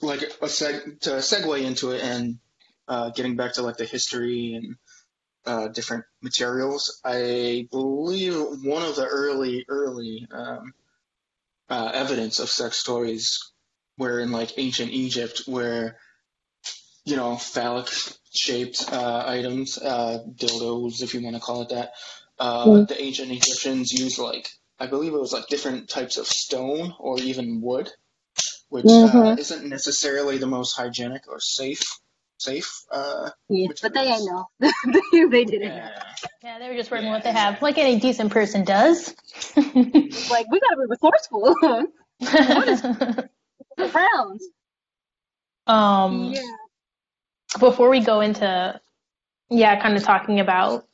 like 0.00 0.22
a 0.22 0.46
seg- 0.46 1.00
to 1.00 1.10
segue 1.10 1.62
into 1.62 1.92
it 1.92 2.02
and 2.02 2.38
uh, 2.86 3.10
getting 3.10 3.36
back 3.36 3.54
to 3.54 3.62
like 3.62 3.76
the 3.76 3.84
history 3.84 4.54
and 4.54 4.76
uh, 5.46 5.68
different 5.68 6.04
materials, 6.22 7.00
I 7.04 7.68
believe 7.70 8.34
one 8.62 8.82
of 8.82 8.96
the 8.96 9.06
early 9.06 9.64
early 9.68 10.26
um, 10.30 10.74
uh, 11.70 11.90
evidence 11.94 12.38
of 12.40 12.48
sex 12.48 12.82
toys 12.82 13.38
were 13.98 14.20
in 14.20 14.30
like 14.32 14.58
ancient 14.58 14.92
Egypt, 14.92 15.42
where 15.46 15.98
you 17.04 17.16
know 17.16 17.36
phallic 17.36 17.88
shaped 18.34 18.84
uh, 18.92 19.24
items, 19.26 19.78
uh, 19.78 20.22
dildos, 20.36 21.02
if 21.02 21.14
you 21.14 21.22
want 21.22 21.36
to 21.36 21.40
call 21.42 21.62
it 21.62 21.70
that. 21.70 21.92
Uh, 22.38 22.66
Mm. 22.66 22.88
The 22.88 23.00
ancient 23.02 23.32
Egyptians 23.32 23.92
used 23.92 24.18
like 24.18 24.48
I 24.78 24.86
believe 24.86 25.12
it 25.12 25.20
was 25.20 25.32
like 25.32 25.48
different 25.48 25.88
types 25.88 26.18
of 26.18 26.26
stone 26.26 26.94
or 26.98 27.18
even 27.20 27.60
wood, 27.60 27.90
which 28.68 28.86
uh, 29.02 29.34
Mhm. 29.34 29.38
isn't 29.38 29.68
necessarily 29.68 30.38
the 30.38 30.46
most 30.46 30.76
hygienic 30.76 31.28
or 31.28 31.40
safe. 31.40 31.82
Safe. 32.38 32.84
Uh, 32.90 33.30
Yeah, 33.48 33.68
but 33.82 33.94
they 33.94 34.00
ain't 34.06 34.24
know. 34.26 34.46
they, 34.60 35.24
they 35.26 35.44
didn't 35.44 35.76
know. 35.76 35.90
yeah. 35.90 36.14
Yeah, 36.42 36.58
they 36.58 36.68
were 36.68 36.76
just 36.76 36.90
working 36.90 37.06
Yeah, 37.06 37.12
with 37.12 37.18
what 37.18 37.24
they 37.24 37.32
have, 37.32 37.60
like 37.62 37.78
any 37.78 37.98
decent 38.00 38.30
person 38.32 38.64
does. 38.64 39.14
Like 40.28 40.46
we 40.50 40.60
gotta 40.60 40.76
be 40.76 40.86
resourceful. 40.88 41.54
Frowns. 43.90 44.50
um, 45.66 46.32
Yeah. 46.32 46.42
before 47.58 47.88
we 47.88 48.00
go 48.00 48.20
into 48.20 48.80
yeah 49.50 49.80
kind 49.80 49.96
of 49.96 50.02
talking 50.02 50.40
about 50.40 50.86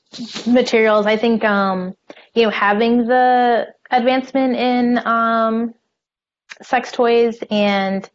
materials 0.46 1.06
i 1.06 1.16
think 1.16 1.44
um 1.44 1.94
you 2.34 2.42
know 2.44 2.50
having 2.50 3.06
the 3.06 3.66
advancement 3.90 4.54
in 4.56 4.98
um 5.06 5.74
sex 6.62 6.92
toys 6.92 7.38
and 7.50 8.08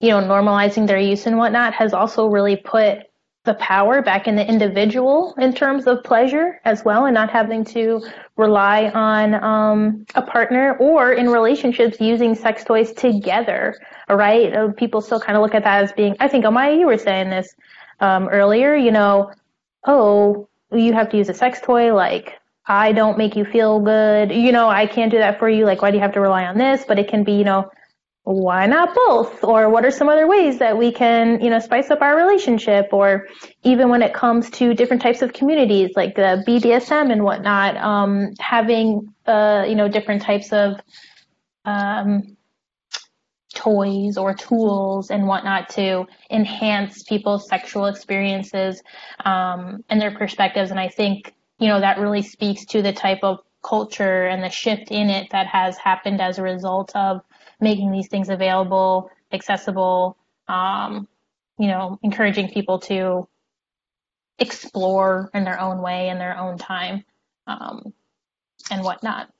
you 0.00 0.08
know 0.08 0.20
normalizing 0.20 0.86
their 0.86 0.98
use 0.98 1.26
and 1.26 1.36
whatnot 1.36 1.74
has 1.74 1.92
also 1.92 2.26
really 2.26 2.56
put 2.56 3.00
the 3.44 3.54
power 3.54 4.02
back 4.02 4.28
in 4.28 4.36
the 4.36 4.46
individual 4.46 5.34
in 5.38 5.54
terms 5.54 5.86
of 5.86 6.04
pleasure 6.04 6.60
as 6.66 6.84
well 6.84 7.06
and 7.06 7.14
not 7.14 7.30
having 7.30 7.64
to 7.64 8.02
rely 8.36 8.90
on 8.90 9.34
um, 9.42 10.04
a 10.14 10.20
partner 10.20 10.76
or 10.78 11.12
in 11.12 11.30
relationships 11.30 11.98
using 12.00 12.34
sex 12.34 12.64
toys 12.64 12.92
together 12.92 13.76
right? 14.08 14.52
Uh, 14.54 14.72
people 14.72 15.00
still 15.00 15.20
kind 15.20 15.36
of 15.36 15.42
look 15.42 15.54
at 15.54 15.64
that 15.64 15.84
as 15.84 15.92
being 15.92 16.16
i 16.20 16.28
think 16.28 16.44
amaya 16.44 16.78
you 16.78 16.86
were 16.86 16.98
saying 16.98 17.30
this 17.30 17.54
um, 18.00 18.28
earlier 18.28 18.74
you 18.74 18.90
know 18.90 19.30
oh 19.86 20.48
you 20.72 20.92
have 20.92 21.08
to 21.08 21.16
use 21.16 21.28
a 21.28 21.34
sex 21.34 21.60
toy 21.60 21.94
like 21.94 22.34
i 22.66 22.92
don't 22.92 23.18
make 23.18 23.36
you 23.36 23.44
feel 23.44 23.80
good 23.80 24.30
you 24.30 24.52
know 24.52 24.68
i 24.68 24.86
can't 24.86 25.10
do 25.10 25.18
that 25.18 25.38
for 25.38 25.48
you 25.48 25.64
like 25.64 25.82
why 25.82 25.90
do 25.90 25.96
you 25.96 26.02
have 26.02 26.12
to 26.12 26.20
rely 26.20 26.44
on 26.44 26.58
this? 26.58 26.84
But 26.86 26.98
it 26.98 27.08
can 27.08 27.24
be 27.24 27.32
you 27.32 27.44
know 27.44 27.70
why 28.24 28.66
not 28.66 28.94
both? 28.94 29.42
Or 29.42 29.70
what 29.70 29.84
are 29.84 29.90
some 29.90 30.08
other 30.08 30.26
ways 30.26 30.58
that 30.58 30.76
we 30.76 30.92
can, 30.92 31.40
you 31.40 31.50
know, 31.50 31.58
spice 31.58 31.90
up 31.90 32.02
our 32.02 32.16
relationship? 32.16 32.88
Or 32.92 33.26
even 33.62 33.88
when 33.88 34.02
it 34.02 34.12
comes 34.12 34.50
to 34.50 34.74
different 34.74 35.02
types 35.02 35.22
of 35.22 35.32
communities 35.32 35.92
like 35.96 36.14
the 36.14 36.44
BDSM 36.46 37.10
and 37.10 37.24
whatnot, 37.24 37.76
um, 37.78 38.32
having, 38.38 39.12
uh, 39.26 39.64
you 39.66 39.74
know, 39.74 39.88
different 39.88 40.22
types 40.22 40.52
of 40.52 40.74
um, 41.64 42.36
toys 43.54 44.16
or 44.16 44.34
tools 44.34 45.10
and 45.10 45.26
whatnot 45.26 45.68
to 45.70 46.06
enhance 46.30 47.02
people's 47.04 47.48
sexual 47.48 47.86
experiences 47.86 48.82
um, 49.24 49.82
and 49.88 50.00
their 50.00 50.16
perspectives. 50.16 50.70
And 50.70 50.78
I 50.78 50.88
think, 50.88 51.34
you 51.58 51.68
know, 51.68 51.80
that 51.80 51.98
really 51.98 52.22
speaks 52.22 52.64
to 52.66 52.82
the 52.82 52.92
type 52.92 53.20
of 53.22 53.38
culture 53.62 54.26
and 54.26 54.42
the 54.42 54.48
shift 54.48 54.90
in 54.90 55.10
it 55.10 55.30
that 55.30 55.46
has 55.46 55.76
happened 55.78 56.20
as 56.20 56.38
a 56.38 56.42
result 56.42 56.92
of 56.94 57.20
making 57.60 57.90
these 57.92 58.08
things 58.08 58.28
available, 58.28 59.10
accessible, 59.32 60.16
um, 60.48 61.08
you 61.58 61.68
know, 61.68 61.98
encouraging 62.02 62.50
people 62.50 62.78
to 62.80 63.28
explore 64.38 65.30
in 65.34 65.44
their 65.44 65.60
own 65.60 65.82
way, 65.82 66.08
in 66.08 66.18
their 66.18 66.36
own 66.36 66.58
time, 66.58 67.04
um, 67.46 67.92
and 68.70 68.82
whatnot. 68.82 69.30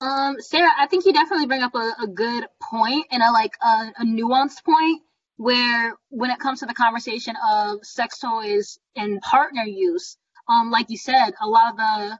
Um, 0.00 0.36
Sarah, 0.40 0.70
I 0.76 0.86
think 0.86 1.06
you 1.06 1.12
definitely 1.12 1.46
bring 1.46 1.62
up 1.62 1.74
a, 1.74 1.92
a 2.02 2.06
good 2.06 2.46
point 2.60 3.06
and 3.10 3.22
a 3.22 3.30
like 3.30 3.52
a, 3.62 3.92
a 3.98 4.04
nuanced 4.04 4.62
point 4.64 5.02
where 5.36 5.94
when 6.10 6.30
it 6.30 6.38
comes 6.38 6.60
to 6.60 6.66
the 6.66 6.74
conversation 6.74 7.34
of 7.48 7.84
sex 7.84 8.18
toys 8.18 8.78
and 8.94 9.20
partner 9.22 9.62
use, 9.62 10.18
um, 10.48 10.70
like 10.70 10.90
you 10.90 10.98
said, 10.98 11.30
a 11.40 11.46
lot 11.46 11.72
of 11.72 11.76
the 11.76 12.18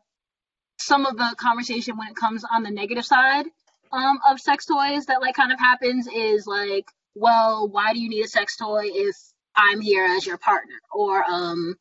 some 0.79 1.07
of 1.07 1.17
the 1.17 1.35
conversation 1.39 1.97
when 1.97 2.09
it 2.09 2.17
comes 2.17 2.45
on 2.45 2.63
the 2.63 2.71
negative 2.71 3.05
side 3.05 3.47
um 3.93 4.19
of 4.29 4.41
sex 4.41 4.67
toys 4.67 5.07
that 5.07 5.21
like 5.21 5.35
kind 5.35 5.53
of 5.53 5.59
happens 5.59 6.09
is 6.09 6.47
like, 6.47 6.87
well, 7.15 7.69
why 7.69 7.93
do 7.93 8.01
you 8.01 8.09
need 8.09 8.25
a 8.25 8.29
sex 8.29 8.57
toy 8.57 8.85
if 8.87 9.17
I'm 9.57 9.81
here 9.81 10.05
as 10.05 10.27
your 10.27 10.39
partner? 10.39 10.75
Or 10.93 11.25
um 11.29 11.77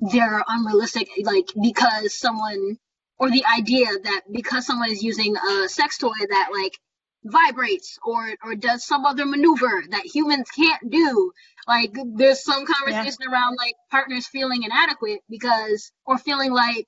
they're 0.00 0.44
unrealistic 0.48 1.08
like 1.24 1.48
because 1.60 2.14
someone 2.14 2.78
or 3.18 3.30
the 3.30 3.44
idea 3.46 3.86
that 3.86 4.22
because 4.30 4.66
someone 4.66 4.90
is 4.90 5.02
using 5.02 5.36
a 5.36 5.68
sex 5.68 5.98
toy 5.98 6.12
that 6.28 6.48
like 6.52 6.72
vibrates 7.24 7.98
or 8.04 8.34
or 8.44 8.54
does 8.54 8.84
some 8.84 9.06
other 9.06 9.24
maneuver 9.24 9.82
that 9.90 10.04
humans 10.04 10.46
can't 10.50 10.90
do 10.90 11.32
like 11.66 11.96
there's 12.16 12.42
some 12.44 12.66
conversation 12.66 13.26
around 13.30 13.56
like 13.56 13.74
partners 13.90 14.26
feeling 14.26 14.62
inadequate 14.62 15.20
because 15.30 15.90
or 16.04 16.18
feeling 16.18 16.52
like 16.52 16.86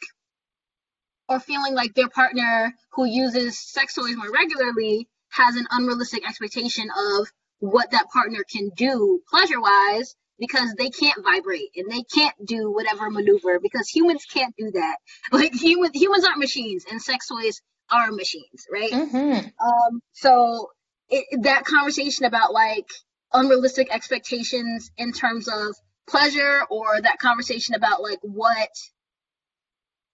or 1.29 1.41
feeling 1.41 1.75
like 1.75 1.95
their 1.95 2.09
partner 2.09 2.75
who 2.93 3.05
uses 3.05 3.59
sex 3.59 3.95
toys 3.95 4.17
more 4.17 4.31
regularly 4.33 5.09
has 5.31 5.57
an 5.57 5.67
unrealistic 5.71 6.27
expectation 6.29 6.89
of 7.19 7.29
what 7.59 7.91
that 7.91 8.09
partner 8.13 8.45
can 8.51 8.71
do 8.77 9.21
pleasure 9.31 9.61
wise 9.61 10.15
because 10.39 10.75
they 10.75 10.91
can't 10.91 11.25
vibrate 11.25 11.71
and 11.77 11.91
they 11.91 12.03
can't 12.15 12.35
do 12.47 12.71
whatever 12.71 13.11
maneuver 13.11 13.59
because 13.59 13.89
humans 13.89 14.25
can't 14.33 14.55
do 14.57 14.71
that. 14.73 14.97
Like 15.33 15.55
human 15.55 15.91
humans 15.95 16.25
aren't 16.25 16.39
machines 16.39 16.85
and 16.91 17.01
sex 17.01 17.29
toys 17.29 17.61
are 17.91 18.13
machines, 18.13 18.67
right? 18.71 18.91
Mm-hmm. 18.91 19.67
Um, 19.67 20.03
so 20.13 20.71
it, 21.09 21.43
that 21.43 21.65
conversation 21.65 22.27
about 22.27 22.53
like 22.53 22.89
unrealistic 23.33 23.93
expectations 23.93 24.91
in 24.97 25.13
terms 25.13 25.49
of 25.49 25.75
pleasure, 26.09 26.63
or 26.71 27.01
that 27.01 27.19
conversation 27.19 27.75
about 27.75 28.03
like 28.03 28.19
what, 28.23 28.69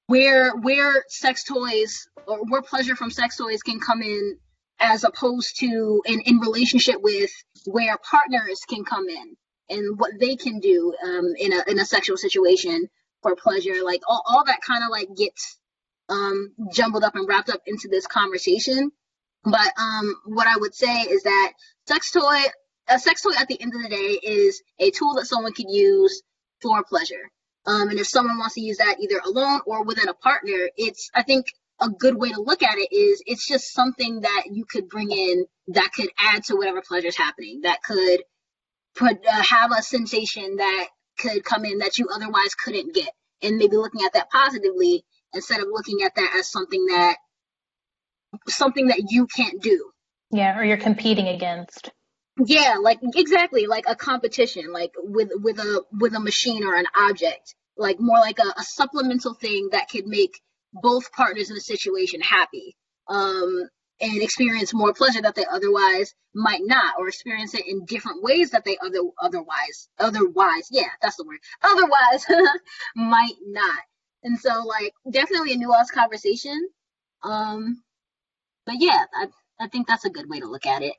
where 0.06 0.54
where 0.56 1.04
sex 1.08 1.44
toys 1.44 2.08
or 2.26 2.38
where 2.48 2.62
pleasure 2.62 2.96
from 2.96 3.10
sex 3.10 3.36
toys 3.36 3.62
can 3.62 3.80
come 3.80 4.02
in, 4.02 4.38
as 4.80 5.04
opposed 5.04 5.58
to 5.60 6.02
in 6.06 6.20
in 6.22 6.38
relationship 6.38 6.96
with 7.00 7.30
where 7.66 7.96
partners 7.98 8.60
can 8.68 8.84
come 8.84 9.08
in 9.08 9.36
and 9.68 9.98
what 9.98 10.12
they 10.18 10.36
can 10.36 10.60
do 10.60 10.94
um, 11.04 11.32
in 11.38 11.52
a 11.52 11.62
in 11.68 11.78
a 11.78 11.84
sexual 11.84 12.16
situation 12.16 12.88
for 13.22 13.36
pleasure. 13.36 13.82
Like 13.84 14.02
all 14.06 14.22
all 14.26 14.44
that 14.44 14.60
kind 14.60 14.82
of 14.84 14.90
like 14.90 15.08
gets 15.16 15.58
um, 16.08 16.52
jumbled 16.72 17.04
up 17.04 17.16
and 17.16 17.28
wrapped 17.28 17.48
up 17.50 17.62
into 17.66 17.88
this 17.88 18.06
conversation. 18.06 18.90
But 19.44 19.72
um, 19.78 20.14
what 20.26 20.46
I 20.46 20.56
would 20.56 20.74
say 20.74 21.02
is 21.02 21.22
that 21.24 21.52
sex 21.88 22.12
toy, 22.12 22.38
a 22.88 22.98
sex 22.98 23.22
toy 23.22 23.32
at 23.38 23.48
the 23.48 23.60
end 23.60 23.74
of 23.74 23.82
the 23.82 23.88
day 23.88 24.18
is 24.22 24.62
a 24.78 24.90
tool 24.90 25.14
that 25.14 25.26
someone 25.26 25.52
could 25.52 25.68
use 25.68 26.22
for 26.60 26.82
pleasure. 26.84 27.30
Um, 27.66 27.90
and 27.90 27.98
if 27.98 28.08
someone 28.08 28.38
wants 28.38 28.54
to 28.56 28.60
use 28.60 28.78
that 28.78 28.96
either 29.00 29.20
alone 29.24 29.60
or 29.66 29.84
within 29.84 30.08
a 30.08 30.14
partner, 30.14 30.68
it's 30.76 31.10
I 31.14 31.22
think 31.22 31.46
a 31.80 31.88
good 31.88 32.16
way 32.16 32.30
to 32.30 32.40
look 32.40 32.62
at 32.62 32.78
it 32.78 32.94
is 32.94 33.22
it's 33.26 33.46
just 33.46 33.72
something 33.72 34.20
that 34.20 34.44
you 34.50 34.64
could 34.64 34.88
bring 34.88 35.10
in 35.10 35.46
that 35.68 35.90
could 35.94 36.08
add 36.18 36.44
to 36.44 36.56
whatever 36.56 36.82
pleasure 36.86 37.08
is 37.08 37.16
happening. 37.16 37.60
That 37.62 37.82
could 37.82 38.22
put 38.96 39.18
uh, 39.26 39.42
have 39.42 39.70
a 39.72 39.82
sensation 39.82 40.56
that 40.56 40.88
could 41.18 41.44
come 41.44 41.64
in 41.64 41.78
that 41.78 41.98
you 41.98 42.08
otherwise 42.12 42.54
couldn't 42.54 42.94
get, 42.94 43.10
and 43.42 43.58
maybe 43.58 43.76
looking 43.76 44.04
at 44.04 44.14
that 44.14 44.30
positively 44.30 45.04
instead 45.32 45.60
of 45.60 45.68
looking 45.70 46.02
at 46.02 46.14
that 46.16 46.34
as 46.38 46.50
something 46.50 46.86
that 46.86 47.16
something 48.48 48.88
that 48.88 49.04
you 49.10 49.26
can't 49.26 49.62
do. 49.62 49.90
Yeah, 50.30 50.58
or 50.58 50.64
you're 50.64 50.78
competing 50.78 51.28
against. 51.28 51.90
Yeah, 52.38 52.76
like 52.80 52.98
exactly, 53.14 53.66
like 53.66 53.84
a 53.86 53.94
competition, 53.94 54.72
like 54.72 54.92
with 54.98 55.30
with 55.34 55.58
a 55.58 55.84
with 55.92 56.14
a 56.14 56.20
machine 56.20 56.64
or 56.64 56.74
an 56.74 56.86
object. 56.96 57.54
like 57.76 57.98
more 58.00 58.18
like 58.18 58.38
a, 58.38 58.48
a 58.58 58.62
supplemental 58.64 59.34
thing 59.34 59.68
that 59.72 59.88
could 59.90 60.06
make 60.06 60.40
both 60.72 61.10
partners 61.12 61.50
in 61.50 61.54
the 61.56 61.60
situation 61.60 62.20
happy 62.20 62.76
um, 63.08 63.68
and 64.00 64.22
experience 64.22 64.72
more 64.74 64.92
pleasure 64.94 65.22
that 65.22 65.34
they 65.34 65.44
otherwise 65.46 66.14
might 66.34 66.60
not, 66.64 66.94
or 66.98 67.08
experience 67.08 67.54
it 67.54 67.66
in 67.66 67.84
different 67.86 68.22
ways 68.22 68.50
that 68.50 68.64
they 68.64 68.76
other 68.84 69.00
otherwise 69.20 69.88
otherwise 69.98 70.68
yeah 70.70 70.88
that's 71.02 71.16
the 71.16 71.24
word 71.24 71.38
otherwise 71.62 72.26
might 72.96 73.36
not. 73.46 73.80
And 74.24 74.38
so 74.38 74.62
like 74.64 74.92
definitely 75.10 75.52
a 75.52 75.56
nuanced 75.58 75.92
conversation. 75.94 76.68
Um, 77.22 77.82
but 78.66 78.76
yeah, 78.78 79.04
I 79.14 79.28
I 79.60 79.68
think 79.68 79.86
that's 79.88 80.04
a 80.06 80.10
good 80.10 80.28
way 80.30 80.40
to 80.40 80.48
look 80.48 80.66
at 80.66 80.82
it. 80.82 80.94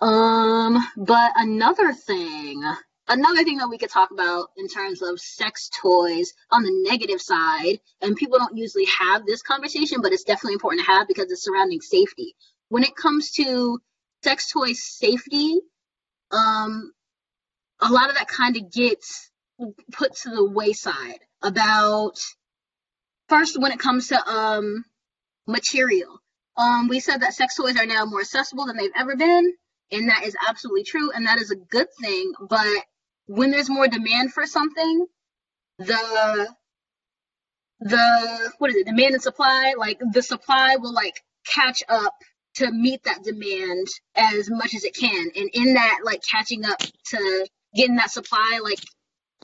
Um, 0.00 0.84
but 0.96 1.32
another 1.36 1.92
thing 1.92 2.62
another 3.08 3.44
thing 3.44 3.58
that 3.58 3.68
we 3.68 3.78
could 3.78 3.90
talk 3.90 4.10
about 4.10 4.48
in 4.56 4.68
terms 4.68 5.02
of 5.02 5.20
sex 5.20 5.68
toys 5.80 6.32
on 6.50 6.62
the 6.62 6.88
negative 6.88 7.20
side, 7.20 7.78
and 8.00 8.16
people 8.16 8.38
don't 8.38 8.56
usually 8.56 8.86
have 8.86 9.26
this 9.26 9.42
conversation, 9.42 10.00
but 10.00 10.12
it's 10.12 10.24
definitely 10.24 10.54
important 10.54 10.84
to 10.84 10.92
have 10.92 11.08
because 11.08 11.30
it's 11.30 11.44
surrounding 11.44 11.80
safety. 11.80 12.34
When 12.68 12.82
it 12.82 12.96
comes 12.96 13.32
to 13.32 13.78
sex 14.22 14.50
toy 14.50 14.72
safety, 14.72 15.60
um, 16.30 16.92
a 17.80 17.90
lot 17.90 18.08
of 18.08 18.16
that 18.16 18.28
kind 18.28 18.56
of 18.56 18.72
gets 18.72 19.30
put 19.92 20.14
to 20.16 20.30
the 20.30 20.44
wayside 20.44 21.20
about 21.42 22.18
first 23.28 23.60
when 23.60 23.72
it 23.72 23.78
comes 23.78 24.08
to 24.08 24.28
um 24.28 24.84
material. 25.46 26.20
Um, 26.56 26.88
we 26.88 27.00
said 27.00 27.18
that 27.18 27.34
sex 27.34 27.56
toys 27.56 27.76
are 27.76 27.86
now 27.86 28.04
more 28.04 28.20
accessible 28.20 28.66
than 28.66 28.76
they've 28.76 28.90
ever 28.96 29.16
been, 29.16 29.52
and 29.94 30.08
that 30.08 30.24
is 30.24 30.36
absolutely 30.48 30.84
true, 30.84 31.10
and 31.12 31.26
that 31.26 31.38
is 31.38 31.50
a 31.50 31.56
good 31.56 31.88
thing. 32.00 32.32
But 32.48 32.84
when 33.26 33.50
there's 33.50 33.70
more 33.70 33.88
demand 33.88 34.32
for 34.32 34.46
something, 34.46 35.06
the 35.78 36.48
the 37.80 38.52
what 38.58 38.70
is 38.70 38.76
it, 38.76 38.86
demand 38.86 39.14
and 39.14 39.22
supply, 39.22 39.74
like 39.76 40.00
the 40.12 40.22
supply 40.22 40.76
will 40.76 40.92
like 40.92 41.22
catch 41.46 41.82
up 41.88 42.14
to 42.54 42.70
meet 42.70 43.02
that 43.04 43.22
demand 43.24 43.86
as 44.14 44.48
much 44.50 44.74
as 44.74 44.84
it 44.84 44.94
can. 44.94 45.30
And 45.36 45.50
in 45.52 45.74
that 45.74 46.00
like 46.04 46.22
catching 46.28 46.64
up 46.64 46.78
to 46.78 47.48
getting 47.74 47.96
that 47.96 48.10
supply 48.10 48.60
like 48.62 48.78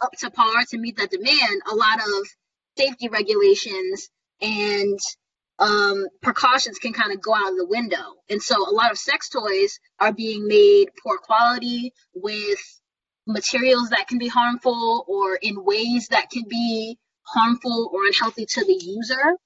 up 0.00 0.12
to 0.20 0.30
par 0.30 0.64
to 0.70 0.78
meet 0.78 0.96
that 0.96 1.10
demand, 1.10 1.62
a 1.70 1.74
lot 1.74 1.98
of 1.98 2.28
safety 2.78 3.08
regulations 3.08 4.08
and 4.40 4.98
um, 5.60 6.06
precautions 6.22 6.78
can 6.78 6.92
kind 6.92 7.12
of 7.12 7.20
go 7.20 7.34
out 7.34 7.50
of 7.50 7.56
the 7.56 7.66
window. 7.66 8.16
And 8.30 8.42
so 8.42 8.56
a 8.56 8.72
lot 8.72 8.90
of 8.90 8.98
sex 8.98 9.28
toys 9.28 9.78
are 9.98 10.12
being 10.12 10.48
made 10.48 10.88
poor 11.02 11.18
quality 11.18 11.92
with 12.14 12.58
materials 13.26 13.90
that 13.90 14.08
can 14.08 14.18
be 14.18 14.28
harmful 14.28 15.04
or 15.06 15.36
in 15.36 15.62
ways 15.62 16.08
that 16.08 16.30
can 16.30 16.44
be 16.48 16.98
harmful 17.26 17.90
or 17.92 18.06
unhealthy 18.06 18.46
to 18.46 18.64
the 18.64 18.80
user. 18.82 19.36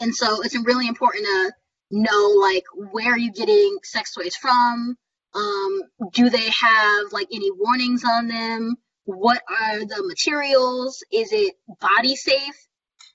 And 0.00 0.14
so 0.14 0.42
it's 0.42 0.56
really 0.64 0.86
important 0.86 1.24
to 1.24 1.52
know 1.90 2.36
like 2.40 2.64
where 2.92 3.12
are 3.12 3.18
you 3.18 3.32
getting 3.32 3.78
sex 3.82 4.14
toys 4.14 4.36
from? 4.36 4.96
Um, 5.34 5.82
do 6.12 6.30
they 6.30 6.48
have 6.48 7.12
like 7.12 7.28
any 7.32 7.50
warnings 7.52 8.02
on 8.04 8.28
them? 8.28 8.76
What 9.04 9.42
are 9.48 9.80
the 9.80 10.02
materials? 10.06 11.02
Is 11.12 11.32
it 11.32 11.54
body 11.80 12.16
safe? 12.16 12.65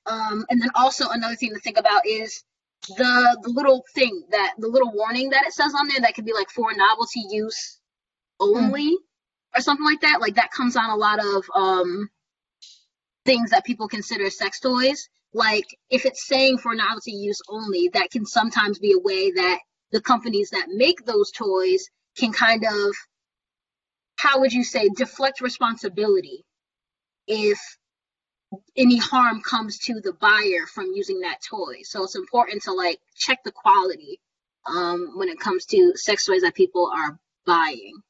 Um, 0.06 0.46
and 0.50 0.62
then 0.62 0.70
also 0.76 1.10
another 1.10 1.36
thing 1.36 1.54
to 1.54 1.60
think 1.60 1.78
about 1.78 2.06
is 2.06 2.44
the 2.98 3.40
the 3.44 3.50
little 3.50 3.84
thing 3.94 4.24
that 4.32 4.54
the 4.58 4.68
little 4.68 4.92
warning 4.94 5.30
that 5.30 5.46
it 5.46 5.54
says 5.54 5.74
on 5.76 5.88
there 5.88 6.02
that 6.02 6.16
could 6.16 6.26
be 6.26 6.34
like 6.34 6.50
for 6.50 6.74
novelty 6.74 7.24
use 7.30 7.80
only. 8.40 8.92
Mm 8.92 8.98
or 9.56 9.62
something 9.62 9.86
like 9.86 10.02
that. 10.02 10.22
Like 10.22 10.36
that 10.36 10.52
comes 10.52 10.76
on 10.76 10.90
a 10.90 10.96
lot 10.96 11.20
of 11.20 11.44
um, 11.56 12.10
things 13.26 13.52
that 13.52 13.66
people 13.66 13.88
consider 13.88 14.30
sex 14.30 14.60
toys. 14.60 15.10
Like 15.34 15.66
if 15.90 16.06
it's 16.06 16.28
saying 16.28 16.58
for 16.58 16.76
novelty 16.76 17.12
use 17.12 17.42
only, 17.50 17.90
that 17.94 18.12
can 18.12 18.26
sometimes 18.26 18.80
be 18.80 18.94
a 18.94 19.00
way 19.00 19.32
that 19.32 19.60
the 19.92 20.02
companies 20.02 20.50
that 20.52 20.68
make 20.70 21.06
those 21.06 21.32
toys 21.32 21.90
can 22.18 22.32
kind 22.32 22.66
of, 22.66 22.96
how 24.18 24.40
would 24.40 24.54
you 24.54 24.64
say, 24.64 24.90
deflect 24.90 25.42
responsibility 25.42 26.44
if 27.28 27.60
any 28.76 28.98
harm 28.98 29.42
comes 29.42 29.78
to 29.80 30.02
the 30.02 30.14
buyer 30.14 30.66
from 30.74 30.92
using 30.94 31.22
that 31.22 31.40
toy. 31.48 31.82
So 31.84 32.04
it's 32.04 32.16
important 32.16 32.64
to 32.64 32.74
like 32.74 33.00
check 33.16 33.44
the 33.44 33.52
quality 33.52 34.20
um, 34.66 35.14
when 35.16 35.30
it 35.30 35.40
comes 35.40 35.66
to 35.68 35.94
sex 35.96 36.26
toys 36.26 36.42
that 36.42 36.56
people 36.56 36.92
are 36.94 37.20
buying. 37.46 38.02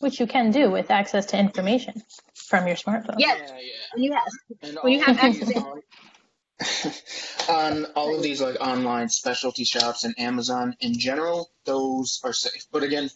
Which 0.00 0.18
you 0.18 0.26
can 0.26 0.50
do 0.50 0.70
with 0.70 0.90
access 0.90 1.26
to 1.26 1.38
information 1.38 2.02
from 2.34 2.66
your 2.66 2.76
smartphone. 2.76 3.16
Yeah, 3.18 3.36
yeah. 3.36 3.52
When 3.94 4.02
you 4.02 4.12
have, 4.12 4.22
and 4.62 4.78
when 4.82 4.92
you 4.94 5.02
have 5.02 5.18
access. 5.18 5.52
on 7.48 7.86
all 7.96 8.16
of 8.16 8.22
these 8.22 8.40
like 8.40 8.56
online 8.60 9.08
specialty 9.08 9.64
shops 9.64 10.04
and 10.04 10.14
Amazon 10.18 10.76
in 10.80 10.98
general, 10.98 11.50
those 11.64 12.20
are 12.24 12.32
safe. 12.32 12.66
But 12.70 12.82
again, 12.82 13.10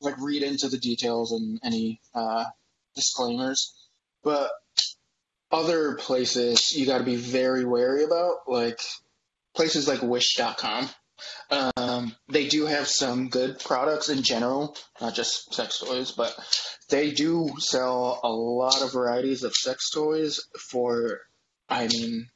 like 0.00 0.18
read 0.18 0.42
into 0.42 0.68
the 0.68 0.78
details 0.78 1.32
and 1.32 1.58
any 1.64 2.00
uh, 2.14 2.44
disclaimers. 2.94 3.74
But 4.22 4.50
other 5.52 5.94
places 5.94 6.72
you 6.74 6.86
got 6.86 6.98
to 6.98 7.04
be 7.04 7.16
very 7.16 7.64
wary 7.64 8.04
about, 8.04 8.48
like 8.48 8.80
places 9.54 9.88
like 9.88 10.02
Wish.com. 10.02 10.88
Um, 11.50 12.14
they 12.28 12.46
do 12.48 12.66
have 12.66 12.86
some 12.86 13.28
good 13.28 13.58
products 13.58 14.08
in 14.08 14.22
general, 14.22 14.76
not 15.00 15.14
just 15.14 15.52
sex 15.52 15.78
toys, 15.78 16.12
but 16.12 16.34
they 16.88 17.10
do 17.10 17.50
sell 17.58 18.20
a 18.22 18.28
lot 18.28 18.82
of 18.82 18.92
varieties 18.92 19.42
of 19.42 19.54
sex 19.54 19.90
toys 19.90 20.40
for, 20.58 21.20
I 21.68 21.88
mean, 21.88 22.28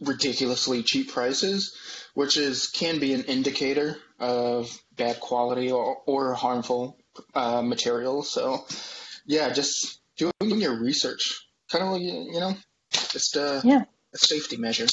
ridiculously 0.00 0.82
cheap 0.82 1.12
prices, 1.12 1.76
which 2.14 2.36
is 2.36 2.66
can 2.68 2.98
be 2.98 3.12
an 3.14 3.24
indicator 3.24 3.98
of 4.18 4.76
bad 4.92 5.20
quality 5.20 5.70
or, 5.70 5.98
or 6.06 6.34
harmful 6.34 6.98
uh, 7.34 7.62
materials. 7.62 8.32
So, 8.32 8.66
yeah, 9.26 9.52
just 9.52 10.00
doing 10.16 10.60
your 10.60 10.80
research, 10.80 11.43
kind 11.70 11.84
of 11.84 11.92
like 11.92 12.02
you 12.02 12.40
know, 12.40 12.56
just 12.90 13.36
a, 13.36 13.60
yeah. 13.64 13.84
a 14.14 14.18
safety 14.18 14.56
measure. 14.56 14.86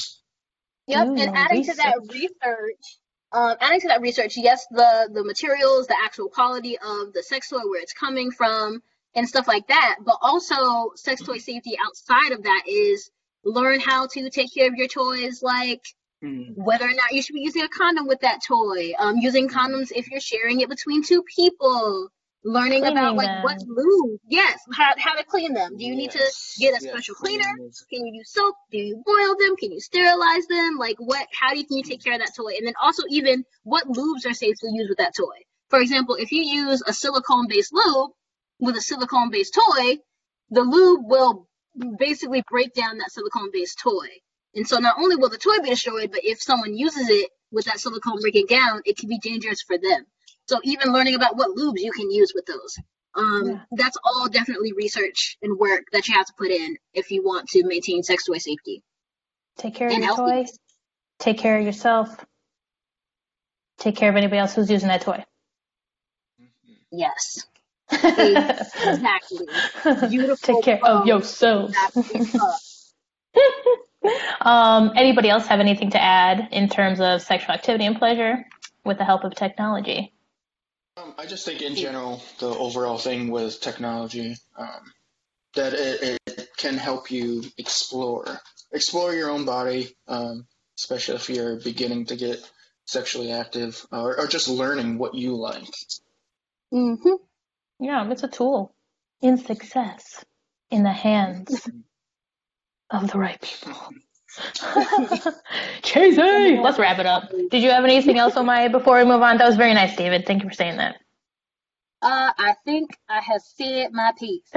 Yep, 0.87 1.07
Ooh, 1.07 1.15
and 1.15 1.35
adding 1.35 1.59
research. 1.59 1.75
to 1.75 1.81
that 1.83 1.97
research, 2.11 2.97
um, 3.31 3.55
adding 3.61 3.79
to 3.81 3.87
that 3.89 4.01
research, 4.01 4.37
yes, 4.37 4.65
the 4.71 5.09
the 5.13 5.23
materials, 5.23 5.87
the 5.87 5.97
actual 6.03 6.29
quality 6.29 6.77
of 6.77 7.13
the 7.13 7.23
sex 7.23 7.49
toy, 7.49 7.59
where 7.59 7.81
it's 7.81 7.93
coming 7.93 8.31
from, 8.31 8.81
and 9.15 9.27
stuff 9.27 9.47
like 9.47 9.67
that. 9.67 9.97
But 10.05 10.17
also, 10.21 10.91
sex 10.95 11.21
toy 11.21 11.37
safety 11.37 11.77
outside 11.85 12.31
of 12.31 12.43
that 12.43 12.63
is 12.67 13.09
learn 13.43 13.79
how 13.79 14.07
to 14.07 14.29
take 14.29 14.53
care 14.53 14.67
of 14.67 14.75
your 14.75 14.87
toys, 14.87 15.41
like 15.41 15.81
mm. 16.23 16.53
whether 16.55 16.85
or 16.85 16.93
not 16.93 17.11
you 17.11 17.21
should 17.21 17.33
be 17.33 17.41
using 17.41 17.63
a 17.63 17.69
condom 17.69 18.07
with 18.07 18.19
that 18.21 18.39
toy, 18.45 18.91
um, 18.99 19.17
using 19.17 19.49
condoms 19.49 19.91
if 19.95 20.09
you're 20.09 20.19
sharing 20.19 20.61
it 20.61 20.69
between 20.69 21.03
two 21.03 21.23
people, 21.35 22.09
learning 22.43 22.81
Cleaning 22.81 22.97
about 22.97 23.15
like 23.15 23.27
them. 23.27 23.43
what's 23.43 23.65
lube. 23.67 24.19
Yes, 24.27 24.59
how, 24.73 24.93
how 24.97 25.15
to 25.15 25.23
clean 25.23 25.53
them. 25.53 25.77
Do 25.77 25.83
you 25.83 25.93
yes. 25.93 25.97
need 25.97 26.11
to 26.11 26.59
get 26.59 26.81
a 26.81 26.83
yes. 26.83 26.91
special 26.91 27.15
cleaner? 27.15 27.53
Can 27.89 28.05
you 28.05 28.13
use 28.15 28.31
soap? 28.33 28.55
Do 28.71 28.77
you 28.77 29.01
boil 29.05 29.35
them? 29.39 29.55
Can 29.57 29.71
you 29.71 29.79
sterilize 29.79 30.45
them? 30.47 30.77
Like 30.77 30.97
what? 30.99 31.27
How 31.31 31.51
do 31.51 31.59
you, 31.59 31.65
can 31.65 31.77
you 31.77 31.83
take 31.83 32.03
care 32.03 32.13
of 32.13 32.19
that 32.19 32.35
toy? 32.35 32.53
And 32.57 32.67
then 32.67 32.73
also 32.81 33.03
even 33.09 33.43
what 33.63 33.87
lubes 33.87 34.25
are 34.25 34.33
safe 34.33 34.55
to 34.59 34.67
use 34.71 34.89
with 34.89 34.97
that 34.97 35.15
toy. 35.15 35.37
For 35.69 35.79
example, 35.79 36.15
if 36.15 36.31
you 36.31 36.43
use 36.43 36.83
a 36.85 36.93
silicone-based 36.93 37.73
lube 37.73 38.11
with 38.59 38.75
a 38.75 38.81
silicone-based 38.81 39.53
toy, 39.53 39.97
the 40.49 40.61
lube 40.61 41.01
will 41.05 41.47
basically 41.97 42.43
break 42.49 42.73
down 42.73 42.97
that 42.97 43.11
silicone-based 43.11 43.79
toy. 43.79 44.07
And 44.53 44.67
so 44.67 44.79
not 44.79 44.97
only 44.99 45.15
will 45.15 45.29
the 45.29 45.37
toy 45.37 45.59
be 45.63 45.69
destroyed, 45.69 46.11
but 46.11 46.25
if 46.25 46.41
someone 46.41 46.77
uses 46.77 47.07
it 47.09 47.29
with 47.51 47.65
that 47.65 47.79
silicone 47.79 48.19
breaking 48.19 48.47
down, 48.47 48.81
it 48.83 48.97
can 48.97 49.07
be 49.07 49.19
dangerous 49.19 49.61
for 49.61 49.77
them. 49.77 50.05
So 50.47 50.59
even 50.63 50.91
learning 50.91 51.15
about 51.15 51.37
what 51.37 51.55
lubes 51.55 51.79
you 51.79 51.91
can 51.91 52.11
use 52.11 52.33
with 52.35 52.45
those. 52.45 52.77
Um, 53.15 53.47
yeah. 53.47 53.59
That's 53.71 53.97
all 54.03 54.29
definitely 54.29 54.73
research 54.73 55.37
and 55.41 55.57
work 55.57 55.85
that 55.91 56.07
you 56.07 56.13
have 56.13 56.25
to 56.27 56.33
put 56.37 56.49
in 56.49 56.77
if 56.93 57.11
you 57.11 57.23
want 57.23 57.49
to 57.49 57.65
maintain 57.65 58.03
sex 58.03 58.25
toy 58.25 58.37
safety. 58.37 58.83
Take 59.57 59.75
care 59.75 59.87
of 59.87 59.93
and 59.93 60.03
your 60.03 60.15
toys. 60.15 60.57
Take 61.19 61.37
care 61.37 61.59
of 61.59 61.65
yourself. 61.65 62.25
Take 63.79 63.95
care 63.95 64.09
of 64.09 64.15
anybody 64.15 64.39
else 64.39 64.55
who's 64.55 64.71
using 64.71 64.89
that 64.89 65.01
toy. 65.01 65.23
Yes. 66.91 67.45
exactly. 67.91 69.47
Beautiful. 70.09 70.37
Take 70.37 70.63
care 70.63 70.85
of 70.85 71.05
yourself. 71.05 71.73
um, 74.41 74.91
anybody 74.95 75.29
else 75.29 75.45
have 75.47 75.59
anything 75.59 75.91
to 75.91 76.01
add 76.01 76.49
in 76.51 76.69
terms 76.69 77.01
of 77.01 77.21
sexual 77.21 77.53
activity 77.53 77.85
and 77.85 77.97
pleasure 77.97 78.45
with 78.85 78.97
the 78.97 79.05
help 79.05 79.23
of 79.23 79.35
technology? 79.35 80.13
Um, 80.97 81.13
I 81.17 81.25
just 81.25 81.45
think 81.45 81.61
in 81.61 81.75
general, 81.75 82.21
the 82.39 82.47
overall 82.47 82.97
thing 82.97 83.31
with 83.31 83.61
technology, 83.61 84.35
um, 84.57 84.91
that 85.55 85.73
it, 85.73 86.19
it, 86.25 86.49
can 86.57 86.77
help 86.77 87.09
you 87.11 87.43
explore, 87.57 88.39
explore 88.71 89.13
your 89.13 89.29
own 89.29 89.45
body, 89.45 89.95
um, 90.07 90.45
especially 90.77 91.15
if 91.15 91.29
you're 91.29 91.59
beginning 91.59 92.05
to 92.05 92.15
get 92.15 92.39
sexually 92.85 93.31
active 93.31 93.85
or, 93.91 94.19
or 94.19 94.27
just 94.27 94.47
learning 94.47 94.97
what 94.97 95.15
you 95.15 95.35
like. 95.35 95.67
Mhm. 96.73 97.19
Yeah, 97.79 98.09
it's 98.11 98.23
a 98.23 98.27
tool. 98.27 98.73
in 99.21 99.37
success 99.37 100.23
in 100.69 100.83
the 100.83 100.91
hands 100.91 101.67
of 102.89 103.11
the 103.11 103.17
right 103.17 103.41
people. 103.41 103.75
Cheesy! 105.81 106.57
Let's 106.57 106.79
wrap 106.79 106.99
it 106.99 107.05
up. 107.05 107.29
Did 107.49 107.61
you 107.61 107.69
have 107.71 107.83
anything 107.83 108.17
else 108.17 108.37
on 108.37 108.45
my 108.45 108.67
before 108.67 108.97
we 108.97 109.05
move 109.05 109.21
on? 109.21 109.37
That 109.37 109.47
was 109.47 109.57
very 109.57 109.73
nice, 109.73 109.95
David. 109.95 110.25
Thank 110.25 110.43
you 110.43 110.49
for 110.49 110.55
saying 110.55 110.77
that. 110.77 110.95
Uh, 112.03 112.31
I 112.35 112.55
think 112.65 112.97
I 113.09 113.19
have 113.19 113.41
said 113.41 113.91
my 113.91 114.11
piece. 114.17 114.49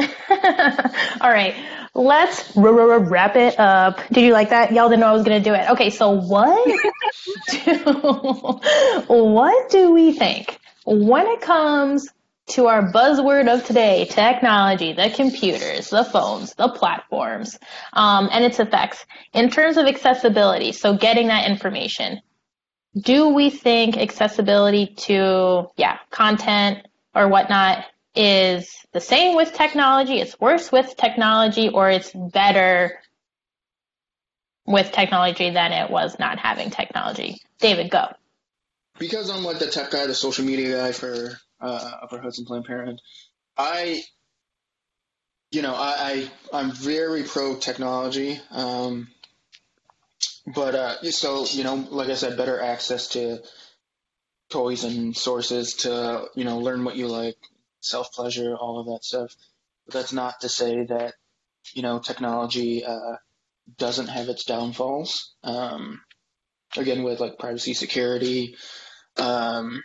All 1.20 1.30
right, 1.30 1.54
let's 1.92 2.56
r- 2.56 2.92
r- 2.92 2.98
wrap 3.00 3.36
it 3.36 3.58
up. 3.60 4.00
Did 4.10 4.24
you 4.24 4.32
like 4.32 4.48
that? 4.50 4.72
Y'all 4.72 4.88
didn't 4.88 5.00
know 5.00 5.08
I 5.08 5.12
was 5.12 5.24
gonna 5.24 5.40
do 5.40 5.52
it. 5.52 5.68
Okay, 5.70 5.90
so 5.90 6.10
what 6.12 6.66
do 7.50 7.74
what 9.08 9.70
do 9.70 9.90
we 9.92 10.12
think 10.12 10.58
when 10.86 11.26
it 11.26 11.42
comes 11.42 12.08
to 12.46 12.66
our 12.66 12.92
buzzword 12.92 13.52
of 13.52 13.64
today, 13.64 14.04
technology, 14.04 14.92
the 14.92 15.10
computers, 15.10 15.90
the 15.90 16.04
phones, 16.04 16.54
the 16.54 16.68
platforms, 16.68 17.58
um, 17.92 18.28
and 18.30 18.44
its 18.44 18.60
effects 18.60 19.04
in 19.32 19.50
terms 19.50 19.76
of 19.76 19.86
accessibility? 19.86 20.72
So 20.72 20.96
getting 20.96 21.28
that 21.28 21.50
information. 21.50 22.20
Do 22.96 23.30
we 23.30 23.50
think 23.50 23.96
accessibility 23.96 24.94
to 25.08 25.68
yeah 25.76 25.98
content 26.10 26.86
or 27.14 27.28
whatnot 27.28 27.84
is 28.14 28.72
the 28.92 29.00
same 29.00 29.34
with 29.34 29.52
technology, 29.52 30.20
it's 30.20 30.38
worse 30.38 30.70
with 30.70 30.96
technology, 30.96 31.68
or 31.68 31.90
it's 31.90 32.12
better 32.12 33.00
with 34.66 34.92
technology 34.92 35.50
than 35.50 35.72
it 35.72 35.90
was 35.90 36.16
not 36.18 36.38
having 36.38 36.70
technology. 36.70 37.36
David, 37.60 37.90
go. 37.90 38.06
Because 38.98 39.28
I'm 39.30 39.44
like 39.44 39.58
the 39.58 39.66
tech 39.66 39.90
guy, 39.90 40.06
the 40.06 40.14
social 40.14 40.44
media 40.44 40.78
guy 40.78 40.92
for 40.92 41.38
uh, 41.64 41.90
Upper 42.02 42.18
Hudson 42.18 42.44
Planned 42.44 42.64
Parenthood, 42.66 43.00
I, 43.56 44.02
you 45.50 45.62
know, 45.62 45.74
I, 45.74 46.28
I 46.52 46.58
I'm 46.58 46.72
very 46.72 47.22
pro 47.22 47.56
technology. 47.56 48.40
Um, 48.50 49.08
but 50.46 50.74
uh, 50.74 51.10
so 51.10 51.46
you 51.46 51.64
know, 51.64 51.74
like 51.90 52.10
I 52.10 52.14
said, 52.14 52.36
better 52.36 52.60
access 52.60 53.08
to 53.10 53.38
toys 54.50 54.84
and 54.84 55.16
sources 55.16 55.74
to 55.74 56.26
you 56.34 56.44
know 56.44 56.58
learn 56.58 56.84
what 56.84 56.96
you 56.96 57.08
like, 57.08 57.38
self 57.80 58.12
pleasure, 58.12 58.54
all 58.54 58.80
of 58.80 58.86
that 58.86 59.04
stuff. 59.04 59.34
But 59.86 59.94
that's 59.94 60.12
not 60.12 60.40
to 60.42 60.48
say 60.48 60.84
that 60.84 61.14
you 61.72 61.82
know 61.82 61.98
technology 61.98 62.84
uh, 62.84 63.16
doesn't 63.78 64.08
have 64.08 64.28
its 64.28 64.44
downfalls. 64.44 65.34
Um, 65.42 66.02
again, 66.76 67.04
with 67.04 67.20
like 67.20 67.38
privacy, 67.38 67.72
security, 67.72 68.56
um, 69.16 69.82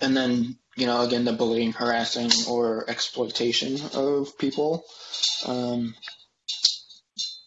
and 0.00 0.16
then 0.16 0.56
you 0.76 0.86
know 0.86 1.02
again 1.02 1.24
the 1.24 1.32
bullying, 1.32 1.72
harassing, 1.72 2.30
or 2.48 2.88
exploitation 2.88 3.78
of 3.94 4.36
people. 4.38 4.84
Um, 5.46 5.94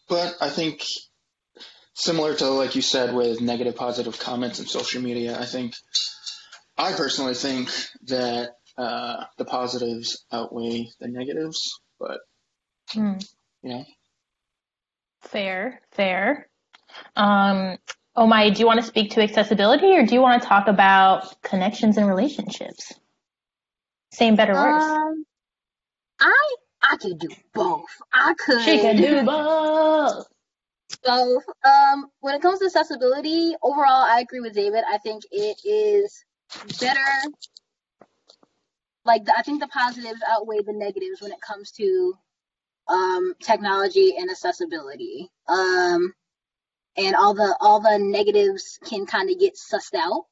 but 0.08 0.36
I 0.42 0.50
think 0.50 0.84
similar 1.94 2.34
to 2.36 2.48
like 2.50 2.76
you 2.76 2.82
said 2.82 3.14
with 3.14 3.42
negative 3.42 3.76
positive 3.76 4.18
comments 4.18 4.60
in 4.60 4.66
social 4.66 5.02
media 5.02 5.38
i 5.40 5.46
think 5.46 5.76
i 6.78 6.94
personally 6.94 7.34
think 7.36 7.70
that 8.08 8.52
uh, 8.78 9.26
the 9.38 9.46
positives 9.46 10.26
outweigh 10.32 10.88
the 11.00 11.08
negatives 11.08 11.80
but 12.00 12.22
Hmm. 12.94 13.18
you 13.62 13.70
know 13.70 13.86
Fair, 15.22 15.82
fair. 15.92 16.50
Um, 17.16 17.78
oh 18.16 18.28
my, 18.28 18.50
do 18.50 18.60
you 18.60 18.66
want 18.66 18.80
to 18.80 18.86
speak 18.86 19.12
to 19.12 19.22
accessibility 19.22 19.98
or 19.98 20.06
do 20.06 20.14
you 20.14 20.22
want 20.22 20.42
to 20.42 20.48
talk 20.48 20.68
about 20.68 21.42
connections 21.42 21.98
and 21.98 22.08
relationships? 22.08 22.94
Same, 24.12 24.36
better, 24.36 24.54
worse. 24.54 24.84
Um, 24.84 25.26
I 26.20 26.56
I 26.84 26.98
could 26.98 27.20
do 27.20 27.30
both. 27.54 27.86
I 28.14 28.34
could 28.34 28.62
she 28.62 28.80
can 28.80 28.98
do 28.98 29.24
both. 29.24 30.26
both. 31.04 31.44
Um, 31.64 32.08
when 32.20 32.36
it 32.36 32.42
comes 32.42 32.60
to 32.60 32.66
accessibility, 32.66 33.56
overall, 33.62 34.04
I 34.04 34.20
agree 34.20 34.42
with 34.42 34.54
David. 34.54 34.84
I 34.90 34.98
think 34.98 35.24
it 35.32 35.58
is 35.64 36.24
better. 36.80 37.00
Like 39.06 39.26
the, 39.26 39.34
I 39.36 39.42
think 39.42 39.62
the 39.62 39.68
positives 39.68 40.22
outweigh 40.30 40.62
the 40.66 40.74
negatives 40.74 41.22
when 41.22 41.32
it 41.32 41.42
comes 41.42 41.72
to 41.72 42.14
um, 42.88 43.34
technology 43.42 44.16
and 44.18 44.30
accessibility. 44.30 45.30
Um, 45.48 46.14
and 46.98 47.16
all 47.16 47.34
the 47.34 47.56
all 47.62 47.80
the 47.80 47.98
negatives 47.98 48.80
can 48.86 49.06
kind 49.06 49.30
of 49.30 49.40
get 49.40 49.56
sussed 49.56 49.96
out, 49.96 50.26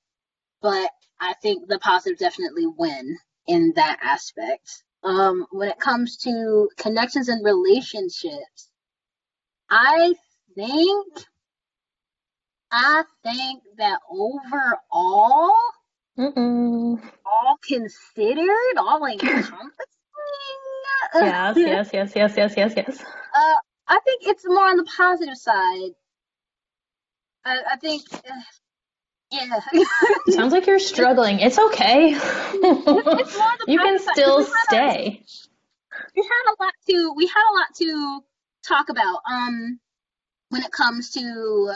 but 0.61 0.89
I 1.19 1.33
think 1.41 1.67
the 1.67 1.79
positives 1.79 2.19
definitely 2.19 2.67
win 2.67 3.17
in 3.47 3.73
that 3.75 3.97
aspect. 4.01 4.83
Um, 5.01 5.47
when 5.51 5.69
it 5.69 5.79
comes 5.79 6.17
to 6.17 6.69
connections 6.77 7.29
and 7.29 7.43
relationships, 7.45 8.69
I 9.69 10.13
think 10.55 11.07
I 12.71 13.03
think 13.23 13.63
that 13.77 13.99
overall, 14.09 15.53
Mm-mm. 16.17 17.01
all 17.25 17.57
considered, 17.65 18.77
all 18.77 19.05
encompassing, 19.05 19.71
Yes, 21.15 21.57
yes, 21.57 21.89
yes, 21.93 22.11
yes, 22.15 22.33
yes, 22.37 22.53
yes, 22.55 22.73
yes. 22.75 23.01
Uh, 23.01 23.55
I 23.87 23.99
think 24.05 24.21
it's 24.27 24.45
more 24.45 24.65
on 24.65 24.77
the 24.77 24.87
positive 24.95 25.37
side. 25.37 25.91
I, 27.45 27.59
I 27.73 27.75
think, 27.77 28.03
uh, 28.13 28.19
yeah. 29.31 29.59
Sounds 30.29 30.53
like 30.53 30.67
you're 30.67 30.79
struggling. 30.79 31.39
It's 31.39 31.59
okay. 31.59 32.13
It's 32.15 33.37
you 33.67 33.79
can 33.79 33.99
still 33.99 34.39
had 34.43 34.45
a- 34.47 34.49
stay. 34.67 35.23
we 36.15 36.23
had 36.23 36.53
a 36.53 36.63
lot 36.63 36.73
to 36.89 37.13
we 37.15 37.27
had 37.27 37.43
a 37.51 37.53
lot 37.53 37.67
to 37.77 38.21
talk 38.67 38.89
about 38.89 39.21
um 39.29 39.79
when 40.49 40.63
it 40.63 40.71
comes 40.71 41.11
to 41.11 41.71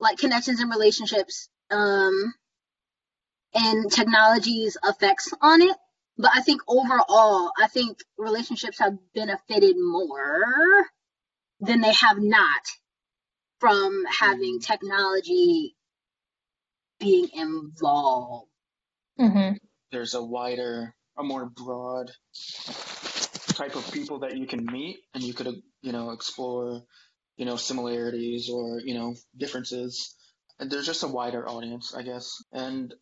like 0.00 0.18
connections 0.18 0.60
and 0.60 0.70
relationships 0.70 1.48
um 1.70 2.34
and 3.54 3.90
technology's 3.90 4.76
effects 4.84 5.32
on 5.40 5.62
it 5.62 5.76
but 6.18 6.30
i 6.34 6.40
think 6.40 6.62
overall 6.68 7.52
i 7.58 7.66
think 7.68 7.98
relationships 8.18 8.78
have 8.78 8.94
benefited 9.14 9.76
more 9.78 10.86
than 11.60 11.80
they 11.80 11.92
have 11.92 12.18
not 12.18 12.62
from 13.60 14.04
having 14.06 14.58
technology 14.60 15.76
being 16.98 17.28
involved. 17.34 18.48
Hmm 19.18 19.52
there's 19.90 20.14
a 20.14 20.22
wider 20.22 20.94
a 21.18 21.22
more 21.22 21.46
broad 21.46 22.10
type 23.48 23.76
of 23.76 23.92
people 23.92 24.20
that 24.20 24.36
you 24.36 24.46
can 24.46 24.64
meet 24.64 25.00
and 25.14 25.22
you 25.22 25.34
could 25.34 25.48
you 25.82 25.92
know 25.92 26.10
explore 26.10 26.82
you 27.36 27.44
know 27.44 27.56
similarities 27.56 28.48
or 28.50 28.80
you 28.80 28.94
know 28.94 29.14
differences. 29.36 30.14
And 30.58 30.70
there's 30.70 30.86
just 30.86 31.02
a 31.02 31.08
wider 31.08 31.48
audience 31.48 31.94
i 31.94 32.02
guess. 32.02 32.42
And 32.52 32.94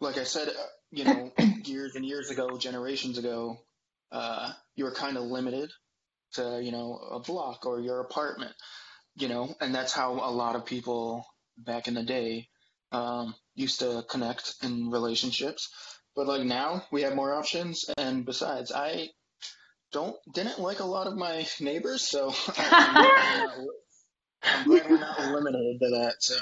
like 0.00 0.18
i 0.18 0.24
said 0.24 0.48
uh, 0.48 0.52
you 0.90 1.04
know 1.04 1.32
years 1.64 1.94
and 1.94 2.04
years 2.04 2.30
ago 2.30 2.58
generations 2.58 3.18
ago 3.18 3.56
uh, 4.10 4.52
you 4.74 4.84
were 4.84 4.94
kind 4.94 5.16
of 5.16 5.24
limited 5.24 5.70
to 6.34 6.60
you 6.62 6.72
know 6.72 6.94
a 7.12 7.20
block 7.20 7.64
or 7.66 7.80
your 7.80 8.00
apartment 8.00 8.52
you 9.16 9.28
know 9.28 9.54
and 9.60 9.74
that's 9.74 9.92
how 9.92 10.12
a 10.12 10.30
lot 10.30 10.56
of 10.56 10.66
people 10.66 11.24
back 11.58 11.88
in 11.88 11.94
the 11.94 12.02
day 12.02 12.48
um, 12.92 13.34
used 13.54 13.80
to 13.80 14.04
connect 14.08 14.54
in 14.62 14.90
relationships 14.90 15.70
but 16.14 16.26
like 16.26 16.42
now 16.42 16.82
we 16.92 17.02
have 17.02 17.14
more 17.14 17.34
options 17.34 17.84
and 17.96 18.24
besides 18.24 18.72
i 18.72 19.08
don't 19.92 20.16
didn't 20.34 20.58
like 20.58 20.80
a 20.80 20.84
lot 20.84 21.06
of 21.06 21.16
my 21.16 21.46
neighbors 21.60 22.02
so 22.08 22.32
i'm 22.58 22.94
glad 24.64 24.86
we're 24.88 24.98
not, 24.98 25.20
limited 25.20 25.78
to 25.80 25.90
that 25.90 26.14
so 26.20 26.36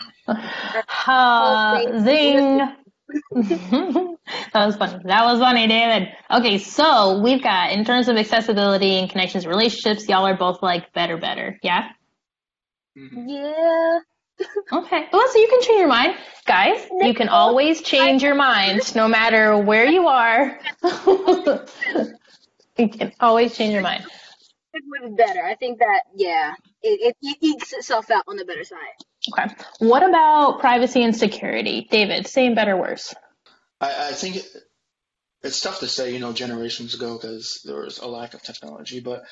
Ha, 0.89 1.83
zing. 2.03 2.59
that 4.53 4.67
was 4.67 4.77
funny. 4.77 5.03
That 5.05 5.25
was 5.25 5.41
funny, 5.41 5.67
David. 5.67 6.09
Okay, 6.31 6.59
so 6.59 7.21
we've 7.21 7.43
got 7.43 7.73
in 7.73 7.85
terms 7.85 8.09
of 8.09 8.17
accessibility 8.17 8.99
and 8.99 9.11
connections, 9.11 9.47
relationships. 9.47 10.09
Y'all 10.09 10.27
are 10.27 10.37
both 10.37 10.63
like 10.63 10.93
better, 10.93 11.17
better. 11.17 11.59
Yeah. 11.63 11.89
Mhm. 13.01 13.25
yeah 13.27 13.99
Okay. 14.73 15.07
Well, 15.13 15.29
so 15.29 15.39
you 15.39 15.49
can 15.49 15.61
change 15.61 15.79
your 15.81 15.89
mind, 15.89 16.17
guys. 16.47 16.89
You 16.99 17.13
can 17.13 17.29
always 17.29 17.83
change 17.83 18.23
your 18.23 18.35
mind, 18.35 18.95
no 18.97 19.07
matter 19.07 19.59
where 19.59 19.85
you 19.85 20.09
are. 20.09 20.59
you 22.79 22.89
can 22.89 23.13
always 23.21 23.55
change 23.55 23.75
your 23.75 23.83
mind. 23.83 24.05
it 24.73 24.83
was 24.87 25.13
better 25.17 25.43
i 25.45 25.55
think 25.57 25.79
that 25.81 26.03
yeah 26.17 26.55
it, 26.83 27.01
it, 27.09 27.17
it 27.21 27.37
ekes 27.43 27.73
itself 27.75 28.11
out 28.11 28.25
on 28.29 28.37
the 28.37 28.45
better 28.45 28.65
side 28.65 28.97
Okay. 29.29 29.55
What 29.81 30.03
about 30.03 30.61
privacy 30.61 31.03
and 31.03 31.15
security, 31.15 31.87
David? 31.91 32.27
Same, 32.27 32.55
better, 32.55 32.77
worse. 32.77 33.15
I, 33.81 34.09
I 34.09 34.13
think 34.13 34.37
it, 34.37 34.47
it's 35.43 35.61
tough 35.61 35.81
to 35.81 35.89
say, 35.89 36.13
you 36.13 36.19
know, 36.19 36.33
generations 36.33 36.95
ago 36.95 37.19
because 37.19 37.61
there 37.65 37.77
was 37.83 37.99
a 37.99 38.09
lack 38.09 38.35
of 38.35 38.43
technology. 38.43 39.01
But 39.01 39.23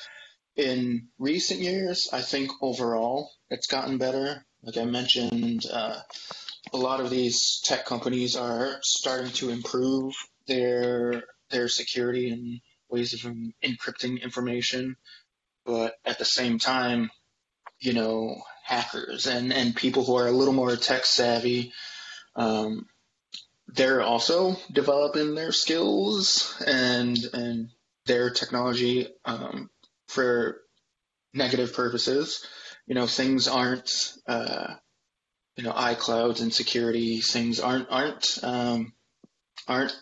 in 0.55 1.07
recent 1.17 1.61
years, 1.61 2.09
I 2.13 2.21
think 2.21 2.51
overall 2.61 3.31
it's 3.49 3.67
gotten 3.67 3.97
better. 3.97 4.45
Like 4.63 4.77
I 4.77 4.85
mentioned, 4.85 5.65
uh, 5.71 5.99
a 6.73 6.77
lot 6.77 6.99
of 6.99 7.09
these 7.09 7.61
tech 7.63 7.85
companies 7.85 8.35
are 8.35 8.77
starting 8.81 9.31
to 9.33 9.49
improve 9.49 10.13
their 10.47 11.23
their 11.49 11.67
security 11.67 12.29
and 12.29 12.61
ways 12.89 13.13
of 13.13 13.31
encrypting 13.63 14.21
information, 14.21 14.95
but 15.65 15.95
at 16.05 16.19
the 16.19 16.25
same 16.25 16.59
time, 16.59 17.09
you 17.79 17.93
know, 17.93 18.35
hackers 18.63 19.25
and, 19.25 19.51
and 19.51 19.75
people 19.75 20.03
who 20.03 20.15
are 20.15 20.27
a 20.27 20.31
little 20.31 20.53
more 20.53 20.75
tech 20.75 21.05
savvy, 21.05 21.71
um, 22.35 22.85
they're 23.67 24.01
also 24.01 24.55
developing 24.71 25.35
their 25.35 25.51
skills 25.51 26.61
and 26.65 27.17
and 27.33 27.69
their 28.05 28.31
technology 28.31 29.07
um, 29.25 29.69
for 30.07 30.61
negative 31.33 31.73
purposes. 31.73 32.45
You 32.89 32.95
know, 32.95 33.07
things 33.07 33.47
aren't 33.47 33.89
uh, 34.27 34.73
you 35.55 35.63
know 35.65 35.73
iClouds 35.73 36.41
and 36.41 36.53
security 36.53 37.19
things 37.19 37.59
aren't 37.59 37.91
aren't 37.91 38.39
um, 38.43 38.93
aren't 39.67 39.93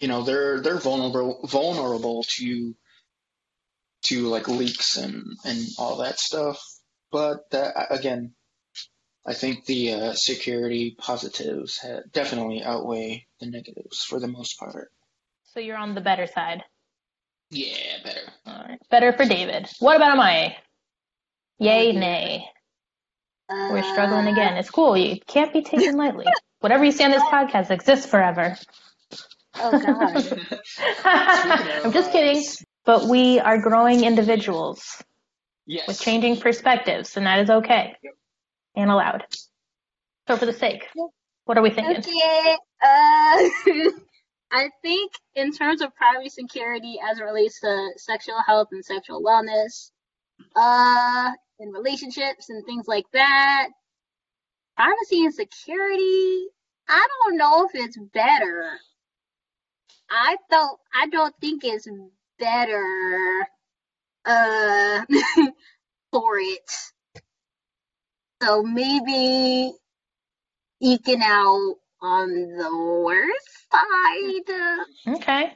you 0.00 0.06
know 0.06 0.22
they're 0.22 0.60
they're 0.60 0.78
vulnerable 0.78 1.40
vulnerable 1.46 2.24
to 2.36 2.74
to 4.06 4.28
like 4.28 4.48
leaks 4.48 4.98
and 4.98 5.24
and 5.44 5.58
all 5.78 5.96
that 5.96 6.20
stuff. 6.20 6.60
But 7.10 7.50
that 7.52 7.86
again, 7.90 8.34
I 9.26 9.32
think 9.32 9.64
the 9.64 9.92
uh, 9.92 10.12
security 10.14 10.94
positives 10.98 11.84
definitely 12.12 12.62
outweigh 12.62 13.26
the 13.40 13.46
negatives 13.46 14.04
for 14.04 14.20
the 14.20 14.28
most 14.28 14.58
part. 14.58 14.90
So 15.44 15.60
you're 15.60 15.78
on 15.78 15.94
the 15.94 16.02
better 16.02 16.26
side. 16.26 16.62
Yeah, 17.50 18.02
better. 18.04 18.30
All 18.46 18.62
right, 18.68 18.78
better 18.90 19.14
for 19.14 19.24
David. 19.24 19.68
What 19.78 19.96
about 19.96 20.18
Amaya? 20.18 20.52
Yay, 21.58 21.92
nay. 21.92 22.44
Uh, 23.48 23.70
We're 23.72 23.82
struggling 23.82 24.28
again. 24.28 24.56
It's 24.56 24.70
cool. 24.70 24.96
You 24.96 25.18
can't 25.26 25.52
be 25.52 25.62
taken 25.62 25.96
lightly. 25.96 26.26
Whatever 26.60 26.84
you 26.84 26.92
say 26.92 27.04
on 27.04 27.10
this 27.10 27.22
podcast 27.24 27.70
exists 27.70 28.06
forever. 28.06 28.56
Oh 29.56 29.70
God. 29.70 30.60
I'm 31.84 31.92
just 31.92 32.12
kidding. 32.12 32.44
But 32.84 33.06
we 33.06 33.40
are 33.40 33.58
growing 33.58 34.04
individuals 34.04 35.02
yes. 35.66 35.86
with 35.88 36.00
changing 36.00 36.40
perspectives, 36.40 37.16
and 37.16 37.26
that 37.26 37.40
is 37.40 37.50
okay 37.50 37.96
yep. 38.02 38.14
and 38.76 38.90
allowed. 38.90 39.24
So, 40.26 40.36
for 40.36 40.46
the 40.46 40.52
sake, 40.52 40.86
what 41.44 41.58
are 41.58 41.62
we 41.62 41.70
thinking? 41.70 41.98
Okay. 41.98 42.56
Uh, 42.82 43.90
I 44.50 44.70
think 44.82 45.12
in 45.34 45.52
terms 45.52 45.82
of 45.82 45.94
privacy 45.94 46.30
security 46.30 46.98
as 47.04 47.18
it 47.18 47.24
relates 47.24 47.60
to 47.60 47.90
sexual 47.96 48.40
health 48.46 48.68
and 48.72 48.84
sexual 48.84 49.22
wellness, 49.22 49.90
uh, 50.56 51.32
in 51.60 51.70
relationships 51.70 52.50
and 52.50 52.64
things 52.64 52.86
like 52.86 53.06
that, 53.12 53.68
privacy 54.76 55.24
and 55.24 55.34
security, 55.34 56.46
I 56.88 57.06
don't 57.24 57.36
know 57.36 57.66
if 57.66 57.74
it's 57.74 57.98
better. 58.14 58.78
I 60.10 60.36
don't 60.50 60.78
I 60.94 61.08
don't 61.08 61.34
think 61.40 61.64
it's 61.64 61.88
better 62.38 63.46
uh 64.24 65.04
for 66.12 66.38
it. 66.38 66.70
So 68.42 68.62
maybe 68.62 69.72
eking 70.80 71.22
out 71.22 71.74
on 72.00 72.28
the 72.30 73.02
worst 73.04 73.48
side. 73.72 75.16
Okay. 75.16 75.52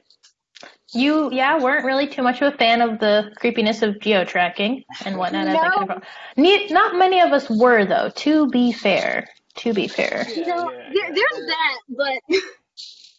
You, 0.95 1.33
yeah, 1.33 1.59
weren't 1.59 1.85
really 1.85 2.07
too 2.07 2.23
much 2.23 2.43
of 2.43 2.53
a 2.53 2.57
fan 2.57 2.83
of 2.83 2.99
the 2.99 3.33
creepiness 3.37 3.83
of 3.83 3.99
geo 4.01 4.25
tracking 4.25 4.85
and 5.05 5.17
whatnot. 5.17 5.47
No. 5.47 5.53
As 5.53 6.01
I 6.37 6.37
can 6.37 6.75
Not 6.75 6.97
many 6.97 7.21
of 7.21 7.33
us 7.33 7.49
were, 7.49 7.85
though. 7.87 8.11
To 8.11 8.49
be 8.49 8.73
fair, 8.73 9.29
to 9.57 9.73
be 9.73 9.89
fair. 9.89 10.27
You 10.29 10.47
know, 10.47 10.71
yeah, 10.71 10.91
there, 10.93 11.15
there's 11.15 11.47
that, 11.47 11.79
but 11.89 12.19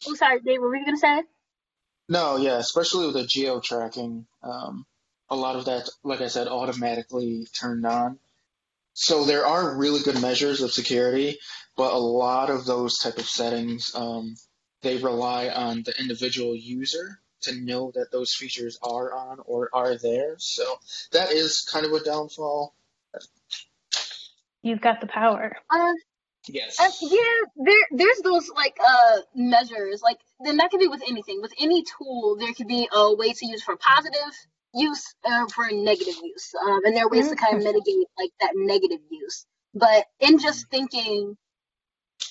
oh, 0.06 0.14
sorry, 0.14 0.40
Dave. 0.40 0.60
What 0.60 0.68
were 0.68 0.76
you 0.76 0.84
gonna 0.84 0.96
say? 0.98 1.22
No, 2.08 2.36
yeah, 2.36 2.58
especially 2.58 3.06
with 3.06 3.14
the 3.14 3.26
geo 3.26 3.60
tracking, 3.60 4.26
um, 4.42 4.86
a 5.30 5.36
lot 5.36 5.56
of 5.56 5.64
that, 5.64 5.88
like 6.02 6.20
I 6.20 6.28
said, 6.28 6.48
automatically 6.48 7.46
turned 7.58 7.86
on. 7.86 8.18
So 8.92 9.24
there 9.24 9.46
are 9.46 9.76
really 9.76 10.00
good 10.02 10.20
measures 10.20 10.60
of 10.60 10.72
security, 10.72 11.38
but 11.76 11.92
a 11.92 11.98
lot 11.98 12.50
of 12.50 12.66
those 12.66 12.98
type 12.98 13.18
of 13.18 13.26
settings, 13.26 13.92
um, 13.94 14.36
they 14.82 14.98
rely 14.98 15.48
on 15.48 15.82
the 15.82 15.94
individual 15.98 16.54
user 16.54 17.18
to 17.44 17.60
know 17.60 17.92
that 17.94 18.10
those 18.12 18.34
features 18.34 18.78
are 18.82 19.12
on 19.12 19.38
or 19.46 19.70
are 19.72 19.96
there. 19.96 20.36
So 20.38 20.62
that 21.12 21.32
is 21.32 21.66
kind 21.70 21.86
of 21.86 21.92
a 21.92 22.02
downfall. 22.02 22.74
You've 24.62 24.80
got 24.80 25.00
the 25.00 25.06
power. 25.06 25.56
Uh, 25.70 25.92
yes. 26.48 26.80
Uh, 26.80 26.90
yeah, 27.02 27.18
there 27.56 27.86
there's 27.92 28.18
those 28.24 28.50
like 28.56 28.76
uh 28.84 29.18
measures 29.34 30.00
like 30.02 30.18
then 30.40 30.56
that 30.56 30.70
could 30.70 30.80
be 30.80 30.88
with 30.88 31.02
anything. 31.06 31.42
With 31.42 31.52
any 31.58 31.84
tool, 31.84 32.36
there 32.38 32.52
could 32.54 32.66
be 32.66 32.88
a 32.92 33.14
way 33.14 33.32
to 33.32 33.46
use 33.46 33.62
for 33.62 33.76
positive 33.76 34.32
use 34.72 35.14
or 35.24 35.48
for 35.48 35.68
negative 35.70 36.14
use, 36.22 36.54
um, 36.66 36.84
and 36.84 36.96
there 36.96 37.04
are 37.04 37.10
ways 37.10 37.26
mm-hmm. 37.26 37.34
to 37.34 37.36
kind 37.36 37.56
of 37.56 37.62
mm-hmm. 37.62 37.76
mitigate 37.76 38.08
like 38.18 38.30
that 38.40 38.52
negative 38.54 39.00
use. 39.10 39.46
But 39.74 40.06
in 40.20 40.38
just 40.38 40.68
thinking 40.70 41.36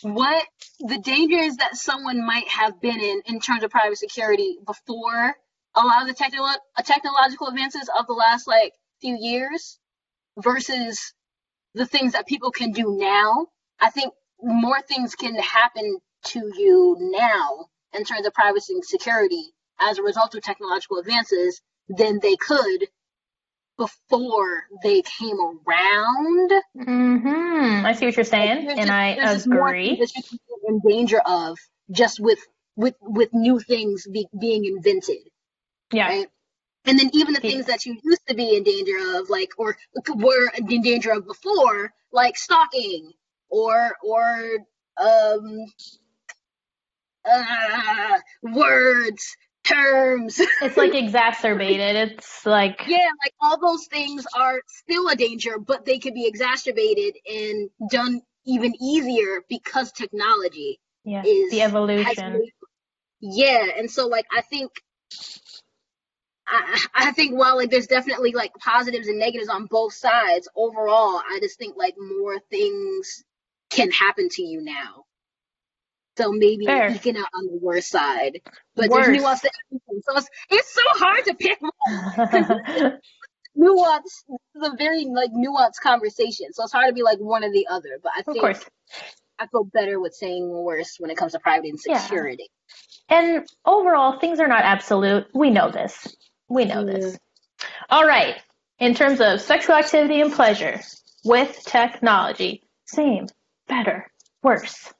what 0.04 0.46
the 0.80 1.00
dangers 1.00 1.58
that 1.58 1.76
someone 1.76 2.26
might 2.26 2.48
have 2.48 2.80
been 2.82 3.00
in 3.00 3.22
in 3.26 3.40
terms 3.40 3.64
of 3.64 3.72
private 3.72 3.98
security 3.98 4.58
before 4.66 5.36
a 5.76 5.86
lot 5.86 6.02
of 6.02 6.08
the 6.08 6.14
technical 6.14 6.46
uh, 6.46 6.82
technological 6.84 7.48
advances 7.48 7.90
of 7.98 8.08
the 8.08 8.14
last 8.14 8.48
like 8.48 8.74
few 9.02 9.18
years 9.20 9.80
versus 10.38 11.14
the 11.74 11.86
things 11.86 12.14
that 12.14 12.28
people 12.28 12.52
can 12.52 12.72
do 12.72 12.96
now. 13.00 13.48
I 13.80 13.90
think 13.90 14.14
more 14.42 14.82
things 14.82 15.16
can 15.16 15.36
happen 15.36 16.00
to 16.26 16.40
you 16.40 16.98
now 17.00 17.68
in 17.94 18.04
terms 18.04 18.26
of 18.26 18.34
privacy 18.34 18.74
and 18.74 18.86
security 18.86 19.54
as 19.80 19.98
a 19.98 20.04
result 20.04 20.36
of 20.36 20.44
technological 20.44 21.00
advances 21.00 21.62
than 21.90 22.20
they 22.22 22.36
could 22.36 22.88
before 23.84 24.64
they 24.84 25.02
came 25.02 25.38
around. 25.40 26.52
Mm-hmm. 26.78 27.86
I 27.86 27.94
see 27.94 28.06
what 28.06 28.16
you're 28.16 28.24
saying, 28.24 28.68
like, 28.68 28.78
and 28.78 28.90
I 28.90 29.10
agree. 29.34 29.98
You 30.00 30.08
in 30.68 30.80
danger 30.88 31.20
of 31.26 31.58
just 31.92 32.20
with 32.20 32.40
with 32.76 32.96
with 33.02 33.34
new 33.34 33.60
things 33.60 34.08
be, 34.08 34.28
being 34.40 34.66
invented. 34.66 35.18
Yeah. 35.92 36.08
Right? 36.08 36.28
And 36.86 37.00
then 37.00 37.10
even 37.14 37.34
the 37.34 37.42
yeah. 37.44 37.52
things 37.52 37.66
that 37.68 37.86
you 37.86 37.98
used 38.04 38.28
to 38.28 38.36
be 38.36 38.56
in 38.56 38.64
danger 38.64 39.20
of, 39.20 39.30
like 39.30 39.52
or 39.58 39.78
were 40.16 40.50
in 40.58 40.82
danger 40.82 41.12
of 41.12 41.26
before, 41.26 41.94
like 42.12 42.38
stalking 42.38 43.12
or 43.50 43.96
or 44.04 44.58
um 45.02 45.66
uh, 47.26 48.20
words 48.44 49.36
terms. 49.64 50.40
it's 50.62 50.78
like 50.78 50.94
exacerbated. 50.96 52.12
It's 52.12 52.46
like 52.46 52.84
yeah, 52.88 53.10
like 53.24 53.34
all 53.42 53.60
those 53.60 53.88
things 53.88 54.26
are 54.36 54.62
still 54.68 55.08
a 55.10 55.16
danger, 55.16 55.58
but 55.60 55.86
they 55.86 56.00
can 56.00 56.14
be 56.14 56.26
exacerbated 56.26 57.16
and 57.28 57.70
done 57.90 58.22
even 58.46 58.74
easier 58.82 59.44
because 59.50 59.92
technology 59.92 60.80
yeah, 61.04 61.24
is 61.26 61.52
the 61.52 61.62
evolution. 61.62 62.34
Has, 62.34 62.42
yeah, 63.22 63.68
and 63.78 63.90
so 63.90 64.08
like 64.08 64.26
I 64.36 64.42
think 64.42 64.72
I, 66.48 66.86
I 66.94 67.12
think 67.12 67.38
while 67.38 67.56
like 67.56 67.70
there's 67.70 67.88
definitely 67.88 68.34
like 68.34 68.54
positives 68.56 69.08
and 69.08 69.20
negatives 69.20 69.50
on 69.50 69.68
both 69.68 69.94
sides, 69.94 70.48
overall 70.56 71.18
I 71.18 71.40
just 71.42 71.58
think 71.58 71.76
like 71.78 71.96
more 71.98 72.40
things 72.50 73.24
can 73.70 73.92
happen 73.92 74.30
to 74.30 74.44
you 74.44 74.62
now. 74.62 75.06
So 76.18 76.32
maybe 76.32 76.66
Fair. 76.66 76.90
eking 76.90 77.18
out 77.18 77.28
on 77.34 77.48
the 77.48 77.60
worst 77.62 77.90
side. 77.90 78.42
But 78.76 78.90
worst. 78.90 79.08
there's 79.08 79.22
nuance 79.22 79.42
to 79.42 79.52
everything. 79.68 80.02
So 80.08 80.18
it's, 80.18 80.30
it's 80.50 80.74
so 80.74 80.82
hard 80.94 81.26
to 81.26 81.34
pick 81.36 81.60
one. 81.62 83.00
nuance 83.56 84.24
this 84.28 84.64
is 84.64 84.74
a 84.74 84.76
very 84.78 85.06
like 85.06 85.32
nuanced 85.32 85.82
conversation. 85.82 86.48
So 86.54 86.64
it's 86.64 86.74
hard 86.74 86.88
to 86.88 86.94
be 86.94 87.04
like 87.04 87.20
one 87.20 87.44
or 87.44 87.52
the 87.52 87.68
other. 87.70 88.00
But 88.02 88.12
I 88.18 88.22
think 88.22 88.44
I 89.40 89.48
feel 89.48 89.64
better 89.64 90.00
with 90.00 90.14
saying 90.14 90.50
worse 90.50 90.98
when 91.00 91.12
it 91.12 91.18
comes 91.18 91.34
to 91.34 91.40
privacy 91.40 91.70
and 91.70 91.80
security. 91.80 92.50
Yeah. 93.10 93.20
And 93.20 93.48
overall, 93.66 94.20
things 94.20 94.40
are 94.40 94.48
not 94.48 94.64
absolute. 94.64 95.28
We 95.34 95.50
know 95.50 95.72
this. 95.72 96.16
We 96.50 96.66
know 96.66 96.86
yeah. 96.86 96.94
this. 96.94 97.18
All 97.90 98.06
right. 98.06 98.36
In 98.80 98.94
terms 98.94 99.22
of 99.22 99.42
sexual 99.42 99.76
activity 99.76 100.22
and 100.22 100.32
pleasure 100.32 100.80
with 101.24 101.64
technology, 101.66 102.64
same, 102.86 103.28
better, 103.68 104.10
worse. 104.42 104.94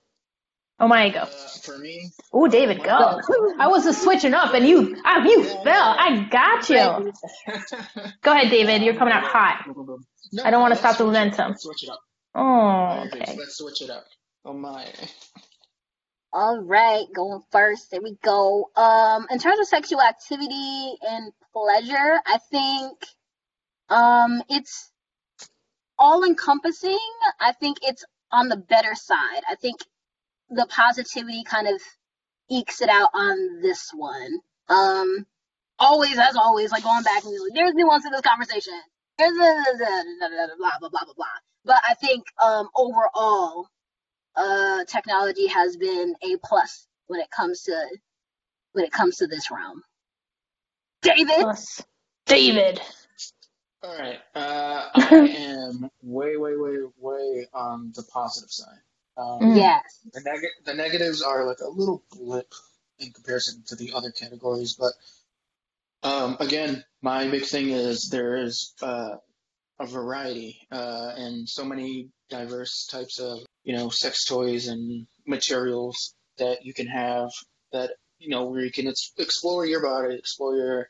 Oh 0.84 0.88
my 0.90 1.08
go. 1.08 1.20
Uh, 1.20 1.26
for 1.64 1.78
me. 1.78 2.12
Oh, 2.34 2.46
David, 2.46 2.84
go. 2.84 3.22
I 3.58 3.68
was 3.68 3.86
just 3.86 4.04
switching 4.04 4.34
up, 4.34 4.54
and 4.54 4.68
you, 4.68 4.98
ah, 5.06 5.24
you 5.24 5.42
yeah, 5.42 5.64
fell. 5.64 5.96
I 5.98 6.28
got 6.30 6.70
you. 6.70 7.14
go 8.22 8.34
ahead, 8.34 8.52
David. 8.52 8.82
You're 8.82 8.96
coming 8.96 9.14
out 9.14 9.24
hot. 9.24 9.66
No, 10.34 10.44
I 10.44 10.52
don't 10.52 10.62
want 10.62 10.74
to 10.74 10.78
stop 10.78 10.98
the 10.98 11.06
momentum. 11.06 11.56
Switch 11.56 11.84
it 11.84 11.90
up. 11.90 12.02
Oh, 12.36 13.06
okay. 13.08 13.34
Let's 13.38 13.60
switch 13.60 13.82
it 13.82 13.92
up. 13.92 14.04
Oh 14.44 14.52
my. 14.52 14.86
All 16.34 16.62
right, 16.62 17.06
going 17.16 17.42
first. 17.50 17.90
There 17.90 18.02
we 18.02 18.18
go. 18.22 18.70
Um, 18.76 19.28
in 19.32 19.40
terms 19.40 19.60
of 19.60 19.68
sexual 19.68 20.02
activity 20.02 20.96
and 21.02 21.32
pleasure, 21.54 22.20
I 22.26 22.40
think 22.52 23.00
um 23.88 24.44
it's 24.50 24.92
all 25.98 26.26
encompassing. 26.26 27.00
I 27.40 27.54
think 27.54 27.78
it's 27.84 28.04
on 28.34 28.50
the 28.50 28.58
better 28.58 28.96
side. 28.96 29.44
I 29.50 29.56
think 29.56 29.78
the 30.56 30.68
positivity 30.68 31.44
kind 31.44 31.68
of 31.68 31.82
ekes 32.50 32.82
it 32.82 32.90
out 32.90 33.10
on 33.14 33.62
this 33.62 33.90
one. 33.94 34.40
Um, 34.70 35.26
always, 35.80 36.18
as 36.18 36.36
always, 36.36 36.72
like 36.72 36.84
going 36.84 37.04
back 37.04 37.24
and 37.24 37.32
like, 37.32 37.54
there's 37.54 37.74
nuance 37.74 38.06
in 38.06 38.12
this 38.12 38.22
conversation. 38.22 38.74
There's 39.18 39.38
a, 39.38 39.78
blah 40.20 40.30
blah 40.80 40.90
blah 40.90 40.90
blah 40.90 41.14
blah. 41.16 41.26
But 41.66 41.82
I 41.88 41.94
think 41.96 42.24
um, 42.44 42.68
overall, 42.76 43.68
uh, 44.36 44.84
technology 44.86 45.48
has 45.48 45.78
been 45.78 46.16
a 46.24 46.38
plus 46.44 46.88
when 47.08 47.20
it 47.20 47.30
comes 47.32 47.64
to 47.64 47.88
when 48.74 48.86
it 48.86 48.92
comes 48.92 49.18
to 49.18 49.28
this 49.28 49.52
realm. 49.52 49.84
David, 51.02 51.36
Plus, 51.40 51.84
David. 52.26 52.80
All 53.84 53.98
right. 53.98 54.20
Uh, 54.34 54.90
I 54.96 55.10
am 55.38 55.90
way, 56.02 56.38
way, 56.38 56.56
way, 56.56 56.78
way 56.98 57.48
on 57.54 57.92
the 57.96 58.04
positive 58.04 58.50
side. 58.50 58.80
Um, 59.18 59.40
Mm. 59.42 59.56
yes, 59.58 59.82
the, 60.14 60.22
neg- 60.22 60.66
the 60.66 60.74
negatives 60.74 61.22
are 61.22 61.46
like 61.46 61.60
a 61.60 61.70
little 61.70 62.04
blip 62.12 62.52
in 63.00 63.12
comparison 63.12 63.64
to 63.68 63.76
the 63.76 63.94
other 63.94 64.12
categories, 64.12 64.74
but 64.74 64.94
um, 66.04 66.38
again, 66.40 66.84
my 67.02 67.28
big 67.30 67.46
thing 67.46 67.70
is 67.70 68.10
there 68.10 68.36
is 68.38 68.74
uh, 68.82 69.16
a 69.80 69.86
variety 69.86 70.60
uh, 70.72 71.14
and 71.16 71.48
so 71.48 71.64
many 71.64 72.10
diverse 72.30 72.88
types 72.88 73.20
of 73.20 73.40
you 73.64 73.76
know 73.76 73.90
sex 73.90 74.26
toys 74.26 74.68
and 74.68 75.08
materials 75.28 76.16
that 76.38 76.66
you 76.66 76.74
can 76.74 76.88
have 76.88 77.30
that 77.72 77.92
you 78.20 78.30
know 78.30 78.46
where 78.46 78.62
you 78.62 78.72
can 78.72 78.88
ex- 78.88 79.12
explore 79.18 79.66
your 79.66 79.82
body, 79.82 80.16
explore 80.16 80.56
your 80.56 80.90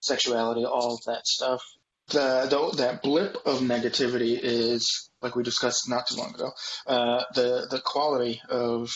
sexuality, 0.00 0.64
all 0.64 0.94
of 0.94 1.04
that 1.04 1.26
stuff. 1.26 1.62
The, 2.10 2.46
the 2.50 2.76
that 2.78 3.02
blip 3.02 3.36
of 3.46 3.60
negativity 3.60 4.38
is 4.40 5.10
like 5.22 5.36
we 5.36 5.42
discussed 5.42 5.88
not 5.88 6.06
too 6.06 6.16
long 6.16 6.34
ago. 6.34 6.50
Uh, 6.86 7.24
the 7.34 7.66
the 7.70 7.80
quality 7.80 8.40
of 8.48 8.94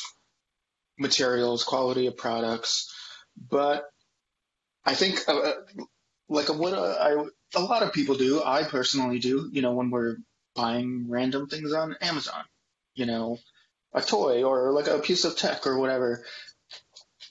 materials, 0.99 1.65
quality 1.65 2.07
of 2.07 2.17
products, 2.17 2.93
but 3.37 3.85
I 4.85 4.95
think 4.95 5.21
uh, 5.29 5.39
uh, 5.39 5.55
like 6.29 6.49
what 6.49 6.75
uh, 6.75 6.97
I 7.01 7.25
a 7.57 7.63
lot 7.63 7.83
of 7.83 7.93
people 7.93 8.17
do. 8.17 8.43
I 8.43 8.65
personally 8.65 9.19
do. 9.19 9.49
You 9.53 9.63
know, 9.63 9.73
when 9.73 9.91
we're 9.91 10.17
buying 10.55 11.07
random 11.09 11.49
things 11.49 11.73
on 11.73 11.97
Amazon, 12.01 12.45
you 12.95 13.07
know, 13.07 13.39
a 13.93 14.03
toy 14.03 14.43
or 14.45 14.73
like 14.73 14.89
a 14.89 14.99
piece 14.99 15.25
of 15.25 15.37
tech 15.37 15.67
or 15.67 15.79
whatever. 15.79 16.25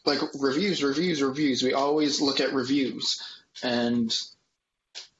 Like 0.05 0.19
reviews, 0.39 0.84
reviews, 0.84 1.22
reviews. 1.22 1.64
We 1.64 1.73
always 1.73 2.19
look 2.19 2.41
at 2.41 2.53
reviews 2.53 3.22
and 3.61 4.14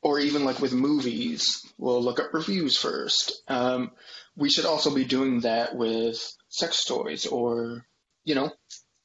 or 0.03 0.19
even 0.19 0.43
like 0.43 0.59
with 0.59 0.73
movies, 0.73 1.65
we'll 1.77 2.03
look 2.03 2.19
at 2.19 2.34
reviews 2.34 2.77
first. 2.77 3.41
Um, 3.47 3.91
we 4.35 4.49
should 4.49 4.65
also 4.65 4.93
be 4.93 5.05
doing 5.05 5.41
that 5.41 5.75
with 5.75 6.21
sex 6.49 6.84
toys 6.84 7.25
or, 7.25 7.85
you 8.25 8.35
know, 8.35 8.51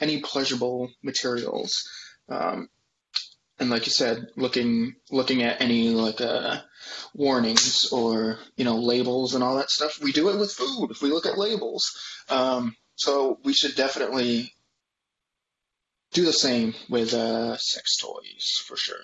any 0.00 0.20
pleasurable 0.20 0.90
materials. 1.02 1.88
Um, 2.28 2.68
and 3.60 3.70
like 3.70 3.86
you 3.86 3.92
said, 3.92 4.28
looking 4.36 4.94
looking 5.10 5.42
at 5.42 5.60
any 5.60 5.90
like 5.90 6.20
uh, 6.20 6.60
warnings 7.14 7.92
or 7.92 8.38
you 8.56 8.64
know 8.64 8.78
labels 8.78 9.34
and 9.34 9.42
all 9.42 9.56
that 9.56 9.70
stuff. 9.70 10.00
We 10.00 10.12
do 10.12 10.28
it 10.28 10.38
with 10.38 10.52
food. 10.52 10.90
If 10.90 11.02
we 11.02 11.10
look 11.10 11.26
at 11.26 11.38
labels, 11.38 11.90
um, 12.28 12.76
so 12.94 13.38
we 13.42 13.52
should 13.52 13.74
definitely 13.74 14.52
do 16.12 16.24
the 16.24 16.32
same 16.32 16.74
with 16.88 17.14
uh, 17.14 17.56
sex 17.56 17.96
toys 17.96 18.62
for 18.66 18.76
sure. 18.76 19.02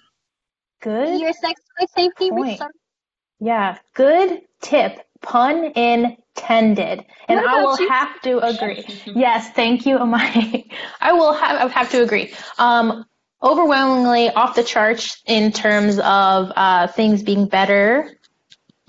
Good. 0.85 1.19
your 1.19 1.33
sex 1.33 1.61
toy 1.79 1.87
safety 1.97 2.31
point. 2.31 2.45
research. 2.45 2.73
Yeah, 3.41 3.79
good 3.95 4.43
tip. 4.61 5.01
Pun 5.23 5.73
intended. 5.75 7.07
And 7.27 7.41
I 7.41 7.63
will 7.63 7.81
you? 7.81 7.89
have 7.89 8.21
to 8.23 8.39
agree. 8.47 8.85
Yes, 9.07 9.51
thank 9.53 9.87
you, 9.87 9.99
Amaya. 9.99 10.71
I 11.01 11.13
will 11.13 11.33
have, 11.33 11.71
I 11.71 11.73
have 11.73 11.91
to 11.93 12.03
agree. 12.03 12.35
Um, 12.59 13.07
overwhelmingly 13.43 14.31
off 14.31 14.55
the 14.57 14.63
charts 14.63 15.23
in 15.27 15.53
terms 15.53 15.99
of 15.99 16.53
uh, 16.55 16.89
things 16.89 17.23
being 17.23 17.47
better 17.47 18.19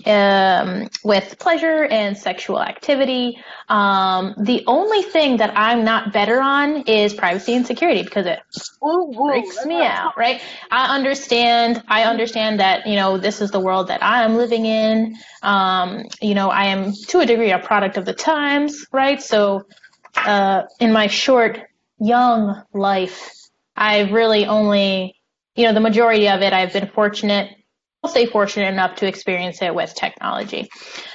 um, 0.06 0.88
with 1.04 1.38
pleasure 1.38 1.84
and 1.84 2.16
sexual 2.16 2.62
activity. 2.62 3.38
Um, 3.68 4.34
the 4.38 4.62
only 4.66 5.02
thing 5.02 5.38
that 5.38 5.52
I'm 5.56 5.84
not 5.84 6.12
better 6.12 6.40
on 6.40 6.82
is 6.82 7.12
privacy 7.12 7.54
and 7.54 7.66
security 7.66 8.02
because 8.02 8.26
it 8.26 8.40
Ooh, 8.84 9.10
ooh, 9.10 9.28
freaks 9.28 9.64
me 9.66 9.82
out, 9.82 10.16
right? 10.16 10.40
I 10.70 10.94
understand. 10.94 11.82
I 11.88 12.04
understand 12.04 12.60
that 12.60 12.86
you 12.86 12.94
know 12.96 13.18
this 13.18 13.40
is 13.40 13.50
the 13.50 13.60
world 13.60 13.88
that 13.88 14.02
I 14.02 14.24
am 14.24 14.36
living 14.36 14.66
in. 14.66 15.16
Um, 15.42 16.04
you 16.22 16.34
know, 16.34 16.48
I 16.50 16.66
am 16.66 16.92
to 17.08 17.20
a 17.20 17.26
degree 17.26 17.50
a 17.50 17.58
product 17.58 17.96
of 17.96 18.04
the 18.04 18.14
times, 18.14 18.86
right? 18.92 19.20
So, 19.20 19.66
uh, 20.16 20.62
in 20.80 20.92
my 20.92 21.08
short, 21.08 21.60
young 21.98 22.62
life, 22.72 23.32
I've 23.76 24.12
really 24.12 24.46
only, 24.46 25.20
you 25.54 25.64
know, 25.64 25.74
the 25.74 25.80
majority 25.80 26.28
of 26.28 26.42
it, 26.42 26.52
I've 26.52 26.72
been 26.72 26.88
fortunate. 26.88 27.50
I'll 28.06 28.26
fortunate 28.26 28.68
enough 28.68 28.96
to 28.96 29.06
experience 29.06 29.60
it 29.62 29.74
with 29.74 29.94
technology. 29.94 30.68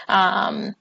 Um, 0.07 0.75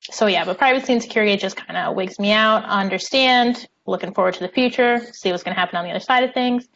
so 0.00 0.26
yeah, 0.26 0.44
but 0.44 0.58
privacy 0.58 0.94
and 0.94 1.02
security 1.02 1.36
just 1.36 1.56
kind 1.56 1.76
of 1.76 1.94
wigs 1.94 2.18
me 2.18 2.32
out. 2.32 2.64
Understand. 2.64 3.68
Looking 3.86 4.14
forward 4.14 4.34
to 4.34 4.40
the 4.40 4.48
future, 4.48 5.00
see 5.12 5.30
what's 5.30 5.42
going 5.42 5.54
to 5.54 5.60
happen 5.60 5.76
on 5.76 5.84
the 5.84 5.90
other 5.90 6.00
side 6.00 6.24
of 6.24 6.34
things. 6.34 6.68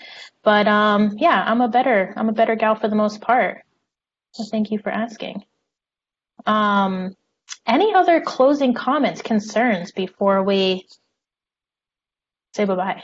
But 0.42 0.66
um, 0.66 1.16
yeah, 1.18 1.42
I'm 1.46 1.60
a 1.60 1.68
better 1.68 2.12
I'm 2.16 2.28
a 2.28 2.32
better 2.32 2.56
gal 2.56 2.74
for 2.74 2.88
the 2.88 2.96
most 2.96 3.20
part. 3.20 3.62
So 4.32 4.44
thank 4.44 4.70
you 4.70 4.78
for 4.78 4.90
asking. 4.90 5.44
Um, 6.46 7.16
any 7.66 7.94
other 7.94 8.20
closing 8.20 8.74
comments, 8.74 9.22
concerns 9.22 9.92
before 9.92 10.42
we 10.42 10.86
say 12.54 12.64
bye 12.64 12.74
bye? 12.74 13.02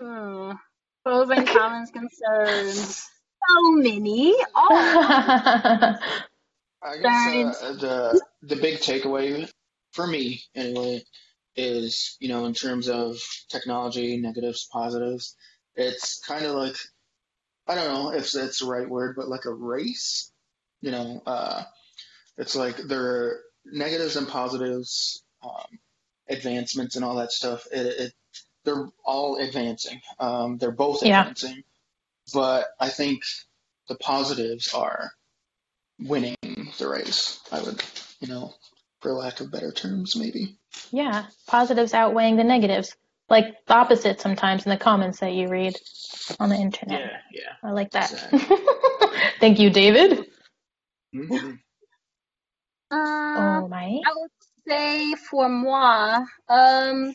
Hmm. 0.00 0.52
Closing 1.04 1.44
comments, 1.46 1.90
concerns. 1.90 3.11
So 3.48 3.72
many. 3.72 4.34
Oh, 4.54 4.98
I 6.82 6.98
guess 6.98 7.26
uh, 7.26 7.74
the 7.80 8.22
the 8.42 8.56
big 8.56 8.78
takeaway 8.80 9.50
for 9.92 10.06
me 10.06 10.42
anyway 10.54 11.02
is 11.56 12.16
you 12.20 12.28
know 12.28 12.46
in 12.46 12.54
terms 12.54 12.88
of 12.88 13.18
technology 13.50 14.16
negatives 14.18 14.68
positives 14.72 15.36
it's 15.76 16.20
kind 16.26 16.44
of 16.46 16.54
like 16.56 16.76
I 17.68 17.74
don't 17.76 17.92
know 17.92 18.12
if 18.12 18.30
that's 18.32 18.60
the 18.60 18.66
right 18.66 18.88
word 18.88 19.16
but 19.16 19.28
like 19.28 19.46
a 19.46 19.52
race 19.54 20.32
you 20.82 20.92
know 20.92 21.22
uh, 21.26 21.64
it's 22.38 22.56
like 22.56 22.76
there 22.78 23.02
are 23.04 23.40
negatives 23.66 24.16
and 24.16 24.28
positives 24.28 25.24
um, 25.44 25.78
advancements 26.28 26.96
and 26.96 27.04
all 27.06 27.16
that 27.16 27.32
stuff. 27.32 27.66
It, 27.72 27.86
it 27.86 28.14
they're 28.64 28.88
all 29.04 29.36
advancing. 29.38 30.00
Um, 30.20 30.58
they're 30.58 30.72
both 30.72 31.02
Yeah. 31.02 31.24
advancing 31.24 31.64
but 32.32 32.66
I 32.80 32.88
think 32.88 33.22
the 33.88 33.96
positives 33.96 34.72
are 34.74 35.10
winning 35.98 36.36
the 36.78 36.88
race. 36.88 37.40
I 37.50 37.60
would, 37.62 37.82
you 38.20 38.28
know, 38.28 38.54
for 39.00 39.12
lack 39.12 39.40
of 39.40 39.50
better 39.50 39.72
terms, 39.72 40.16
maybe. 40.16 40.56
yeah, 40.90 41.26
positives 41.46 41.94
outweighing 41.94 42.36
the 42.36 42.44
negatives, 42.44 42.94
like 43.28 43.46
the 43.66 43.74
opposite 43.74 44.20
sometimes 44.20 44.64
in 44.66 44.70
the 44.70 44.76
comments 44.76 45.20
that 45.20 45.32
you 45.32 45.48
read 45.48 45.76
on 46.38 46.48
the 46.48 46.56
internet. 46.56 47.00
yeah. 47.00 47.18
Yeah. 47.32 47.52
I 47.68 47.72
like 47.72 47.90
that. 47.92 48.12
Exactly. 48.12 48.66
Thank 49.40 49.58
you, 49.58 49.70
David. 49.70 50.26
Mhm. 51.14 51.58
uh, 52.90 52.94
Oh 52.94 53.68
my. 53.68 54.00
I 54.06 54.12
would 54.14 54.30
say 54.68 55.14
for 55.14 55.48
moi, 55.48 56.24
um, 56.48 57.14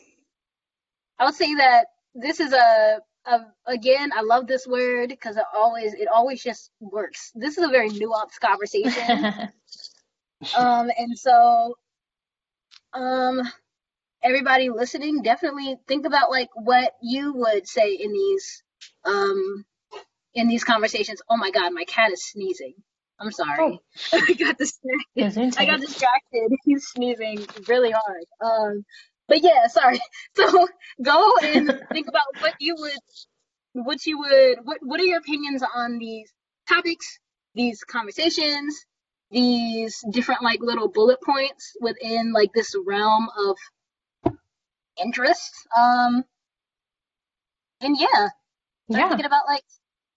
I 1.18 1.24
would 1.24 1.34
say 1.34 1.54
that 1.54 1.86
this 2.14 2.40
is 2.40 2.52
a, 2.52 3.00
a 3.28 3.40
again, 3.66 4.10
I 4.16 4.22
love 4.22 4.46
this 4.46 4.66
word 4.66 5.10
because 5.10 5.36
it 5.36 5.44
always 5.54 5.94
it 5.94 6.08
always 6.08 6.42
just 6.42 6.70
works. 6.80 7.30
This 7.34 7.58
is 7.58 7.64
a 7.64 7.68
very 7.68 7.90
nuanced 7.90 8.40
conversation. 8.40 9.26
um, 10.56 10.90
and 10.96 11.18
so, 11.18 11.74
um, 12.94 13.42
everybody 14.22 14.70
listening, 14.70 15.22
definitely 15.22 15.76
think 15.86 16.06
about 16.06 16.30
like 16.30 16.48
what 16.54 16.92
you 17.02 17.32
would 17.34 17.68
say 17.68 17.92
in 17.92 18.12
these, 18.12 18.62
um, 19.04 19.64
in 20.34 20.48
these 20.48 20.64
conversations. 20.64 21.20
Oh 21.28 21.36
my 21.36 21.50
God, 21.50 21.72
my 21.72 21.84
cat 21.84 22.12
is 22.12 22.24
sneezing. 22.24 22.74
I'm 23.20 23.32
sorry. 23.32 23.80
I 24.12 24.32
got 24.34 24.58
distracted. 24.58 25.56
I 25.58 25.66
got 25.66 25.80
distracted. 25.80 26.52
He's 26.64 26.86
sneezing 26.86 27.46
really 27.66 27.90
hard. 27.90 28.24
Um, 28.40 28.84
but 29.28 29.42
yeah, 29.42 29.66
sorry. 29.68 30.00
So 30.36 30.68
go 31.02 31.32
and 31.44 31.72
think 31.92 32.08
about 32.08 32.24
what 32.38 32.54
you 32.60 32.74
would, 32.78 33.84
what 33.84 34.06
you 34.06 34.18
would, 34.20 34.58
what 34.64 34.78
what 34.82 35.00
are 35.00 35.04
your 35.04 35.18
opinions 35.18 35.62
on 35.74 35.98
these 35.98 36.32
topics, 36.68 37.18
these 37.54 37.82
conversations, 37.84 38.84
these 39.30 39.98
different 40.10 40.42
like 40.42 40.60
little 40.62 40.88
bullet 40.88 41.18
points 41.22 41.72
within 41.80 42.32
like 42.32 42.50
this 42.54 42.74
realm 42.86 43.28
of 43.38 43.56
interest. 45.02 45.50
Um, 45.78 46.24
and 47.80 47.96
yeah, 47.98 48.28
Yeah. 48.88 49.08
thinking 49.08 49.26
about 49.26 49.46
like 49.48 49.64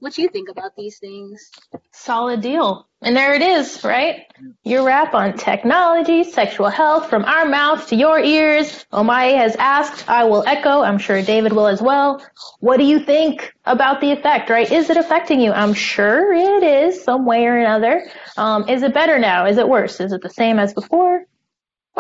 what 0.01 0.17
you 0.17 0.27
think 0.29 0.49
about 0.49 0.75
these 0.75 0.97
things. 0.97 1.51
Solid 1.91 2.41
deal. 2.41 2.87
And 3.03 3.15
there 3.15 3.35
it 3.35 3.41
is, 3.41 3.83
right? 3.83 4.25
Your 4.63 4.83
wrap 4.83 5.13
on 5.13 5.37
technology, 5.37 6.23
sexual 6.23 6.69
health, 6.69 7.07
from 7.07 7.23
our 7.23 7.45
mouths 7.45 7.85
to 7.87 7.95
your 7.95 8.19
ears. 8.19 8.85
Amaya 8.91 9.37
has 9.37 9.55
asked, 9.57 10.09
I 10.09 10.23
will 10.23 10.43
echo, 10.45 10.81
I'm 10.81 10.97
sure 10.97 11.21
David 11.21 11.53
will 11.53 11.67
as 11.67 11.81
well. 11.81 12.25
What 12.59 12.77
do 12.77 12.83
you 12.83 12.99
think 12.99 13.53
about 13.65 14.01
the 14.01 14.11
effect, 14.11 14.49
right? 14.49 14.69
Is 14.71 14.89
it 14.89 14.97
affecting 14.97 15.39
you? 15.39 15.51
I'm 15.51 15.73
sure 15.73 16.33
it 16.33 16.63
is, 16.63 17.03
some 17.03 17.25
way 17.25 17.45
or 17.45 17.59
another. 17.59 18.07
Um, 18.37 18.67
is 18.67 18.81
it 18.81 18.95
better 18.95 19.19
now? 19.19 19.45
Is 19.45 19.57
it 19.57 19.69
worse? 19.69 19.99
Is 19.99 20.13
it 20.13 20.21
the 20.21 20.29
same 20.29 20.57
as 20.57 20.73
before? 20.73 21.25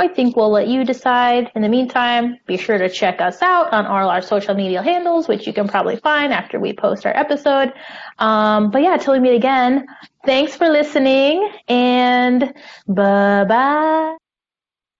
I 0.01 0.07
think 0.07 0.35
we'll 0.35 0.49
let 0.49 0.67
you 0.67 0.83
decide. 0.83 1.51
In 1.53 1.61
the 1.61 1.69
meantime, 1.69 2.39
be 2.47 2.57
sure 2.57 2.79
to 2.79 2.89
check 2.89 3.21
us 3.21 3.39
out 3.43 3.71
on 3.71 3.85
all 3.85 4.09
our 4.09 4.23
social 4.23 4.55
media 4.55 4.81
handles, 4.81 5.27
which 5.27 5.45
you 5.45 5.53
can 5.53 5.67
probably 5.67 5.95
find 5.95 6.33
after 6.33 6.59
we 6.59 6.73
post 6.73 7.05
our 7.05 7.15
episode. 7.15 7.71
Um, 8.17 8.71
but 8.71 8.81
yeah, 8.81 8.97
till 8.97 9.13
we 9.13 9.19
meet 9.19 9.35
again, 9.35 9.85
thanks 10.25 10.55
for 10.55 10.69
listening 10.69 11.51
and 11.67 12.51
bye 12.87 13.45
bye. 13.45 14.17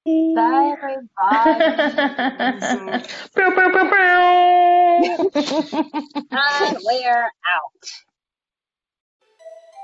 Bye, 0.06 0.76
everybody. 0.78 1.10
and 6.32 6.78
we're 6.86 7.24
out. 7.24 8.11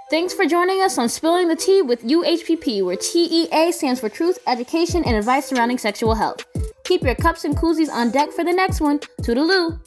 Thanks 0.10 0.34
for 0.34 0.46
joining 0.46 0.82
us 0.82 0.98
on 0.98 1.10
Spilling 1.10 1.50
the 1.50 1.56
Tea 1.58 1.82
with 1.82 2.02
UHPP, 2.04 2.82
where 2.82 2.96
TEA 2.96 3.74
stands 3.74 4.00
for 4.00 4.08
Truth, 4.08 4.40
Education, 4.48 5.04
and 5.04 5.18
Advice 5.18 5.48
Surrounding 5.48 5.78
Sexual 5.78 6.16
Health. 6.16 6.46
Keep 6.86 7.04
your 7.04 7.16
cups 7.16 7.44
and 7.44 7.58
koozies 7.58 7.90
on 7.90 8.12
deck 8.12 8.32
for 8.32 8.46
the 8.46 8.54
next 8.54 8.80
one. 8.80 9.00
Toodaloo! 9.22 9.82